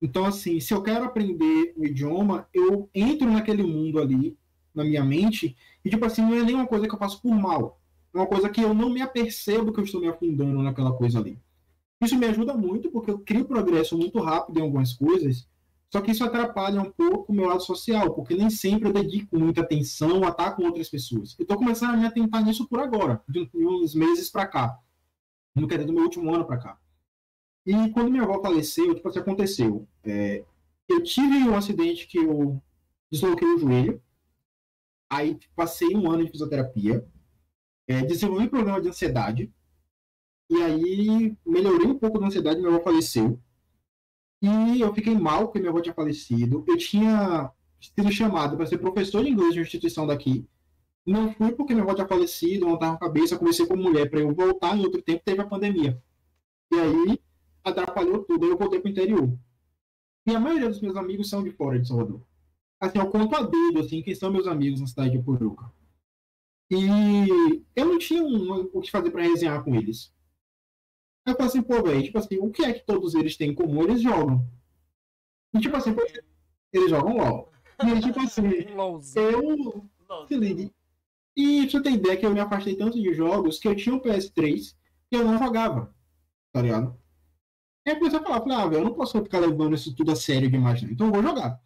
Então, 0.01 0.25
assim, 0.25 0.59
se 0.59 0.73
eu 0.73 0.81
quero 0.81 1.05
aprender 1.05 1.73
o 1.77 1.85
idioma, 1.85 2.47
eu 2.53 2.89
entro 2.93 3.29
naquele 3.29 3.63
mundo 3.63 3.99
ali, 3.99 4.37
na 4.73 4.83
minha 4.83 5.03
mente, 5.03 5.55
e, 5.85 5.89
tipo 5.89 6.03
assim, 6.05 6.21
não 6.21 6.33
é 6.33 6.43
nenhuma 6.43 6.65
coisa 6.65 6.87
que 6.87 6.93
eu 6.93 6.99
faço 6.99 7.21
por 7.21 7.33
mal. 7.35 7.79
É 8.13 8.17
uma 8.17 8.27
coisa 8.27 8.49
que 8.49 8.61
eu 8.61 8.73
não 8.73 8.89
me 8.89 9.01
apercebo 9.01 9.71
que 9.71 9.79
eu 9.79 9.83
estou 9.83 10.01
me 10.01 10.07
afundando 10.07 10.61
naquela 10.61 10.93
coisa 10.93 11.19
ali. 11.19 11.39
Isso 12.01 12.17
me 12.17 12.25
ajuda 12.25 12.55
muito, 12.55 12.89
porque 12.89 13.11
eu 13.11 13.19
crio 13.19 13.45
progresso 13.45 13.95
muito 13.95 14.19
rápido 14.19 14.57
em 14.57 14.63
algumas 14.63 14.91
coisas, 14.93 15.47
só 15.91 16.01
que 16.01 16.11
isso 16.11 16.23
atrapalha 16.23 16.81
um 16.81 16.89
pouco 16.89 17.31
o 17.31 17.35
meu 17.35 17.47
lado 17.47 17.61
social, 17.61 18.13
porque 18.13 18.33
nem 18.33 18.49
sempre 18.49 18.87
eu 18.87 18.93
dedico 18.93 19.37
muita 19.37 19.61
atenção 19.61 20.23
a 20.23 20.29
estar 20.29 20.51
com 20.51 20.63
outras 20.63 20.89
pessoas. 20.89 21.35
Eu 21.37 21.43
estou 21.43 21.57
começando 21.57 21.93
a 21.93 21.97
me 21.97 22.05
atentar 22.05 22.43
nisso 22.43 22.67
por 22.67 22.79
agora, 22.79 23.21
de 23.27 23.49
uns 23.53 23.93
meses 23.93 24.29
para 24.29 24.47
cá. 24.47 24.79
No 25.53 25.67
quer 25.67 25.75
dizer, 25.75 25.87
do 25.87 25.93
meu 25.93 26.03
último 26.03 26.33
ano 26.33 26.45
para 26.45 26.57
cá. 26.57 26.80
E 27.65 27.89
quando 27.91 28.11
minha 28.11 28.23
avó 28.23 28.41
faleceu, 28.41 28.95
tipo 28.95 29.07
assim, 29.07 29.19
aconteceu. 29.19 29.87
É, 30.03 30.43
eu 30.87 31.03
tive 31.03 31.37
um 31.47 31.55
acidente 31.55 32.07
que 32.07 32.17
eu 32.17 32.61
desloquei 33.11 33.47
o 33.47 33.59
joelho. 33.59 34.01
Aí 35.09 35.37
passei 35.55 35.95
um 35.95 36.09
ano 36.09 36.25
de 36.25 36.31
fisioterapia. 36.31 37.05
É, 37.87 38.01
desenvolvi 38.03 38.49
problema 38.49 38.81
de 38.81 38.89
ansiedade. 38.89 39.51
E 40.49 40.61
aí 40.61 41.37
melhorei 41.45 41.87
um 41.87 41.97
pouco 41.97 42.19
da 42.19 42.27
ansiedade, 42.27 42.59
minha 42.59 42.73
avó 42.73 42.83
faleceu. 42.83 43.39
E 44.41 44.81
eu 44.81 44.93
fiquei 44.93 45.15
mal 45.15 45.45
porque 45.45 45.59
minha 45.59 45.71
avó 45.71 45.81
tinha 45.81 45.93
falecido. 45.93 46.65
Eu 46.67 46.77
tinha 46.77 47.51
sido 47.79 48.11
chamado 48.11 48.57
para 48.57 48.65
ser 48.65 48.79
professor 48.79 49.23
de 49.23 49.29
inglês 49.29 49.53
de 49.53 49.59
uma 49.59 49.65
instituição 49.65 50.07
daqui. 50.07 50.47
Não 51.05 51.33
fui 51.33 51.51
porque 51.51 51.73
minha 51.73 51.83
avó 51.83 51.93
tinha 51.93 52.07
falecido, 52.07 52.65
não 52.65 52.73
estava 52.75 52.97
com 52.97 53.05
a 53.05 53.07
cabeça. 53.07 53.37
Comecei 53.37 53.65
com 53.65 53.75
mulher 53.75 54.09
para 54.09 54.19
eu 54.19 54.33
voltar. 54.33 54.75
Em 54.77 54.83
outro 54.83 55.01
tempo 55.01 55.21
teve 55.23 55.41
a 55.41 55.47
pandemia. 55.47 56.01
E 56.71 56.75
aí 56.79 57.19
atrapalhou 57.63 58.23
tudo. 58.23 58.45
Aí 58.45 58.51
eu 58.51 58.57
voltei 58.57 58.79
para 58.79 58.87
o 58.89 58.91
interior. 58.91 59.37
E 60.27 60.35
a 60.35 60.39
maioria 60.39 60.69
dos 60.69 60.81
meus 60.81 60.95
amigos 60.95 61.29
são 61.29 61.43
de 61.43 61.51
fora 61.51 61.79
de 61.79 61.87
Salvador. 61.87 62.21
Assim, 62.79 62.99
eu 62.99 63.09
conto 63.09 63.35
a 63.35 63.43
dedo, 63.43 63.79
assim, 63.79 64.01
quem 64.01 64.15
são 64.15 64.31
meus 64.31 64.47
amigos 64.47 64.79
na 64.81 64.87
cidade 64.87 65.11
de 65.17 65.23
Puruca. 65.23 65.71
E 66.69 67.63
eu 67.75 67.85
não 67.85 67.97
tinha 67.99 68.23
um- 68.23 68.69
o 68.73 68.81
que 68.81 68.89
fazer 68.91 69.11
para 69.11 69.23
resenhar 69.23 69.63
com 69.63 69.75
eles. 69.75 70.13
Eu 71.25 71.33
falei 71.33 71.47
assim, 71.47 71.61
pô, 71.61 71.81
velho, 71.83 72.03
tipo 72.03 72.17
assim, 72.17 72.37
o 72.39 72.49
que 72.49 72.63
é 72.63 72.73
que 72.73 72.85
todos 72.85 73.13
eles 73.13 73.37
têm 73.37 73.51
em 73.51 73.55
comum? 73.55 73.83
Eles 73.83 74.01
jogam. 74.01 74.47
E 75.53 75.59
tipo 75.59 75.75
assim, 75.75 75.91
eles 76.73 76.89
jogam 76.89 77.17
LOL. 77.17 77.51
E 77.83 77.87
aí, 77.91 78.01
tipo 78.01 78.19
assim, 78.19 78.41
eu 79.15 79.89
se 80.27 80.35
ligue. 80.35 80.71
E 81.35 81.61
pra 81.63 81.71
você 81.71 81.81
ter 81.83 81.91
ideia 81.91 82.17
que 82.17 82.25
eu 82.25 82.33
me 82.33 82.39
afastei 82.39 82.75
tanto 82.75 82.99
de 83.01 83.13
jogos 83.13 83.59
que 83.59 83.67
eu 83.67 83.75
tinha 83.75 83.93
um 83.95 83.99
PS3 83.99 84.75
e 85.11 85.15
eu 85.15 85.25
não 85.25 85.37
jogava. 85.37 85.93
Tá 86.53 86.61
ligado? 86.61 86.97
Aí 87.85 87.93
a 87.93 87.99
pessoa 87.99 88.21
falava, 88.21 88.43
falei, 88.43 88.57
ah, 88.57 88.67
velho, 88.67 88.81
eu 88.81 88.85
não 88.85 88.93
posso 88.93 89.21
ficar 89.23 89.39
levando 89.39 89.73
isso 89.73 89.95
tudo 89.95 90.11
a 90.11 90.15
sério 90.15 90.49
demais, 90.49 90.81
não. 90.81 90.91
Então 90.91 91.07
eu 91.07 91.13
vou 91.13 91.23
jogar. 91.23 91.59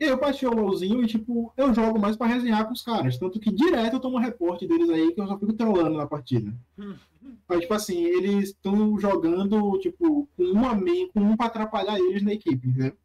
E 0.00 0.04
aí 0.04 0.10
eu 0.10 0.20
baixei 0.20 0.48
o 0.48 0.54
LOLzinho 0.54 1.02
e, 1.02 1.06
tipo, 1.08 1.52
eu 1.56 1.74
jogo 1.74 1.98
mais 1.98 2.16
pra 2.16 2.28
resenhar 2.28 2.64
com 2.64 2.72
os 2.72 2.82
caras. 2.82 3.18
Tanto 3.18 3.40
que 3.40 3.50
direto 3.50 3.94
eu 3.94 4.00
tomo 4.00 4.16
um 4.16 4.20
reporte 4.20 4.66
deles 4.66 4.88
aí 4.88 5.12
que 5.12 5.20
eu 5.20 5.26
só 5.26 5.36
fico 5.36 5.52
trollando 5.52 5.96
na 5.96 6.06
partida. 6.06 6.54
Mas, 7.48 7.60
tipo 7.60 7.74
assim, 7.74 8.04
eles 8.04 8.50
estão 8.50 8.98
jogando, 8.98 9.78
tipo, 9.80 10.28
com 10.36 10.44
um, 10.44 10.66
amigo, 10.66 11.12
com 11.12 11.20
um 11.20 11.36
pra 11.36 11.46
atrapalhar 11.46 11.98
eles 11.98 12.22
na 12.22 12.32
equipe, 12.32 12.68
entendeu? 12.68 12.96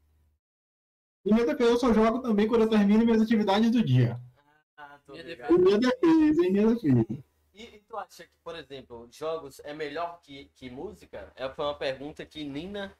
Em 1.26 1.34
minha 1.34 1.46
defesa, 1.46 1.72
eu 1.72 1.78
só 1.78 1.94
jogo 1.94 2.20
também 2.20 2.48
quando 2.48 2.62
eu 2.62 2.70
termino 2.70 3.04
minhas 3.04 3.22
atividades 3.22 3.72
do 3.72 3.84
dia. 3.84 4.20
Ah, 4.78 5.00
tô 5.06 5.14
Minha 5.14 5.24
ligado. 5.24 5.54
Em 5.54 5.58
minha 5.58 5.80
defesa, 5.80 6.42
minha 6.42 6.68
defesa. 6.68 7.24
Tu 7.94 7.98
acha 8.00 8.24
que, 8.24 8.36
por 8.44 8.56
exemplo, 8.56 9.08
jogos 9.12 9.60
é 9.60 9.72
melhor 9.72 10.20
que, 10.24 10.46
que 10.56 10.68
música? 10.68 11.32
É, 11.36 11.48
foi 11.48 11.64
uma 11.64 11.78
pergunta 11.78 12.26
que 12.26 12.44
Nina. 12.44 12.98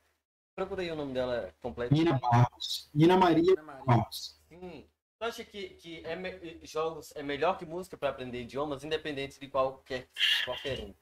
Procurei 0.54 0.92
o 0.92 0.96
nome 0.96 1.16
dela 1.16 1.52
completo. 1.60 1.92
Nina 1.96 2.20
Barros. 2.20 2.92
Nina 2.94 3.18
Maria 3.18 3.54
Ana 3.54 3.64
Maria. 3.64 3.86
Barros. 3.86 4.40
Sim. 4.48 4.88
Tu 5.18 5.26
acha 5.26 5.44
que, 5.44 5.70
que 5.70 6.06
é 6.06 6.16
me- 6.16 6.64
jogos 6.64 7.12
é 7.16 7.24
melhor 7.24 7.58
que 7.58 7.66
música 7.66 7.98
para 7.98 8.10
aprender 8.10 8.44
idiomas, 8.44 8.84
independente 8.84 9.40
de 9.40 9.48
qualquer, 9.48 10.08
qualquer 10.46 10.82
um? 10.82 10.94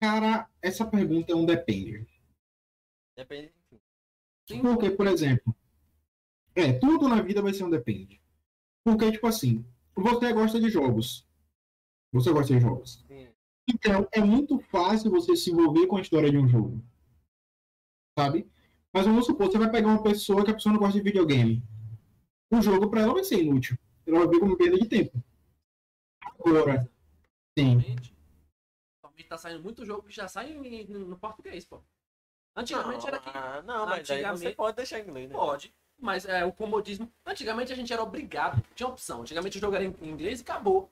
Cara, 0.00 0.48
essa 0.62 0.86
pergunta 0.86 1.32
é 1.32 1.36
um 1.36 1.44
depende. 1.44 2.06
Depende. 3.14 3.52
Sim. 4.48 4.62
Porque, 4.62 4.90
por 4.90 5.06
exemplo, 5.06 5.54
é, 6.54 6.72
tudo 6.72 7.10
na 7.10 7.20
vida 7.20 7.42
vai 7.42 7.52
ser 7.52 7.64
um 7.64 7.70
depende. 7.70 8.22
Porque, 8.82 9.12
tipo 9.12 9.26
assim, 9.26 9.62
você 9.94 10.32
gosta 10.32 10.58
de 10.58 10.70
jogos. 10.70 11.30
Você 12.12 12.32
gosta 12.32 12.52
de 12.54 12.60
jogos. 12.60 13.04
Sim. 13.08 13.28
Então, 13.68 14.06
é 14.12 14.20
muito 14.20 14.58
fácil 14.58 15.10
você 15.10 15.34
se 15.36 15.50
envolver 15.50 15.86
com 15.86 15.96
a 15.96 16.00
história 16.00 16.30
de 16.30 16.36
um 16.36 16.46
jogo. 16.48 16.82
Sabe? 18.18 18.50
Mas 18.92 19.06
vamos 19.06 19.24
supor, 19.24 19.46
você 19.50 19.58
vai 19.58 19.70
pegar 19.70 19.88
uma 19.88 20.02
pessoa 20.02 20.44
que 20.44 20.50
a 20.50 20.54
pessoa 20.54 20.72
não 20.72 20.80
gosta 20.80 20.98
de 20.98 21.02
videogame. 21.04 21.62
O 22.52 22.60
jogo 22.60 22.90
pra 22.90 23.00
ela 23.00 23.14
vai 23.14 23.24
ser 23.24 23.42
inútil. 23.42 23.78
Ela 24.06 24.18
vai 24.18 24.28
ver 24.28 24.40
como 24.40 24.56
perda 24.58 24.78
de 24.78 24.86
tempo. 24.86 25.22
Agora, 26.38 26.90
sim. 27.58 27.78
Atualmente, 28.98 29.28
tá 29.28 29.38
saindo 29.38 29.62
muito 29.62 29.86
jogo 29.86 30.02
que 30.02 30.12
já 30.14 30.28
sai 30.28 30.52
no, 30.52 31.16
português, 31.16 31.64
pô. 31.64 31.80
Antigamente 32.54 33.06
era 33.06 33.18
que 33.18 33.30
Ah, 33.32 33.62
não, 33.62 33.86
mas 33.86 34.10
aí 34.10 34.20
você 34.20 34.26
Antigamente- 34.26 34.56
pode 34.56 34.76
deixar 34.76 34.98
em 35.00 35.08
inglês, 35.08 35.28
né? 35.30 35.34
pode, 35.34 35.74
mas 35.98 36.26
é 36.26 36.44
o 36.44 36.52
comodismo. 36.52 37.10
Antigamente 37.24 37.72
a 37.72 37.76
gente 37.76 37.90
era 37.92 38.02
obrigado, 38.02 38.62
tinha 38.74 38.88
opção. 38.88 39.22
Antigamente 39.22 39.56
o 39.56 39.60
jogo 39.60 39.74
era 39.76 39.84
em 39.84 39.94
inglês 40.02 40.40
e 40.40 40.42
acabou. 40.42 40.90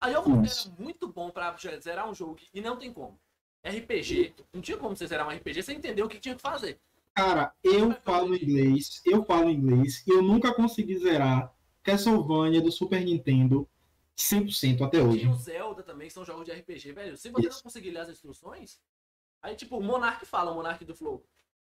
Aí 0.00 0.12
eu 0.12 0.22
era 0.22 0.42
Isso. 0.46 0.72
muito 0.78 1.08
bom 1.08 1.30
pra 1.30 1.56
zerar 1.80 2.08
um 2.08 2.14
jogo 2.14 2.38
e 2.54 2.60
não 2.60 2.76
tem 2.78 2.92
como. 2.92 3.18
RPG, 3.64 4.34
não 4.52 4.60
tinha 4.60 4.76
como 4.76 4.94
você 4.96 5.06
zerar 5.06 5.26
um 5.26 5.30
RPG 5.30 5.62
sem 5.62 5.76
entender 5.76 6.02
o 6.02 6.08
que 6.08 6.20
tinha 6.20 6.34
que 6.36 6.40
fazer. 6.42 6.80
Cara, 7.14 7.52
eu 7.64 7.92
falo 8.02 8.36
inglês, 8.36 9.02
eu 9.04 9.24
falo 9.24 9.50
inglês 9.50 10.06
e 10.06 10.10
eu 10.10 10.22
nunca 10.22 10.54
consegui 10.54 10.96
zerar 10.98 11.52
Castlevania 11.82 12.60
do 12.62 12.70
Super 12.70 13.04
Nintendo 13.04 13.68
100% 14.16 14.82
até 14.82 15.02
hoje. 15.02 15.20
Tinha 15.20 15.32
o 15.32 15.36
Zelda 15.36 15.82
também, 15.82 16.06
que 16.06 16.14
são 16.14 16.24
jogos 16.24 16.44
de 16.44 16.52
RPG, 16.52 16.92
velho. 16.92 17.16
Se 17.16 17.30
você 17.30 17.42
não 17.42 17.50
Isso. 17.50 17.62
conseguir 17.62 17.90
ler 17.90 18.00
as 18.00 18.08
instruções, 18.08 18.80
aí 19.42 19.56
tipo, 19.56 19.76
o 19.76 19.82
Monark 19.82 20.24
fala, 20.24 20.52
o 20.52 20.54
Monark 20.54 20.84
do 20.84 20.94
Flow. 20.94 21.24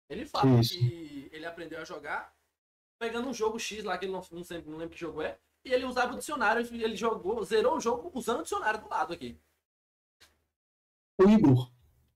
Ele 0.08 0.24
fala 0.24 0.60
Isso. 0.60 0.78
que 0.78 1.28
ele 1.32 1.46
aprendeu 1.46 1.80
a 1.80 1.84
jogar 1.84 2.32
pegando 2.98 3.28
um 3.28 3.34
jogo 3.34 3.58
X 3.58 3.82
lá, 3.82 3.98
que 3.98 4.04
ele 4.04 4.12
não, 4.12 4.22
não, 4.30 4.44
sei- 4.44 4.62
não 4.66 4.76
lembro 4.76 4.94
que 4.94 5.00
jogo 5.00 5.20
é, 5.22 5.38
e 5.64 5.72
ele 5.72 5.84
usava 5.84 6.14
o 6.14 6.18
dicionário, 6.18 6.66
ele 6.72 6.96
jogou, 6.96 7.42
zerou 7.44 7.76
o 7.76 7.80
jogo 7.80 8.10
usando 8.14 8.40
o 8.40 8.42
dicionário 8.42 8.80
do 8.80 8.88
lado 8.88 9.12
aqui. 9.12 9.38
O 11.18 11.28
Igor. 11.28 11.70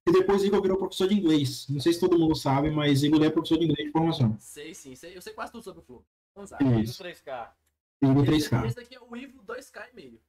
E 0.06 0.12
depois 0.12 0.42
Igor 0.44 0.60
virou 0.60 0.76
professor 0.76 1.08
de 1.08 1.14
inglês. 1.14 1.66
Não 1.68 1.80
sei 1.80 1.92
se 1.92 2.00
todo 2.00 2.18
mundo 2.18 2.34
sabe, 2.34 2.70
mas 2.70 3.02
Igor 3.02 3.22
é 3.22 3.30
professor 3.30 3.58
de 3.58 3.64
inglês 3.64 3.86
de 3.86 3.92
formação. 3.92 4.36
Sei 4.38 4.74
sim, 4.74 4.94
sei, 4.94 5.16
eu 5.16 5.22
sei 5.22 5.32
quase 5.32 5.52
tudo 5.52 5.64
sobre 5.64 5.80
o 5.80 5.84
Flow. 5.84 6.04
Vamos 6.34 6.50
lá. 6.50 6.58
O 6.60 6.80
Isso. 6.80 7.02
3K? 7.02 7.50
Igor 8.02 8.28
Esse, 8.28 8.50
3K. 8.50 8.66
esse 8.66 8.76
daqui 8.76 8.94
é 8.96 9.00
o 9.00 9.16
Ivo 9.16 9.42
2K 9.42 9.90
e 9.92 9.96
meio. 9.96 10.20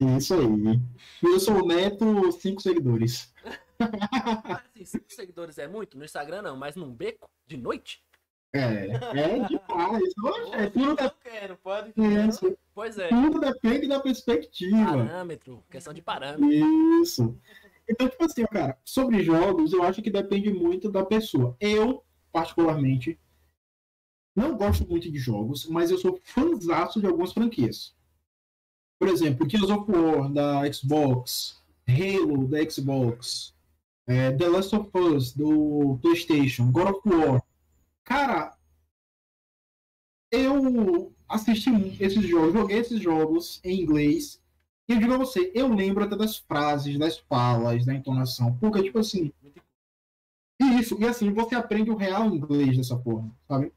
Isso 0.00 0.34
aí. 0.34 0.40
E 1.22 1.26
eu 1.26 1.40
sou 1.40 1.56
o 1.56 1.66
neto, 1.66 2.30
5 2.30 2.60
seguidores. 2.60 3.32
Mas 3.78 4.62
assim, 4.66 4.84
cinco 4.84 5.12
seguidores 5.12 5.58
é 5.58 5.68
muito? 5.68 5.96
No 5.96 6.04
Instagram 6.04 6.42
não, 6.42 6.56
mas 6.56 6.74
num 6.74 6.92
beco, 6.92 7.30
de 7.46 7.56
noite? 7.56 8.02
É, 8.52 8.60
é 8.60 9.46
demais. 9.46 10.02
Oxe, 10.24 10.54
é, 10.54 10.70
tudo, 10.70 11.02
Eu 11.02 11.10
quero, 11.22 11.56
pode. 11.58 11.88
depende, 11.88 12.56
Pois 12.74 12.98
é. 12.98 13.08
tudo 13.08 13.40
depende 13.40 13.86
da 13.86 14.00
perspectiva. 14.00 14.84
Parâmetro, 14.84 15.62
questão 15.70 15.92
de 15.92 16.00
parâmetro. 16.00 16.50
Isso. 17.02 17.36
Então, 17.88 18.08
tipo 18.08 18.24
assim, 18.24 18.44
cara, 18.46 18.78
sobre 18.84 19.22
jogos, 19.22 19.72
eu 19.72 19.82
acho 19.82 20.02
que 20.02 20.10
depende 20.10 20.52
muito 20.52 20.90
da 20.90 21.04
pessoa. 21.04 21.56
Eu, 21.60 22.04
particularmente, 22.32 23.18
não 24.34 24.56
gosto 24.56 24.86
muito 24.88 25.10
de 25.10 25.18
jogos, 25.18 25.66
mas 25.66 25.90
eu 25.90 25.98
sou 25.98 26.20
fãzaço 26.22 27.00
de 27.00 27.06
algumas 27.06 27.32
franquias. 27.32 27.94
Por 28.98 29.08
exemplo, 29.08 29.48
Gears 29.48 29.70
of 29.70 29.90
War 29.90 30.30
da 30.32 30.70
Xbox, 30.72 31.62
Halo 31.86 32.46
da 32.48 32.68
Xbox, 32.68 33.54
é, 34.06 34.32
The 34.32 34.48
Last 34.48 34.74
of 34.74 34.90
Us 34.94 35.32
do 35.32 35.98
PlayStation, 36.02 36.70
God 36.72 36.88
of 36.88 37.00
War. 37.08 37.42
Cara, 38.08 38.56
eu 40.32 41.12
assisti 41.28 41.70
esses 42.02 42.26
jogos, 42.26 42.54
joguei 42.54 42.78
esses 42.78 42.98
jogos 43.02 43.60
em 43.62 43.82
inglês 43.82 44.42
e 44.88 44.94
eu 44.94 44.98
digo 44.98 45.12
a 45.12 45.18
você, 45.18 45.52
eu 45.54 45.68
lembro 45.68 46.02
até 46.02 46.16
das 46.16 46.38
frases, 46.38 46.98
das 46.98 47.18
falas, 47.18 47.84
da 47.84 47.92
entonação. 47.92 48.56
Porque, 48.56 48.82
tipo 48.82 48.98
assim. 48.98 49.30
Muito 49.42 49.62
Isso, 50.80 50.98
e 50.98 51.06
assim, 51.06 51.30
você 51.30 51.54
aprende 51.54 51.90
o 51.90 51.96
real 51.96 52.24
inglês 52.34 52.78
dessa 52.78 52.98
forma, 52.98 53.30
sabe? 53.46 53.70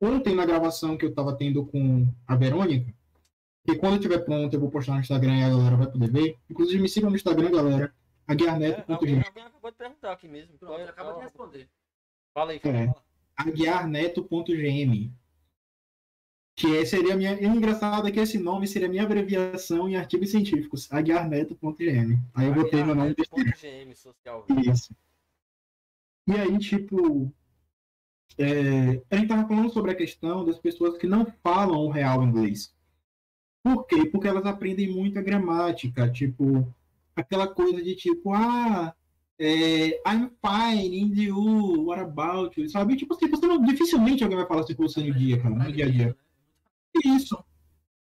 Ontem, 0.00 0.34
na 0.34 0.46
gravação 0.46 0.96
que 0.96 1.04
eu 1.04 1.14
tava 1.14 1.36
tendo 1.36 1.66
com 1.66 2.08
a 2.26 2.34
Verônica, 2.36 2.90
que 3.66 3.76
quando 3.76 3.94
eu 3.94 3.98
estiver 3.98 4.24
pronto 4.24 4.54
eu 4.54 4.60
vou 4.60 4.70
postar 4.70 4.94
no 4.94 5.00
Instagram 5.00 5.36
e 5.36 5.44
a 5.44 5.50
galera 5.50 5.76
vai 5.76 5.90
poder 5.90 6.10
ver. 6.10 6.38
Inclusive, 6.48 6.80
me 6.80 6.88
sigam 6.88 7.10
no 7.10 7.16
Instagram, 7.16 7.50
galera. 7.50 7.94
É, 8.26 8.32
alguém, 8.32 8.48
alguém 8.48 9.44
acabou 9.44 9.70
de 9.70 9.76
perguntar 9.76 10.12
aqui 10.12 10.26
mesmo. 10.26 10.56
Pronto, 10.56 10.80
ele 10.80 10.88
acaba 10.88 11.12
de 11.12 11.20
responder. 11.20 11.68
Fala 12.32 12.52
aí, 12.52 12.58
fala. 12.58 12.78
É. 12.78 13.03
aguiarneto.gm. 13.36 15.10
Que 16.56 16.76
é- 16.76 16.84
seria 16.84 17.16
minha. 17.16 17.32
Engraçado 17.32 18.06
é 18.06 18.12
que 18.12 18.20
esse 18.20 18.38
nome 18.38 18.66
seria 18.66 18.86
a 18.86 18.90
minha 18.90 19.02
abreviação 19.02 19.88
em 19.88 19.96
artigos 19.96 20.30
científicos. 20.30 20.90
aguiarneto.gm. 20.92 22.18
Aí 22.34 22.46
eu 22.46 22.54
botei 22.54 22.84
meu 22.84 22.94
nome 22.94 23.14
GM 23.14 23.94
social. 23.94 24.46
Isso. 24.64 24.94
E 26.26 26.32
aí, 26.32 26.58
tipo, 26.58 27.32
é, 28.38 29.02
a 29.10 29.16
gente 29.16 29.28
tava 29.28 29.46
falando 29.46 29.70
sobre 29.70 29.90
a 29.90 29.94
questão 29.94 30.44
das 30.44 30.58
pessoas 30.58 30.96
que 30.96 31.06
não 31.06 31.26
falam 31.42 31.78
o 31.78 31.90
real 31.90 32.22
inglês. 32.22 32.74
Por 33.62 33.86
quê? 33.86 34.06
Porque 34.06 34.28
elas 34.28 34.44
aprendem 34.44 34.92
muito 34.92 35.18
a 35.18 35.22
gramática, 35.22 36.10
tipo, 36.10 36.66
aquela 37.16 37.46
coisa 37.46 37.82
de 37.82 37.94
tipo, 37.94 38.32
ah, 38.32 38.94
é, 39.38 40.00
I'm 40.06 40.30
fine, 40.40 41.02
and 41.02 41.16
you, 41.16 41.84
what 41.86 42.00
about 42.00 42.60
you, 42.60 42.68
sabe? 42.68 42.96
Tipo 42.96 43.14
assim, 43.14 43.28
você 43.28 43.46
não, 43.46 43.62
dificilmente 43.62 44.22
alguém 44.22 44.38
vai 44.38 44.46
falar 44.46 44.60
assim 44.60 44.74
com 44.74 44.86
você 44.86 45.02
no 45.02 45.14
dia, 45.14 45.40
cara, 45.40 45.54
no 45.54 45.72
dia 45.72 45.86
a 45.86 45.90
dia. 45.90 46.16
Isso. 47.04 47.36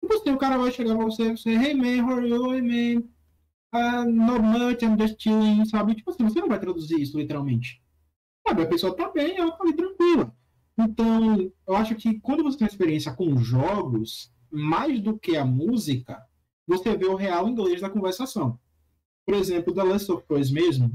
Tipo 0.01 0.13
assim, 0.15 0.31
o 0.31 0.37
cara 0.37 0.57
vai 0.57 0.71
chegar 0.71 0.95
pra 0.95 1.05
você 1.05 1.23
e 1.23 1.37
você, 1.37 1.49
hey 1.51 1.73
man, 1.73 2.05
how 2.05 2.17
are 2.17 2.29
you, 2.29 2.53
hey 2.53 2.61
man? 2.61 3.03
Ah, 3.71 4.05
not 4.05 4.41
much, 4.41 4.81
I'm 4.83 4.97
just 4.97 5.21
chilling, 5.21 5.65
sabe? 5.65 5.95
Tipo 5.95 6.11
assim, 6.11 6.23
você 6.23 6.39
não 6.39 6.47
vai 6.47 6.59
traduzir 6.59 7.01
isso 7.01 7.17
literalmente. 7.17 7.81
Sabe, 8.47 8.63
a 8.63 8.67
pessoa 8.67 8.95
tá 8.95 9.09
bem, 9.11 9.37
ela 9.37 9.51
tá 9.51 9.63
ali 9.63 9.73
tranquila. 9.73 10.33
Então, 10.77 11.51
eu 11.67 11.75
acho 11.75 11.95
que 11.95 12.19
quando 12.21 12.43
você 12.43 12.59
tem 12.59 12.67
experiência 12.67 13.13
com 13.13 13.35
jogos, 13.37 14.31
mais 14.49 15.01
do 15.01 15.17
que 15.17 15.35
a 15.35 15.43
música, 15.43 16.23
você 16.65 16.95
vê 16.95 17.05
o 17.05 17.15
real 17.15 17.49
inglês 17.49 17.81
da 17.81 17.89
conversação. 17.89 18.57
Por 19.25 19.35
exemplo, 19.35 19.73
The 19.73 19.83
Last 19.83 20.11
of 20.11 20.23
Us 20.29 20.49
mesmo. 20.49 20.91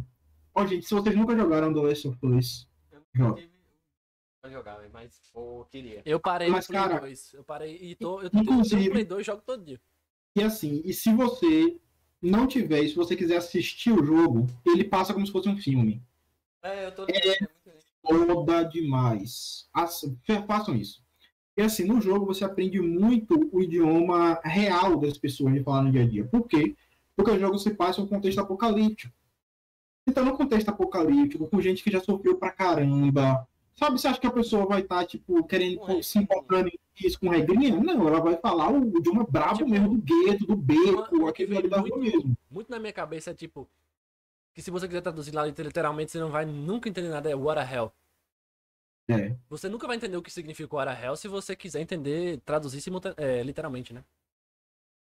Ó, 0.55 0.67
gente, 0.67 0.87
se 0.87 0.95
vocês 0.95 1.15
nunca 1.17 1.37
jogaram 1.37 1.73
The 1.73 1.81
Last 1.81 2.09
of 2.09 2.19
Us, 2.27 2.69
joga. 3.15 3.43
Pra 4.41 4.51
jogar, 4.51 4.81
mas 4.93 5.21
eu 5.35 5.67
queria. 5.71 6.03
Eu 6.05 6.19
parei 6.19 6.49
Mas, 6.49 6.67
no 6.67 6.73
Play 6.75 6.83
cara, 6.83 7.01
2. 7.01 7.35
Eu 7.35 7.45
parei 7.45 7.77
e 7.81 7.95
tô. 7.95 8.21
Eu 8.21 8.29
tenho 8.31 8.43
inclusive- 8.43 8.91
Play 8.91 9.05
2 9.05 9.21
e 9.23 9.25
jogo 9.25 9.43
todo 9.47 9.65
dia. 9.65 9.81
E 10.37 10.43
assim, 10.43 10.83
e 10.85 10.93
se 10.93 11.13
você 11.15 11.79
não 12.21 12.47
tiver, 12.47 12.83
e 12.83 12.89
se 12.89 12.95
você 12.97 13.15
quiser 13.15 13.37
assistir 13.37 13.93
o 13.93 14.05
jogo, 14.05 14.47
ele 14.67 14.83
passa 14.85 15.15
como 15.15 15.25
se 15.25 15.31
fosse 15.33 15.49
um 15.49 15.57
filme. 15.57 16.03
É, 16.63 16.87
eu 16.87 16.93
tô 16.95 17.05
ligado. 17.05 17.23
É 17.25 17.39
muito 17.41 17.51
lindo. 17.67 18.35
Foda 18.35 18.63
demais. 18.65 19.69
As- 19.73 20.01
fa- 20.27 20.43
façam 20.43 20.75
isso. 20.75 21.03
E 21.57 21.63
assim, 21.63 21.85
no 21.85 22.01
jogo 22.01 22.27
você 22.27 22.45
aprende 22.45 22.81
muito 22.81 23.49
o 23.53 23.61
idioma 23.63 24.41
real 24.43 24.97
das 24.99 25.17
pessoas 25.19 25.55
de 25.55 25.63
falar 25.63 25.83
no 25.83 25.93
dia 25.93 26.03
a 26.03 26.09
dia. 26.09 26.25
Por 26.25 26.49
quê? 26.49 26.75
Porque 27.15 27.31
o 27.31 27.39
jogo 27.39 27.59
se 27.59 27.75
passa 27.75 28.01
em 28.01 28.05
um 28.05 28.09
contexto 28.09 28.41
apocalíptico. 28.41 29.15
Então, 30.07 30.25
no 30.25 30.37
contexto 30.37 30.69
apocalíptico, 30.69 31.47
com 31.49 31.61
gente 31.61 31.83
que 31.83 31.91
já 31.91 32.01
sofreu 32.01 32.37
pra 32.37 32.51
caramba, 32.51 33.47
sabe? 33.75 33.99
Você 34.01 34.09
acha 34.09 34.21
que 34.21 34.27
a 34.27 34.33
pessoa 34.33 34.67
vai 34.67 34.81
estar, 34.81 35.07
tipo, 35.07 35.45
querendo 35.45 35.79
Com 35.79 36.03
se 36.03 36.19
importando 36.19 36.69
em 36.69 36.79
isso 37.07 37.19
com 37.21 37.29
regrinha? 37.29 37.75
Não, 37.79 38.09
ela 38.09 38.21
vai 38.21 38.37
falar 38.37 38.71
o 38.73 38.99
idioma 38.99 39.25
brabo 39.25 39.59
Tipo, 39.59 39.71
mesmo, 39.71 39.89
do 39.97 40.03
gueto, 40.03 40.47
do 40.47 40.57
beco, 40.57 41.17
uma- 41.17 41.31
aquele 41.31 41.53
uma 41.53 41.61
ali 41.61 41.69
da 41.69 41.83
que 41.83 41.89
rua 41.89 41.99
mesmo. 41.99 42.37
Muito 42.51 42.71
na 42.71 42.79
minha 42.79 42.93
cabeça 42.93 43.31
é 43.31 43.35
tipo. 43.35 43.69
Que 44.55 44.61
se 44.61 44.71
você 44.71 44.87
quiser 44.87 45.01
traduzir 45.01 45.33
lá 45.35 45.47
literalmente, 45.47 46.11
você 46.13 46.19
não 46.19 46.31
vai 46.31 46.45
nunca 46.45 46.89
entender 46.89 47.09
nada. 47.09 47.31
É 47.31 47.35
what 47.35 47.59
a 47.59 47.65
hell. 47.65 47.91
É. 49.09 49.35
Você 49.49 49.69
nunca 49.69 49.87
vai 49.87 49.97
entender 49.97 50.17
o 50.17 50.23
que 50.23 50.31
significa 50.31 50.75
o 50.75 50.79
Ara 50.79 50.93
Hell 50.99 51.17
se 51.17 51.27
você 51.27 51.57
quiser 51.57 51.81
entender, 51.81 52.41
traduzir 52.45 52.81
simulta- 52.81 53.15
é, 53.17 53.43
literalmente, 53.43 53.93
né? 53.93 54.05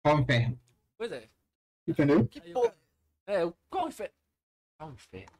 Qual 0.03 0.18
o 0.18 0.20
inferno? 0.22 0.60
Pois 0.98 1.12
é. 1.12 1.30
Entendeu? 1.88 2.26
Que 2.28 2.41
porra. 2.52 2.76
É, 3.28 3.45
o- 3.45 3.53
qual 3.70 3.86
o 3.86 3.90
inferno? 3.90 4.14
O 4.81 4.89
inferno? 4.89 5.38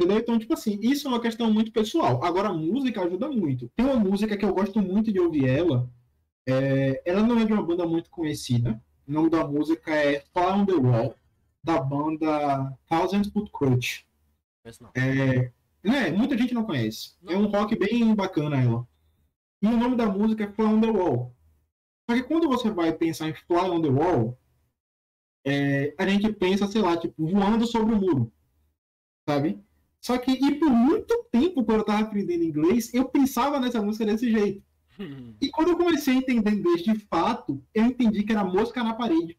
Entendeu? 0.00 0.18
Então, 0.18 0.38
tipo 0.38 0.54
assim, 0.54 0.78
isso 0.80 1.08
é 1.08 1.10
uma 1.10 1.20
questão 1.20 1.52
muito 1.52 1.72
pessoal. 1.72 2.22
Agora, 2.24 2.48
a 2.48 2.52
música 2.54 3.02
ajuda 3.02 3.28
muito. 3.28 3.68
Tem 3.74 3.84
uma 3.84 3.96
música 3.96 4.36
que 4.36 4.44
eu 4.44 4.54
gosto 4.54 4.80
muito 4.80 5.12
de 5.12 5.18
ouvir 5.18 5.48
ela. 5.48 5.90
é, 6.48 7.02
Ela 7.04 7.22
não 7.22 7.38
é 7.38 7.44
de 7.44 7.52
uma 7.52 7.62
banda 7.62 7.84
muito 7.86 8.08
conhecida. 8.10 8.80
O 9.06 9.12
nome 9.12 9.28
da 9.30 9.46
música 9.46 9.92
é 9.92 10.20
Fly 10.20 10.44
on 10.44 10.66
the 10.66 10.74
Wall, 10.74 11.16
da 11.64 11.80
banda 11.80 12.78
Thousand 12.86 13.24
Foot 13.32 13.50
Crutch. 13.50 14.04
Não. 14.80 14.90
É, 14.94 15.50
né, 15.82 16.10
muita 16.10 16.36
gente 16.36 16.54
não 16.54 16.64
conhece. 16.64 17.16
É 17.26 17.36
um 17.36 17.46
rock 17.46 17.76
bem 17.76 18.14
bacana 18.14 18.62
ela. 18.62 18.86
E 19.62 19.66
o 19.66 19.76
nome 19.76 19.96
da 19.96 20.06
música 20.06 20.44
é 20.44 20.52
Fly 20.52 20.64
on 20.64 20.80
the 20.80 20.90
Wall. 20.90 21.34
Só 22.08 22.16
que 22.16 22.22
quando 22.22 22.46
você 22.48 22.70
vai 22.70 22.92
pensar 22.92 23.28
em 23.28 23.34
Fly 23.34 23.70
on 23.70 23.82
the 23.82 23.88
Wall, 23.88 24.38
é, 25.44 25.94
a 25.98 26.06
gente 26.06 26.32
pensa, 26.34 26.66
sei 26.66 26.82
lá, 26.82 26.96
tipo, 26.96 27.26
voando 27.26 27.66
sobre 27.66 27.94
o 27.94 27.98
muro. 27.98 28.32
Sabe? 29.28 29.62
Só 30.00 30.16
que, 30.16 30.30
e 30.30 30.54
por 30.54 30.70
muito 30.70 31.22
tempo, 31.30 31.62
quando 31.62 31.80
eu 31.80 31.84
tava 31.84 32.00
aprendendo 32.00 32.42
inglês, 32.44 32.94
eu 32.94 33.06
pensava 33.10 33.60
nessa 33.60 33.82
música 33.82 34.06
desse 34.06 34.30
jeito. 34.30 34.66
E 35.40 35.48
quando 35.50 35.68
eu 35.68 35.76
comecei 35.76 36.14
a 36.14 36.16
entender 36.16 36.50
inglês 36.50 36.82
de 36.82 36.98
fato, 37.06 37.62
eu 37.72 37.84
entendi 37.84 38.24
que 38.24 38.32
era 38.32 38.42
mosca 38.42 38.82
na 38.82 38.94
parede. 38.94 39.38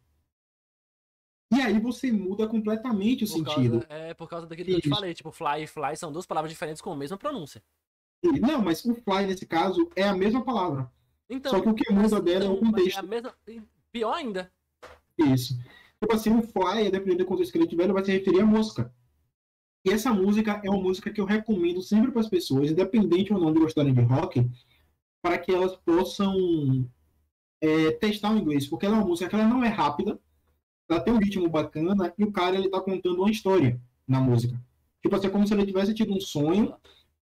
E 1.52 1.60
aí 1.60 1.78
você 1.82 2.14
muda 2.14 2.48
completamente 2.48 3.26
o 3.26 3.28
Por 3.28 3.34
sentido. 3.34 3.80
causa, 3.82 3.88
é 3.90 4.14
por 4.14 4.30
causa 4.30 4.48
daquilo 4.48 4.70
que 4.70 4.76
eu 4.76 4.82
te 4.82 4.90
falei, 4.90 5.14
tipo, 5.14 5.32
fly 5.32 5.64
e 5.64 5.68
fly 5.68 5.98
são 5.98 6.14
duas 6.14 6.26
palavras 6.26 6.50
diferentes 6.50 6.82
com 6.82 6.94
a 6.94 6.96
mesma 6.96 7.18
pronúncia. 7.18 7.62
Não, 8.24 8.62
mas 8.62 8.86
o 8.86 8.96
fly, 8.96 9.26
nesse 9.28 9.46
caso, 9.46 9.90
é 9.98 10.04
a 10.04 10.16
mesma 10.16 10.46
palavra. 10.46 10.90
Então, 11.30 11.52
Só 11.52 11.60
que 11.60 11.68
o 11.68 11.74
que 11.74 11.92
muda 11.92 12.22
dela 12.22 12.46
é 12.46 12.48
o 12.48 12.54
então, 12.54 12.72
mas 12.72 12.80
contexto. 12.82 13.00
a 13.00 13.04
mesma, 13.04 13.36
pior 13.92 14.14
ainda. 14.14 14.54
Isso. 15.18 15.58
Tipo 16.02 16.14
assim, 16.16 16.38
o 16.38 16.42
fly, 16.42 16.90
dependendo 16.90 17.26
do 17.26 17.26
contexto 17.26 17.52
que 17.52 17.58
ele 17.58 17.68
tiver, 17.68 17.84
ele 17.84 17.94
vai 17.94 18.06
se 18.06 18.12
referir 18.12 18.40
à 18.40 18.46
mosca. 18.46 18.94
E 19.90 19.92
essa 19.92 20.14
música 20.14 20.62
é 20.64 20.70
uma 20.70 20.80
música 20.80 21.12
que 21.12 21.20
eu 21.20 21.26
recomendo 21.26 21.82
sempre 21.82 22.12
para 22.12 22.22
as 22.22 22.30
pessoas, 22.30 22.70
independente 22.70 23.34
ou 23.34 23.40
não 23.40 23.52
de 23.52 23.60
gostarem 23.60 23.92
de 23.92 24.02
rock, 24.02 24.48
para 25.20 25.36
que 25.40 25.52
elas 25.52 25.76
possam 25.78 26.88
é, 27.60 27.92
testar 27.94 28.32
o 28.32 28.38
inglês. 28.38 28.68
Porque 28.68 28.86
ela 28.86 28.98
é 28.98 29.00
uma 29.00 29.08
música 29.08 29.28
que 29.28 29.36
ela 29.36 29.48
não 29.48 29.64
é 29.64 29.68
rápida, 29.68 30.20
ela 30.88 31.00
tem 31.00 31.12
um 31.12 31.18
ritmo 31.18 31.50
bacana 31.50 32.14
e 32.16 32.24
o 32.24 32.32
cara 32.32 32.56
ele 32.56 32.70
tá 32.70 32.80
contando 32.80 33.18
uma 33.18 33.32
história 33.32 33.82
na 34.08 34.20
música. 34.20 34.56
Tipo 35.02 35.16
assim, 35.16 35.28
é 35.28 35.30
como 35.32 35.48
se 35.48 35.56
ele 35.56 35.66
tivesse 35.66 35.94
tido 35.96 36.14
um 36.14 36.22
sonho 36.22 36.76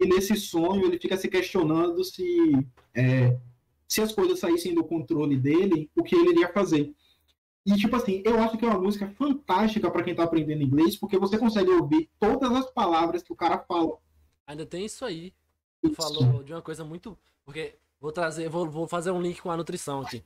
e 0.00 0.06
nesse 0.06 0.36
sonho 0.36 0.84
ele 0.84 0.98
fica 0.98 1.16
se 1.16 1.26
questionando 1.26 2.04
se 2.04 2.24
é, 2.94 3.36
se 3.88 4.00
as 4.00 4.12
coisas 4.12 4.38
saíssem 4.38 4.74
do 4.74 4.84
controle 4.84 5.36
dele, 5.36 5.90
o 5.96 6.04
que 6.04 6.14
ele 6.14 6.30
iria 6.30 6.52
fazer. 6.52 6.94
E, 7.66 7.74
tipo 7.76 7.96
assim, 7.96 8.22
eu 8.24 8.38
acho 8.42 8.58
que 8.58 8.64
é 8.64 8.68
uma 8.68 8.78
música 8.80 9.08
fantástica 9.08 9.90
para 9.90 10.02
quem 10.02 10.14
tá 10.14 10.24
aprendendo 10.24 10.62
inglês, 10.62 10.96
porque 10.96 11.18
você 11.18 11.38
consegue 11.38 11.70
ouvir 11.70 12.10
todas 12.18 12.52
as 12.52 12.70
palavras 12.70 13.22
que 13.22 13.32
o 13.32 13.36
cara 13.36 13.58
fala. 13.58 13.98
Ainda 14.46 14.66
tem 14.66 14.84
isso 14.84 15.04
aí. 15.04 15.32
Tu 15.82 15.94
falou 15.94 16.42
de 16.42 16.52
uma 16.52 16.62
coisa 16.62 16.84
muito. 16.84 17.18
Porque 17.44 17.78
vou 18.00 18.12
trazer, 18.12 18.48
vou, 18.48 18.68
vou 18.68 18.86
fazer 18.88 19.10
um 19.10 19.20
link 19.20 19.40
com 19.40 19.50
a 19.50 19.56
nutrição 19.56 20.00
aqui. 20.02 20.20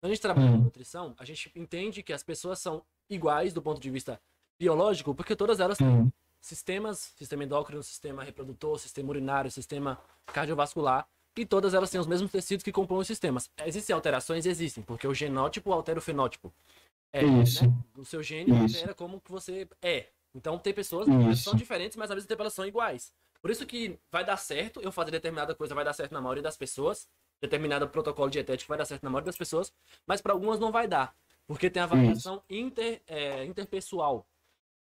Quando 0.00 0.12
a 0.12 0.14
gente 0.14 0.22
trabalha 0.22 0.50
com 0.50 0.56
Hum. 0.56 0.64
nutrição, 0.64 1.14
a 1.18 1.24
gente 1.24 1.50
entende 1.56 2.02
que 2.02 2.12
as 2.12 2.22
pessoas 2.22 2.60
são 2.60 2.84
iguais 3.10 3.52
do 3.52 3.62
ponto 3.62 3.80
de 3.80 3.90
vista 3.90 4.20
biológico, 4.58 5.14
porque 5.14 5.34
todas 5.34 5.58
elas 5.60 5.78
têm 5.78 5.86
Hum, 5.86 6.10
sistemas, 6.40 7.12
sistema 7.16 7.44
endócrino, 7.44 7.82
sistema 7.82 8.22
reprodutor, 8.22 8.78
sistema 8.78 9.10
urinário, 9.10 9.50
sistema 9.50 10.00
cardiovascular, 10.26 11.08
e 11.36 11.46
todas 11.46 11.74
elas 11.74 11.90
têm 11.90 12.00
os 12.00 12.06
mesmos 12.06 12.30
tecidos 12.30 12.62
que 12.64 12.72
compõem 12.72 13.00
os 13.00 13.06
sistemas. 13.06 13.50
Existem 13.64 13.94
alterações? 13.94 14.44
Existem, 14.46 14.82
porque 14.82 15.06
o 15.06 15.14
genótipo 15.14 15.72
altera 15.72 15.98
o 15.98 16.02
fenótipo. 16.02 16.52
É, 17.12 17.22
Isso. 17.24 17.66
né? 17.66 17.72
O 17.96 18.04
seu 18.04 18.22
gene 18.22 18.50
Isso. 18.64 18.76
altera 18.76 18.94
como 18.94 19.20
que 19.20 19.30
você 19.30 19.66
é. 19.80 20.06
Então 20.34 20.58
tem 20.58 20.74
pessoas 20.74 21.06
que 21.08 21.36
são 21.36 21.54
diferentes, 21.54 21.96
mas 21.96 22.10
mesmo 22.10 22.28
tempo 22.28 22.42
elas 22.42 22.52
são 22.52 22.66
iguais. 22.66 23.12
Por 23.40 23.50
isso 23.50 23.64
que 23.64 23.98
vai 24.10 24.24
dar 24.24 24.36
certo 24.36 24.80
eu 24.80 24.90
fazer 24.92 25.10
determinada 25.12 25.54
coisa, 25.54 25.74
vai 25.74 25.84
dar 25.84 25.92
certo 25.92 26.12
na 26.12 26.20
maioria 26.20 26.42
das 26.42 26.56
pessoas, 26.56 27.08
determinado 27.40 27.88
protocolo 27.88 28.28
dietético 28.30 28.68
vai 28.68 28.76
dar 28.78 28.84
certo 28.84 29.02
na 29.04 29.10
maioria 29.10 29.26
das 29.26 29.36
pessoas, 29.38 29.72
mas 30.06 30.20
para 30.20 30.32
algumas 30.32 30.58
não 30.58 30.72
vai 30.72 30.88
dar, 30.88 31.14
porque 31.46 31.70
tem 31.70 31.80
a 31.80 31.86
variação 31.86 32.42
inter, 32.50 33.00
é, 33.06 33.44
interpessoal. 33.44 34.26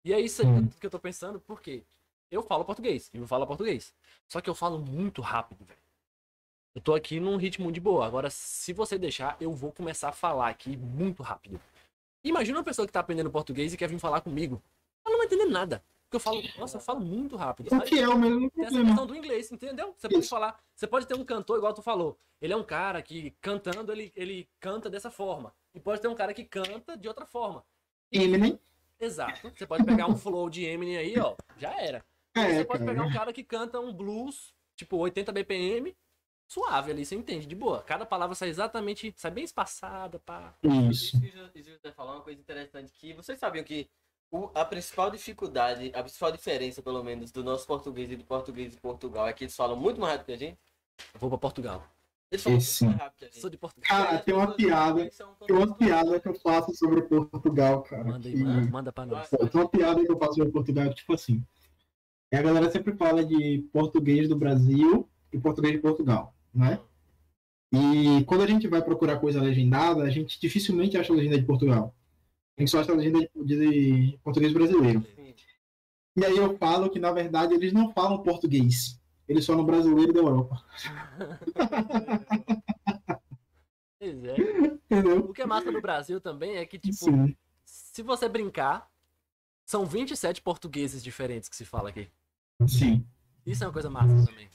E 0.04 0.14
é 0.14 0.20
isso 0.20 0.42
aí 0.42 0.48
Hum. 0.48 0.68
que 0.80 0.86
eu 0.86 0.92
tô 0.92 1.00
pensando, 1.00 1.40
porque 1.40 1.84
eu 2.30 2.44
falo 2.44 2.66
português, 2.66 3.10
eu 3.14 3.26
falo 3.26 3.48
português. 3.48 3.94
Só 4.28 4.42
que 4.42 4.50
eu 4.50 4.56
falo 4.56 4.80
muito 4.80 5.22
rápido, 5.22 5.64
velho. 5.64 5.80
Eu 6.73 6.81
tô 6.81 6.93
aqui 6.93 7.19
num 7.19 7.35
ritmo 7.35 7.72
de 7.72 7.81
boa. 7.81 8.06
Agora, 8.06 8.30
se 8.30 8.72
você 8.72 8.98
deixar, 8.98 9.35
eu 9.41 9.52
vou 9.52 9.72
começar 9.72 10.10
a 10.10 10.14
falar 10.14 10.49
aqui 10.49 10.77
muito 10.77 11.22
rápido. 11.22 11.60
Imagina 12.23 12.60
uma 12.60 12.64
pessoa 12.64 12.85
que 12.85 12.93
tá 12.93 13.02
aprendendo 13.02 13.30
português 13.30 13.73
e 13.73 13.77
quer 13.77 13.89
vir 13.89 13.99
falar 13.99 14.22
comigo. 14.22 14.61
Ela 15.03 15.14
não 15.14 15.18
vai 15.18 15.27
entender 15.27 15.45
nada. 15.45 15.84
Porque 16.03 16.15
eu 16.15 16.19
falo, 16.19 16.41
nossa, 16.57 16.77
eu 16.77 16.81
falo 16.81 16.99
muito 16.99 17.35
rápido. 17.35 17.68
O 17.68 17.69
sabe? 17.69 17.85
que 17.85 17.99
é 17.99 18.07
o 18.07 18.18
mesmo 18.18 18.49
Tem 18.52 18.64
essa 18.64 18.72
problema. 18.72 18.85
questão 18.89 19.07
do 19.07 19.15
inglês, 19.15 19.52
entendeu? 19.52 19.95
Você 19.98 20.07
pode 20.07 20.19
Isso. 20.22 20.30
falar, 20.30 20.60
você 20.76 20.88
pode 20.88 21.07
ter 21.07 21.15
um 21.15 21.23
cantor 21.26 21.57
igual 21.57 21.73
tu 21.73 21.81
falou. 21.81 22.18
Ele 22.41 22.53
é 22.53 22.57
um 22.57 22.64
cara 22.64 23.02
que 23.02 23.31
cantando, 23.41 23.91
ele, 23.91 24.11
ele 24.15 24.48
canta 24.60 24.89
dessa 24.89 25.10
forma. 25.10 25.53
E 25.73 25.80
pode 25.80 26.02
ter 26.02 26.07
um 26.07 26.15
cara 26.15 26.34
que 26.34 26.43
canta 26.43 26.98
de 26.98 27.07
outra 27.07 27.26
forma. 27.26 27.64
Eminem. 28.11 28.60
Exato. 28.99 29.52
Você 29.56 29.65
pode 29.65 29.84
pegar 29.84 30.07
um 30.07 30.15
flow 30.15 30.49
de 30.49 30.64
Eminem 30.65 30.98
aí, 30.98 31.18
ó, 31.18 31.35
já 31.57 31.73
era. 31.80 32.03
É, 32.35 32.56
você 32.56 32.65
pode 32.65 32.85
pegar 32.85 33.03
um 33.03 33.11
cara 33.11 33.34
que 33.34 33.43
canta 33.43 33.80
um 33.80 33.91
blues, 33.91 34.53
tipo 34.76 34.98
80 34.98 35.31
BPM, 35.31 35.95
suave 36.52 36.91
ali, 36.91 37.06
você 37.06 37.15
entende, 37.15 37.45
de 37.48 37.56
boa. 37.56 37.82
Cada 37.82 38.06
palavra 38.06 38.36
sai 38.36 38.49
exatamente, 38.49 39.14
sai 39.15 39.32
bem 39.32 39.44
espaçada, 39.45 40.19
pá. 40.19 40.53
Isso. 40.61 41.15
Isso 41.15 41.22
que 41.22 41.28
o 41.28 41.32
José- 41.32 41.52
o 41.56 41.64
José 41.64 41.91
falou 41.95 42.15
uma 42.15 42.22
coisa 42.22 42.41
interessante 42.41 42.91
que 42.91 43.14
vocês 43.14 43.40
sabiam 43.40 43.64
que 43.64 43.90
o- 44.30 44.49
a 44.53 44.65
principal 44.65 45.10
dificuldade, 45.10 45.91
a 45.95 46.02
principal 46.03 46.30
diferença, 46.32 46.82
pelo 46.82 47.02
menos, 47.03 47.32
do 47.32 47.41
nosso 47.44 47.65
português 47.65 48.11
e 48.11 48.18
do 48.18 48.26
português 48.26 48.72
de 48.73 48.78
Portugal 48.82 49.28
é 49.28 49.34
que 49.34 49.45
eles 49.45 49.56
falam 49.56 49.78
muito 49.78 49.99
mais 50.02 50.11
rápido 50.14 50.26
que 50.26 50.32
a 50.34 50.38
gente. 50.38 50.60
Vou 51.19 51.30
pra 51.30 51.38
Portugal. 51.40 51.84
Eles 52.30 52.44
falam 52.44 52.57
Esse. 52.60 52.84
muito 52.84 52.98
mais 52.98 53.03
rápido 53.06 53.19
que 53.19 53.26
a 53.26 53.28
gente. 53.30 53.40
Sou 53.41 53.49
de 53.49 53.57
Portugal. 53.57 53.88
Cara, 53.88 54.19
tem 54.19 54.34
uma 54.34 54.53
piada. 54.53 55.10
Tem 55.48 55.56
uma 55.56 55.76
piada 55.76 56.19
que 56.19 56.28
eu 56.28 56.36
faço 56.36 56.73
sobre 56.76 57.02
Portugal, 57.03 57.82
cara. 57.84 58.03
Manda 58.03 58.28
aí, 58.28 58.34
que- 58.34 58.44
manda, 58.44 58.72
manda 58.72 58.91
pra 58.91 59.06
nós. 59.06 59.30
Tem 59.30 59.40
uma 59.53 59.69
piada 59.69 60.03
que 60.06 60.11
eu 60.11 60.18
faço 60.19 60.34
sobre 60.36 60.52
Portugal, 60.52 60.94
tipo 60.94 61.14
assim. 61.14 61.41
é 62.30 62.38
A 62.38 62.41
galera 62.41 62.69
sempre 62.72 62.95
fala 62.95 63.23
de 63.26 63.68
português 63.73 64.28
do 64.30 64.36
Brasil 64.38 65.10
e 65.34 65.38
português 65.40 65.73
de 65.73 65.80
Portugal, 65.82 66.34
né? 66.53 66.80
E 67.72 68.23
quando 68.26 68.41
a 68.41 68.48
gente 68.48 68.68
vai 68.68 68.82
procurar 68.82 69.19
coisa 69.19 69.41
legendada, 69.41 70.03
a 70.03 70.10
gente 70.10 70.40
dificilmente 70.40 70.98
acha 70.98 71.14
a 71.14 71.15
legenda 71.15 71.40
de 71.40 71.45
Portugal. 71.45 71.95
A 72.57 72.61
gente 72.61 72.72
só 72.72 72.82
acha 72.82 72.91
a 72.91 72.95
legenda 72.95 73.19
de, 73.19 73.30
de 73.45 74.19
português 74.23 74.52
brasileiro. 74.53 75.06
E 76.18 76.26
aí 76.26 76.36
eu 76.36 76.57
falo 76.57 76.90
que, 76.90 76.99
na 76.99 77.11
verdade, 77.11 77.53
eles 77.53 77.72
não 77.72 77.94
falam 77.94 78.22
português. 78.22 78.99
Eles 79.28 79.45
falam 79.45 79.65
brasileiro 79.65 80.11
da 80.11 80.19
Europa. 80.19 80.64
Pois 83.98 84.23
é. 84.23 84.36
Entendeu? 84.90 85.19
O 85.19 85.34
que 85.34 85.44
é 85.44 85.45
massa 85.45 85.72
no 85.72 85.80
Brasil 85.80 86.19
também 86.19 86.57
é 86.57 86.65
que, 86.65 86.80
tipo, 86.80 86.95
Sim. 86.95 87.36
se 87.64 88.02
você 88.02 88.28
brincar, 88.28 88.90
são 89.64 89.86
27 89.86 90.41
portugueses 90.41 91.03
diferentes 91.03 91.48
que 91.48 91.56
se 91.56 91.64
fala 91.64 91.90
aqui. 91.90 92.10
Sim. 92.68 93.06
Isso 93.45 93.64
é 93.64 93.68
uma 93.68 93.73
coisa 93.73 93.90
massa 93.90 94.26
também. 94.26 94.49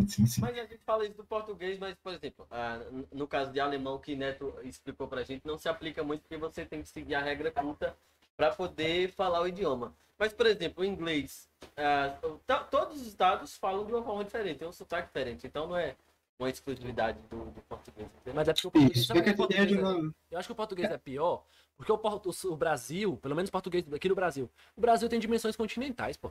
Sim, 0.08 0.26
sim. 0.26 0.40
Mas 0.40 0.56
a 0.58 0.62
gente 0.62 0.78
fala 0.84 1.04
isso 1.04 1.14
do 1.16 1.24
português, 1.24 1.78
mas, 1.78 1.94
por 2.02 2.12
exemplo, 2.12 2.46
ah, 2.50 2.78
no 3.12 3.26
caso 3.26 3.50
de 3.52 3.60
alemão 3.60 3.98
que 3.98 4.14
Neto 4.14 4.54
explicou 4.62 5.08
pra 5.08 5.22
gente, 5.22 5.46
não 5.46 5.58
se 5.58 5.68
aplica 5.68 6.02
muito 6.04 6.20
porque 6.22 6.36
você 6.36 6.64
tem 6.64 6.82
que 6.82 6.88
seguir 6.88 7.14
a 7.14 7.20
regra 7.22 7.50
culta 7.50 7.96
para 8.36 8.54
poder 8.54 9.10
falar 9.12 9.40
o 9.42 9.48
idioma. 9.48 9.94
Mas, 10.18 10.32
por 10.32 10.46
exemplo, 10.46 10.82
o 10.82 10.86
inglês, 10.86 11.48
ah, 11.76 12.16
to- 12.20 12.64
todos 12.70 13.00
os 13.00 13.06
estados 13.06 13.56
falam 13.56 13.84
de 13.86 13.92
uma 13.92 14.02
forma 14.02 14.24
diferente, 14.24 14.58
tem 14.58 14.68
um 14.68 14.72
sotaque 14.72 15.06
diferente, 15.08 15.46
então 15.46 15.66
não 15.68 15.76
é 15.76 15.94
uma 16.38 16.48
exclusividade 16.50 17.18
do, 17.30 17.46
do 17.50 17.60
português. 17.62 18.06
entendeu? 18.16 18.34
Mas 18.34 18.48
é 18.48 18.52
porque 18.52 18.68
o 18.68 18.70
português. 18.70 18.98
Isso. 19.04 19.12
que 19.12 19.18
o 19.18 19.22
de 19.24 19.34
português 19.34 19.72
é- 19.72 19.74
não. 19.74 20.14
Eu 20.30 20.38
acho 20.38 20.48
que 20.48 20.52
o 20.52 20.56
português 20.56 20.90
é 20.90 20.98
pior, 20.98 21.44
porque 21.76 21.90
o, 21.92 21.98
portu- 21.98 22.30
o 22.52 22.56
Brasil, 22.56 23.16
pelo 23.18 23.34
menos 23.34 23.48
o 23.48 23.52
português 23.52 23.84
aqui 23.92 24.08
no 24.08 24.14
Brasil, 24.14 24.48
o 24.76 24.80
Brasil 24.80 25.08
tem 25.08 25.18
dimensões 25.20 25.56
continentais, 25.56 26.16
pô. 26.16 26.30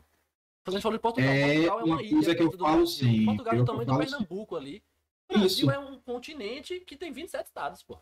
Quando 0.68 0.76
a 0.76 0.80
gente 0.80 0.84
fala 0.84 0.95
de 0.95 1.02
Portugal, 1.02 1.30
É 1.31 1.53
Portugal 1.53 1.80
é 1.80 1.84
uma 1.84 1.94
uma 1.95 2.03
ilha 2.03 2.11
coisa 2.11 2.35
que 2.35 2.44
eu 2.44 2.52
falo 2.52 2.76
Brasil. 2.77 2.88
sempre, 3.07 3.26
Portugal 3.26 3.53
é 3.53 3.56
eu 3.57 3.61
do 3.61 3.65
tamanho 3.65 3.88
do 3.88 3.98
Pernambuco 3.98 4.56
ali. 4.57 4.84
O 5.30 5.39
Brasil 5.39 5.65
Isso. 5.68 5.72
é 5.72 5.80
um 5.80 5.98
continente 5.99 6.80
que 6.81 6.98
tem 6.98 7.10
27 7.14 7.45
estados, 7.45 7.84
pô. 7.84 7.98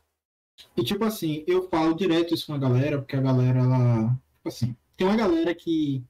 E 0.76 0.84
tipo 0.84 1.04
assim, 1.06 1.44
eu 1.46 1.70
falo 1.70 1.94
direto 1.94 2.34
isso 2.34 2.48
com 2.48 2.54
a 2.56 2.58
galera, 2.58 2.98
porque 2.98 3.16
a 3.16 3.22
galera, 3.22 3.60
ela. 3.60 4.08
Tipo 4.38 4.48
assim, 4.50 4.76
tem 4.98 5.06
uma 5.06 5.16
galera 5.16 5.54
que 5.54 6.04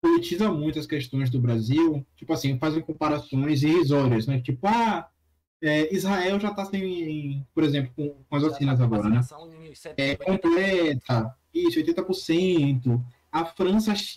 politiza 0.00 0.50
muito 0.50 0.78
as 0.78 0.86
questões 0.86 1.28
do 1.28 1.38
Brasil, 1.40 2.06
tipo 2.16 2.32
assim, 2.32 2.58
fazem 2.58 2.80
comparações 2.80 3.62
irrisórias, 3.62 4.26
né? 4.26 4.40
Tipo, 4.40 4.66
ah, 4.66 5.10
é, 5.60 5.94
Israel 5.94 6.40
já 6.40 6.54
tá 6.54 6.64
sem, 6.64 7.44
por 7.54 7.64
exemplo, 7.64 7.92
com, 7.94 8.14
com 8.30 8.36
as 8.36 8.42
vacinas 8.44 8.78
Já 8.78 8.78
tá 8.78 8.84
agora, 8.84 9.02
com 9.02 9.08
né? 9.10 9.16
vacinação 9.16 9.52
em 9.62 9.74
70, 9.74 10.02
É 10.02 10.16
80%. 10.16 10.24
completa, 10.24 11.36
isso, 11.52 11.78
80%, 11.80 13.04
a 13.30 13.44
França 13.44 13.94
X 13.94 14.16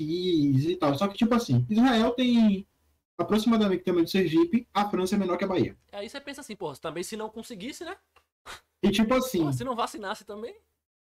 e 0.66 0.76
tal. 0.76 0.96
Só 0.96 1.08
que, 1.08 1.18
tipo 1.18 1.34
assim, 1.36 1.66
Israel 1.70 2.12
tem 2.12 2.68
aproximadamente 3.18 3.82
o 3.82 3.86
tamanho 3.86 4.06
de 4.06 4.12
Sergipe, 4.12 4.68
a 4.74 4.90
França 4.90 5.16
é 5.16 5.18
menor 5.18 5.38
que 5.38 5.44
a 5.44 5.48
Bahia. 5.48 5.78
Aí 5.92 6.10
você 6.10 6.20
pensa 6.20 6.42
assim, 6.42 6.56
porra, 6.56 6.76
também 6.78 7.04
se 7.04 7.16
não 7.16 7.30
conseguisse, 7.30 7.84
né? 7.86 7.96
E 8.84 8.90
tipo 8.90 9.14
assim, 9.14 9.40
Porra, 9.40 9.54
se 9.54 9.64
não 9.64 9.76
vacinasse 9.76 10.26
também. 10.26 10.56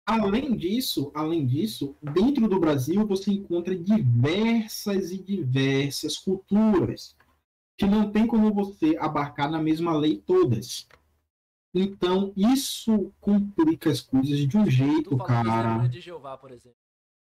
além 0.07 0.57
disso, 0.57 1.11
além 1.15 1.45
disso, 1.47 1.95
dentro 2.01 2.49
do 2.49 2.59
Brasil 2.59 3.07
você 3.07 3.31
encontra 3.33 3.77
diversas 3.77 5.11
e 5.11 5.19
diversas 5.23 6.17
culturas 6.17 7.15
que 7.77 7.85
não 7.85 8.11
tem 8.11 8.27
como 8.27 8.55
você 8.55 8.97
abarcar 8.99 9.51
na 9.51 9.61
mesma 9.61 9.95
lei 9.95 10.17
todas. 10.17 10.89
Então, 11.75 12.33
isso 12.35 13.13
complica 13.21 13.91
as 13.91 14.01
coisas 14.01 14.49
de 14.49 14.57
um 14.57 14.71
jeito, 14.71 15.11
falou 15.11 15.27
cara. 15.27 15.87
de 15.87 16.01
Jeová, 16.01 16.39
por 16.39 16.51
exemplo. 16.51 16.79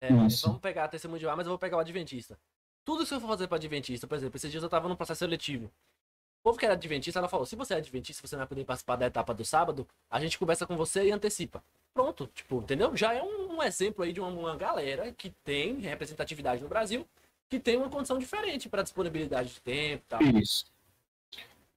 É, 0.02 0.10
vamos 0.10 0.60
pegar 0.60 0.86
a 0.86 0.88
testemunha 0.88 1.19
de 1.19 1.22
Jeová, 1.22 1.36
mas 1.36 1.45
eu 1.45 1.52
vou 1.52 1.60
pegar 1.60 1.78
o 1.78 1.80
Adventista. 1.80 2.38
Tudo 2.84 3.06
que 3.06 3.14
eu 3.14 3.19
for 3.22 3.28
fazer 3.28 3.48
para 3.48 3.57
Adventista, 3.57 4.07
por 4.07 4.15
exemplo, 4.15 4.36
esses 4.36 4.49
dias 4.49 4.64
eu 4.64 4.69
tava 4.69 4.90
num 4.90 4.95
processo 4.95 5.19
seletivo. 5.19 5.65
O 5.65 6.44
povo 6.44 6.57
que 6.57 6.65
era 6.65 6.73
Adventista, 6.73 7.19
ela 7.19 7.30
falou: 7.30 7.45
se 7.45 7.56
você 7.56 7.76
é 7.76 7.78
Adventista, 7.78 8.28
você 8.28 8.36
não 8.36 8.41
vai 8.41 8.48
poder 8.48 8.65
participar 8.65 8.95
da 8.95 9.06
etapa 9.06 9.32
do 9.32 9.45
sábado, 9.45 9.88
a 10.10 10.19
gente 10.19 10.40
conversa 10.40 10.65
com 10.65 10.76
você 10.76 11.06
e 11.06 11.11
antecipa. 11.11 11.64
Pronto, 11.94 12.26
tipo, 12.34 12.61
entendeu? 12.61 12.95
Já 12.98 13.14
é 13.14 13.22
um, 13.22 13.57
um 13.57 13.64
exemplo 13.64 14.03
aí 14.03 14.11
de 14.11 14.19
uma, 14.19 14.30
uma 14.30 14.56
galera 14.56 15.11
que 15.11 15.30
tem 15.44 15.80
representatividade 15.80 16.64
no 16.64 16.69
Brasil, 16.69 17.07
que 17.48 17.60
tem 17.60 17.78
uma 17.78 17.90
condição 17.90 18.18
diferente 18.18 18.68
para 18.68 18.82
disponibilidade 18.82 19.49
de 19.49 19.61
tempo 19.61 20.03
e 20.03 20.10
tal. 20.10 20.22
Isso. 20.41 20.70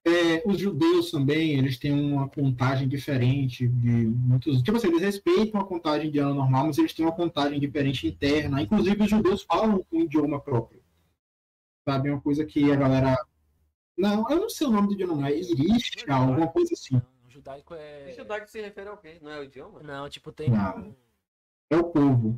É, 0.07 0.43
os 0.47 0.59
judeus 0.59 1.09
também, 1.09 1.57
eles 1.57 1.79
têm 1.79 1.91
uma 1.91 2.29
contagem 2.29 2.87
diferente 2.87 3.67
de 3.67 3.89
muitos. 3.89 4.61
Tipo 4.61 4.77
assim, 4.77 4.87
eles 4.89 5.01
respeitam 5.01 5.59
a 5.59 5.65
contagem 5.65 6.11
de 6.11 6.19
ano 6.19 6.35
normal, 6.35 6.67
mas 6.67 6.77
eles 6.77 6.93
têm 6.93 7.03
uma 7.03 7.11
contagem 7.15 7.59
diferente 7.59 8.07
interna. 8.07 8.61
Inclusive, 8.61 9.03
os 9.03 9.09
judeus 9.09 9.41
falam 9.41 9.83
um 9.91 10.01
idioma 10.01 10.39
próprio. 10.39 10.79
Sabe? 11.87 12.11
Uma 12.11 12.21
coisa 12.21 12.45
que 12.45 12.71
a 12.71 12.75
galera. 12.75 13.15
Não, 13.97 14.29
eu 14.29 14.41
não 14.41 14.49
sei 14.49 14.67
o 14.67 14.71
nome 14.71 14.89
do 14.89 14.93
idioma, 14.93 15.15
não. 15.15 15.25
É 15.25 15.35
Irish, 15.35 16.05
alguma 16.07 16.47
coisa 16.49 16.73
assim. 16.73 16.93
Não, 16.95 17.01
o 17.27 17.31
judaico 17.31 17.73
é. 17.73 18.23
Dar 18.27 18.41
que 18.41 18.51
se 18.51 18.61
refere 18.61 18.89
ao 18.89 18.97
quê? 18.97 19.17
Não 19.21 19.31
é 19.31 19.39
o 19.39 19.43
idioma? 19.43 19.81
Não, 19.81 20.07
tipo, 20.07 20.31
tem. 20.31 20.49
Não. 20.51 20.77
um- 20.77 20.95
É 21.71 21.77
o 21.77 21.83
povo. 21.85 22.37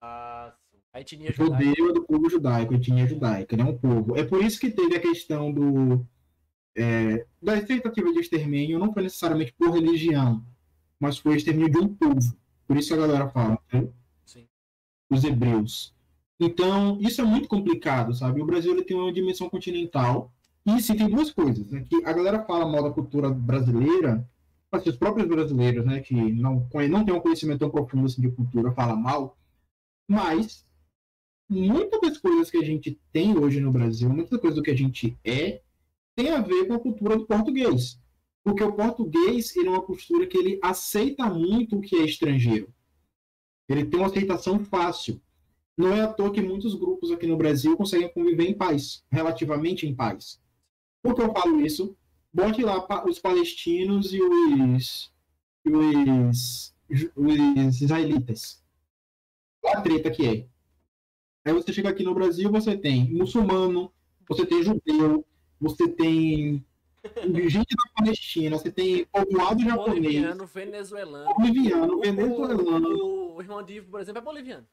Ah, 0.00 0.52
sim. 0.72 0.78
A 0.92 1.00
etnia 1.00 1.30
judaica. 1.32 1.64
Judeu 1.64 1.90
é 1.90 1.92
do 1.92 2.02
povo 2.04 2.28
judaico, 2.28 2.74
a 2.74 2.76
etnia 2.76 3.06
judaica, 3.06 3.54
ele 3.54 3.62
é 3.62 3.64
um 3.64 3.78
povo. 3.78 4.16
É 4.16 4.24
por 4.24 4.42
isso 4.42 4.58
que 4.58 4.70
teve 4.70 4.96
a 4.96 5.00
questão 5.00 5.52
do 5.52 6.04
é, 6.76 7.26
da 7.42 7.60
tentativa 7.60 8.12
de 8.12 8.20
extermínio, 8.20 8.78
não 8.78 8.92
foi 8.92 9.02
necessariamente 9.02 9.54
por 9.54 9.70
religião, 9.70 10.44
mas 11.00 11.18
foi 11.18 11.36
extermínio 11.36 11.70
de 11.70 11.78
um 11.78 11.88
povo. 11.88 12.36
Por 12.68 12.76
isso 12.76 12.92
a 12.92 12.96
galera 12.96 13.28
fala, 13.28 13.58
né? 13.72 13.88
Os 15.08 15.24
hebreus. 15.24 15.94
Então, 16.38 16.98
isso 17.00 17.20
é 17.20 17.24
muito 17.24 17.48
complicado, 17.48 18.12
sabe? 18.12 18.42
O 18.42 18.46
Brasil 18.46 18.72
ele 18.72 18.84
tem 18.84 18.96
uma 18.96 19.12
dimensão 19.12 19.48
continental. 19.48 20.32
E 20.66 20.82
sim, 20.82 20.96
tem 20.96 21.08
duas 21.08 21.30
coisas. 21.30 21.70
Né? 21.70 21.86
Que 21.88 22.04
a 22.04 22.12
galera 22.12 22.44
fala 22.44 22.66
mal 22.66 22.82
da 22.82 22.90
cultura 22.90 23.30
brasileira, 23.30 24.28
assim, 24.70 24.90
os 24.90 24.96
próprios 24.96 25.28
brasileiros, 25.28 25.86
né, 25.86 26.00
que 26.00 26.14
não, 26.14 26.68
não 26.90 27.04
têm 27.04 27.14
um 27.14 27.20
conhecimento 27.20 27.60
tão 27.60 27.70
profundo 27.70 28.06
assim, 28.06 28.20
de 28.20 28.30
cultura, 28.30 28.72
fala 28.72 28.96
mal. 28.96 29.38
Mas 30.08 30.66
muitas 31.48 32.00
das 32.00 32.18
coisas 32.18 32.50
que 32.50 32.58
a 32.58 32.64
gente 32.64 32.98
tem 33.12 33.38
hoje 33.38 33.60
no 33.60 33.70
Brasil, 33.70 34.08
muitas 34.08 34.32
das 34.32 34.40
coisas 34.40 34.56
do 34.56 34.62
que 34.62 34.70
a 34.72 34.76
gente 34.76 35.16
é, 35.24 35.62
tem 36.16 36.30
a 36.30 36.40
ver 36.40 36.66
com 36.66 36.74
a 36.74 36.80
cultura 36.80 37.16
do 37.16 37.26
português. 37.26 38.00
Porque 38.42 38.64
o 38.64 38.72
português 38.72 39.54
ele 39.54 39.68
é 39.68 39.70
uma 39.70 39.82
cultura 39.82 40.26
que 40.26 40.38
ele 40.38 40.58
aceita 40.62 41.28
muito 41.28 41.76
o 41.76 41.80
que 41.80 41.96
é 41.96 42.04
estrangeiro. 42.04 42.72
Ele 43.68 43.84
tem 43.84 44.00
uma 44.00 44.06
aceitação 44.06 44.58
fácil. 44.64 45.20
Não 45.76 45.92
é 45.92 46.00
à 46.00 46.12
toa 46.12 46.32
que 46.32 46.40
muitos 46.40 46.74
grupos 46.74 47.10
aqui 47.10 47.26
no 47.26 47.36
Brasil 47.36 47.76
conseguem 47.76 48.10
conviver 48.12 48.48
em 48.48 48.56
paz, 48.56 49.04
relativamente 49.10 49.86
em 49.86 49.94
paz. 49.94 50.40
Por 51.02 51.14
que 51.14 51.20
eu 51.20 51.32
falo 51.32 51.60
isso? 51.60 51.94
Bote 52.32 52.62
lá 52.62 53.04
os 53.04 53.18
palestinos 53.18 54.12
e 54.12 54.22
os, 54.22 55.12
e 55.64 55.70
os, 55.70 56.74
os 57.14 57.82
israelitas. 57.82 58.64
A 59.64 59.80
treta 59.82 60.10
que 60.10 60.26
é. 60.26 60.48
Aí 61.44 61.52
você 61.52 61.72
chega 61.72 61.90
aqui 61.90 62.02
no 62.02 62.14
Brasil, 62.14 62.50
você 62.50 62.76
tem 62.76 63.12
muçulmano, 63.12 63.92
você 64.28 64.46
tem 64.46 64.62
judeu, 64.62 65.24
você 65.60 65.88
tem 65.88 66.64
gente 67.48 67.76
da 67.76 67.90
Palestina, 67.96 68.58
você 68.58 68.70
tem 68.70 69.04
povoado 69.06 69.62
japonês, 69.62 69.94
Boliviano, 70.02 70.46
venezuelano. 70.46 71.34
boliviano, 71.34 71.94
O- 71.96 72.00
venezuelano. 72.00 72.88
O, 73.04 73.36
o 73.36 73.42
irmão 73.42 73.62
Divo, 73.62 73.90
por 73.90 74.00
exemplo, 74.00 74.20
é 74.20 74.24
boliviano. 74.24 74.66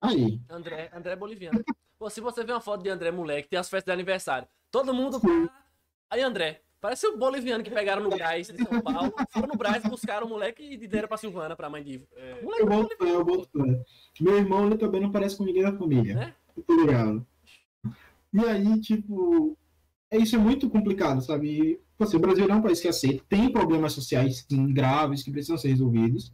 Aí, 0.00 0.40
André, 0.48 0.90
André 0.94 1.12
é 1.12 1.16
boliviano. 1.16 1.62
Pô, 1.98 2.08
se 2.08 2.20
você 2.20 2.42
vê 2.44 2.52
uma 2.52 2.60
foto 2.60 2.82
de 2.82 2.88
André, 2.88 3.10
moleque, 3.10 3.48
tem 3.48 3.58
as 3.58 3.68
festas 3.68 3.86
de 3.92 3.92
aniversário. 3.92 4.48
Todo 4.70 4.94
mundo. 4.94 5.20
pá. 5.20 5.28
Aí, 6.08 6.22
André, 6.22 6.62
parece 6.80 7.06
o 7.06 7.18
boliviano 7.18 7.62
que 7.62 7.70
pegaram 7.70 8.02
no 8.02 8.08
Braz 8.08 8.46
de 8.48 8.56
São 8.64 8.80
Paulo. 8.80 9.12
Foram 9.30 9.48
no 9.48 9.56
Braz, 9.58 9.82
buscaram 9.82 10.26
o 10.26 10.30
moleque 10.30 10.62
e 10.62 10.86
deram 10.88 11.08
pra 11.08 11.18
Silvana, 11.18 11.54
pra 11.54 11.68
mãe 11.68 11.82
Divo. 11.84 12.06
Moleque 12.42 12.62
eu 12.62 12.66
boto 12.68 12.96
fé, 12.96 13.10
eu 13.10 13.24
boto 13.24 13.48
fé. 13.52 13.84
Meu 14.20 14.38
irmão, 14.38 14.66
ele 14.66 14.78
também 14.78 15.00
não 15.02 15.12
parece 15.12 15.36
com 15.36 15.44
ninguém 15.44 15.62
da 15.62 15.76
família. 15.76 16.14
Né? 16.14 16.34
Eu 16.56 16.62
tô 16.62 16.74
ligado. 16.80 17.26
E 18.32 18.40
aí, 18.40 18.80
tipo, 18.80 19.58
é, 19.58 19.59
isso 20.18 20.36
é 20.36 20.38
muito 20.38 20.68
complicado, 20.68 21.20
sabe? 21.22 21.48
E, 21.48 21.76
tipo 21.76 22.04
assim, 22.04 22.16
o 22.16 22.20
Brasil 22.20 22.46
é 22.48 22.54
um 22.54 22.62
país 22.62 22.80
que 22.80 22.88
aceita, 22.88 23.24
tem 23.28 23.52
problemas 23.52 23.92
sociais, 23.92 24.44
sim, 24.48 24.72
graves, 24.72 25.22
que 25.22 25.30
precisam 25.30 25.56
ser 25.56 25.68
resolvidos, 25.68 26.32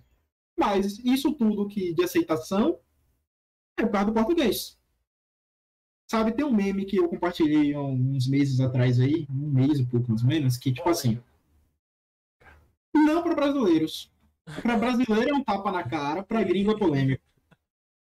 mas 0.58 0.98
isso 1.00 1.32
tudo 1.34 1.68
que 1.68 1.92
de 1.92 2.02
aceitação 2.02 2.78
é 3.76 3.82
por 3.82 3.92
causa 3.92 4.06
do 4.06 4.14
português. 4.14 4.78
Sabe, 6.08 6.32
tem 6.32 6.44
um 6.44 6.54
meme 6.54 6.84
que 6.84 6.96
eu 6.96 7.08
compartilhei 7.08 7.76
uns 7.76 8.28
meses 8.28 8.60
atrás 8.60 9.00
aí, 9.00 9.26
um 9.28 9.50
mês, 9.50 9.80
um 9.80 9.86
pouco 9.86 10.08
mais 10.08 10.22
ou 10.22 10.28
menos, 10.28 10.56
que, 10.56 10.72
tipo 10.72 10.88
assim, 10.88 11.20
não 12.94 13.22
para 13.22 13.34
brasileiros. 13.34 14.10
Para 14.62 14.76
brasileiro 14.76 15.30
é 15.30 15.34
um 15.34 15.42
tapa 15.42 15.72
na 15.72 15.82
cara, 15.82 16.22
para 16.22 16.44
gringo 16.44 16.70
é 16.70 16.78
polêmico. 16.78 17.22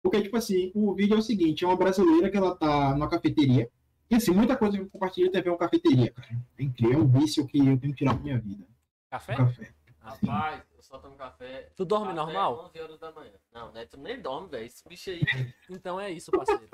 Porque, 0.04 0.22
tipo 0.22 0.38
assim, 0.38 0.72
o 0.76 0.94
vídeo 0.94 1.16
é 1.16 1.20
o 1.20 1.22
seguinte: 1.22 1.64
é 1.64 1.68
uma 1.68 1.78
brasileira 1.78 2.30
que 2.30 2.38
ela 2.38 2.56
tá 2.56 2.94
numa 2.94 3.10
cafeteria. 3.10 3.70
E 4.10 4.16
assim, 4.16 4.32
muita 4.32 4.56
coisa 4.56 4.78
que 4.78 4.84
eu 4.84 4.90
compartilho 4.90 5.32
tem 5.32 5.42
a 5.42 5.44
ver 5.44 5.52
com 5.52 5.58
cafeteria, 5.58 6.12
cara. 6.12 6.30
É 6.58 6.64
incrível, 6.64 7.00
é 7.00 7.02
um 7.02 7.08
vício 7.08 7.46
que 7.48 7.58
eu 7.58 7.78
tenho 7.80 7.94
que 7.94 7.96
tirar 7.96 8.14
da 8.14 8.22
minha 8.22 8.40
vida. 8.40 8.66
Café? 9.10 9.34
O 9.34 9.38
café. 9.38 9.74
Rapaz, 10.00 10.64
eu 10.76 10.84
só 10.84 11.00
tomo 11.00 11.16
café. 11.16 11.72
Tu 11.76 11.84
dorme 11.84 12.08
até 12.08 12.16
normal? 12.16 12.66
11 12.66 12.80
horas 12.80 13.00
da 13.00 13.12
manhã. 13.12 13.34
Não, 13.52 13.72
Neto 13.72 13.98
nem 13.98 14.22
dorme, 14.22 14.50
velho. 14.50 14.66
Esse 14.66 14.88
bicho 14.88 15.10
aí. 15.10 15.22
Então 15.70 16.00
é 16.00 16.12
isso, 16.12 16.32
parceiro. 16.32 16.70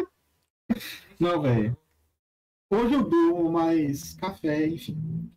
Não, 1.19 1.41
velho. 1.41 1.77
Hoje 2.69 2.93
eu 2.93 3.03
durmo, 3.03 3.51
mas 3.51 4.13
café, 4.15 4.67
enfim. 4.67 5.31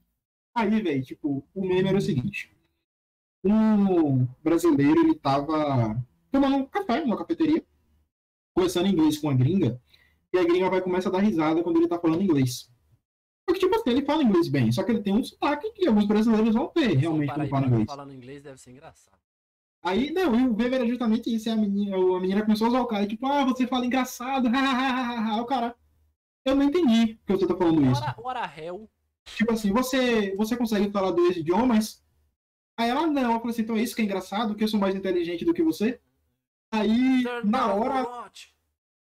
Aí, 0.54 0.82
velho, 0.82 1.02
tipo, 1.02 1.44
o 1.54 1.60
meme 1.66 1.88
era 1.88 1.98
o 1.98 2.00
seguinte. 2.00 2.52
Um 3.44 4.24
brasileiro, 4.42 5.00
ele 5.00 5.14
tava 5.14 6.00
tomando 6.32 6.56
um 6.56 6.66
café 6.66 7.00
numa 7.00 7.16
cafeteria, 7.16 7.64
conversando 8.54 8.88
inglês 8.88 9.18
com 9.18 9.28
a 9.28 9.34
gringa, 9.34 9.80
e 10.34 10.38
a 10.38 10.44
gringa 10.44 10.68
vai 10.68 10.80
começar 10.80 11.08
a 11.08 11.12
dar 11.12 11.18
risada 11.18 11.62
quando 11.62 11.76
ele 11.76 11.88
tá 11.88 11.98
falando 11.98 12.22
inglês. 12.22 12.70
Porque, 13.46 13.60
tipo 13.60 13.74
assim, 13.76 13.90
ele 13.90 14.04
fala 14.04 14.22
inglês 14.22 14.48
bem, 14.48 14.72
só 14.72 14.82
que 14.82 14.90
ele 14.90 15.02
tem 15.02 15.14
um 15.14 15.22
sotaque 15.22 15.70
que 15.72 15.86
alguns 15.86 16.06
brasileiros 16.06 16.54
vão 16.54 16.68
ter, 16.68 16.96
realmente, 16.96 17.32
quando 17.32 17.48
falam 17.48 17.68
inglês. 17.68 17.86
falando 17.86 18.12
inglês 18.14 18.42
deve 18.42 18.58
ser 18.58 18.70
engraçado. 18.70 19.18
Aí, 19.82 20.10
não, 20.10 20.34
e 20.34 20.48
o 20.48 20.56
meme 20.56 20.76
era 20.76 20.86
justamente 20.86 21.32
isso. 21.34 21.50
A 21.50 21.56
menina, 21.56 21.94
a 21.94 22.20
menina 22.20 22.42
começou 22.42 22.66
a 22.66 22.70
usar 22.70 22.80
o 22.80 22.86
cara, 22.86 23.06
tipo, 23.06 23.26
ah, 23.26 23.44
você 23.44 23.66
fala 23.66 23.84
engraçado, 23.84 24.48
hahaha. 24.48 25.42
o 25.42 25.44
cara, 25.44 25.76
eu 26.44 26.54
não 26.54 26.62
entendi 26.62 27.20
que 27.26 27.32
você 27.32 27.46
tá 27.46 27.54
falando 27.54 27.84
isso. 27.90 28.02
Ora 28.18 28.46
réu. 28.46 28.88
Tipo 29.26 29.52
assim, 29.52 29.72
você, 29.72 30.34
você 30.36 30.56
consegue 30.56 30.90
falar 30.90 31.10
dois 31.10 31.36
idiomas? 31.36 32.02
Aí 32.78 32.88
ela, 32.88 33.06
não. 33.06 33.34
Eu 33.34 33.38
falei 33.38 33.50
assim, 33.50 33.62
então 33.62 33.76
é 33.76 33.82
isso 33.82 33.94
que 33.94 34.02
é 34.02 34.04
engraçado, 34.04 34.54
que 34.54 34.64
eu 34.64 34.68
sou 34.68 34.80
mais 34.80 34.94
inteligente 34.94 35.44
do 35.44 35.54
que 35.54 35.62
você? 35.62 36.00
Aí, 36.72 37.22
Turn 37.22 37.50
na 37.50 37.72
hora, 37.72 38.02
watch. 38.02 38.54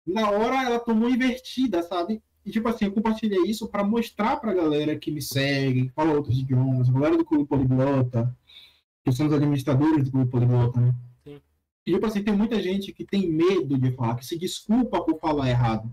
Na 0.09 0.29
hora 0.29 0.63
ela 0.63 0.79
tomou 0.79 1.09
invertida, 1.09 1.81
sabe? 1.83 2.21
E 2.45 2.51
tipo 2.51 2.67
assim, 2.67 2.85
eu 2.85 2.91
compartilhei 2.91 3.41
isso 3.43 3.67
pra 3.67 3.83
mostrar 3.83 4.37
pra 4.37 4.53
galera 4.53 4.97
que 4.97 5.11
me 5.11 5.21
segue, 5.21 5.87
que 5.87 5.93
fala 5.93 6.13
outros 6.13 6.37
idiomas, 6.37 6.89
a 6.89 6.91
galera 6.91 7.17
do 7.17 7.25
Clube 7.25 7.45
Poliglota, 7.45 8.35
que 9.03 9.11
são 9.11 9.27
os 9.27 9.33
administradores 9.33 10.05
do 10.05 10.11
Clube 10.11 10.31
Poliglota, 10.31 10.79
né? 10.79 10.93
Sim. 11.23 11.41
E 11.85 11.93
tipo 11.93 12.05
assim, 12.05 12.23
tem 12.23 12.35
muita 12.35 12.61
gente 12.61 12.91
que 12.93 13.05
tem 13.05 13.29
medo 13.29 13.77
de 13.77 13.91
falar, 13.91 14.15
que 14.15 14.25
se 14.25 14.37
desculpa 14.37 15.01
por 15.01 15.19
falar 15.19 15.49
errado. 15.49 15.91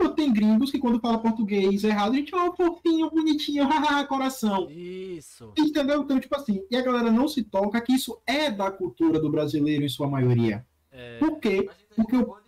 Ou 0.00 0.10
tem 0.10 0.32
gringos 0.32 0.70
que 0.70 0.78
quando 0.78 0.98
fala 0.98 1.18
português 1.18 1.84
errado, 1.84 2.14
a 2.14 2.16
gente 2.16 2.30
fala 2.30 2.54
fofinho, 2.56 3.10
bonitinho, 3.10 3.68
coração. 4.08 4.68
Isso. 4.68 5.52
Entendeu? 5.56 6.02
Então, 6.02 6.18
tipo 6.18 6.34
assim, 6.34 6.64
e 6.70 6.76
a 6.76 6.82
galera 6.82 7.10
não 7.10 7.28
se 7.28 7.42
toca 7.44 7.80
que 7.80 7.92
isso 7.92 8.20
é 8.26 8.50
da 8.50 8.70
cultura 8.70 9.20
do 9.20 9.30
brasileiro 9.30 9.84
em 9.84 9.88
sua 9.88 10.08
maioria. 10.08 10.66
É, 10.90 11.18
Por 11.18 11.38
quê? 11.38 11.68
Porque 11.94 12.16
demais. 12.16 12.43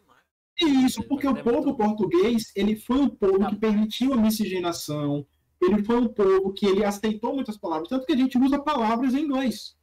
Isso, 0.59 1.03
porque 1.03 1.27
o 1.27 1.43
povo 1.43 1.77
português, 1.77 2.53
ele 2.55 2.77
foi 2.77 2.99
um 2.99 3.09
povo 3.09 3.47
que 3.49 3.57
permitiu 3.57 4.15
a 4.15 4.17
miscigenação, 4.17 5.27
ele 5.61 5.85
foi 5.85 5.97
um 5.97 6.09
povo 6.09 6.53
que 6.53 6.67
ele 6.67 6.85
aceitou 6.85 7.35
muitas 7.35 7.57
palavras, 7.57 7.89
tanto 7.89 8.07
que 8.07 8.13
a 8.13 8.17
gente 8.17 8.39
usa 8.39 8.59
palavras 8.59 9.15
em 9.15 9.25
inglês. 9.25 9.77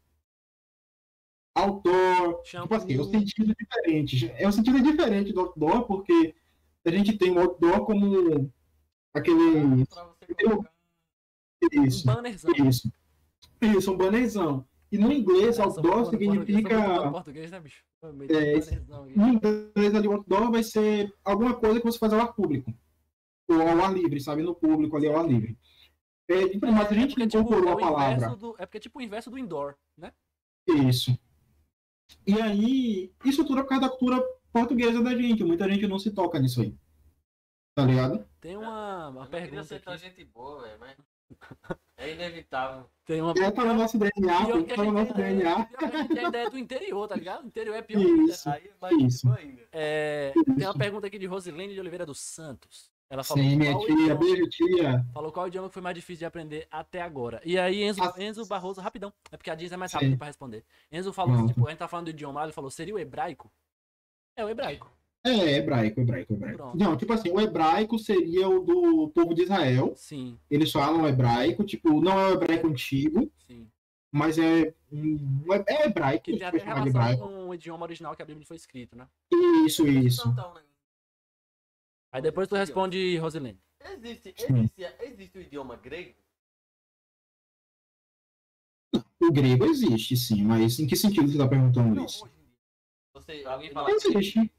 Outdoor, 1.56 2.41
tipo 2.41 2.74
assim, 2.74 2.95
é 2.95 3.02
um 3.02 3.04
sentido 3.04 3.56
diferente. 3.56 4.32
É 4.38 4.48
um 4.48 4.52
sentido 4.52 4.82
diferente 4.82 5.32
do 5.32 5.41
outdoor, 5.41 5.86
porque 5.86 6.34
a 6.84 6.90
gente 6.90 7.16
tem 7.16 7.30
o 7.30 7.40
outdoor 7.40 7.86
como 7.86 8.52
Aquele. 9.14 9.64
Um 9.64 9.86
Isso, 11.86 12.06
bannerzão. 12.06 12.52
isso. 12.68 12.91
Isso, 13.62 13.91
um 13.91 13.98
bannerzão. 13.98 14.68
E 14.94 14.98
no 14.99 15.11
inglês, 15.11 15.56
sou 15.56 15.65
outdoor 15.65 16.06
significa. 16.06 17.10
português, 17.10 17.49
né, 17.49 17.60
bicho? 17.60 17.84
É. 18.03 18.53
No 19.18 19.28
inglês, 19.28 19.95
ali, 19.95 20.07
outdoor 20.07 20.52
vai 20.52 20.61
ser 20.61 21.11
alguma 21.26 21.56
coisa 21.56 21.80
que 21.80 21.86
você 21.88 21.98
faz 21.98 22.14
ao 22.14 22.20
ar 22.22 22.32
público. 22.32 22.72
Ou 23.49 23.60
ao 23.60 23.82
ar 23.82 23.91
livre, 23.91 24.22
sabe? 24.22 24.44
No 24.44 24.53
público, 24.53 24.95
ali 24.95 25.07
ao 25.07 25.18
ar 25.18 25.26
livre. 25.26 25.57
É, 26.30 26.56
mas 26.72 26.91
a 26.91 26.94
gente 26.94 27.15
porque, 27.15 27.28
tipo, 27.28 27.41
incorporou 27.41 27.72
é 27.72 27.74
a 27.74 27.76
palavra. 27.76 28.36
do, 28.36 28.56
é 28.60 28.68
porque 28.68 28.78
é 28.78 28.82
tipo 28.82 28.99
o 28.99 29.02
inverso 29.02 29.32
do 29.32 29.38
indoor, 29.40 29.76
né? 29.98 30.14
Isso. 30.68 31.18
E 32.28 32.40
aí, 32.40 33.11
isso 33.26 33.44
tudo 33.44 33.61
é 33.61 33.64
por 33.64 33.70
causa 33.70 33.86
da 33.86 33.90
cultura 33.90 34.24
portuguesa 34.52 35.02
da 35.02 35.15
gente. 35.18 35.44
Muita 35.44 35.68
gente 35.68 35.88
não 35.88 35.98
se 35.98 36.11
toca 36.11 36.40
nisso 36.40 36.61
aí. 36.61 36.78
Tá 37.74 37.84
ligado? 37.84 38.24
Tem 38.40 38.56
uma, 38.56 39.10
uma 39.10 39.24
Eu 39.26 39.28
pergunta 39.28 39.76
aqui. 39.76 39.98
gente 39.98 40.24
boa, 40.24 40.61
velho, 40.61 40.80
mas. 40.80 40.95
É 41.97 42.11
inevitável. 42.11 42.89
Tem 43.05 43.22
uma 43.22 43.31
É, 43.38 43.51
tá 43.51 43.64
no 43.65 43.73
nosso 43.76 43.97
DNA, 43.97 44.45
Pior 44.45 44.64
que 44.64 44.73
a 44.73 44.77
no 44.77 44.84
gente 44.85 44.93
nosso 44.93 45.14
tem 45.14 45.35
ideia- 45.35 45.55
DNA. 45.55 45.65
que 45.65 45.85
a 45.85 46.07
tem 46.07 46.26
a 46.26 46.27
ideia 46.30 46.49
do 46.49 46.57
interior, 46.57 47.07
tá 47.07 47.15
ligado? 47.15 47.43
O 47.43 47.47
interior 47.47 47.76
é 47.76 47.81
pior. 47.81 48.01
Isso. 48.01 48.49
Aí 48.49 48.72
é 48.81 48.93
Isso. 49.05 49.31
ainda. 49.31 49.61
É, 49.72 50.34
tem 50.57 50.65
uma 50.68 50.77
pergunta 50.77 51.07
aqui 51.07 51.18
de 51.19 51.26
Rosilene 51.26 51.73
de 51.73 51.80
Oliveira 51.80 52.05
dos 52.05 52.19
Santos. 52.19 52.91
Ela 53.10 53.23
falou, 53.23 53.43
Sim, 53.43 53.55
minha 53.57 53.73
qual 53.73 53.85
tia, 53.85 53.93
idioma, 53.93 54.15
beijo, 54.19 54.49
tia. 54.49 55.05
falou 55.14 55.31
qual 55.31 55.47
idioma 55.47 55.68
que 55.68 55.73
foi 55.73 55.84
mais 55.84 55.93
difícil 55.95 56.19
de 56.19 56.26
aprender 56.26 56.68
até 56.72 56.99
agora. 57.01 57.39
E 57.45 57.60
aí, 57.60 57.84
Enzo, 57.84 58.01
Ah. 58.03 58.14
Enzo 58.18 58.43
Barroso, 58.47 58.81
rapidão. 58.81 59.14
É 59.31 59.38
porque 59.38 59.51
a 59.51 59.55
Diz 59.55 59.72
é 59.72 59.77
mais 59.77 59.91
Sim. 59.91 59.97
rápido 59.97 60.18
pra 60.18 60.27
responder. 60.27 60.65
Enzo 60.91 61.14
falou, 61.14 61.35
Pronto. 61.35 61.53
tipo, 61.53 61.68
a 61.68 61.69
gente 61.69 61.80
tá 61.80 61.88
falando 61.88 62.05
do 62.05 62.10
idioma, 62.10 62.41
ele 62.41 62.51
falou, 62.51 62.72
seria 62.72 62.95
o 62.95 62.97
hebraico? 62.99 63.51
É 64.35 64.43
o 64.43 64.49
hebraico. 64.49 64.91
É, 65.26 65.56
hebraico, 65.58 66.02
hebraico, 66.02 66.34
hebraico. 66.34 66.58
Pronto. 66.58 66.78
Não, 66.78 66.98
tipo 66.98 67.14
assim, 67.14 67.32
o 67.32 67.40
hebraico 67.40 67.98
seria 67.98 68.50
o 68.50 68.60
do 68.60 69.10
povo 69.10 69.34
de 69.34 69.44
Israel. 69.44 69.94
Sim, 69.95 70.38
Eles 70.50 70.70
falam 70.72 71.08
hebraico, 71.08 71.64
tipo, 71.64 72.02
não 72.02 72.20
é 72.20 72.28
o 72.30 72.34
hebraico 72.34 72.68
antigo, 72.68 73.32
sim. 73.48 73.70
mas 74.12 74.38
é. 74.38 74.74
um- 74.91 75.18
É 75.66 75.86
hebraico, 75.86 76.26
Que 76.26 76.44
a 76.44 76.52
tem 76.52 76.60
de 76.60 76.66
relação 76.66 76.88
hebraico. 76.88 77.24
com 77.28 77.48
o 77.48 77.54
idioma 77.56 77.86
original 77.86 78.14
que 78.16 78.22
a 78.22 78.26
Bíblia 78.26 78.45
foi 78.45 78.58
escrito, 78.58 78.98
né? 78.98 79.08
Isso, 79.66 79.88
isso. 79.88 80.22
Então, 80.22 80.36
tá 80.36 80.44
um 80.50 80.54
negócio. 80.56 80.74
Aí 82.12 82.22
depois 82.22 82.48
tu 82.50 82.56
responde, 82.56 83.18
Rosilene. 83.18 83.60
Existe, 83.80 84.34
existe, 84.38 84.84
existe 85.02 85.38
o 85.38 85.41
idioma 85.41 85.76
grego? 85.78 86.16
O 89.22 89.32
grego 89.32 89.66
existe, 89.66 90.18
sim, 90.18 90.44
mas 90.44 90.80
em 90.80 90.86
que 90.86 90.95
sentido 90.98 91.28
você 91.28 91.34
está 91.34 91.48
perguntando 91.48 91.95
Não, 91.95 92.06
isso? 92.06 92.26
hoje 92.26 92.34
em 92.34 92.44
dia. 92.44 92.54
Você, 93.14 93.45
alguém 93.45 93.72
fala 93.72 93.90
Não 93.90 93.98
grego? 93.98 94.50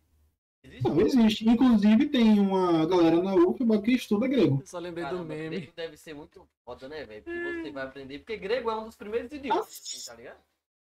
Existe. 0.65 0.89
Não 0.89 1.01
existe. 1.01 1.49
Inclusive, 1.49 2.09
tem 2.09 2.41
uma 2.41 2.87
galera 2.87 3.23
na 3.23 3.35
UFBA 3.35 3.81
que 3.83 3.93
estuda 3.93 4.27
grego. 4.27 4.63
Só 4.65 4.79
lembrei 4.79 5.05
do 5.05 5.11
Caramba, 5.11 5.35
meme. 5.35 5.57
grego 5.59 5.73
deve 5.77 5.97
ser 5.97 6.15
muito 6.15 6.47
foda, 6.65 6.89
né, 6.89 7.05
velho? 7.05 7.23
Porque 7.23 7.63
você 7.63 7.71
vai 7.71 7.85
aprender. 7.85 8.19
Porque 8.19 8.37
grego 8.37 8.71
é 8.71 8.77
um 8.77 8.85
dos 8.85 8.97
primeiros 8.97 9.33
idiomas, 9.33 9.67
assim, 9.69 10.07
tá 10.11 10.15
ligado? 10.17 10.39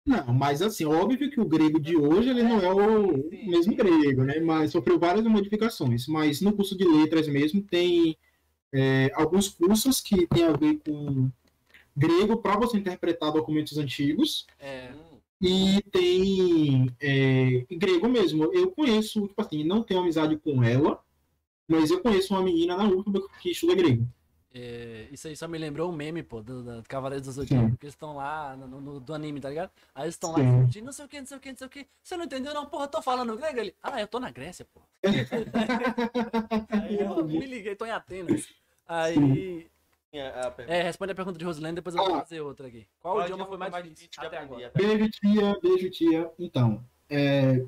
Não, 0.05 0.33
mas 0.33 0.61
assim, 0.61 0.83
óbvio 0.83 1.31
que 1.31 1.39
o 1.39 1.45
grego 1.45 1.79
de 1.79 1.95
hoje 1.95 2.29
ele 2.29 2.43
não 2.43 2.59
é 2.59 2.69
o 2.73 3.29
Sim. 3.29 3.49
mesmo 3.49 3.75
grego, 3.75 4.23
né? 4.23 4.39
Mas 4.41 4.71
sofreu 4.71 4.99
várias 4.99 5.25
modificações. 5.25 6.07
Mas 6.07 6.41
no 6.41 6.51
curso 6.53 6.77
de 6.77 6.83
letras 6.83 7.25
mesmo 7.27 7.61
tem 7.61 8.17
é, 8.73 9.11
alguns 9.15 9.47
cursos 9.47 10.01
que 10.01 10.27
tem 10.27 10.43
a 10.43 10.51
ver 10.51 10.79
com 10.85 11.29
grego 11.95 12.37
para 12.37 12.57
você 12.57 12.77
interpretar 12.77 13.31
documentos 13.31 13.77
antigos 13.77 14.45
É, 14.59 14.91
Hum, 14.91 15.12
e 15.43 15.81
tem 15.91 16.87
é, 17.01 17.65
grego 17.75 18.09
mesmo. 18.09 18.45
Eu 18.53 18.71
conheço, 18.71 19.27
tipo 19.27 19.41
assim, 19.41 19.63
não 19.65 19.83
tenho 19.83 20.01
amizade 20.01 20.37
com 20.37 20.63
ela, 20.63 21.03
mas 21.67 21.91
eu 21.91 22.01
conheço 22.01 22.33
uma 22.35 22.43
menina 22.43 22.77
na 22.77 22.85
UFBA 22.89 23.21
que 23.41 23.51
estuda 23.51 23.75
grego. 23.75 24.07
é, 24.55 25.07
isso 25.11 25.27
aí 25.27 25.35
só 25.35 25.47
me 25.47 25.57
lembrou 25.57 25.89
um 25.91 25.95
meme, 25.95 26.21
pô, 26.23 26.41
do, 26.43 26.63
do 26.63 26.83
Cavaleiros 26.87 27.25
do 27.27 27.31
Zodíaco, 27.33 27.71
Sim. 27.71 27.77
que 27.77 27.85
eles 27.85 27.93
estão 27.95 28.15
lá 28.15 28.55
no, 28.55 28.79
no- 28.81 28.99
do 28.99 29.13
anime, 29.13 29.41
tá 29.41 29.49
ligado? 29.49 29.71
Aí 29.95 30.03
eles 30.05 30.13
estão 30.15 30.31
lá 30.31 30.37
Sim. 30.39 30.45
discutindo, 30.45 30.85
não 30.85 30.93
sei 30.93 31.05
o 31.05 31.07
que, 31.09 31.19
não 31.19 31.25
sei 31.27 31.37
o 31.37 31.39
que, 31.39 31.49
não 31.51 31.57
sei 31.57 31.67
o 31.67 31.69
que. 31.69 31.87
Você 32.03 32.17
não 32.17 32.25
entendeu, 32.25 32.53
não? 32.53 32.65
Porra, 32.67 32.83
eu 32.85 32.87
tô 32.89 33.01
falando 33.01 33.35
grego 33.35 33.59
ele. 33.59 33.75
Ah, 33.81 33.99
eu 34.01 34.07
tô 34.07 34.19
na 34.19 34.29
Grécia, 34.31 34.65
pô. 34.73 34.81
Aí 36.69 36.99
eu 36.99 37.27
me 37.27 37.45
liguei, 37.45 37.75
tô 37.75 37.85
em 37.85 37.91
Atenas. 37.91 38.47
Aí. 38.87 39.19
pergunta. 39.19 39.72
É, 40.67 40.83
responde 40.83 41.11
a 41.11 41.15
pergunta 41.15 41.39
de 41.39 41.45
Rosilene, 41.45 41.75
depois 41.75 41.95
eu 41.95 42.03
vou 42.03 42.19
fazer 42.19 42.41
outra 42.41 42.67
aqui. 42.67 42.87
Qual, 42.99 43.15
Qual 43.15 43.25
idioma 43.25 43.45
foi 43.45 43.57
mais 43.57 43.73
difícil 43.83 44.09
de 44.11 44.25
até 44.25 44.37
agora? 44.37 44.71
Beijo, 44.75 45.09
tia, 45.09 45.59
beijo, 45.61 45.89
tia. 45.89 46.31
Então, 46.37 46.83
é, 47.09 47.65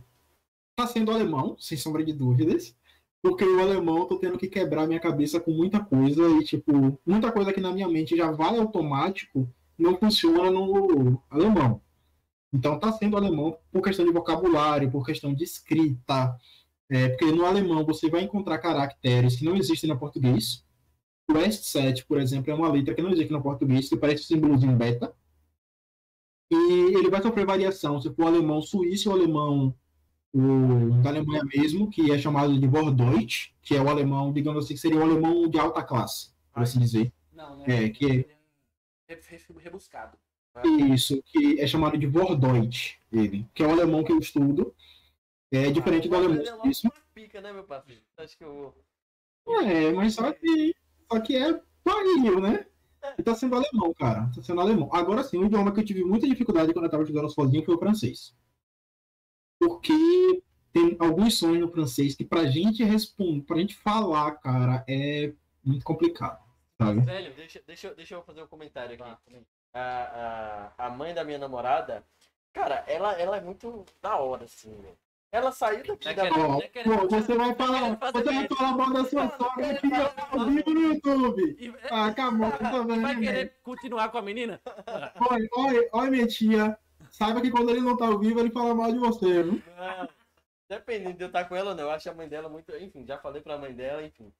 tá 0.75 0.85
sendo 0.85 1.11
alemão, 1.11 1.55
sem 1.59 1.77
sombra 1.77 2.03
de 2.03 2.13
dúvidas, 2.13 2.75
porque 3.21 3.43
o 3.43 3.59
alemão 3.59 3.99
eu 3.99 4.05
tô 4.05 4.19
tendo 4.19 4.37
que 4.37 4.47
quebrar 4.47 4.85
minha 4.85 4.99
cabeça 4.99 5.39
com 5.39 5.51
muita 5.51 5.83
coisa 5.83 6.21
e, 6.39 6.43
tipo, 6.43 6.99
muita 7.05 7.31
coisa 7.31 7.51
que 7.51 7.61
na 7.61 7.71
minha 7.71 7.87
mente 7.87 8.15
já 8.15 8.29
vai 8.29 8.57
automático 8.57 9.49
não 9.77 9.97
funciona 9.97 10.51
no 10.51 11.21
alemão. 11.29 11.81
Então, 12.53 12.79
tá 12.79 12.91
sendo 12.91 13.17
alemão 13.17 13.57
por 13.71 13.81
questão 13.81 14.05
de 14.05 14.11
vocabulário, 14.11 14.89
por 14.89 15.05
questão 15.05 15.33
de 15.33 15.43
escrita, 15.43 16.37
é, 16.89 17.09
porque 17.09 17.25
no 17.25 17.45
alemão 17.45 17.83
você 17.85 18.09
vai 18.09 18.21
encontrar 18.21 18.59
caracteres 18.59 19.35
que 19.35 19.43
não 19.43 19.55
existem 19.55 19.89
no 19.89 19.97
português. 19.97 20.64
O 21.29 21.33
S7, 21.33 22.05
por 22.05 22.19
exemplo, 22.19 22.51
é 22.51 22.53
uma 22.53 22.71
letra 22.71 22.93
que 22.93 23.01
não 23.01 23.11
existe 23.11 23.31
no 23.31 23.41
português, 23.41 23.89
que 23.89 23.97
parece 23.97 24.23
um 24.23 24.25
símbolozinho 24.27 24.75
beta. 24.75 25.13
E 26.51 26.55
ele 26.97 27.09
vai 27.09 27.21
sofrer 27.21 27.45
variação 27.45 27.99
se 27.99 28.13
for 28.13 28.25
o 28.25 28.27
alemão 28.27 28.61
suíço 28.61 29.09
ou 29.09 29.15
o 29.15 29.19
alemão 29.19 29.75
o, 30.33 31.01
da 31.01 31.09
Alemanha 31.09 31.43
mesmo, 31.45 31.89
que 31.89 32.11
é 32.11 32.17
chamado 32.17 32.59
de 32.59 32.67
Vordeutsch, 32.67 33.51
que 33.61 33.73
é 33.75 33.81
o 33.81 33.87
alemão, 33.89 34.33
digamos 34.33 34.65
assim, 34.65 34.73
que 34.73 34.79
seria 34.79 34.99
o 34.99 35.03
alemão 35.03 35.47
de 35.49 35.57
alta 35.57 35.81
classe, 35.81 36.31
por 36.53 36.61
assim 36.61 36.79
dizer. 36.79 37.11
Não, 37.31 37.57
né? 37.57 37.85
É, 37.85 37.89
que 37.89 38.05
Re- 38.05 38.27
re- 39.07 39.41
Rebuscado. 39.59 40.17
isso, 40.93 41.21
que 41.23 41.59
é 41.59 41.65
chamado 41.65 41.97
de 41.97 42.05
Vordeutsch, 42.05 42.97
ele, 43.11 43.47
que 43.53 43.63
é 43.63 43.67
o 43.67 43.71
alemão 43.71 44.03
que 44.03 44.11
eu 44.11 44.19
estudo. 44.19 44.75
É 45.51 45.71
diferente 45.71 46.09
do 46.09 46.15
Mas 46.17 46.25
alemão 46.25 46.43
é 46.43 46.61
suíço. 46.63 46.91
pica, 47.13 47.39
né, 47.39 47.53
meu 47.53 47.63
parceiro? 47.63 48.01
Acho 48.17 48.37
que 48.37 48.43
eu 48.43 48.73
vou. 49.45 49.61
É, 49.63 49.91
mas 49.93 50.15
só 50.15 50.33
que, 50.33 50.75
só 51.11 51.19
que 51.19 51.35
é 51.35 51.61
barril, 51.83 52.39
né? 52.41 52.65
E 53.17 53.23
tá 53.23 53.35
sendo 53.35 53.55
alemão, 53.55 53.93
cara. 53.93 54.29
Tá 54.33 54.41
sendo 54.41 54.61
alemão. 54.61 54.89
Agora 54.91 55.23
sim, 55.23 55.37
o 55.37 55.45
idioma 55.45 55.71
que 55.71 55.79
eu 55.79 55.85
tive 55.85 56.03
muita 56.03 56.27
dificuldade 56.27 56.73
quando 56.73 56.85
eu 56.85 56.91
tava 56.91 57.03
estudando 57.03 57.29
sozinho 57.29 57.63
foi 57.63 57.75
o 57.75 57.79
francês. 57.79 58.35
Porque 59.59 59.93
tem 60.73 60.97
alguns 60.99 61.37
sons 61.37 61.59
no 61.59 61.71
francês 61.71 62.15
que 62.15 62.25
pra 62.25 62.45
gente 62.45 62.83
responder, 62.83 63.43
pra 63.43 63.57
gente 63.57 63.75
falar, 63.75 64.31
cara, 64.35 64.83
é 64.87 65.33
muito 65.63 65.85
complicado, 65.85 66.43
sabe? 66.77 67.01
Velho, 67.01 67.33
deixa, 67.33 67.61
deixa, 67.65 67.95
deixa 67.95 68.15
eu 68.15 68.23
fazer 68.23 68.43
um 68.43 68.47
comentário 68.47 68.93
aqui. 69.01 69.37
A, 69.73 70.73
a, 70.77 70.87
a 70.87 70.89
mãe 70.89 71.13
da 71.13 71.23
minha 71.23 71.37
namorada, 71.37 72.03
cara, 72.51 72.83
ela, 72.87 73.13
ela 73.13 73.37
é 73.37 73.41
muito 73.41 73.85
da 74.01 74.17
hora, 74.17 74.45
assim, 74.45 74.69
velho. 74.81 74.97
Ela 75.35 75.51
saiu 75.51 75.83
daqui 75.85 76.07
É 76.07 76.13
da. 76.13 76.29
Tá 76.29 76.67
querendo- 76.69 76.97
pô, 76.97 77.07
você 77.09 77.35
vai 77.35 77.55
falar, 77.55 77.95
você 78.13 78.23
vai 78.23 78.47
falar 78.47 78.77
mal 78.77 78.93
da 78.93 79.03
sua 79.03 79.29
sogra 79.37 79.71
aqui 79.71 79.87
ao 80.31 80.45
vivo 80.45 80.73
no 80.73 80.81
YouTube. 80.81 81.57
E- 81.59 81.73
Ah, 81.91 82.05
acabou, 82.05 82.49
tá 82.57 82.83
vendo? 82.83 83.01
Vai 83.01 83.19
querer 83.19 83.57
continuar 83.61 84.09
com 84.09 84.17
a 84.17 84.21
menina? 84.21 84.61
Olha, 85.29 85.47
olha, 85.57 85.89
olha, 85.91 86.11
minha 86.11 86.25
tia. 86.27 86.77
Saiba 87.11 87.41
que 87.41 87.51
quando 87.51 87.69
ele 87.71 87.81
não 87.81 87.97
tá 87.97 88.05
ao 88.07 88.17
vivo, 88.17 88.39
ele 88.39 88.49
fala 88.49 88.73
mal 88.73 88.91
de 88.93 88.97
você, 88.97 89.43
viu? 89.43 89.61
Não, 89.77 90.07
Dependendo 90.69 91.17
de 91.17 91.23
eu 91.23 91.27
estar 91.27 91.45
com 91.45 91.55
ela 91.55 91.71
ou 91.71 91.75
não, 91.75 91.83
eu 91.83 91.91
acho 91.91 92.09
a 92.09 92.13
mãe 92.13 92.27
dela 92.29 92.47
muito. 92.49 92.75
Enfim, 92.77 93.05
já 93.05 93.17
falei 93.19 93.41
pra 93.41 93.57
mãe 93.57 93.73
dela, 93.73 94.03
enfim. 94.03 94.31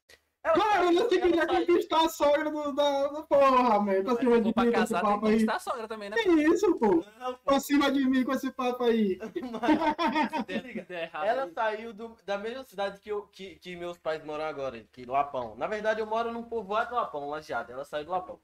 Ela 0.46 0.54
Cara, 0.54 0.84
saiu- 0.86 0.94
você 1.10 1.16
ela 1.20 1.28
queria 1.28 1.48
conquistar 1.48 2.06
a 2.06 2.10
sogra 2.10 2.52
do, 2.52 2.72
da, 2.72 3.08
da 3.08 3.24
porra, 3.24 3.80
man. 3.80 4.04
Pra 4.04 4.16
cima 4.16 4.36
Se 4.36 4.42
de 4.42 4.46
mim 4.46 4.54
com 4.54 4.80
esse 4.84 4.94
papo 4.94 5.10
aí. 5.10 5.20
conquistar 5.32 5.56
a 5.56 5.60
sogra 5.60 5.88
também, 5.88 6.10
né? 6.12 6.18
Que 6.18 6.30
isso, 6.30 6.76
pô? 6.78 7.04
Não, 7.20 7.34
pô, 7.34 7.40
Pra 7.46 7.60
cima 7.60 7.92
de 7.92 8.06
mim 8.08 8.24
com 8.24 8.32
esse 8.32 8.52
papo 8.52 8.84
aí. 8.84 9.18
mas- 9.52 10.46
se 10.46 10.94
Ela 11.26 11.50
saiu 11.54 11.94
do- 11.94 12.16
da 12.26 12.38
mesma 12.38 12.64
cidade 12.64 13.00
que, 13.00 13.10
eu, 13.10 13.24
que, 13.32 13.56
que 13.56 13.76
meus 13.76 13.98
pais 13.98 14.24
moram 14.24 14.46
agora, 14.46 14.86
que 14.92 15.04
Lapão. 15.06 15.56
Na 15.56 15.66
verdade, 15.68 16.00
eu 16.00 16.06
moro 16.06 16.32
num 16.32 16.44
povoado 16.44 16.90
do 16.92 16.96
Lapão, 16.96 17.28
Lajeado. 17.28 17.72
Ela 17.72 17.84
saiu 17.84 18.06
do 18.06 18.12
Lapão. 18.12 18.40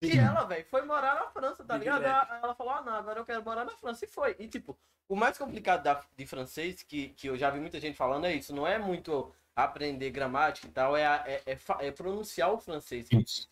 E 0.00 0.18
ela, 0.18 0.44
velho, 0.44 0.64
foi 0.70 0.82
morar 0.82 1.14
na 1.14 1.26
França, 1.28 1.64
tá 1.64 1.76
ligado? 1.76 2.04
Ela, 2.04 2.40
ela 2.42 2.54
falou, 2.54 2.72
ah, 2.74 2.82
não, 2.82 2.94
agora 2.94 3.20
eu 3.20 3.24
quero 3.24 3.42
morar 3.42 3.64
na 3.64 3.70
França. 3.76 4.04
E 4.04 4.08
foi. 4.08 4.34
E, 4.38 4.46
tipo, 4.48 4.76
o 5.08 5.16
mais 5.16 5.36
complicado 5.38 5.82
da, 5.82 6.00
de 6.16 6.26
francês, 6.26 6.82
que, 6.82 7.10
que 7.10 7.26
eu 7.26 7.36
já 7.36 7.48
vi 7.50 7.58
muita 7.60 7.80
gente 7.80 7.96
falando, 7.96 8.26
é 8.26 8.34
isso. 8.34 8.54
Não 8.54 8.66
é 8.66 8.78
muito 8.78 9.30
aprender 9.56 10.10
gramática 10.10 10.66
e 10.66 10.70
tal, 10.70 10.96
é, 10.96 11.06
a- 11.06 11.24
é, 11.26 11.42
é, 11.46 11.58
é 11.86 11.90
pronunciar 11.90 12.52
o 12.52 12.58
francês. 12.58 13.08
Isso. 13.12 13.48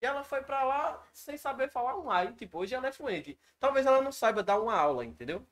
E 0.00 0.06
ela 0.06 0.22
foi 0.22 0.42
pra 0.42 0.62
lá 0.64 1.02
sem 1.12 1.36
saber 1.36 1.70
falar 1.70 1.98
um 1.98 2.10
A. 2.10 2.24
E, 2.24 2.32
tipo, 2.32 2.58
hoje 2.58 2.74
ela 2.74 2.86
é 2.86 2.92
fluente. 2.92 3.36
Talvez 3.58 3.84
ela 3.86 4.00
não 4.00 4.12
saiba 4.12 4.42
dar 4.42 4.60
uma 4.60 4.74
aula, 4.74 5.04
entendeu? 5.04 5.42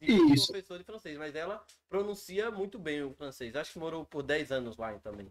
De 0.00 0.12
Isso. 0.34 0.48
professor 0.48 0.78
de 0.78 0.84
francês, 0.84 1.18
mas 1.18 1.34
ela 1.34 1.64
pronuncia 1.88 2.50
muito 2.50 2.78
bem 2.78 3.02
o 3.02 3.12
francês. 3.12 3.56
Acho 3.56 3.72
que 3.72 3.78
morou 3.78 4.04
por 4.04 4.22
10 4.22 4.52
anos 4.52 4.76
lá 4.76 4.92
também. 4.98 5.26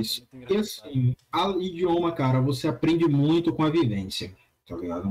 Isso. 0.00 0.26
muito 0.32 0.52
E 0.52 0.56
assim, 0.56 1.16
a 1.30 1.48
idioma, 1.50 2.10
cara, 2.12 2.40
você 2.40 2.66
aprende 2.66 3.06
muito 3.06 3.52
com 3.54 3.62
a 3.62 3.70
vivência, 3.70 4.34
tá 4.66 4.74
ligado? 4.76 5.10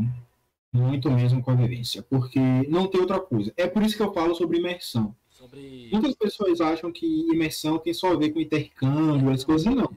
Muito 0.73 1.09
mesmo 1.11 1.41
com 1.41 1.51
a 1.51 1.55
vivência. 1.55 2.01
Porque 2.03 2.39
não 2.67 2.87
tem 2.87 2.99
outra 2.99 3.19
coisa. 3.21 3.53
É 3.55 3.67
por 3.67 3.83
isso 3.83 3.95
que 3.95 4.03
eu 4.03 4.13
falo 4.13 4.35
sobre 4.35 4.57
imersão. 4.57 5.15
Sobre. 5.37 5.89
Muitas 5.91 6.15
pessoas 6.15 6.59
acham 6.59 6.91
que 6.91 7.05
imersão 7.31 7.77
tem 7.77 7.93
só 7.93 8.13
a 8.13 8.15
ver 8.15 8.31
com 8.31 8.39
intercâmbio, 8.39 9.29
as 9.29 9.43
coisas 9.43 9.73
não. 9.73 9.89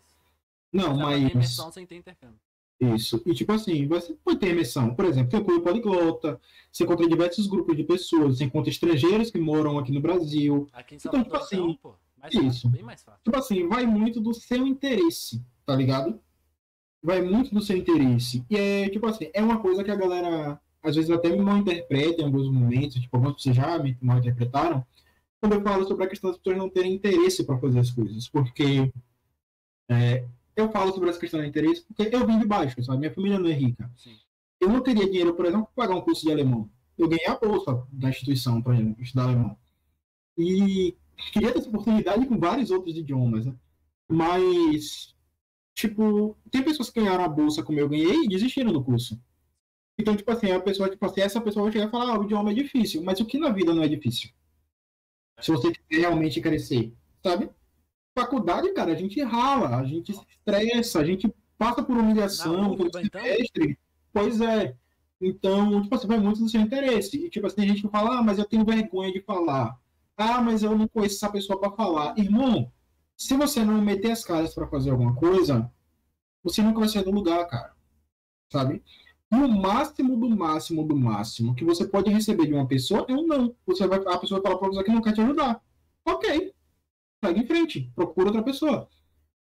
Não, 0.73 0.97
ter 0.97 1.03
mas. 1.03 1.33
imersão 1.33 1.73
sem 1.73 1.87
ter 1.87 1.97
intercâmbio. 1.97 2.39
Isso. 2.81 3.23
E 3.27 3.35
tipo 3.35 3.53
assim, 3.53 3.87
você 3.87 4.15
pode 4.25 4.39
ter 4.39 4.51
imersão. 4.51 4.95
Por 4.95 5.05
exemplo, 5.05 5.31
tem 5.31 5.41
o 5.41 5.45
Clube 5.45 5.65
Poliglota, 5.65 6.41
você 6.71 6.85
encontra 6.85 7.09
diversos 7.09 7.47
grupos 7.47 7.77
de 7.77 7.85
pessoas, 7.85 8.39
você 8.39 8.45
encontra 8.45 8.71
estrangeiros 8.71 9.31
que 9.31 9.39
moram 9.39 9.79
aqui 9.79 9.93
no 9.93 10.01
Brasil. 10.01 10.69
Aqui 10.73 10.95
em 10.95 10.99
Então, 10.99 11.23
tipo 11.23 11.37
assim, 11.37 11.79
pô, 11.83 11.95
mais 12.19 12.35
isso. 12.35 12.45
fácil, 12.45 12.69
bem 12.71 12.83
mais 12.83 13.03
fácil. 13.03 13.21
Tipo 13.25 13.37
assim, 13.39 13.69
vai 13.69 13.87
muito 13.87 14.21
do 14.21 14.33
seu 14.35 14.67
interesse, 14.67 15.43
tá 15.67 15.75
ligado? 15.75 16.21
Vai 17.03 17.23
muito 17.23 17.55
do 17.55 17.63
seu 17.63 17.77
interesse. 17.77 18.45
E 18.49 18.57
é, 18.57 18.89
tipo 18.89 19.07
assim, 19.07 19.31
é 19.33 19.43
uma 19.43 19.59
coisa 19.59 19.83
que 19.85 19.91
a 19.91 19.97
galera, 19.97 20.61
às 20.83 20.97
vezes, 20.97 21.11
até 21.11 21.31
me 21.31 21.41
mal 21.41 21.59
interpreta 21.59 22.23
em 22.23 22.25
alguns 22.27 22.51
momentos, 22.51 23.01
tipo, 23.01 23.15
algumas 23.17 23.37
pessoas 23.37 23.57
já 23.57 23.79
me 23.79 23.97
mal 24.01 24.19
interpretaram, 24.19 24.85
quando 25.41 25.55
eu 25.55 25.63
falo 25.63 25.87
sobre 25.87 26.05
a 26.05 26.09
questão 26.09 26.31
das 26.31 26.39
pessoas 26.39 26.59
não 26.59 26.69
terem 26.69 26.95
interesse 26.95 27.45
para 27.45 27.59
fazer 27.59 27.79
as 27.81 27.91
coisas. 27.91 28.29
Porque 28.29 28.93
é, 29.89 30.25
eu 30.55 30.71
falo 30.71 30.93
sobre 30.93 31.09
essa 31.09 31.19
questão 31.19 31.41
de 31.41 31.49
interesse 31.49 31.85
porque 31.87 32.15
eu 32.15 32.27
vim 32.27 32.39
de 32.39 32.47
baixo, 32.47 32.83
sabe? 32.83 32.99
Minha 32.99 33.15
família 33.15 33.39
não 33.39 33.49
é 33.49 33.53
rica. 33.53 33.91
Sim. 33.97 34.17
Eu 34.61 34.69
não 34.69 34.83
teria 34.83 35.07
dinheiro, 35.07 35.35
por 35.35 35.47
exemplo, 35.47 35.69
para 35.75 35.87
pagar 35.87 35.99
um 35.99 36.03
curso 36.03 36.23
de 36.23 36.31
alemão. 36.31 36.69
Eu 36.99 37.09
ganhei 37.09 37.27
a 37.27 37.39
bolsa 37.39 37.83
da 37.91 38.11
instituição 38.11 38.61
para 38.61 38.79
estudar 38.99 39.25
alemão. 39.25 39.57
E 40.37 40.95
queria 41.33 41.53
ter 41.53 41.59
essa 41.59 41.69
oportunidade 41.69 42.27
com 42.27 42.39
vários 42.39 42.71
outros 42.71 42.97
idiomas, 42.97 43.47
né? 43.47 43.55
Mas, 44.07 45.15
tipo, 45.75 46.37
tem 46.51 46.63
pessoas 46.63 46.91
que 46.91 47.01
ganharam 47.01 47.25
a 47.25 47.29
bolsa 47.29 47.63
como 47.63 47.79
eu 47.79 47.89
ganhei 47.89 48.25
e 48.25 48.29
desistiram 48.29 48.73
do 48.73 48.85
curso. 48.85 49.19
Então, 49.99 50.17
tipo 50.17 50.31
assim, 50.31 50.51
a 50.51 50.61
pessoa, 50.61 50.91
tipo 50.91 51.05
assim, 51.07 51.21
essa 51.21 51.41
pessoa 51.41 51.65
vai 51.65 51.73
chegar 51.73 51.87
e 51.87 51.91
falar, 51.91 52.15
ah, 52.15 52.19
o 52.19 52.25
idioma 52.25 52.51
é 52.51 52.55
difícil. 52.55 53.03
Mas 53.03 53.21
o 53.21 53.25
que 53.25 53.39
na 53.39 53.51
vida 53.51 53.75
não 53.75 53.83
é 53.83 53.89
difícil? 53.89 54.31
Se 55.41 55.51
você 55.51 55.73
quiser 55.73 56.01
realmente 56.01 56.41
crescer, 56.41 56.93
sabe? 57.23 57.51
Faculdade, 58.15 58.73
cara, 58.73 58.93
a 58.93 58.97
gente 58.97 59.23
rala, 59.23 59.77
a 59.77 59.85
gente 59.85 60.13
se 60.13 60.21
estressa, 60.29 61.01
a 61.01 61.05
gente 61.05 61.33
passa 61.57 61.83
por 61.83 61.97
humilhação, 61.97 62.77
por 62.77 62.87
UFBA, 62.87 63.03
então? 63.03 63.23
semestre. 63.23 63.79
Pois 64.13 64.41
é. 64.41 64.75
Então, 65.21 65.83
tipo 65.83 65.95
assim, 65.95 66.09
vai 66.09 66.19
muito 66.19 66.41
do 66.41 66.49
seu 66.49 66.61
interesse. 66.61 67.17
E, 67.17 67.29
tipo 67.31 67.47
assim, 67.47 67.57
tem 67.57 67.69
gente 67.69 67.83
que 67.83 67.89
fala, 67.89 68.19
ah, 68.19 68.23
mas 68.23 68.39
eu 68.39 68.45
tenho 68.45 68.65
vergonha 68.65 69.13
de 69.13 69.21
falar. 69.21 69.79
Ah, 70.17 70.41
mas 70.41 70.63
eu 70.63 70.77
não 70.77 70.89
conheço 70.89 71.17
essa 71.17 71.31
pessoa 71.31 71.61
para 71.61 71.71
falar. 71.71 72.19
Irmão, 72.19 72.73
se 73.17 73.37
você 73.37 73.63
não 73.65 73.81
meter 73.83 74.11
as 74.11 74.25
caras 74.25 74.55
para 74.55 74.67
fazer 74.67 74.91
alguma 74.91 75.15
coisa, 75.15 75.71
você 76.43 76.63
nunca 76.63 76.81
vai 76.81 76.89
sair 76.89 77.05
do 77.05 77.11
lugar, 77.11 77.47
cara. 77.47 77.75
Sabe? 78.51 78.83
E 79.33 79.37
o 79.37 79.49
máximo 79.49 80.17
do 80.17 80.29
máximo 80.29 80.85
do 80.85 80.97
máximo 80.97 81.55
que 81.55 81.65
você 81.65 81.87
pode 81.87 82.11
receber 82.11 82.47
de 82.47 82.55
uma 82.55 82.67
pessoa 82.67 83.07
é 83.09 83.13
um 83.13 83.27
não. 83.27 83.55
Você 83.67 83.87
vai, 83.87 83.99
a 83.99 84.19
pessoa 84.19 84.41
vai 84.41 84.51
falar 84.51 84.59
pra 84.59 84.69
você 84.69 84.83
que 84.83 84.91
não 84.91 85.01
quer 85.01 85.13
te 85.13 85.21
ajudar. 85.21 85.63
Ok. 86.05 86.53
Segue 87.25 87.41
em 87.41 87.47
frente. 87.47 87.93
Procura 87.95 88.29
outra 88.29 88.43
pessoa. 88.43 88.89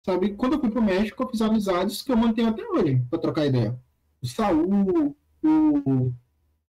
Sabe? 0.06 0.36
Quando 0.36 0.54
eu 0.54 0.60
fui 0.60 0.70
pro 0.70 0.82
México, 0.82 1.24
eu 1.24 1.30
fiz 1.30 1.42
amizades 1.42 2.02
que 2.02 2.12
eu 2.12 2.18
mantenho 2.18 2.50
até 2.50 2.64
hoje 2.68 3.04
pra 3.10 3.20
trocar 3.20 3.46
ideia. 3.48 3.80
O 4.22 4.28
Saul, 4.28 5.16
o 5.44 6.14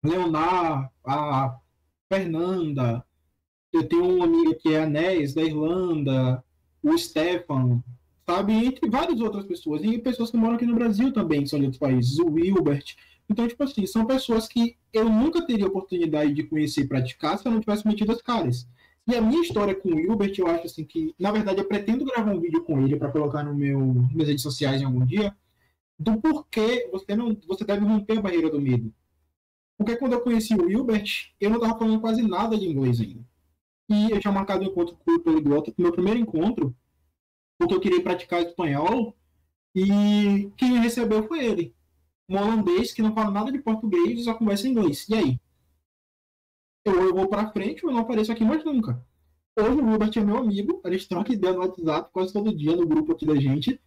Leonard, 0.04 0.90
a 1.04 1.58
Fernanda. 2.08 3.04
Eu 3.72 3.88
tenho 3.88 4.16
uma 4.16 4.24
amiga 4.24 4.54
que 4.54 4.74
é 4.74 4.82
a 4.82 4.86
Nés, 4.86 5.34
da 5.34 5.42
Irlanda. 5.42 6.44
O 6.82 6.96
Stefan. 6.96 7.82
Sabe? 8.30 8.52
Entre 8.52 8.88
várias 8.88 9.20
outras 9.20 9.44
pessoas. 9.44 9.82
E 9.82 9.98
pessoas 9.98 10.30
que 10.30 10.36
moram 10.36 10.54
aqui 10.54 10.64
no 10.64 10.76
Brasil 10.76 11.12
também, 11.12 11.42
que 11.42 11.48
são 11.48 11.58
de 11.58 11.64
outros 11.64 11.80
países. 11.80 12.16
O 12.20 12.30
Wilbert. 12.30 12.94
Então, 13.28 13.48
tipo 13.48 13.64
assim, 13.64 13.84
são 13.86 14.06
pessoas 14.06 14.46
que 14.46 14.76
eu 14.92 15.08
nunca 15.08 15.44
teria 15.44 15.66
oportunidade 15.66 16.32
de 16.32 16.44
conhecer 16.44 16.82
e 16.82 16.86
praticar 16.86 17.36
se 17.38 17.46
eu 17.46 17.50
não 17.50 17.60
tivesse 17.60 17.84
metido 17.86 18.12
as 18.12 18.22
caras. 18.22 18.68
E 19.08 19.16
a 19.16 19.20
minha 19.20 19.42
história 19.42 19.74
com 19.74 19.88
o 19.88 19.96
Wilbert, 19.96 20.32
eu 20.38 20.46
acho 20.46 20.66
assim 20.66 20.84
que, 20.84 21.12
na 21.18 21.32
verdade, 21.32 21.58
eu 21.58 21.64
pretendo 21.64 22.04
gravar 22.04 22.32
um 22.32 22.40
vídeo 22.40 22.62
com 22.62 22.80
ele 22.80 22.96
para 22.96 23.10
colocar 23.10 23.42
no 23.42 23.52
meu, 23.52 23.80
nas 23.80 24.12
minhas 24.12 24.28
redes 24.28 24.42
sociais 24.42 24.80
em 24.80 24.84
algum 24.84 25.04
dia, 25.04 25.34
do 25.98 26.20
porquê 26.20 26.88
você 26.92 27.16
não, 27.16 27.36
você 27.48 27.64
deve 27.64 27.84
romper 27.84 28.18
a 28.18 28.22
barreira 28.22 28.48
do 28.48 28.60
medo. 28.60 28.92
Porque 29.76 29.96
quando 29.96 30.12
eu 30.12 30.20
conheci 30.20 30.54
o 30.54 30.66
Wilbert, 30.66 31.32
eu 31.40 31.50
não 31.50 31.56
estava 31.56 31.76
falando 31.76 32.00
quase 32.00 32.22
nada 32.22 32.56
de 32.56 32.68
inglês 32.68 33.00
ainda. 33.00 33.24
E 33.88 34.12
eu 34.12 34.20
tinha 34.20 34.32
marcado 34.32 34.62
um 34.62 34.68
encontro 34.68 34.96
com 35.04 35.12
o 35.12 35.20
Poliglota, 35.20 35.72
meu 35.76 35.90
primeiro 35.90 36.20
encontro, 36.20 36.76
porque 37.60 37.74
eu 37.74 37.80
queria 37.80 38.02
praticar 38.02 38.40
espanhol, 38.40 39.14
e 39.74 40.50
quem 40.56 40.70
me 40.72 40.78
recebeu 40.78 41.28
foi 41.28 41.44
ele. 41.44 41.74
Um 42.26 42.38
holandês 42.38 42.92
que 42.92 43.02
não 43.02 43.14
fala 43.14 43.30
nada 43.30 43.52
de 43.52 43.58
português 43.58 44.18
e 44.18 44.24
só 44.24 44.32
conversa 44.32 44.66
em 44.66 44.70
inglês. 44.70 45.06
E 45.10 45.14
aí? 45.14 45.40
Eu, 46.84 47.08
eu 47.08 47.14
vou 47.14 47.28
pra 47.28 47.52
frente 47.52 47.84
ou 47.84 47.90
eu 47.90 47.94
não 47.94 48.02
apareço 48.02 48.32
aqui 48.32 48.42
mais 48.44 48.64
nunca. 48.64 49.04
Hoje 49.54 49.78
o 49.78 49.84
Wilbert 49.84 50.16
é 50.16 50.20
meu 50.20 50.38
amigo, 50.38 50.80
a 50.82 50.90
gente 50.90 51.06
troca 51.06 51.34
ideia 51.34 51.52
no 51.52 51.60
WhatsApp 51.60 52.10
quase 52.12 52.32
todo 52.32 52.56
dia 52.56 52.74
no 52.74 52.86
grupo 52.86 53.12
aqui 53.12 53.26
da 53.26 53.36
gente. 53.36 53.78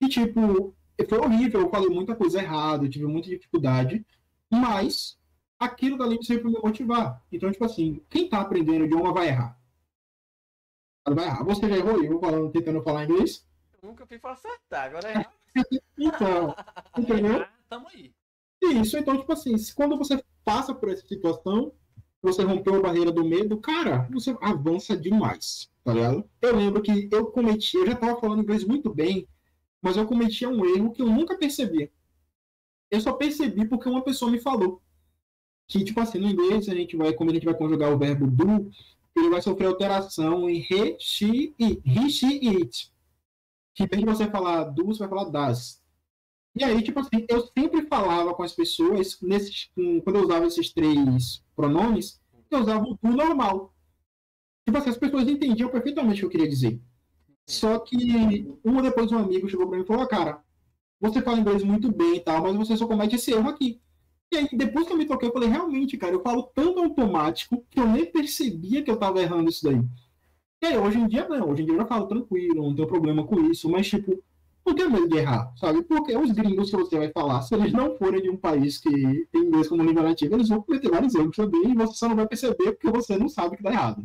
E 0.00 0.08
tipo, 0.08 0.72
foi 1.08 1.18
horrível, 1.18 1.62
eu 1.62 1.70
falei 1.70 1.88
muita 1.88 2.14
coisa 2.14 2.40
errada, 2.40 2.84
eu 2.84 2.90
tive 2.90 3.06
muita 3.06 3.28
dificuldade, 3.28 4.06
mas 4.48 5.18
aquilo 5.58 5.98
dali 5.98 6.22
sempre 6.22 6.48
me 6.48 6.60
motivar. 6.62 7.20
Então, 7.32 7.50
tipo 7.50 7.64
assim, 7.64 8.00
quem 8.08 8.28
tá 8.28 8.40
aprendendo 8.40 8.84
idioma 8.84 9.12
vai 9.12 9.28
errar. 9.28 9.58
Ela 11.06 11.14
vai 11.14 11.26
errar. 11.26 11.44
Você 11.44 11.68
já 11.68 11.76
errou 11.76 12.02
eu 12.02 12.20
falando, 12.20 12.50
tentando 12.50 12.82
falar 12.82 13.04
inglês? 13.04 13.46
Eu 13.80 13.90
nunca 13.90 14.04
fui 14.06 14.18
pra 14.18 14.32
acertar, 14.32 14.86
agora 14.86 15.08
é. 15.08 15.26
Então, 15.98 16.54
entendeu? 16.98 17.42
Ah, 17.42 17.48
tamo 17.68 17.86
aí. 17.88 18.12
Isso, 18.62 18.98
então, 18.98 19.16
tipo 19.16 19.32
assim, 19.32 19.56
se 19.56 19.74
quando 19.74 19.96
você 19.96 20.22
passa 20.44 20.74
por 20.74 20.90
essa 20.90 21.06
situação, 21.06 21.72
você 22.20 22.42
rompeu 22.42 22.74
a 22.74 22.82
barreira 22.82 23.12
do 23.12 23.24
medo, 23.24 23.58
cara, 23.58 24.06
você 24.10 24.36
avança 24.40 24.96
demais, 24.96 25.70
tá 25.84 25.94
ligado? 25.94 26.28
Eu 26.42 26.56
lembro 26.56 26.82
que 26.82 27.08
eu 27.10 27.26
cometi, 27.26 27.76
eu 27.76 27.86
já 27.86 27.94
tava 27.94 28.20
falando 28.20 28.42
inglês 28.42 28.64
muito 28.64 28.92
bem, 28.92 29.26
mas 29.80 29.96
eu 29.96 30.06
cometia 30.06 30.48
um 30.48 30.64
erro 30.66 30.92
que 30.92 31.00
eu 31.00 31.06
nunca 31.06 31.38
percebia. 31.38 31.90
Eu 32.90 33.00
só 33.00 33.12
percebi 33.12 33.66
porque 33.66 33.88
uma 33.88 34.02
pessoa 34.02 34.30
me 34.30 34.40
falou. 34.40 34.82
Que, 35.68 35.84
tipo 35.84 36.00
assim, 36.00 36.18
no 36.18 36.28
inglês, 36.28 36.68
a 36.68 36.74
gente 36.74 36.96
vai, 36.96 37.12
como 37.12 37.30
a 37.30 37.34
gente 37.34 37.44
vai 37.44 37.54
conjugar 37.54 37.92
o 37.92 37.98
verbo 37.98 38.26
do, 38.26 38.70
ele 39.18 39.30
vai 39.30 39.42
sofrer 39.42 39.66
alteração 39.66 40.48
em 40.48 40.60
he, 40.60 40.96
she, 40.98 41.54
it. 41.60 41.82
He, 41.84 42.10
she, 42.10 42.48
it. 42.48 42.92
Que 43.74 43.84
em 43.84 43.86
vez 43.86 44.00
de 44.00 44.06
você 44.06 44.30
falar 44.30 44.64
do, 44.64 44.86
você 44.86 45.00
vai 45.00 45.08
falar 45.08 45.30
das. 45.30 45.82
E 46.54 46.64
aí, 46.64 46.82
tipo 46.82 46.98
assim, 47.00 47.26
eu 47.28 47.46
sempre 47.56 47.86
falava 47.86 48.34
com 48.34 48.42
as 48.42 48.52
pessoas, 48.52 49.20
nesses, 49.20 49.70
quando 50.02 50.16
eu 50.16 50.24
usava 50.24 50.46
esses 50.46 50.72
três 50.72 51.44
pronomes, 51.54 52.20
eu 52.50 52.60
usava 52.60 52.84
o 52.84 52.96
tu 52.96 53.08
normal. 53.08 53.74
Tipo 54.64 54.78
assim, 54.78 54.90
as 54.90 54.96
pessoas 54.96 55.28
entendiam 55.28 55.68
perfeitamente 55.68 56.18
o 56.18 56.20
que 56.20 56.26
eu 56.26 56.30
queria 56.30 56.48
dizer. 56.48 56.80
Só 57.46 57.78
que 57.78 58.48
um 58.64 58.82
depois 58.82 59.12
um 59.12 59.18
amigo 59.18 59.48
chegou 59.48 59.68
pra 59.68 59.76
mim 59.76 59.84
e 59.84 59.86
falou, 59.86 60.08
cara, 60.08 60.42
você 61.00 61.20
fala 61.22 61.38
inglês 61.38 61.62
muito 61.62 61.92
bem 61.92 62.16
e 62.16 62.20
tal, 62.20 62.42
mas 62.42 62.56
você 62.56 62.76
só 62.76 62.86
comete 62.86 63.16
esse 63.16 63.32
erro 63.32 63.50
aqui. 63.50 63.80
E 64.32 64.36
aí, 64.36 64.48
depois 64.52 64.86
que 64.86 64.92
eu 64.92 64.96
me 64.96 65.06
toquei, 65.06 65.28
eu 65.28 65.32
falei, 65.32 65.48
realmente, 65.48 65.96
cara, 65.96 66.14
eu 66.14 66.22
falo 66.22 66.50
tanto 66.54 66.80
automático 66.80 67.64
que 67.70 67.78
eu 67.78 67.86
nem 67.86 68.04
percebia 68.04 68.82
que 68.82 68.90
eu 68.90 68.96
tava 68.96 69.20
errando 69.20 69.48
isso 69.48 69.64
daí. 69.64 69.80
E 70.62 70.66
aí, 70.66 70.78
hoje 70.78 70.98
em 70.98 71.06
dia, 71.06 71.28
não. 71.28 71.50
Hoje 71.50 71.62
em 71.62 71.66
dia 71.66 71.74
eu 71.74 71.80
já 71.80 71.86
falo 71.86 72.06
tranquilo, 72.06 72.62
não 72.62 72.74
tenho 72.74 72.88
problema 72.88 73.24
com 73.24 73.40
isso, 73.40 73.70
mas, 73.70 73.88
tipo, 73.88 74.22
não 74.66 74.74
tenho 74.74 74.90
medo 74.90 75.08
de 75.08 75.18
errar, 75.18 75.52
sabe? 75.56 75.82
Porque 75.84 76.16
os 76.16 76.32
gringos 76.32 76.70
que 76.70 76.76
você 76.76 76.98
vai 76.98 77.10
falar, 77.12 77.40
se 77.42 77.54
eles 77.54 77.72
não 77.72 77.96
forem 77.96 78.20
de 78.20 78.28
um 78.28 78.36
país 78.36 78.78
que 78.78 78.90
tem 79.30 79.42
inglês 79.42 79.68
como 79.68 79.84
língua 79.84 80.02
nativa, 80.02 80.34
eles 80.34 80.48
vão 80.48 80.60
cometer 80.60 80.90
vários 80.90 81.14
erros 81.14 81.36
também 81.36 81.70
e 81.70 81.74
você 81.74 81.94
só 81.94 82.08
não 82.08 82.16
vai 82.16 82.26
perceber 82.26 82.72
porque 82.72 82.90
você 82.90 83.16
não 83.16 83.28
sabe 83.28 83.56
que 83.56 83.62
tá 83.62 83.70
errado. 83.70 84.04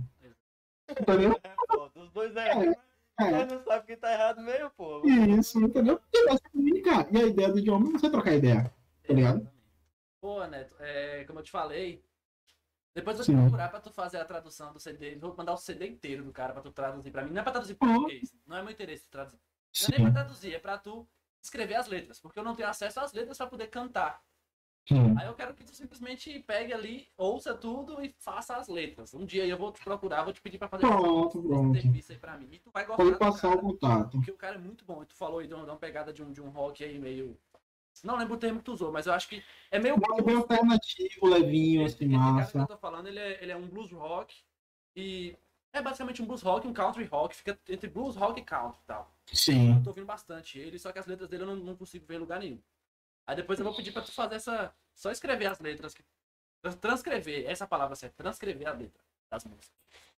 Entendeu? 0.90 1.36
É, 1.44 1.54
pô, 1.68 1.90
dos 1.96 2.12
dois 2.12 2.36
é 2.36 2.50
errado. 2.50 2.76
É, 3.20 3.32
Mas 3.32 3.52
não 3.52 3.64
sabe 3.64 3.86
que 3.88 3.96
tá 3.98 4.12
errado 4.12 4.42
mesmo, 4.42 4.70
pô. 4.78 5.02
isso, 5.08 5.60
entendeu? 5.64 6.00
E 6.14 6.40
comunicar. 6.52 7.08
E 7.12 7.18
a 7.18 7.26
ideia 7.26 7.50
do 7.50 7.60
idioma 7.60 7.90
é 7.90 7.92
você 7.92 8.10
trocar 8.10 8.36
ideia. 8.36 8.72
Tá 9.08 9.14
ligado? 9.14 9.48
Pô, 10.22 10.46
Neto, 10.46 10.76
é, 10.80 11.24
como 11.26 11.40
eu 11.40 11.44
te 11.44 11.50
falei, 11.52 12.06
depois 12.96 13.18
eu 13.20 13.26
vou 13.26 13.36
te 13.36 13.42
procurar 13.42 13.70
pra 13.70 13.80
tu 13.82 13.90
fazer 13.92 14.18
a 14.20 14.26
tradução 14.26 14.72
do 14.72 14.80
CD. 14.80 15.16
Vou 15.16 15.36
mandar 15.36 15.54
o 15.54 15.58
CD 15.58 15.88
inteiro 15.88 16.24
do 16.24 16.32
cara 16.32 16.54
pra 16.54 16.62
tu 16.62 16.72
traduzir 16.72 17.10
pra 17.12 17.24
mim. 17.24 17.32
Não 17.32 17.42
é 17.42 17.44
pra 17.44 17.52
traduzir 17.52 17.74
Uhum. 17.82 17.94
português. 17.96 18.32
Não 18.46 18.58
é 18.58 18.62
meu 18.62 18.72
interesse 18.72 19.10
traduzir. 19.10 19.40
Não 19.82 19.88
é 19.88 19.92
nem 20.00 20.12
pra 20.12 20.22
traduzir, 20.24 20.54
é 20.54 20.60
pra 20.60 20.78
tu 20.78 21.08
escrever 21.42 21.74
as 21.76 21.88
letras. 21.88 22.20
Porque 22.20 22.38
eu 22.38 22.44
não 22.44 22.56
tenho 22.56 22.70
acesso 22.70 23.00
às 23.00 23.12
letras 23.14 23.38
pra 23.38 23.48
poder 23.48 23.68
cantar. 23.68 24.22
Sim. 24.88 25.16
Aí 25.18 25.26
eu 25.28 25.34
quero 25.36 25.54
que 25.56 25.64
tu 25.64 25.74
simplesmente 25.76 26.40
pegue 26.40 26.74
ali, 26.74 27.08
ouça 27.18 27.54
tudo 27.56 28.04
e 28.04 28.14
faça 28.20 28.58
as 28.58 28.68
letras. 28.68 29.14
Um 29.14 29.26
dia 29.26 29.46
eu 29.46 29.58
vou 29.58 29.72
te 29.72 29.84
procurar, 29.84 30.24
vou 30.24 30.34
te 30.34 30.42
pedir 30.42 30.58
pra 30.58 30.68
fazer 30.68 30.86
Pronto, 30.88 31.38
esse 31.40 31.48
pronto. 31.48 31.82
serviço 31.82 32.12
aí 32.12 32.18
pra 32.20 32.38
mim. 32.38 32.50
E 32.52 32.60
tu 32.60 32.70
vai 32.72 32.86
gostar 32.86 33.04
Pode 33.04 33.18
passar 33.18 33.50
cara. 33.50 33.56
o 33.60 33.62
contato. 33.62 34.12
Porque 34.18 34.32
o 34.32 34.38
cara 34.38 34.56
é 34.56 34.60
muito 34.60 34.84
bom. 34.86 35.02
E 35.02 35.06
tu 35.06 35.16
falou 35.16 35.40
aí 35.40 35.48
de 35.48 35.54
uma, 35.54 35.64
de 35.64 35.70
uma 35.72 35.78
pegada 35.78 36.12
de 36.12 36.22
um, 36.24 36.32
de 36.32 36.42
um 36.42 36.50
rock 36.50 36.84
aí 36.84 37.00
meio. 37.00 37.40
Não 38.04 38.18
lembro 38.18 38.34
o 38.36 38.38
termo 38.38 38.60
que 38.60 38.66
tu 38.66 38.74
usou, 38.74 38.92
mas 38.92 39.06
eu 39.06 39.14
acho 39.14 39.28
que 39.28 39.44
é 39.70 39.78
meio. 39.78 39.96
Rock 39.96 40.24
bem 40.24 40.36
alternativo, 40.36 41.28
levinho, 41.28 41.86
Esse, 41.86 41.96
assim, 41.96 42.06
esse 42.06 42.14
cara 42.16 42.32
que 42.32 42.40
massa. 42.40 42.58
eu 42.60 42.68
tô 42.68 42.78
falando, 42.78 43.08
ele 43.08 43.20
é, 43.20 43.44
ele 43.44 43.52
é 43.52 43.56
um 43.56 43.68
blues 43.68 43.92
rock. 43.92 44.36
E 44.96 45.36
é 45.72 45.82
basicamente 45.82 46.22
um 46.22 46.26
blues 46.26 46.42
rock, 46.42 46.68
um 46.68 46.74
country 46.74 47.06
rock. 47.06 47.36
Fica 47.36 47.60
entre 47.70 47.90
blues 47.90 48.16
rock 48.16 48.40
e 48.40 48.44
country 48.44 48.80
e 48.84 48.88
tal. 48.88 49.12
Sim. 49.32 49.76
Eu 49.78 49.84
tô 49.84 49.90
ouvindo 49.92 50.06
bastante 50.08 50.58
ele, 50.58 50.80
só 50.80 50.92
que 50.92 51.00
as 51.00 51.06
letras 51.06 51.30
dele 51.30 51.44
eu 51.44 51.48
não, 51.48 51.56
não 51.56 51.76
consigo 51.76 52.06
ver 52.08 52.16
em 52.16 52.20
lugar 52.20 52.40
nenhum. 52.40 52.60
Aí 53.28 53.36
depois 53.36 53.60
eu 53.60 53.66
vou 53.66 53.76
pedir 53.76 53.92
pra 53.92 54.02
tu 54.02 54.12
fazer 54.12 54.36
essa. 54.36 54.74
Só 54.96 55.12
escrever 55.12 55.46
as 55.46 55.60
letras. 55.60 55.96
Transcrever, 56.80 57.50
essa 57.50 57.68
palavra 57.68 57.96
certa. 57.96 58.16
Transcrever 58.18 58.68
a 58.68 58.72
letra 58.74 59.02
das 59.30 59.46
músicas. 59.46 59.72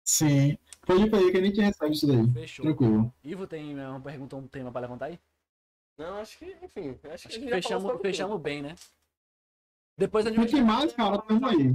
Sim. 0.04 0.58
Pode 0.84 1.02
ir 1.02 1.10
pra 1.10 1.18
aí 1.18 1.30
que 1.30 1.36
a 1.38 1.42
gente 1.42 1.60
recebe 1.60 1.92
isso 1.94 2.06
daí. 2.06 2.32
Fechou. 2.32 2.64
Tranquilo. 2.64 3.12
Ivo 3.22 3.46
tem 3.46 3.78
uma 3.78 4.00
pergunta, 4.00 4.36
um 4.36 4.46
tema 4.48 4.72
pra 4.72 4.80
levantar 4.80 5.06
aí? 5.06 5.18
Não, 5.98 6.18
acho 6.18 6.38
que, 6.38 6.56
enfim, 6.62 6.90
acho 6.90 7.00
que, 7.00 7.08
Acho 7.10 7.28
que 7.28 7.38
falou 7.40 7.54
fechamos, 7.54 8.00
fechamos 8.00 8.40
bem, 8.40 8.62
né? 8.62 8.74
Depois 9.96 10.26
a 10.26 10.30
O 10.30 10.34
gente 10.34 10.50
que 10.50 10.60
mais, 10.60 10.92
cara? 10.92 11.18
Tamo 11.18 11.46
aí. 11.46 11.74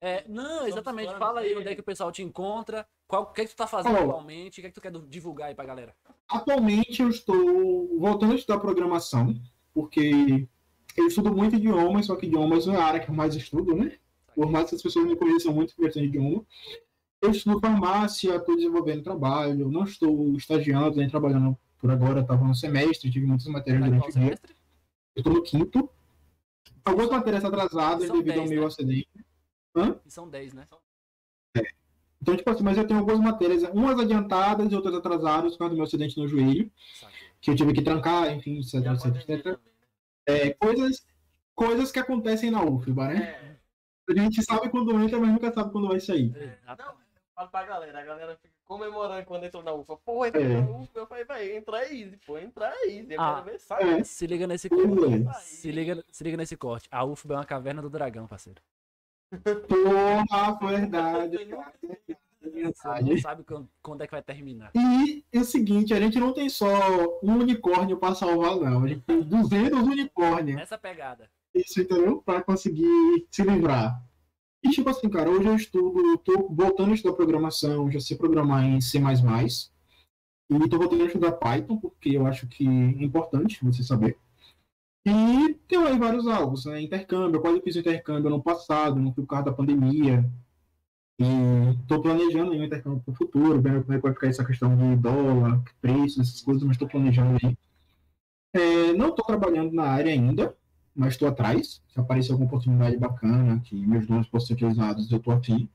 É, 0.00 0.24
não, 0.28 0.66
exatamente. 0.66 1.14
Fala 1.14 1.40
aí 1.40 1.56
onde 1.56 1.68
é 1.68 1.74
que 1.74 1.80
o 1.80 1.84
pessoal 1.84 2.12
te 2.12 2.22
encontra. 2.22 2.86
Qual, 3.06 3.22
o 3.22 3.26
que 3.26 3.42
é 3.42 3.44
que 3.44 3.50
tu 3.52 3.56
tá 3.56 3.66
fazendo 3.66 3.96
atualmente? 3.96 4.58
O 4.58 4.62
que 4.62 4.66
é 4.66 4.70
que 4.70 4.74
tu 4.74 4.80
quer 4.80 4.92
divulgar 5.08 5.48
aí 5.48 5.54
pra 5.54 5.64
galera? 5.64 5.94
Atualmente 6.28 7.00
eu 7.00 7.08
estou 7.08 7.98
voltando 7.98 8.32
a 8.32 8.36
estudar 8.36 8.58
programação, 8.58 9.34
porque 9.72 10.46
eu 10.96 11.06
estudo 11.06 11.34
muito 11.34 11.56
idiomas, 11.56 12.06
só 12.06 12.16
que 12.16 12.26
idiomas 12.26 12.66
não 12.66 12.74
é 12.74 12.78
a 12.78 12.84
área 12.84 13.00
que 13.00 13.10
eu 13.10 13.14
mais 13.14 13.34
estudo, 13.34 13.74
né? 13.74 13.98
Por 14.34 14.50
mais 14.50 14.68
que 14.68 14.74
as 14.74 14.82
pessoas 14.82 15.06
me 15.06 15.16
conheçam 15.16 15.52
muito 15.52 15.74
por 15.74 15.84
questão 15.84 16.02
de 16.02 16.08
idioma. 16.08 16.44
Eu 17.22 17.30
estudo 17.30 17.60
farmácia, 17.60 18.36
estou 18.36 18.56
desenvolvendo 18.56 19.02
trabalho, 19.02 19.70
não 19.70 19.84
estou 19.84 20.34
estagiando 20.34 20.96
nem 20.96 21.08
trabalhando 21.08 21.56
por 21.84 21.90
agora, 21.90 22.20
estava 22.22 22.42
no 22.42 22.54
semestre, 22.54 23.10
tive 23.10 23.26
muitas 23.26 23.46
matérias 23.46 23.82
Tá 23.82 23.88
em 23.88 23.90
qual 23.90 24.00
durante 24.00 24.16
o 24.16 24.18
dia. 24.18 24.22
semestre? 24.22 24.56
Eu 25.14 25.20
estou 25.20 25.32
no 25.34 25.42
quinto. 25.42 25.90
Algumas 26.82 27.10
matérias 27.10 27.44
atrasadas 27.44 28.10
devido 28.10 28.30
ao 28.30 28.36
10, 28.46 28.50
meu 28.50 28.60
né? 28.62 28.66
acidente. 28.66 29.08
E 30.06 30.10
são 30.10 30.26
10, 30.30 30.54
né? 30.54 30.66
Então, 32.22 32.34
tipo 32.34 32.48
assim, 32.48 32.62
mas 32.64 32.78
eu 32.78 32.86
tenho 32.86 33.00
algumas 33.00 33.20
matérias, 33.20 33.62
umas 33.64 34.00
adiantadas 34.00 34.72
e 34.72 34.74
outras 34.74 34.94
atrasadas 34.94 35.52
por 35.52 35.58
causa 35.58 35.70
do 35.74 35.76
meu 35.76 35.84
acidente 35.84 36.16
no 36.18 36.26
joelho, 36.26 36.72
Saquei. 36.98 37.28
que 37.38 37.50
eu 37.50 37.54
tive 37.54 37.74
que 37.74 37.82
trancar, 37.82 38.32
enfim, 38.32 38.60
etc, 38.60 38.74
E 38.76 38.88
etc, 38.88 39.06
etc. 39.16 39.42
também, 39.42 39.58
É, 40.26 40.54
coisas, 40.54 41.06
coisas 41.54 41.92
que 41.92 41.98
acontecem 41.98 42.50
na 42.50 42.64
UFBA, 42.64 43.08
né? 43.08 43.14
né? 43.14 43.56
A 44.08 44.22
gente 44.22 44.42
sabe 44.42 44.70
quando 44.70 44.98
entra, 45.02 45.20
mas 45.20 45.30
nunca 45.32 45.52
sabe 45.52 45.70
quando 45.70 45.88
vai 45.88 46.00
sair. 46.00 46.34
É. 46.34 46.58
Não, 46.66 46.92
eu 46.92 46.94
falo 47.34 47.48
pra 47.50 47.66
galera, 47.66 48.00
a 48.00 48.04
galera 48.04 48.36
fica 48.40 48.53
comemorando 48.64 49.24
quando 49.26 49.44
entrou 49.44 49.62
na 49.62 49.72
UFA. 49.72 49.96
Pô, 50.04 50.24
entrou 50.26 50.42
É. 50.44 50.48
na 50.60 50.70
UFA, 50.70 50.98
eu 51.00 51.06
falei, 51.06 51.24
vai, 51.24 51.56
entrar 51.56 51.82
é 51.84 51.92
easy, 51.94 52.18
pô, 52.26 52.38
entrar 52.38 52.72
é 52.74 52.86
easy. 52.88 53.12
Eu 53.14 53.20
Ah. 53.20 53.34
quero 53.34 53.44
ver, 53.52 53.58
sai. 53.60 54.00
É. 54.00 54.04
Se 54.04 54.26
liga 54.26 54.46
nesse 54.46 54.68
corte. 54.68 55.26
é. 55.28 55.32
Se 55.40 55.70
liga, 55.70 56.04
se 56.10 56.24
liga 56.24 56.36
nesse 56.36 56.56
corte. 56.56 56.88
A 56.90 57.04
UFBA 57.04 57.34
é 57.34 57.38
uma 57.38 57.44
caverna 57.44 57.82
do 57.82 57.90
dragão, 57.90 58.26
parceiro. 58.26 58.60
Porra, 59.68 60.58
verdade, 60.62 61.44
cara. 61.46 61.74
Não 62.42 62.52
Verdade. 62.52 63.20
sabe 63.22 63.42
quando, 63.42 63.68
quando 63.82 64.02
é 64.02 64.06
que 64.06 64.12
vai 64.12 64.22
terminar. 64.22 64.70
E 64.74 65.24
é 65.32 65.40
o 65.40 65.44
seguinte, 65.44 65.94
a 65.94 65.98
gente 66.00 66.20
não 66.20 66.32
tem 66.32 66.48
só 66.48 66.68
um 67.22 67.38
unicórnio 67.38 67.96
pra 67.96 68.14
salvar, 68.14 68.56
não. 68.56 68.84
A 68.84 68.88
gente 68.88 69.00
tem 69.00 69.22
200 69.22 69.80
unicórnios. 69.82 70.60
Essa 70.60 70.76
pegada. 70.76 71.28
Isso, 71.54 71.80
entendeu? 71.80 72.20
Pra 72.20 72.42
conseguir 72.42 73.26
se 73.30 73.42
livrar. 73.42 74.00
E 74.64 74.70
tipo 74.70 74.88
assim, 74.88 75.10
cara, 75.10 75.30
hoje 75.30 75.46
eu 75.46 75.54
estudo, 75.54 76.16
tô 76.18 76.48
voltando 76.48 76.92
a 76.92 76.94
estudar 76.94 77.14
programação, 77.14 77.90
já 77.90 78.00
sei 78.00 78.16
programar 78.16 78.64
em 78.64 78.80
C++. 78.80 78.98
E 78.98 80.68
tô 80.68 80.78
voltando 80.78 81.02
a 81.02 81.06
estudar 81.06 81.32
Python, 81.32 81.76
porque 81.76 82.10
eu 82.10 82.26
acho 82.26 82.46
que 82.46 82.66
é 82.66 83.04
importante 83.04 83.62
você 83.62 83.82
saber. 83.82 84.16
E 85.06 85.54
tem 85.68 85.78
aí 85.78 85.98
vários 85.98 86.26
alvos, 86.26 86.64
né? 86.64 86.80
Intercâmbio, 86.80 87.36
eu 87.36 87.42
quase 87.42 87.60
fiz 87.60 87.76
o 87.76 87.80
intercâmbio 87.80 88.28
ano 88.28 88.42
passado, 88.42 88.98
não 88.98 89.12
fui 89.12 89.22
por 89.22 89.30
causa 89.30 89.44
da 89.46 89.52
pandemia. 89.52 90.24
E 91.20 91.24
tô 91.86 92.00
planejando 92.00 92.52
aí 92.52 92.60
um 92.60 92.64
intercâmbio 92.64 93.02
pro 93.04 93.14
futuro, 93.14 93.60
vendo 93.60 93.82
como 93.82 93.92
é 93.92 93.96
que 93.96 94.02
vai 94.02 94.14
ficar 94.14 94.28
essa 94.28 94.44
questão 94.44 94.74
de 94.74 94.96
dólar, 94.96 95.62
preço, 95.80 96.22
essas 96.22 96.40
coisas, 96.40 96.62
mas 96.62 96.78
tô 96.78 96.88
planejando 96.88 97.38
aí. 97.44 97.56
É, 98.54 98.92
não 98.94 99.14
tô 99.14 99.22
trabalhando 99.22 99.72
na 99.72 99.84
área 99.84 100.10
ainda, 100.10 100.56
mas 100.94 101.14
estou 101.14 101.28
atrás. 101.28 101.82
Se 101.88 102.00
aparecer 102.00 102.32
alguma 102.32 102.48
oportunidade 102.48 102.96
bacana, 102.96 103.60
que 103.64 103.74
meus 103.74 104.06
dons 104.06 104.28
possam 104.28 104.48
ser 104.48 104.54
utilizados, 104.54 105.10
eu 105.10 105.18
tô 105.18 105.30
afim. 105.30 105.68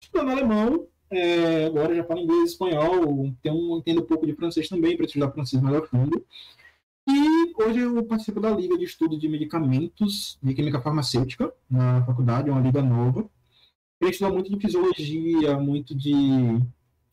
Estudando 0.00 0.30
alemão, 0.30 0.86
é, 1.10 1.66
agora 1.66 1.94
já 1.94 2.04
falo 2.04 2.20
inglês 2.20 2.42
e 2.42 2.52
espanhol, 2.52 3.26
então 3.26 3.78
entendo 3.78 4.02
um 4.02 4.06
pouco 4.06 4.26
de 4.26 4.34
francês 4.34 4.68
também, 4.68 4.96
para 4.96 5.06
estudar 5.06 5.30
francês 5.30 5.62
mais 5.62 5.76
a 5.76 5.82
fundo. 5.82 6.24
E 7.08 7.52
hoje 7.62 7.80
eu 7.80 8.04
participo 8.04 8.40
da 8.40 8.50
Liga 8.50 8.76
de 8.76 8.84
Estudo 8.84 9.16
de 9.16 9.28
Medicamentos 9.28 10.38
de 10.42 10.52
Química 10.54 10.80
Farmacêutica, 10.80 11.52
na 11.70 12.04
faculdade, 12.04 12.48
é 12.48 12.52
uma 12.52 12.60
liga 12.60 12.82
nova. 12.82 13.28
Eu 14.00 14.08
estudo 14.08 14.34
muito 14.34 14.50
de 14.50 14.60
fisiologia, 14.60 15.56
muito 15.56 15.94
de 15.94 16.12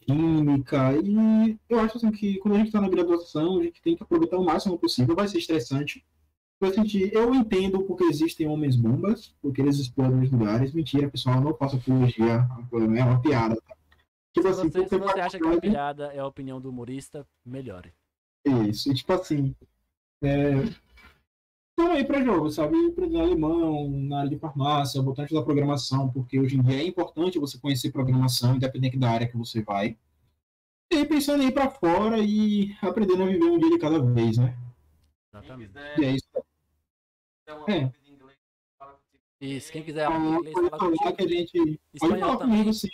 química, 0.02 0.94
e 0.98 1.58
eu 1.70 1.80
acho 1.80 1.98
assim, 1.98 2.12
que 2.12 2.38
quando 2.40 2.56
a 2.56 2.58
gente 2.58 2.68
está 2.68 2.82
na 2.82 2.90
graduação, 2.90 3.60
a 3.60 3.64
gente 3.64 3.82
tem 3.82 3.96
que 3.96 4.04
aproveitar 4.04 4.38
o 4.38 4.44
máximo 4.44 4.78
possível, 4.78 5.16
vai 5.16 5.28
ser 5.28 5.38
estressante, 5.38 6.04
eu 6.66 6.74
senti, 6.74 7.10
eu 7.14 7.34
entendo 7.34 7.84
porque 7.84 8.04
existem 8.06 8.48
homens 8.48 8.76
bombas, 8.76 9.34
porque 9.42 9.62
eles 9.62 9.78
explodem 9.78 10.22
os 10.22 10.32
lugares. 10.32 10.74
Mentira, 10.74 11.10
pessoal, 11.10 11.42
não 11.42 11.54
faço 11.56 11.78
apologia, 11.78 12.48
é 12.72 13.04
uma 13.04 13.22
piada. 13.22 13.56
Tá? 13.56 13.76
Tipo 14.34 14.48
Se 14.54 14.60
assim, 14.60 14.70
você, 14.70 14.84
se 14.84 14.90
porque 14.98 15.14
você 15.14 15.20
acha 15.20 15.38
que 15.38 15.46
a 15.46 15.50
faculdade- 15.50 15.72
piada 15.74 16.06
é 16.14 16.20
a 16.20 16.28
opinião 16.28 16.60
do 16.60 16.70
humorista, 16.70 17.26
melhore. 17.46 17.94
Isso, 18.68 18.92
e 18.92 18.96
tipo 18.96 19.14
assim. 19.14 19.56
É... 20.24 20.54
Então 21.74 21.92
aí 21.92 22.04
pra 22.04 22.24
jogo, 22.24 22.50
sabe? 22.52 22.76
Aprender 22.88 23.20
alemão, 23.20 23.90
na 23.90 24.20
área 24.20 24.30
de 24.30 24.38
farmácia, 24.38 25.02
botante 25.02 25.34
da 25.34 25.42
programação, 25.42 26.10
porque 26.12 26.40
hoje 26.40 26.58
em 26.58 26.62
dia 26.62 26.82
é 26.82 26.86
importante 26.86 27.40
você 27.40 27.58
conhecer 27.58 27.92
programação, 27.92 28.56
independente 28.56 28.98
da 28.98 29.10
área 29.10 29.28
que 29.28 29.36
você 29.38 29.62
vai. 29.64 29.98
E 30.92 30.98
aí 30.98 31.06
pensando 31.06 31.42
em 31.42 31.48
ir 31.48 31.52
pra 31.52 31.72
fora 31.72 32.20
e 32.20 32.76
aprendendo 32.82 33.24
a 33.24 33.26
viver 33.26 33.46
um 33.46 33.58
dia 33.58 33.72
de 33.72 33.80
cada 33.80 34.00
vez, 34.00 34.38
né? 34.38 34.56
Exatamente. 35.34 35.72
E 35.98 36.06
é 36.06 36.12
isso. 36.12 36.28
Uma 37.52 37.62
É. 37.70 37.82
coisa 37.82 37.94
em 38.08 38.14
inglês, 38.14 38.38
fala 38.80 38.92
contigo. 38.94 39.24
Isso, 39.42 39.72
quem 39.72 39.84
quiser 39.84 40.06
aula 40.06 40.20
de 40.20 40.26
inglês, 40.28 40.54
pode 40.54 40.70
fala 40.70 40.80
contigo. 40.90 41.16
que 41.16 41.24
a 41.24 41.28
gente. 41.28 41.52
Pode 41.54 41.80
Espanhol 41.94 42.20
falar 42.20 42.38
também. 42.38 42.58
comigo, 42.58 42.74
sim. 42.74 42.88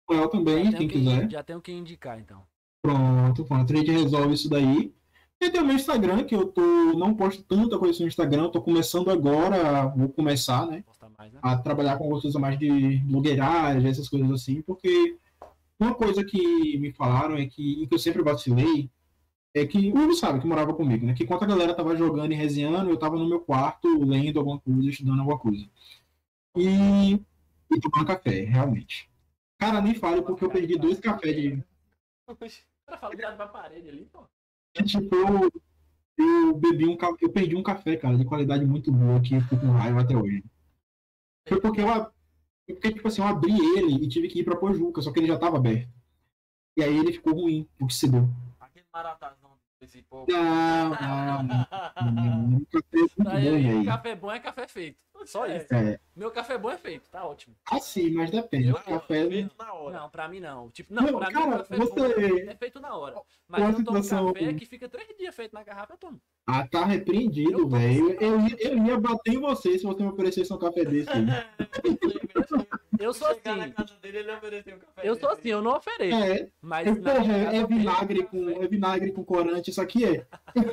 Espanhol 0.00 0.28
também, 0.28 0.62
quem 0.72 0.88
tenho 0.88 0.90
quiser. 0.90 1.30
Já 1.30 1.42
tenho 1.42 1.60
que 1.60 1.72
indicar, 1.72 2.18
então. 2.18 2.42
Pronto, 2.82 3.44
pronto. 3.44 3.72
A 3.72 3.76
gente 3.76 3.90
resolve 3.90 4.34
isso 4.34 4.48
daí. 4.48 4.94
E 5.40 5.50
tem 5.50 5.60
o 5.60 5.64
meu 5.66 5.76
Instagram, 5.76 6.24
que 6.24 6.34
eu 6.34 6.46
tô. 6.48 6.62
Não 6.96 7.14
posto 7.14 7.42
tanta 7.44 7.78
coisa 7.78 8.00
no 8.02 8.08
Instagram, 8.08 8.48
tô 8.50 8.60
começando 8.60 9.10
agora, 9.10 9.86
vou 9.88 10.08
começar, 10.08 10.66
né? 10.66 10.82
Mais, 11.16 11.32
né? 11.32 11.40
A 11.42 11.56
trabalhar 11.56 11.96
com 11.98 12.08
coisas 12.08 12.32
mais 12.34 12.58
de 12.58 12.98
blogueiragem, 12.98 13.88
essas 13.88 14.08
coisas 14.08 14.30
assim, 14.30 14.62
porque 14.62 15.16
uma 15.78 15.94
coisa 15.94 16.24
que 16.24 16.76
me 16.78 16.92
falaram 16.92 17.36
é 17.36 17.46
que, 17.46 17.82
e 17.82 17.86
que 17.86 17.94
eu 17.94 17.98
sempre 17.98 18.22
vacilei, 18.22 18.88
é 19.54 19.66
que 19.66 19.90
o 19.92 19.98
Hugo 19.98 20.14
sabe 20.14 20.40
que 20.40 20.46
morava 20.46 20.74
comigo, 20.74 21.04
né? 21.06 21.14
Que 21.14 21.24
enquanto 21.24 21.42
a 21.44 21.46
galera 21.46 21.74
tava 21.74 21.96
jogando 21.96 22.32
e 22.32 22.36
resenhando, 22.36 22.90
eu 22.90 22.98
tava 22.98 23.16
no 23.18 23.28
meu 23.28 23.40
quarto 23.40 23.88
lendo 24.04 24.38
alguma 24.38 24.60
coisa, 24.60 24.88
estudando 24.88 25.20
alguma 25.20 25.38
coisa. 25.38 25.68
E, 26.56 27.14
e 27.14 27.80
tomando 27.80 28.06
café, 28.06 28.44
realmente. 28.44 29.08
Cara, 29.58 29.80
nem 29.80 29.94
fale 29.94 30.22
porque 30.22 30.44
eu 30.44 30.50
perdi 30.50 30.76
dois 30.78 31.00
cafés 31.00 31.34
de. 31.36 31.64
O 32.26 32.36
cara 32.86 32.98
fala 33.00 33.16
virado 33.16 33.36
pra 33.36 33.48
parede 33.48 33.88
ali, 33.88 34.04
pô. 34.12 34.24
Tipo, 34.84 35.14
eu, 35.14 35.50
eu 36.18 36.54
bebi 36.56 36.86
um 36.86 36.96
ca- 36.96 37.16
eu 37.20 37.30
perdi 37.32 37.56
um 37.56 37.62
café, 37.62 37.96
cara, 37.96 38.16
de 38.16 38.24
qualidade 38.24 38.64
muito 38.64 38.92
boa 38.92 39.20
que 39.20 39.34
eu 39.34 39.40
fico 39.42 39.58
com 39.60 39.70
raiva 39.72 40.00
até 40.00 40.16
hoje. 40.16 40.44
Foi 41.48 41.60
porque 41.60 41.80
eu, 41.80 41.86
porque, 42.66 42.92
tipo 42.92 43.08
assim, 43.08 43.22
eu 43.22 43.26
abri 43.28 43.52
ele 43.78 44.04
e 44.04 44.08
tive 44.08 44.28
que 44.28 44.40
ir 44.40 44.44
pra 44.44 44.56
Pojuca, 44.56 45.00
só 45.02 45.10
que 45.12 45.18
ele 45.18 45.26
já 45.26 45.38
tava 45.38 45.56
aberto. 45.56 45.88
E 46.76 46.82
aí 46.82 46.96
ele 46.96 47.12
ficou 47.12 47.34
ruim, 47.34 47.66
oxidou. 47.80 48.22
Aquele 48.22 48.47
maratazão 49.02 49.50
desse 49.80 50.02
povo. 50.02 50.26
Não, 50.28 50.90
não, 50.90 51.42
não. 51.44 51.66
não. 52.12 52.56
Um 52.58 52.64
café 52.64 52.98
muito 52.98 53.14
bom, 53.78 53.84
café 53.84 54.16
bom 54.16 54.32
é 54.32 54.40
café 54.40 54.66
feito. 54.66 54.98
Só 55.24 55.46
É. 55.46 55.58
isso. 55.58 55.74
É, 55.74 55.98
Meu 56.16 56.30
café 56.30 56.56
bom 56.58 56.70
é 56.70 56.76
feito, 56.78 57.08
tá 57.10 57.24
ótimo. 57.26 57.54
assim, 57.70 58.10
mas 58.10 58.30
depende. 58.30 58.68
Eu- 58.68 58.74
Café. 58.76 59.28
Feito 59.28 59.54
na 59.58 59.72
hora. 59.72 59.98
Não, 60.00 60.10
pra 60.10 60.28
mim 60.28 60.38
não. 60.40 60.70
Tipo, 60.70 60.94
não, 60.94 61.02
Não, 61.04 61.18
pra 61.18 61.28
mim 61.28 61.34
cara, 61.34 61.46
o 61.48 61.58
café 61.58 61.76
você- 61.76 61.94
bom 61.94 62.50
é 62.50 62.56
feito 62.56 62.80
na 62.80 62.94
hora. 62.96 63.14
Mas 63.48 63.60
Uma 63.60 63.68
eu 63.70 63.84
tomo 63.84 64.02
situação- 64.02 64.32
café 64.32 64.54
que 64.54 64.66
fica 64.66 64.88
três 64.88 65.08
dias 65.16 65.34
feito 65.34 65.52
na 65.52 65.62
garrafa, 65.64 65.92
eu 65.94 65.98
tomo. 65.98 66.20
Ah, 66.46 66.66
tá 66.66 66.84
repreendido, 66.84 67.58
Eu 67.60 67.68
velho. 67.68 68.10
Eu, 68.20 68.40
ia- 68.40 68.56
eu 68.60 68.84
ia 68.86 68.98
bater 68.98 69.34
em 69.34 69.40
você 69.40 69.78
se 69.78 69.84
você 69.84 70.02
me 70.02 70.08
oferecesse 70.08 70.52
um 70.52 70.58
café 70.58 70.84
desse 70.84 71.10
aí. 71.10 71.26
Eu 72.98 73.12
sou 73.14 73.28
assim. 73.28 73.40
casa 73.40 73.94
dele, 74.02 74.18
ele 74.18 74.32
ofereceu 74.32 74.76
um 74.76 74.78
café. 74.78 75.08
Eu 75.08 75.14
sou 75.18 75.28
assim, 75.30 75.48
eu 75.48 75.62
não 75.62 75.76
ofereço. 75.76 76.16
É, 76.16 76.48
Mas 76.60 76.86
é, 76.88 76.94
porra, 76.94 77.36
é, 77.36 77.56
é 77.56 77.66
vinagre 77.66 78.24
com, 78.24 78.50
é 78.50 78.66
vinagre 78.66 79.12
com 79.12 79.24
corante, 79.24 79.70
isso 79.70 79.80
aqui 79.80 80.04
é. 80.04 80.26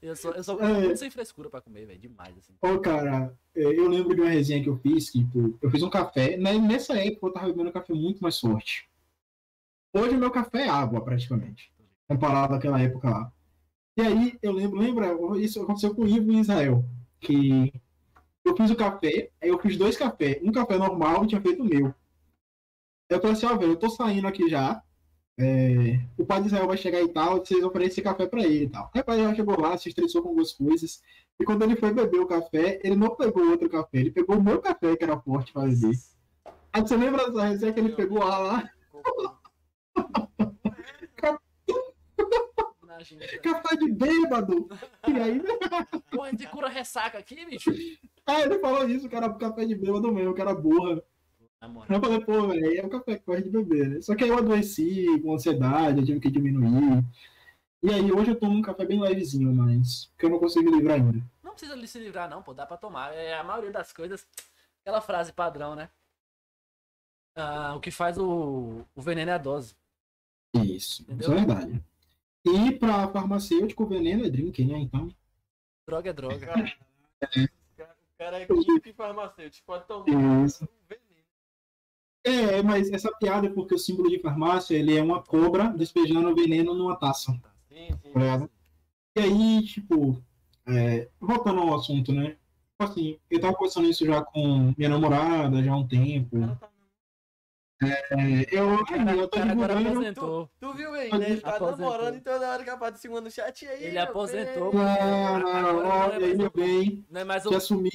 Eu 0.00 0.14
sou, 0.14 0.32
eu 0.32 0.44
sou 0.44 0.60
É. 0.60 0.82
muito 0.84 0.96
sem 0.96 1.10
frescura 1.10 1.50
pra 1.50 1.60
comer, 1.60 1.84
velho. 1.84 1.98
Demais, 1.98 2.36
assim. 2.38 2.54
Ô, 2.62 2.78
cara, 2.78 3.36
é, 3.54 3.62
eu 3.64 3.88
lembro 3.88 4.14
de 4.14 4.20
uma 4.20 4.30
resenha 4.30 4.62
que 4.62 4.68
eu 4.68 4.76
fiz, 4.76 5.10
que 5.10 5.24
tipo, 5.24 5.58
eu 5.60 5.68
fiz 5.70 5.82
um 5.82 5.90
café, 5.90 6.36
né, 6.36 6.56
nessa 6.56 6.96
época 6.96 7.26
eu 7.26 7.32
tava 7.32 7.46
bebendo 7.48 7.68
um 7.70 7.72
café 7.72 7.92
muito 7.92 8.20
mais 8.20 8.38
forte. 8.38 8.88
Hoje 9.92 10.14
o 10.14 10.18
meu 10.18 10.30
café 10.30 10.66
é 10.66 10.68
água, 10.68 11.00
praticamente, 11.04 11.72
comparado 12.06 12.54
àquela 12.54 12.80
época 12.80 13.10
lá. 13.10 13.32
E 13.96 14.02
aí, 14.02 14.38
eu 14.40 14.52
lembro, 14.52 14.78
lembra, 14.78 15.08
isso 15.40 15.60
aconteceu 15.60 15.92
com 15.92 16.02
o 16.02 16.08
Ivo 16.08 16.30
e 16.30 16.38
Israel, 16.38 16.84
que 17.20 17.72
eu 18.48 18.56
fiz 18.56 18.70
o 18.70 18.76
café, 18.76 19.30
aí 19.40 19.48
eu 19.48 19.58
fiz 19.58 19.76
dois 19.76 19.96
cafés, 19.96 20.38
um 20.42 20.52
café 20.52 20.78
normal 20.78 21.24
e 21.24 21.28
tinha 21.28 21.40
feito 21.40 21.62
o 21.62 21.66
meu. 21.66 21.94
Eu 23.08 23.20
falei 23.20 23.36
assim, 23.36 23.46
ó, 23.46 23.56
velho, 23.56 23.72
eu 23.72 23.76
tô 23.76 23.88
saindo 23.88 24.26
aqui 24.26 24.48
já, 24.48 24.82
é, 25.38 26.00
o 26.18 26.26
pai 26.26 26.40
de 26.40 26.48
Israel 26.48 26.66
vai 26.66 26.76
chegar 26.76 27.00
e 27.00 27.08
tal, 27.08 27.38
vocês 27.38 27.62
oferecem 27.62 28.02
café 28.02 28.26
pra 28.26 28.42
ele 28.42 28.64
e 28.64 28.68
tal. 28.68 28.90
Aí 28.92 29.00
o 29.00 29.04
pai 29.04 29.18
Israel 29.18 29.36
chegou 29.36 29.60
lá, 29.60 29.78
se 29.78 29.88
estressou 29.88 30.22
com 30.22 30.28
algumas 30.28 30.52
coisas, 30.52 31.02
e 31.38 31.44
quando 31.44 31.62
ele 31.62 31.76
foi 31.76 31.92
beber 31.92 32.20
o 32.20 32.26
café, 32.26 32.80
ele 32.82 32.96
não 32.96 33.14
pegou 33.14 33.48
outro 33.48 33.68
café, 33.70 33.98
ele 33.98 34.10
pegou 34.10 34.36
o 34.36 34.42
meu 34.42 34.60
café, 34.60 34.96
que 34.96 35.04
era 35.04 35.18
forte 35.20 35.52
beber. 35.52 36.16
Aí 36.72 36.82
você 36.82 36.96
lembra 36.96 37.26
dessa 37.26 37.44
resenha 37.44 37.72
que 37.72 37.80
ele 37.80 37.94
pegou 37.94 38.18
lá, 38.18 38.38
lá? 38.38 38.72
Café 43.42 43.76
de 43.76 43.92
bêbado! 43.92 44.68
E 45.06 45.12
aí, 45.12 45.40
Pô, 46.10 46.22
a 46.22 46.30
gente 46.30 46.48
cura 46.48 46.68
ressaca 46.68 47.16
aqui, 47.18 47.46
bicho. 47.46 47.70
Ah, 48.28 48.42
ele 48.42 48.58
falou 48.58 48.86
isso, 48.88 49.08
que 49.08 49.16
era 49.16 49.32
café 49.32 49.64
de 49.64 49.74
bêbado 49.74 50.12
mesmo, 50.12 50.34
que 50.34 50.40
era 50.40 50.54
burra. 50.54 51.02
Eu 51.88 52.00
falei, 52.00 52.20
pô, 52.20 52.46
velho, 52.46 52.80
é 52.80 52.84
o 52.84 52.90
café 52.90 53.18
que 53.18 53.24
gosta 53.24 53.42
de 53.42 53.48
beber, 53.48 53.88
né? 53.88 54.00
Só 54.02 54.14
que 54.14 54.22
aí 54.22 54.30
eu 54.30 54.38
adoeci 54.38 55.20
com 55.22 55.34
ansiedade, 55.34 55.98
eu 55.98 56.04
tive 56.04 56.20
que 56.20 56.30
diminuir. 56.30 57.02
E 57.82 57.90
aí 57.90 58.12
hoje 58.12 58.32
eu 58.32 58.38
tomo 58.38 58.58
um 58.58 58.62
café 58.62 58.84
bem 58.84 59.00
levezinho, 59.00 59.54
mas 59.54 60.12
que 60.18 60.26
eu 60.26 60.30
não 60.30 60.38
consigo 60.38 60.70
livrar 60.70 60.96
ainda. 60.96 61.22
Não 61.42 61.52
precisa 61.52 61.86
se 61.86 61.98
livrar, 61.98 62.28
não, 62.28 62.42
pô, 62.42 62.52
dá 62.52 62.66
pra 62.66 62.76
tomar. 62.76 63.14
É 63.14 63.34
a 63.34 63.42
maioria 63.42 63.72
das 63.72 63.92
coisas. 63.92 64.26
Aquela 64.82 65.00
frase 65.00 65.32
padrão, 65.32 65.74
né? 65.74 65.88
Ah, 67.34 67.74
o 67.76 67.80
que 67.80 67.90
faz 67.90 68.18
o, 68.18 68.84
o 68.94 69.00
veneno 69.00 69.30
é 69.30 69.34
a 69.34 69.38
dose. 69.38 69.74
Isso, 70.54 71.02
Entendeu? 71.02 71.20
isso 71.20 71.32
é 71.32 71.34
verdade. 71.34 71.84
E 72.44 72.72
pra 72.72 73.08
farmacêutico, 73.08 73.84
o 73.84 73.86
veneno 73.86 74.24
é 74.24 74.30
drink, 74.30 74.64
né? 74.64 74.78
Então. 74.78 75.08
Droga 75.86 76.10
é 76.10 76.12
droga. 76.12 76.36
O 76.36 77.57
cara 78.18 78.40
é 78.40 78.46
químico 78.46 78.88
e 78.88 78.92
farmacêutico. 78.92 79.66
Pode 79.66 79.86
tomar 79.86 80.44
Isso. 80.44 80.68
É, 82.24 82.62
mas 82.62 82.90
essa 82.90 83.10
piada 83.12 83.46
é 83.46 83.50
porque 83.50 83.74
o 83.74 83.78
símbolo 83.78 84.10
de 84.10 84.18
farmácia 84.18 84.74
ele 84.76 84.96
é 84.96 85.02
uma 85.02 85.22
cobra 85.22 85.68
despejando 85.68 86.34
veneno 86.34 86.74
numa 86.74 86.96
taça. 86.96 87.32
Sim, 87.68 87.88
sim. 88.02 88.12
Tá 88.12 88.48
E 89.16 89.20
aí, 89.20 89.64
tipo, 89.64 90.22
é, 90.66 91.08
voltando 91.18 91.60
ao 91.60 91.74
assunto, 91.76 92.12
né? 92.12 92.36
Tipo 92.70 92.92
assim, 92.92 93.18
eu 93.30 93.40
tava 93.40 93.54
conversando 93.54 93.88
isso 93.88 94.04
já 94.04 94.22
com 94.22 94.74
minha 94.76 94.90
namorada 94.90 95.62
já 95.62 95.72
há 95.72 95.76
um 95.76 95.86
tempo. 95.86 96.38
Cara 96.38 96.56
tá- 96.56 96.70
É, 97.80 98.46
eu, 98.50 98.70
eu 98.70 99.28
tô 99.28 99.40
divulgando. 99.40 99.88
aposentou. 99.90 100.50
Tu 100.58 100.72
viu 100.74 100.92
aí, 100.94 101.10
né? 101.16 101.30
Ele 101.30 101.40
tá 101.40 101.50
Aposentou. 101.56 101.78
namorando 101.78 102.16
e 102.16 102.20
toda 102.20 102.50
hora 102.50 102.64
capaz 102.64 102.94
de 102.94 103.00
cima 103.00 103.20
no 103.20 103.30
chat. 103.30 103.66
Aí, 103.68 103.84
Ele 103.84 103.92
meu 103.92 104.02
aposentou. 104.02 104.72
bem? 104.72 104.80
Ah, 104.80 106.08
olha 106.12 106.26
aí, 106.26 106.36
meu 106.36 106.50
bem. 106.50 107.06
Não 107.08 107.20
é 107.20 107.24
mais 107.24 107.46
o. 107.46 107.50
Te 107.50 107.54
assumi. 107.56 107.90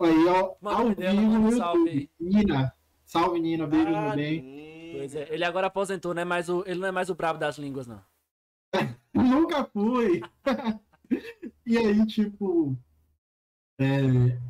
Aí, 0.00 0.26
ó, 0.28 0.54
Manda 0.60 0.76
ao 0.78 0.86
um 0.86 0.94
vivo 0.94 1.12
no 1.20 1.46
um 1.48 1.50
salve 1.52 1.78
YouTube. 1.90 2.10
Nina. 2.20 2.74
Salve, 3.04 3.40
Nina. 3.40 3.66
Beijo, 3.66 3.88
meu 3.90 3.96
Ah, 3.98 4.16
bem. 4.16 4.40
sim. 4.40 4.92
Pois 4.96 5.14
é, 5.16 5.26
ele 5.30 5.44
agora 5.44 5.66
aposentou, 5.66 6.14
não 6.14 6.22
é 6.22 6.24
mais 6.24 6.48
o, 6.48 6.62
ele 6.66 6.78
não 6.80 6.88
é 6.88 6.92
mais 6.92 7.10
o 7.10 7.14
brabo 7.14 7.38
das 7.38 7.58
línguas, 7.58 7.86
não. 7.86 8.00
Nunca 9.12 9.64
fui. 9.66 10.22
e 11.66 11.76
aí, 11.76 12.06
tipo, 12.06 12.74
é, 13.78 13.84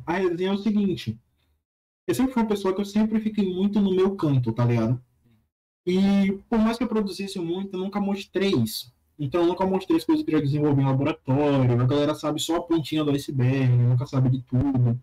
a 0.05 0.13
resenha 0.13 0.51
é 0.51 0.53
o 0.53 0.57
seguinte. 0.57 1.19
Eu 2.07 2.13
sempre 2.13 2.33
fui 2.33 2.41
uma 2.43 2.49
pessoa 2.49 2.73
que 2.73 2.81
eu 2.81 2.85
sempre 2.85 3.19
fiquei 3.19 3.45
muito 3.45 3.79
no 3.79 3.93
meu 3.93 4.15
canto, 4.15 4.53
tá 4.53 4.63
ligado? 4.63 5.01
E 5.85 6.31
por 6.49 6.59
mais 6.59 6.77
que 6.77 6.83
eu 6.83 6.87
produzisse 6.87 7.39
muito, 7.39 7.75
eu 7.75 7.79
nunca 7.79 7.99
mostrei 7.99 8.51
isso. 8.51 8.93
Então 9.17 9.41
eu 9.41 9.47
nunca 9.47 9.65
mostrei 9.65 9.97
as 9.97 10.03
coisas 10.03 10.23
que 10.23 10.31
eu 10.31 10.37
já 10.37 10.43
desenvolvi 10.43 10.81
em 10.81 10.85
laboratório. 10.85 11.81
A 11.81 11.85
galera 11.85 12.15
sabe 12.15 12.39
só 12.41 12.57
a 12.57 12.61
pontinha 12.61 13.03
do 13.03 13.11
iceberg, 13.11 13.71
nunca 13.71 14.05
sabe 14.05 14.29
de 14.29 14.41
tudo. 14.41 14.99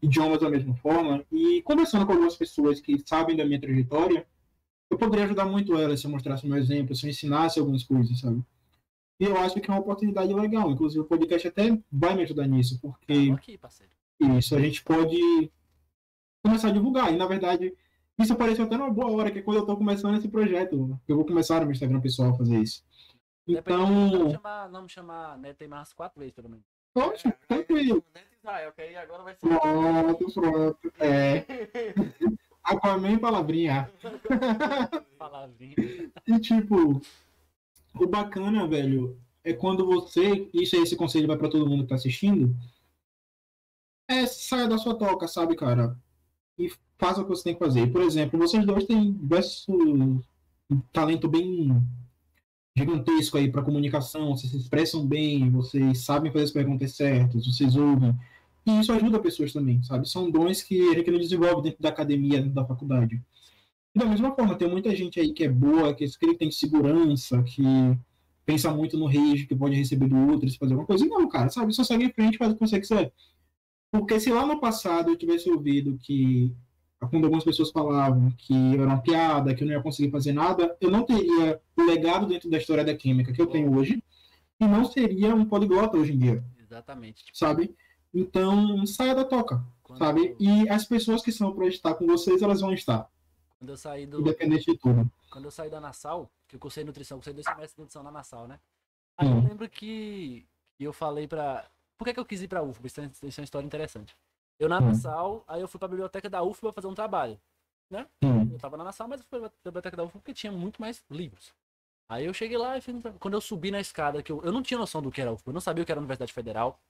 Idiomas 0.00 0.40
da 0.40 0.48
mesma 0.48 0.74
forma. 0.76 1.24
E 1.32 1.62
conversando 1.62 2.06
com 2.06 2.12
algumas 2.12 2.36
pessoas 2.36 2.80
que 2.80 2.98
sabem 3.06 3.36
da 3.36 3.44
minha 3.44 3.60
trajetória, 3.60 4.26
eu 4.90 4.96
poderia 4.96 5.24
ajudar 5.24 5.46
muito 5.46 5.76
elas 5.76 6.00
se 6.00 6.06
eu 6.06 6.10
mostrasse 6.10 6.46
o 6.46 6.48
meu 6.48 6.58
exemplo, 6.58 6.94
se 6.94 7.06
eu 7.06 7.10
ensinasse 7.10 7.58
algumas 7.58 7.82
coisas, 7.82 8.20
sabe? 8.20 8.42
E 9.18 9.24
eu 9.24 9.36
acho 9.38 9.58
que 9.60 9.70
é 9.70 9.74
uma 9.74 9.80
oportunidade 9.80 10.32
legal. 10.32 10.70
Inclusive, 10.70 11.00
o 11.00 11.06
podcast 11.06 11.48
até 11.48 11.76
vai 11.90 12.14
me 12.14 12.22
ajudar 12.22 12.46
nisso, 12.46 12.78
porque 12.80 13.32
aqui, 13.34 13.58
parceiro. 13.58 13.92
isso 14.38 14.54
a 14.54 14.60
gente 14.60 14.84
pode 14.84 15.50
começar 16.46 16.68
a 16.68 16.72
divulgar. 16.72 17.12
E, 17.12 17.16
na 17.16 17.26
verdade, 17.26 17.74
isso 18.18 18.32
apareceu 18.32 18.64
até 18.64 18.76
numa 18.76 18.90
boa 18.90 19.10
hora, 19.12 19.30
que 19.30 19.38
é 19.38 19.42
quando 19.42 19.58
eu 19.58 19.66
tô 19.66 19.76
começando 19.76 20.16
esse 20.16 20.28
projeto. 20.28 20.98
Eu 21.06 21.16
vou 21.16 21.24
começar 21.26 21.56
no 21.60 21.66
meu 21.66 21.72
Instagram 21.72 22.00
pessoal 22.00 22.30
a 22.30 22.34
fazer 22.34 22.58
isso. 22.60 22.84
Depende, 23.46 23.78
vamos 23.78 24.12
Então, 24.12 24.30
chamar, 24.30 24.68
vamos 24.68 24.92
chamar, 24.92 25.38
né, 25.38 25.52
tem 25.52 25.68
mais 25.68 25.92
quatro 25.92 26.18
vezes, 26.18 26.34
pelo 26.34 26.48
menos. 26.48 26.64
poxa, 26.92 27.32
tranquilo. 27.46 27.98
O 27.98 28.04
Neto 28.14 28.34
Israel, 28.42 28.72
que 28.72 28.82
aí 28.82 28.96
agora 28.96 29.22
vai 29.22 29.34
ser. 29.34 29.40
Pronto, 29.48 30.32
pronto. 30.34 30.92
É, 30.98 31.44
Aquaman 32.64 33.12
e 33.12 33.18
palavrinha. 33.18 33.88
Palavrinha. 35.16 35.74
E, 36.26 36.40
tipo, 36.40 37.00
o 37.94 38.06
bacana, 38.08 38.66
velho, 38.66 39.16
é 39.44 39.52
quando 39.52 39.86
você. 39.86 40.50
Isso 40.52 40.74
aí, 40.74 40.82
esse 40.82 40.96
conselho 40.96 41.28
vai 41.28 41.36
pra 41.36 41.48
todo 41.48 41.68
mundo 41.68 41.84
que 41.84 41.88
tá 41.90 41.94
assistindo. 41.94 42.52
É 44.08 44.26
saia 44.26 44.66
da 44.66 44.78
sua 44.78 44.98
toca, 44.98 45.28
sabe, 45.28 45.54
cara? 45.54 45.96
E 46.58 46.72
faça 46.98 47.20
o 47.20 47.24
que 47.24 47.30
você 47.30 47.44
tem 47.44 47.54
que 47.54 47.64
fazer. 47.64 47.86
Por 47.92 48.02
exemplo, 48.02 48.38
vocês 48.38 48.64
dois 48.64 48.84
têm 48.84 49.12
diversos 49.12 49.66
um 49.68 50.80
talento 50.92 51.28
bem 51.28 51.80
gigantesco 52.76 53.38
aí 53.38 53.50
pra 53.50 53.62
comunicação. 53.62 54.36
Vocês 54.36 54.52
se 54.52 54.58
expressam 54.58 55.06
bem, 55.06 55.50
vocês 55.50 56.04
sabem 56.04 56.30
fazer 56.30 56.44
as 56.44 56.50
perguntas 56.50 56.94
certas, 56.94 57.46
vocês 57.46 57.76
ouvem. 57.76 58.14
E 58.66 58.80
isso 58.80 58.92
ajuda 58.92 59.20
pessoas 59.20 59.52
também, 59.52 59.82
sabe? 59.82 60.08
São 60.08 60.30
dons 60.30 60.62
que 60.62 60.80
a 60.90 60.94
gente 60.94 61.10
não 61.10 61.18
desenvolve 61.18 61.62
dentro 61.62 61.80
da 61.80 61.88
academia, 61.88 62.38
dentro 62.40 62.54
da 62.54 62.64
faculdade. 62.64 63.22
E 63.94 63.98
da 63.98 64.04
mesma 64.04 64.34
forma, 64.34 64.56
tem 64.56 64.68
muita 64.68 64.94
gente 64.94 65.20
aí 65.20 65.32
que 65.32 65.44
é 65.44 65.48
boa, 65.48 65.94
que 65.94 66.06
que 66.06 66.34
tem 66.34 66.50
segurança, 66.50 67.42
que 67.44 67.62
pensa 68.44 68.72
muito 68.74 68.98
no 68.98 69.06
rage, 69.06 69.46
que 69.46 69.54
pode 69.54 69.76
receber 69.76 70.08
do 70.08 70.16
outro, 70.32 70.50
se 70.50 70.58
fazer 70.58 70.72
alguma 70.74 70.86
coisa. 70.86 71.06
Não, 71.06 71.28
cara, 71.28 71.48
sabe? 71.48 71.72
Só 71.72 71.84
segue 71.84 72.04
em 72.04 72.12
frente, 72.12 72.38
faz 72.38 72.52
o 72.52 72.54
que 72.56 72.66
você 72.66 72.80
quiser. 72.80 73.12
Porque 73.98 74.20
se 74.20 74.30
lá 74.30 74.46
no 74.46 74.60
passado 74.60 75.10
eu 75.10 75.16
tivesse 75.16 75.50
ouvido 75.50 75.98
que, 76.02 76.54
quando 77.10 77.24
algumas 77.24 77.44
pessoas 77.44 77.70
falavam 77.70 78.30
que 78.36 78.52
eu 78.52 78.82
era 78.82 78.86
uma 78.86 79.00
piada, 79.00 79.54
que 79.54 79.62
eu 79.62 79.66
não 79.66 79.74
ia 79.74 79.82
conseguir 79.82 80.10
fazer 80.10 80.32
nada, 80.32 80.76
eu 80.80 80.90
não 80.90 81.04
teria 81.04 81.60
o 81.76 81.82
legado 81.82 82.26
dentro 82.26 82.50
da 82.50 82.58
história 82.58 82.84
da 82.84 82.94
química 82.94 83.32
que 83.32 83.40
eu 83.40 83.46
tenho 83.46 83.76
hoje, 83.76 84.02
e 84.60 84.66
não 84.66 84.84
seria 84.84 85.34
um 85.34 85.44
poliglota 85.44 85.96
hoje 85.96 86.12
em 86.12 86.18
dia, 86.18 86.44
Exatamente. 86.58 87.24
Tipo, 87.24 87.38
sabe? 87.38 87.74
Então, 88.12 88.86
saia 88.86 89.14
da 89.14 89.24
toca, 89.24 89.64
quando, 89.82 89.98
sabe? 89.98 90.34
E 90.38 90.68
as 90.68 90.84
pessoas 90.84 91.22
que 91.22 91.30
são 91.30 91.52
para 91.54 91.66
estar 91.66 91.94
com 91.94 92.06
vocês, 92.06 92.42
elas 92.42 92.60
vão 92.60 92.72
estar, 92.72 93.08
quando 93.58 93.70
eu 93.70 93.76
saí 93.76 94.06
do. 94.06 94.20
independente 94.20 94.70
de 94.72 94.78
tudo. 94.78 95.10
Quando 95.30 95.44
eu 95.46 95.50
saí 95.50 95.68
da 95.70 95.80
Nassau, 95.80 96.30
que 96.48 96.56
eu 96.56 96.60
cursei 96.60 96.84
nutrição, 96.84 97.18
cursei 97.18 97.32
dois 97.34 97.44
semestres 97.44 97.74
de 97.74 97.80
nutrição 97.80 98.02
na 98.02 98.10
Nassau, 98.10 98.46
né? 98.46 98.58
Aí 99.18 99.28
eu 99.28 99.34
Hum. 99.36 99.42
lembro 99.42 99.68
que, 99.68 100.46
que 100.76 100.84
eu 100.84 100.92
falei 100.92 101.26
pra. 101.26 101.68
Por 101.96 102.04
que, 102.04 102.14
que 102.14 102.20
eu 102.20 102.24
quis 102.24 102.42
ir 102.42 102.48
pra 102.48 102.62
UFBA? 102.62 102.86
Isso 102.86 103.00
é, 103.00 103.04
isso 103.22 103.40
é 103.40 103.42
uma 103.42 103.44
história 103.44 103.66
interessante. 103.66 104.16
Eu 104.58 104.68
na 104.68 104.78
Hum. 104.78 104.86
Nassau, 104.88 105.44
aí 105.46 105.60
eu 105.60 105.68
fui 105.68 105.78
pra 105.78 105.88
biblioteca 105.88 106.28
da 106.28 106.42
UFBA 106.42 106.72
fazer 106.72 106.86
um 106.86 106.94
trabalho. 106.94 107.40
Hum, 108.22 108.50
Eu 108.52 108.58
tava 108.58 108.76
na 108.76 108.84
Nassau, 108.84 109.06
mas 109.08 109.20
eu 109.20 109.26
fui 109.28 109.38
pra 109.40 109.50
biblioteca 109.64 109.96
da 109.96 110.04
UFBA 110.04 110.20
porque 110.20 110.34
tinha 110.34 110.52
muito 110.52 110.80
mais 110.80 111.04
livros. 111.10 111.54
Aí 112.08 112.24
eu 112.24 112.32
cheguei 112.34 112.56
lá 112.56 112.76
e 112.76 112.80
fiz 112.80 112.94
um 112.94 113.00
Quando 113.18 113.34
eu 113.34 113.40
subi 113.40 113.70
na 113.70 113.80
escada, 113.80 114.22
que 114.22 114.30
eu, 114.32 114.42
eu 114.44 114.52
não 114.52 114.62
tinha 114.62 114.78
noção 114.78 115.02
do 115.02 115.10
que 115.10 115.20
era 115.20 115.32
UFBA, 115.32 115.50
eu 115.50 115.54
não 115.54 115.60
sabia 115.60 115.82
o 115.82 115.86
que 115.86 115.92
era 115.92 116.00
Universidade 116.00 116.32
Federal. 116.32 116.80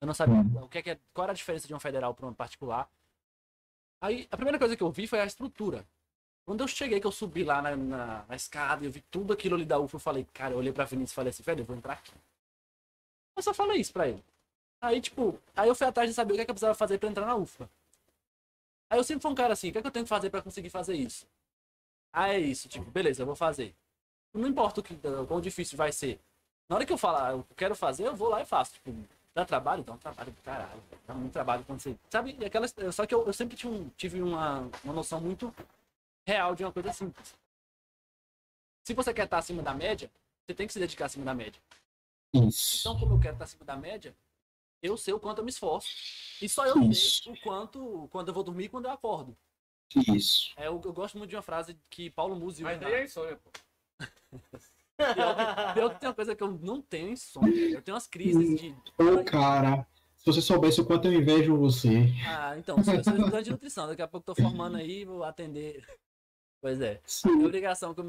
Eu 0.00 0.06
não 0.06 0.14
sabia 0.14 0.34
Hum. 0.36 0.62
o 0.64 0.68
que 0.68 0.78
é, 0.78 0.82
que 0.82 0.90
é- 0.90 0.98
qual 1.14 1.24
era 1.24 1.32
a 1.32 1.34
diferença 1.34 1.66
de 1.66 1.72
uma 1.74 1.80
federal 1.80 2.14
para 2.14 2.26
uma 2.26 2.34
particular. 2.34 2.88
Aí 4.00 4.26
a 4.30 4.36
primeira 4.36 4.58
coisa 4.58 4.76
que 4.76 4.82
eu 4.82 4.90
vi 4.90 5.06
foi 5.06 5.20
a 5.20 5.24
estrutura. 5.26 5.86
Quando 6.44 6.60
eu 6.62 6.68
cheguei, 6.68 7.00
que 7.00 7.06
eu 7.06 7.12
subi 7.12 7.44
lá 7.44 7.62
na, 7.62 7.76
na, 7.76 8.24
na 8.28 8.34
escada 8.36 8.82
e 8.82 8.86
eu 8.86 8.90
vi 8.92 9.00
tudo 9.02 9.32
aquilo 9.32 9.54
ali 9.54 9.64
da 9.64 9.78
UFBA, 9.78 9.96
eu 9.96 10.00
falei, 10.00 10.26
cara, 10.32 10.54
eu 10.54 10.58
olhei 10.58 10.72
pra 10.72 10.84
Vinícius 10.84 11.12
e 11.12 11.14
falei 11.14 11.30
assim, 11.30 11.42
velho, 11.44 11.60
eu 11.60 11.64
vou 11.64 11.76
entrar 11.76 11.92
aqui. 11.94 12.12
Eu 13.36 13.42
só 13.42 13.54
falei 13.54 13.80
isso 13.80 13.92
pra 13.92 14.08
ele. 14.08 14.22
Aí, 14.82 15.00
tipo, 15.00 15.38
aí 15.56 15.68
eu 15.68 15.74
fui 15.76 15.86
atrás 15.86 16.10
de 16.10 16.14
saber 16.14 16.32
o 16.32 16.34
que, 16.36 16.42
é 16.42 16.44
que 16.44 16.50
eu 16.50 16.54
precisava 16.54 16.74
fazer 16.74 16.98
pra 16.98 17.08
entrar 17.08 17.24
na 17.24 17.36
UFBA. 17.36 17.70
Aí 18.90 18.98
eu 18.98 19.04
sempre 19.04 19.22
fui 19.22 19.30
um 19.30 19.34
cara 19.34 19.52
assim, 19.52 19.68
o 19.68 19.72
que 19.72 19.78
é 19.78 19.80
que 19.80 19.86
eu 19.86 19.92
tenho 19.92 20.04
que 20.04 20.08
fazer 20.08 20.28
pra 20.28 20.42
conseguir 20.42 20.70
fazer 20.70 20.94
isso? 20.96 21.24
Ah, 22.12 22.28
é 22.34 22.38
isso, 22.40 22.68
tipo, 22.68 22.90
beleza, 22.90 23.22
eu 23.22 23.26
vou 23.26 23.36
fazer. 23.36 23.74
Não 24.34 24.48
importa 24.48 24.80
o 24.80 24.82
que, 24.82 24.94
o 25.06 25.26
quão 25.26 25.40
difícil 25.40 25.78
vai 25.78 25.92
ser. 25.92 26.18
Na 26.68 26.76
hora 26.76 26.84
que 26.84 26.92
eu 26.92 26.98
falar, 26.98 27.30
eu 27.32 27.46
quero 27.56 27.76
fazer, 27.76 28.06
eu 28.06 28.16
vou 28.16 28.28
lá 28.28 28.42
e 28.42 28.44
faço. 28.44 28.74
Tipo, 28.74 28.92
dá 29.32 29.44
trabalho? 29.44 29.84
Dá 29.84 29.92
um 29.92 29.98
trabalho 29.98 30.32
do 30.32 30.42
caralho. 30.42 30.82
Dá 31.06 31.14
muito 31.14 31.32
trabalho 31.32 31.64
quando 31.64 31.80
você. 31.80 31.96
Sabe? 32.10 32.36
Aquelas, 32.44 32.74
só 32.92 33.06
que 33.06 33.14
eu, 33.14 33.24
eu 33.24 33.32
sempre 33.32 33.56
tinha 33.56 33.72
um- 33.72 33.88
tive 33.90 34.20
uma, 34.20 34.68
uma 34.82 34.92
noção 34.92 35.20
muito 35.20 35.54
real 36.26 36.54
de 36.56 36.64
uma 36.64 36.72
coisa 36.72 36.92
simples. 36.92 37.34
Se 38.84 38.94
você 38.94 39.14
quer 39.14 39.24
estar 39.24 39.38
acima 39.38 39.62
da 39.62 39.72
média, 39.72 40.10
você 40.44 40.54
tem 40.54 40.66
que 40.66 40.72
se 40.72 40.78
dedicar 40.80 41.06
acima 41.06 41.24
da 41.24 41.34
média. 41.34 41.60
Isso. 42.34 42.80
Então, 42.80 42.98
como 42.98 43.14
eu 43.14 43.20
quero 43.20 43.34
estar 43.34 43.44
acima 43.44 43.64
da 43.64 43.76
média, 43.76 44.14
eu 44.82 44.96
sei 44.96 45.14
o 45.14 45.20
quanto 45.20 45.38
eu 45.38 45.44
me 45.44 45.50
esforço. 45.50 45.88
E 46.40 46.48
só 46.48 46.66
eu 46.66 46.82
Isso. 46.90 47.22
sei 47.22 47.32
o 47.32 47.40
quanto, 47.40 48.08
quando 48.10 48.28
eu 48.28 48.34
vou 48.34 48.42
dormir 48.42 48.64
e 48.64 48.68
quando 48.68 48.86
eu 48.86 48.90
acordo. 48.90 49.36
Isso. 50.08 50.52
É, 50.56 50.66
eu, 50.66 50.80
eu 50.84 50.92
gosto 50.92 51.16
muito 51.18 51.30
de 51.30 51.36
uma 51.36 51.42
frase 51.42 51.78
que 51.88 52.10
Paulo 52.10 52.34
Musi 52.34 52.62
Mas 52.62 52.80
daí 52.80 52.94
é 52.94 53.04
insônia, 53.04 53.36
pô. 53.36 53.50
Pior 55.14 55.34
que, 55.34 55.74
pior 55.74 55.94
que 55.94 56.00
tem 56.00 56.08
uma 56.08 56.14
coisa 56.14 56.36
que 56.36 56.42
eu 56.42 56.58
não 56.62 56.80
tenho 56.80 57.08
insônia. 57.08 57.52
Eu 57.70 57.82
tenho 57.82 57.94
umas 57.94 58.06
crises 58.06 58.60
de. 58.60 58.74
Ô, 58.96 59.24
cara, 59.24 59.84
se 60.16 60.26
você 60.26 60.40
soubesse 60.40 60.80
o 60.80 60.84
quanto 60.84 61.08
eu 61.08 61.12
invejo 61.12 61.56
você. 61.56 62.12
Ah, 62.24 62.56
então, 62.56 62.76
eu 62.78 62.84
sou 62.84 62.94
estudante 62.94 63.44
de 63.44 63.50
nutrição. 63.50 63.88
Daqui 63.88 64.02
a 64.02 64.06
pouco 64.06 64.26
tô 64.26 64.34
formando 64.40 64.76
aí, 64.76 65.04
vou 65.04 65.24
atender. 65.24 65.84
Pois 66.62 66.80
é. 66.80 66.90
Minha 66.90 67.00
Sim, 67.04 67.44
obrigação 67.44 67.92
como 67.92 68.08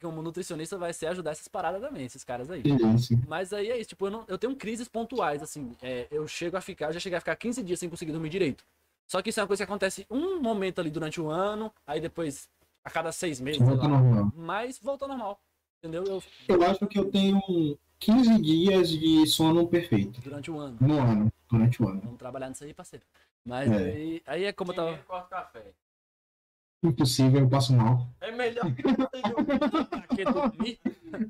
como 0.00 0.22
nutricionista, 0.22 0.78
vai 0.78 0.92
ser 0.92 1.08
ajudar 1.08 1.32
essas 1.32 1.48
paradas 1.48 1.80
também, 1.82 2.06
esses 2.06 2.22
caras 2.22 2.48
aí. 2.48 2.62
isso. 2.94 3.18
Mas 3.26 3.52
aí 3.52 3.70
é 3.72 3.76
isso, 3.76 3.88
tipo, 3.88 4.06
eu, 4.06 4.10
não, 4.12 4.24
eu 4.28 4.38
tenho 4.38 4.54
crises 4.54 4.86
pontuais, 4.86 5.42
assim. 5.42 5.72
é, 5.82 6.06
eu 6.08 6.26
chego 6.28 6.56
a 6.56 6.60
ficar, 6.60 6.86
eu 6.86 6.92
já 6.92 7.00
cheguei 7.00 7.16
a 7.16 7.20
ficar 7.20 7.34
15 7.34 7.60
dias 7.60 7.80
sem 7.80 7.90
conseguir 7.90 8.12
dormir 8.12 8.28
direito. 8.28 8.64
Só 9.08 9.20
que 9.20 9.30
isso 9.30 9.40
é 9.40 9.42
uma 9.42 9.48
coisa 9.48 9.64
que 9.66 9.70
acontece 9.70 10.06
um 10.08 10.40
momento 10.40 10.80
ali 10.80 10.90
durante 10.90 11.20
o 11.20 11.28
ano, 11.28 11.72
aí 11.84 12.00
depois, 12.00 12.48
a 12.84 12.90
cada 12.90 13.10
seis 13.10 13.40
meses, 13.40 13.60
Volta 13.60 13.82
lá. 13.82 13.88
normal. 13.88 14.32
Mas 14.36 14.78
volta 14.78 15.04
ao 15.04 15.08
normal. 15.08 15.40
Entendeu? 15.82 16.04
Eu, 16.04 16.22
Eu 16.48 16.62
acho 16.62 16.86
que 16.86 16.98
eu 17.00 17.10
tenho 17.10 17.38
um, 17.48 17.76
15 17.98 18.40
dias 18.40 18.90
de 18.90 19.26
sono 19.26 19.66
perfeito 19.66 20.20
Durante 20.20 20.52
um 20.52 20.60
ano. 20.60 20.78
no 20.80 21.00
ano, 21.00 21.32
durante 21.50 21.82
o 21.82 21.88
ano. 21.88 22.00
Vamos 22.02 22.18
trabalhar 22.18 22.48
nisso 22.48 22.62
aí, 22.62 22.72
parceiro. 22.72 23.04
Mas 23.44 23.68
É. 23.72 23.74
aí, 23.76 24.22
aí 24.24 24.44
é 24.44 24.52
como 24.52 24.70
eu 24.70 24.76
tava. 24.76 24.98
Corta 24.98 25.28
café. 25.28 25.72
Impossível, 26.82 27.40
eu 27.40 27.48
passo 27.48 27.72
mal. 27.74 28.06
É 28.20 28.30
melhor 28.30 28.64
que 28.74 28.82
você 28.82 29.22
dormir. 29.22 29.58
Pra 29.88 30.02
que 30.16 30.24
dormir? 30.24 30.80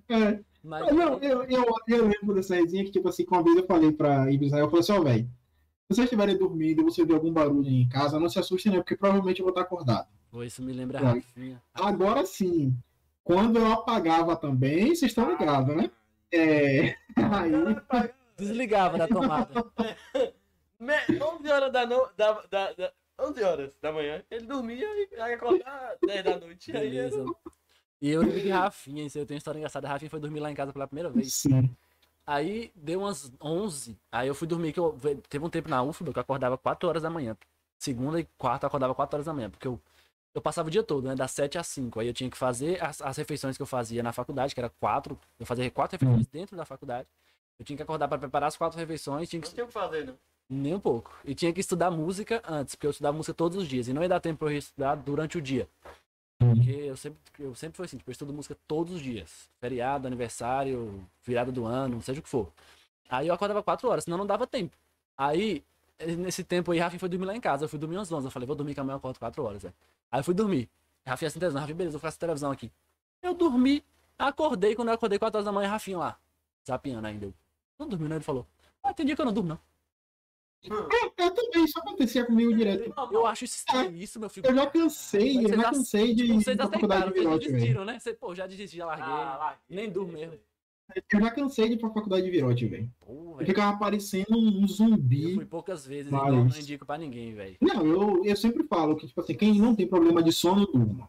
É, 0.09 0.41
Mas 0.63 0.95
não, 0.95 1.19
eu, 1.21 1.45
eu, 1.45 1.65
eu 1.89 2.07
lembro 2.07 2.35
dessa 2.35 2.55
resenha 2.55 2.85
que, 2.85 2.91
tipo 2.91 3.09
assim, 3.09 3.25
que 3.25 3.33
uma 3.33 3.43
vez 3.43 3.57
eu 3.57 3.67
falei 3.67 3.91
pra 3.93 4.31
Ibizael, 4.31 4.65
eu 4.67 4.71
falei 4.71 4.81
assim, 4.81 4.93
ó, 4.93 5.01
velho, 5.01 5.25
se 5.25 5.95
vocês 5.95 6.05
estiverem 6.05 6.37
dormindo 6.37 6.83
e 6.83 6.85
você 6.85 7.05
ver 7.05 7.15
algum 7.15 7.33
barulho 7.33 7.67
em 7.69 7.89
casa, 7.89 8.21
não 8.21 8.29
se 8.29 8.39
assustem, 8.39 8.73
né? 8.73 8.79
Porque 8.79 8.97
provavelmente 8.97 9.41
eu 9.41 9.45
vou 9.47 9.53
estar 9.53 9.63
acordado. 9.63 10.07
Pô, 10.31 10.43
isso 10.43 10.63
me 10.63 10.73
lembra 10.75 10.99
a. 10.99 11.13
Rafinha. 11.15 11.63
Agora 11.73 12.27
sim, 12.27 12.77
quando 13.25 13.59
eu 13.59 13.73
apagava 13.73 14.37
também, 14.37 14.89
vocês 14.95 15.11
estão 15.13 15.31
ligados, 15.31 15.75
né? 15.75 15.91
É. 16.31 16.95
Aí, 17.17 17.53
Desligava 18.37 18.99
da 18.99 19.09
tomada. 19.09 19.65
Me- 20.79 21.19
11 21.21 21.49
horas 21.51 21.73
da, 21.73 21.85
no... 21.87 22.09
da, 22.17 22.33
da, 22.51 22.73
da 22.73 22.93
11 23.19 23.43
horas 23.43 23.71
da 23.83 23.91
manhã, 23.93 24.23
ele 24.31 24.47
dormia 24.47 24.87
e 24.87 25.09
ia 25.15 25.35
acordar 25.35 25.97
10 26.07 26.25
da 26.25 26.39
noite. 26.39 26.77
Aí 26.77 26.97
era- 26.97 27.11
Beleza. 27.11 27.35
E 28.01 28.11
eu 28.11 28.21
lembro 28.23 28.41
de 28.41 28.49
Rafinha, 28.49 29.05
isso 29.05 29.19
aí 29.19 29.23
eu 29.23 29.27
tenho 29.27 29.37
uma 29.37 29.39
história 29.39 29.59
engraçada. 29.59 29.89
A 29.89 29.91
Rafinha 29.91 30.09
foi 30.11 30.21
dormir 30.21 30.39
lá 30.41 30.51
em 30.51 30.55
casa 30.55 30.73
pela 30.73 30.87
primeira 30.87 31.11
vez. 31.11 31.35
sim. 31.35 31.75
Aí 32.27 32.71
deu 32.77 33.01
umas 33.01 33.33
11. 33.43 33.99
Aí 34.13 34.29
eu 34.29 34.35
fui 34.35 34.47
dormir, 34.47 34.73
que 34.73 34.79
eu 34.79 34.97
teve 35.29 35.45
um 35.45 35.49
tempo 35.51 35.69
na 35.69 35.83
UFBA 35.83 36.13
que 36.13 36.19
eu 36.19 36.21
acordava 36.21 36.59
4 36.59 36.87
horas 36.89 37.03
da 37.03 37.09
manhã. 37.11 37.37
Segunda 37.79 38.21
e 38.21 38.29
quarta 38.37 38.67
eu 38.67 38.69
acordava 38.69 38.95
4 38.95 39.17
horas 39.17 39.27
da 39.27 39.33
manhã, 39.33 39.49
porque 39.51 39.67
eu, 39.67 39.81
eu 40.35 40.43
passava 40.43 40.69
o 40.69 40.71
dia 40.71 40.83
todo, 40.83 41.09
né? 41.09 41.15
Das 41.15 41.31
7 41.33 41.57
às 41.57 41.67
5. 41.69 41.99
Aí 42.01 42.07
eu 42.07 42.13
tinha 42.13 42.29
que 42.31 42.37
fazer 42.37 42.85
as, 42.85 43.01
as 43.01 43.17
refeições 43.17 43.57
que 43.57 43.63
eu 43.63 43.67
fazia 43.67 44.03
na 44.03 44.13
faculdade, 44.13 44.55
que 44.55 44.61
era 44.61 44.69
quatro. 44.69 45.19
Eu 45.41 45.47
fazia 45.47 45.71
quatro 45.71 45.97
refeições 45.99 46.27
dentro 46.27 46.55
da 46.57 46.67
faculdade. 46.67 47.09
Eu 47.59 47.65
tinha 47.65 47.77
que 47.77 47.83
acordar 47.83 48.07
para 48.09 48.19
preparar 48.19 48.49
as 48.49 48.57
quatro 48.59 48.79
refeições, 48.79 49.29
tinha 49.29 49.41
que 49.41 49.49
Não 49.49 49.55
tinha 49.55 49.65
o 49.65 49.69
que 49.69 49.73
fazer, 49.73 50.05
não. 50.07 50.19
Nem 50.49 50.75
um 50.75 50.81
pouco. 50.81 51.15
E 51.25 51.35
tinha 51.35 51.53
que 51.53 51.61
estudar 51.61 51.91
música 51.91 52.43
antes, 52.49 52.75
porque 52.75 52.87
eu 52.87 52.91
estudava 52.91 53.17
música 53.17 53.35
todos 53.35 53.59
os 53.59 53.69
dias. 53.69 53.89
E 53.89 53.93
não 53.93 54.03
ia 54.03 54.09
dar 54.09 54.21
tempo 54.21 54.39
pra 54.39 54.53
eu 54.53 54.59
estudar 54.59 54.95
durante 54.95 55.37
o 55.37 55.43
dia. 55.43 55.69
Porque 56.39 56.71
eu 56.71 56.97
sempre, 56.97 57.19
eu 57.39 57.55
sempre 57.55 57.77
fui 57.77 57.85
assim, 57.85 57.99
tipo, 57.99 58.09
eu 58.09 58.13
estudo 58.13 58.33
música 58.33 58.57
todos 58.67 58.95
os 58.95 59.03
dias. 59.03 59.51
Feriado, 59.61 60.07
aniversário, 60.07 61.05
virada 61.25 61.51
do 61.51 61.65
ano, 61.65 62.01
seja 62.01 62.21
o 62.21 62.23
que 62.23 62.29
for. 62.29 62.53
Aí 63.09 63.27
eu 63.27 63.35
acordava 63.35 63.63
4 63.63 63.89
horas, 63.89 64.05
senão 64.05 64.17
não 64.17 64.27
dava 64.27 64.47
tempo. 64.47 64.77
Aí, 65.17 65.65
nesse 66.19 66.45
tempo 66.45 66.71
aí, 66.71 66.79
Rafinha 66.79 67.01
foi 67.01 67.09
dormir 67.09 67.27
lá 67.27 67.35
em 67.35 67.41
casa. 67.41 67.65
Eu 67.65 67.69
fui 67.69 67.79
dormir 67.79 67.97
umas 67.97 68.11
11. 68.11 68.27
Eu 68.27 68.31
falei, 68.31 68.47
vou 68.47 68.55
dormir 68.55 68.75
que 68.75 68.81
amanhã 68.81 68.95
eu 68.95 68.99
acordo 68.99 69.19
4 69.19 69.43
horas, 69.43 69.63
velho. 69.63 69.75
Aí 70.13 70.21
eu 70.21 70.25
fui 70.25 70.35
dormir. 70.35 70.69
Rafinha 71.05 71.27
assim, 71.27 71.39
televisão. 71.41 71.61
Rafinha, 71.61 71.77
beleza, 71.77 71.97
eu 71.97 72.01
faço 72.01 72.19
televisão 72.19 72.51
aqui. 72.53 72.71
Eu 73.21 73.35
dormi, 73.35 73.85
acordei. 74.17 74.77
Quando 74.77 74.89
eu 74.89 74.95
acordei 74.95 75.19
4 75.19 75.39
horas 75.39 75.45
da 75.45 75.53
manhã, 75.53 75.69
Rafinha 75.69 75.99
lá, 75.99 76.19
zapiando 76.67 77.07
ainda. 77.07 77.27
Eu, 77.27 77.35
não 77.79 77.89
dormiu, 77.89 78.09
né? 78.09 78.17
Ele 78.17 78.25
falou, 78.25 78.47
ah, 78.83 78.95
tem 78.95 79.05
dia 79.05 79.17
que 79.17 79.21
eu 79.21 79.27
não 79.27 79.33
durmo, 79.33 79.49
não. 79.49 79.59
Eu, 80.65 80.89
eu 81.17 81.31
também, 81.35 81.65
isso 81.65 81.79
acontecia 81.79 82.25
comigo 82.27 82.55
direto. 82.55 82.93
Eu 83.13 83.27
acho 83.27 83.45
isso 83.45 83.57
estranho, 83.59 83.95
isso, 83.97 84.19
meu 84.19 84.29
filho. 84.29 84.47
Eu 84.49 84.55
já 84.55 84.67
cansei, 84.67 85.37
eu 85.39 85.43
Vocês 85.43 85.57
já 85.57 85.71
cansei 85.71 86.15
de 86.15 86.27
Vocês 86.27 86.47
ir 86.49 86.57
pra 86.57 86.69
faculdade 86.69 87.05
de 87.05 87.11
vocês 87.11 87.25
virote, 87.25 87.45
velho. 87.47 87.55
desistiram, 87.59 87.85
né? 87.85 87.99
Você, 87.99 88.13
pô, 88.15 88.35
já 88.35 88.47
desisti, 88.47 88.77
já 88.77 88.87
larguei. 88.87 89.07
Ah, 89.07 89.37
lá. 89.39 89.59
Nem 89.69 89.89
durmo 89.89 90.13
mesmo. 90.13 90.35
Eu 91.13 91.21
já 91.21 91.31
cansei 91.31 91.69
de 91.69 91.75
ir 91.75 91.79
pra 91.79 91.91
faculdade 91.91 92.25
de 92.25 92.31
virote, 92.31 92.67
velho. 92.67 92.91
Eu 93.07 93.47
ficava 93.47 93.79
parecendo 93.79 94.37
um 94.37 94.63
Eu 94.63 94.67
zumbi. 94.69 95.35
fui 95.35 95.45
poucas 95.47 95.87
vezes, 95.87 96.11
Mas- 96.11 96.23
então 96.23 96.45
não 96.45 96.59
indico 96.59 96.85
pra 96.87 96.99
ninguém, 96.99 97.35
velho. 97.35 97.57
Não, 97.61 97.87
eu, 97.87 98.25
eu 98.25 98.37
sempre 98.37 98.65
falo 98.65 98.97
que, 98.97 99.07
tipo 99.07 99.21
assim, 99.21 99.35
quem 99.35 99.55
não 99.61 99.77
tem 99.77 99.87
problema 99.87 100.23
de 100.23 100.33
sono, 100.33 100.67
durma. 100.67 101.09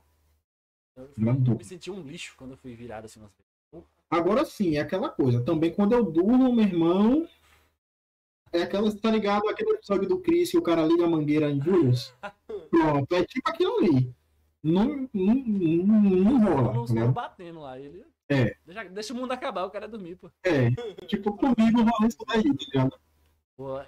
Eu, 0.95 1.03
Não 1.03 1.33
fui- 1.33 1.41
durmo. 1.41 1.51
eu 1.53 1.57
me 1.57 1.63
senti 1.63 1.89
um 1.89 2.01
lixo 2.01 2.35
quando 2.37 2.51
eu 2.51 2.57
fui 2.57 2.75
virado 2.75 3.05
assim 3.05 3.19
umas 3.19 3.31
vezes. 3.31 3.89
Agora 4.11 4.43
sim, 4.45 4.75
é 4.75 4.79
aquela 4.81 5.07
coisa. 5.09 5.41
Também 5.41 5.71
quando 5.73 5.93
eu 5.93 6.03
durmo, 6.03 6.53
meu 6.53 6.65
irmão. 6.65 7.27
É 8.51 8.63
aquela, 8.63 8.91
tá 8.95 9.11
ligado? 9.11 9.47
Aquele 9.47 9.71
episódio 9.71 10.07
do 10.07 10.19
Chris 10.19 10.51
que 10.51 10.57
o 10.57 10.61
cara 10.61 10.85
liga 10.85 11.05
a 11.05 11.09
mangueira 11.09 11.49
em 11.49 11.61
Julius? 11.61 12.13
Pronto, 12.71 13.15
é 13.15 13.23
tipo 13.23 13.49
aquilo 13.49 13.77
ali. 13.77 14.13
Não, 14.63 15.07
não, 15.13 15.35
não, 15.35 16.01
não 16.01 16.43
rola. 16.43 16.73
Não 16.73 16.85
ligado? 16.85 17.11
batendo 17.11 17.59
lá. 17.61 17.79
Ele... 17.79 18.03
É. 18.27 18.55
Deixa, 18.65 18.83
deixa 18.85 19.13
o 19.13 19.17
mundo 19.17 19.31
acabar, 19.31 19.69
quero 19.69 19.85
é 19.85 19.87
dormir, 19.87 20.15
pô. 20.15 20.29
É, 20.43 20.69
tipo, 21.07 21.35
comigo 21.35 21.81
rola 21.81 22.07
isso 22.07 22.17
daí, 22.27 22.43
tá 22.43 22.65
ligado? 22.65 22.99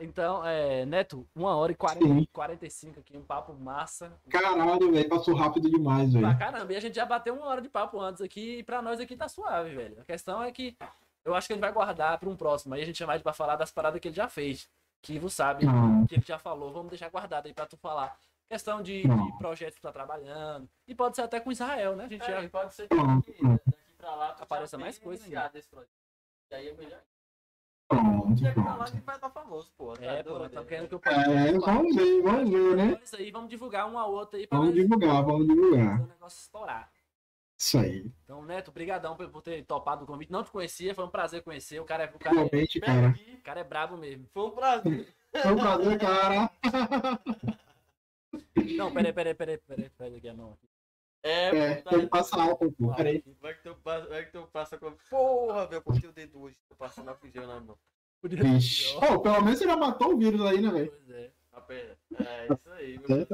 Então, 0.01 0.45
é, 0.45 0.85
Neto, 0.85 1.25
1 1.33 1.43
hora 1.43 1.71
e 1.71 1.75
40, 1.75 2.05
Sim. 2.05 2.27
45 2.33 2.99
aqui, 2.99 3.17
um 3.17 3.23
papo 3.23 3.53
massa. 3.53 4.11
Caralho, 4.29 4.91
velho, 4.91 5.07
passou 5.07 5.33
rápido 5.33 5.69
demais, 5.69 6.11
Pra 6.11 6.19
velho. 6.21 6.39
caramba, 6.39 6.73
e 6.73 6.75
a 6.75 6.79
gente 6.81 6.95
já 6.95 7.05
bateu 7.05 7.33
uma 7.33 7.45
hora 7.45 7.61
de 7.61 7.69
papo 7.69 7.99
antes 7.99 8.21
aqui, 8.21 8.57
e 8.57 8.63
pra 8.63 8.81
nós 8.81 8.99
aqui 8.99 9.15
tá 9.15 9.29
suave, 9.29 9.73
velho. 9.73 10.01
A 10.01 10.03
questão 10.03 10.43
é 10.43 10.51
que 10.51 10.75
eu 11.25 11.35
acho 11.35 11.47
que 11.47 11.53
ele 11.53 11.61
vai 11.61 11.71
guardar 11.71 12.17
pra 12.19 12.29
um 12.29 12.35
próximo. 12.35 12.73
Aí 12.73 12.81
a 12.81 12.85
gente 12.85 12.97
chama 12.97 13.13
ele 13.13 13.23
pra 13.23 13.33
falar 13.33 13.55
das 13.55 13.71
paradas 13.71 13.99
que 13.99 14.07
ele 14.07 14.15
já 14.15 14.27
fez. 14.27 14.69
Que 15.01 15.17
você 15.17 15.35
sabe, 15.37 15.65
que 16.07 16.15
ele 16.15 16.23
já 16.25 16.37
falou, 16.37 16.71
vamos 16.71 16.89
deixar 16.89 17.09
guardado 17.09 17.47
aí 17.47 17.53
pra 17.53 17.65
tu 17.65 17.75
falar. 17.77 18.15
Questão 18.47 18.81
de, 18.83 19.01
de 19.03 19.37
projetos 19.37 19.75
que 19.75 19.81
tu 19.81 19.85
tá 19.85 19.91
trabalhando. 19.91 20.69
E 20.87 20.93
pode 20.93 21.15
ser 21.15 21.21
até 21.23 21.39
com 21.39 21.51
Israel, 21.51 21.95
né? 21.95 22.05
A 22.05 22.07
gente 22.09 22.23
É, 22.29 22.41
já. 22.43 22.49
pode 22.49 22.73
ser 22.75 22.87
que 22.87 22.95
daqui, 22.95 23.41
daqui 23.65 23.93
pra 23.97 24.13
lá 24.13 24.33
tu 24.33 24.43
Apareça 24.43 24.77
mais 24.77 24.97
coisa 24.99 25.23
iniciado 25.23 25.57
esse 25.57 25.67
projeto. 25.69 25.89
E 26.51 26.55
aí 26.55 26.67
é 26.67 26.73
melhor. 26.73 26.99
Pronto, 27.87 28.41
Daqui 28.41 28.61
pra 28.61 28.75
lá 28.75 28.85
que 28.85 28.99
vai 29.01 29.15
estar 29.15 29.29
famoso, 29.29 29.71
pô. 29.77 29.93
Tá 29.93 30.05
É, 30.05 30.23
pô, 30.23 30.29
doido, 30.29 30.45
estamos 30.45 30.65
é. 30.65 30.69
querendo 30.69 30.87
que 30.87 30.95
eu 30.95 31.01
É, 31.11 31.51
vamos 31.59 31.95
ver, 31.95 32.21
vamos 32.21 32.49
ver, 32.49 32.75
né? 32.77 32.99
Isso 33.03 33.15
aí, 33.15 33.31
vamos 33.31 33.49
divulgar 33.49 33.89
um 33.91 33.97
ao 33.97 34.11
outro 34.11 34.37
aí 34.37 34.45
pra 34.47 34.57
Vamos 34.59 34.73
divulgar, 34.75 35.23
vamos 35.23 35.47
divulgar. 35.47 35.91
fazer 35.91 36.03
o 36.03 36.07
negócio 36.07 36.39
estourar. 36.41 36.91
Isso 37.61 37.77
aí. 37.77 38.11
Então, 38.23 38.43
Neto, 38.43 38.71
brigadão 38.71 39.15
por 39.15 39.29
por 39.29 39.43
ter 39.43 39.63
topado 39.63 40.03
o 40.03 40.07
convite. 40.07 40.31
Não 40.31 40.43
te 40.43 40.49
conhecia, 40.49 40.95
foi 40.95 41.05
um 41.05 41.09
prazer 41.11 41.43
conhecer. 41.43 41.79
O 41.79 41.85
cara 41.85 42.05
é, 42.05 42.07
o 42.07 42.17
cara 42.17 42.35
é, 42.35 42.39
Realmente, 42.39 42.79
Pega 42.79 42.91
cara. 42.91 43.15
o 43.37 43.41
cara 43.43 43.59
é 43.59 43.63
brabo 43.63 43.97
mesmo. 43.97 44.27
Foi 44.33 44.47
um 44.47 44.49
prazer. 44.49 45.13
Foi 45.31 45.53
um 45.53 45.57
prazer, 45.57 45.99
cara. 45.99 46.51
Não, 48.75 48.91
peraí, 48.91 49.13
peraí, 49.13 49.35
peraí, 49.35 49.57
peraí, 49.59 49.89
peraí, 49.91 50.15
aqui 50.15 50.27
a 50.27 50.33
mão. 50.33 50.53
aqui. 50.53 50.67
É, 51.21 51.55
É, 51.55 51.75
pô, 51.75 51.83
tá 51.83 51.89
tem 51.91 51.99
que 51.99 52.07
passar 52.07 52.41
álcool, 52.41 52.71
pô. 52.71 52.95
Peraí. 52.95 53.23
Vai 53.39 53.53
que 53.53 53.61
tu 53.61 53.75
passa, 53.75 54.07
vai 54.07 54.25
que 54.25 54.31
tu 54.31 54.47
passa 54.51 54.77
com. 54.79 54.91
Porra, 55.07 55.67
velho, 55.67 55.77
eu 55.77 55.81
cortei 55.83 56.09
o 56.09 56.13
dedo 56.13 56.41
hoje. 56.41 56.57
Tô 56.67 56.75
passando 56.75 57.09
a 57.09 57.13
fugir 57.13 57.45
na 57.45 57.59
mão. 57.59 57.77
Vixe. 58.23 58.99
Pô, 58.99 59.19
pelo 59.19 59.39
menos 59.43 59.59
você 59.59 59.65
já 59.65 59.77
matou 59.77 60.15
o 60.15 60.17
vírus 60.17 60.41
aí, 60.41 60.59
né, 60.59 60.71
velho? 60.71 60.91
Pois 60.91 61.09
é. 61.11 61.31
É 62.19 62.47
isso 62.53 62.69
aí, 62.71 62.99
meu. 63.07 63.27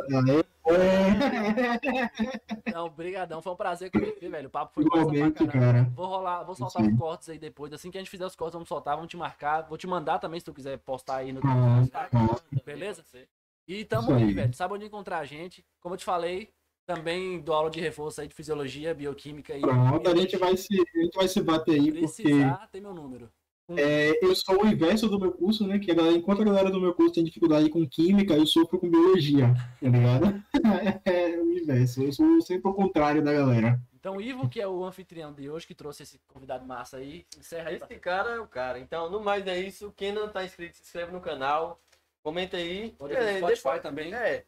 É. 0.70 2.72
Não, 2.74 2.90
brigadão, 2.90 3.42
foi 3.42 3.54
um 3.54 3.56
prazer 3.56 3.92
conhecer, 3.92 4.30
velho. 4.30 4.48
O 4.48 4.52
papo 4.52 4.74
foi 4.74 4.84
Igualmente, 4.84 5.46
caramba. 5.46 5.52
cara. 5.54 5.84
Vou 5.96 6.08
rolar, 6.08 6.44
vou 6.44 6.56
soltar 6.56 6.84
Sim. 6.84 6.92
os 6.92 6.98
cortes 6.98 7.30
aí 7.30 7.40
depois. 7.40 7.72
Assim 7.74 7.92
que 7.92 7.98
a 7.98 8.02
gente 8.02 8.10
fizer 8.10 8.26
os 8.26 8.36
cortes, 8.36 8.54
vamos 8.54 8.68
soltar, 8.68 8.96
vamos 8.96 9.10
te 9.10 9.18
marcar. 9.18 9.62
Vou 9.68 9.78
te 9.78 9.88
mandar 9.88 10.20
também 10.20 10.40
se 10.40 10.46
tu 10.46 10.54
quiser 10.54 10.78
postar 10.80 11.18
aí 11.18 11.32
no 11.32 11.42
teu 11.42 11.50
Ah, 11.50 11.80
Instagram. 11.82 12.28
ah. 12.32 12.60
Beleza? 12.66 13.04
E 13.68 13.86
tamo 13.86 14.14
aí, 14.14 14.24
aí. 14.24 14.34
velho. 14.34 14.54
Sabe 14.54 14.74
onde 14.74 14.86
encontrar 14.86 15.20
a 15.20 15.26
gente? 15.26 15.66
Como 15.80 15.96
eu 15.96 16.00
te 16.00 16.06
falei, 16.06 16.50
também 16.86 17.40
dou 17.42 17.56
aula 17.56 17.70
de 17.70 17.80
reforço 17.80 18.22
aí 18.22 18.28
de 18.28 18.36
fisiologia, 18.36 18.94
bioquímica 18.94 19.56
e. 19.56 19.62
Pronto, 19.62 20.10
a 20.10 20.16
gente 20.16 20.38
vai 20.38 20.56
se, 20.58 20.74
a 20.74 21.00
gente 21.00 21.16
vai 21.16 21.28
se 21.28 21.42
bater 21.42 21.76
aí, 21.76 21.92
porque 21.92 22.24
Precisar, 22.24 22.68
tem 22.72 22.82
meu 22.82 22.94
número. 22.94 23.30
É, 23.76 24.24
eu 24.24 24.34
sou 24.36 24.64
o 24.64 24.68
inverso 24.68 25.10
do 25.10 25.20
meu 25.20 25.32
curso, 25.32 25.68
né? 25.68 25.78
Que 25.80 25.92
a 25.92 25.96
galera, 25.96 26.16
enquanto 26.16 26.42
a 26.42 26.46
galera 26.46 26.70
do 26.72 26.80
meu 26.80 26.94
curso 26.94 27.14
tem 27.16 27.24
dificuldade 27.24 27.70
com 27.70 27.86
química, 27.88 28.34
eu 28.34 28.46
sofro 28.46 28.80
com 28.80 28.90
biologia, 28.90 29.54
tá 29.82 29.90
ligado? 29.90 30.44
É 31.06 31.38
o 31.38 31.52
inverso, 31.58 32.04
eu 32.04 32.12
sou 32.14 32.42
sempre 32.42 32.70
o 32.70 32.74
contrário 32.74 33.22
da 33.24 33.34
galera. 33.34 33.80
Então, 34.00 34.18
o 34.18 34.22
Ivo, 34.22 34.48
que 34.48 34.62
é 34.62 34.68
o 34.68 34.84
anfitrião 34.86 35.34
de 35.34 35.50
hoje, 35.50 35.68
que 35.68 35.74
trouxe 35.76 36.04
esse 36.04 36.20
convidado 36.28 36.66
massa 36.66 36.98
aí, 36.98 37.26
encerra 37.38 37.70
aí. 37.70 37.76
Esse 37.76 37.96
cara 38.00 38.32
é 38.36 38.40
o 38.40 38.48
cara. 38.48 38.80
Então, 38.80 39.10
no 39.10 39.20
mais 39.20 39.46
é 39.48 39.60
isso. 39.60 39.92
Quem 39.98 40.12
não 40.14 40.30
tá 40.30 40.46
inscrito, 40.46 40.78
se 40.78 40.84
inscreve 40.84 41.12
no 41.12 41.20
canal. 41.20 41.82
Comenta 42.24 42.56
aí. 42.58 42.94
Pode 42.98 43.14
É, 43.16 43.38
Spotify 43.38 43.56
depois- 43.64 43.82
também. 43.82 44.14
É. 44.14 44.44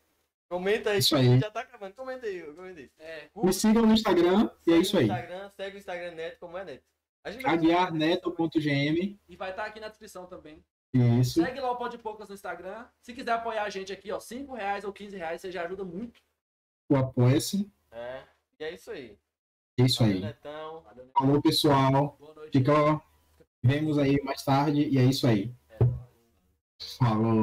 Comenta 0.50 0.92
aí. 0.92 1.00
Isso 1.00 1.16
aí. 1.16 1.40
Já 1.40 1.52
tá 1.52 1.62
acabando. 1.62 1.94
Comenta 1.94 2.26
aí, 2.26 2.42
comenta 2.42 2.80
aí. 2.80 2.90
É, 3.00 3.24
Me 3.36 3.52
sigam 3.54 3.86
no 3.86 3.94
Instagram 3.94 4.50
e 4.66 4.74
é 4.74 4.78
isso 4.78 4.98
aí. 4.98 5.04
Instagram, 5.06 5.50
segue 5.58 5.76
o 5.76 5.80
Instagram 5.80 6.12
Neto, 6.12 6.38
como 6.40 6.58
é 6.58 6.64
Neto. 6.66 6.84
A 7.24 7.32
gente 7.32 7.44
vai- 7.44 7.54
aguiarneto.gm 7.54 9.18
e 9.28 9.36
vai 9.36 9.50
estar 9.52 9.66
aqui 9.66 9.80
na 9.80 9.88
descrição 9.90 10.26
também. 10.26 10.64
Isso. 10.94 11.44
Segue 11.44 11.60
lá 11.60 11.72
o 11.72 11.76
Pode 11.78 11.98
Poucas 12.00 12.30
no 12.30 12.36
Instagram. 12.36 12.86
Se 13.02 13.14
quiser 13.14 13.32
apoiar 13.34 13.64
a 13.64 13.70
gente 13.70 13.92
aqui, 13.94 14.12
ó, 14.12 14.20
5 14.20 14.54
reais 14.56 14.84
ou 14.84 14.92
15 14.92 15.16
reais, 15.18 15.40
você 15.42 15.52
já 15.52 15.64
ajuda 15.64 15.84
muito. 15.84 16.20
O 16.90 16.96
apoia-se. 16.96 17.70
É. 17.92 18.24
E 18.60 18.64
é 18.64 18.74
isso 18.74 18.90
aí. 18.90 19.18
É 19.80 19.84
isso 19.84 20.00
Valeu, 20.00 20.16
aí. 20.16 20.22
Netão. 20.22 20.82
Valeu? 20.82 21.10
Falou, 21.18 21.42
pessoal. 21.42 22.18
Boa 22.20 22.34
noite. 22.34 22.58
Fica, 22.58 23.02
vemos 23.62 23.98
aí 24.00 24.20
mais 24.24 24.44
tarde 24.44 24.82
e 24.90 24.98
é 24.98 25.04
isso 25.04 25.28
aí. 25.28 25.54
Falou. 26.98 27.36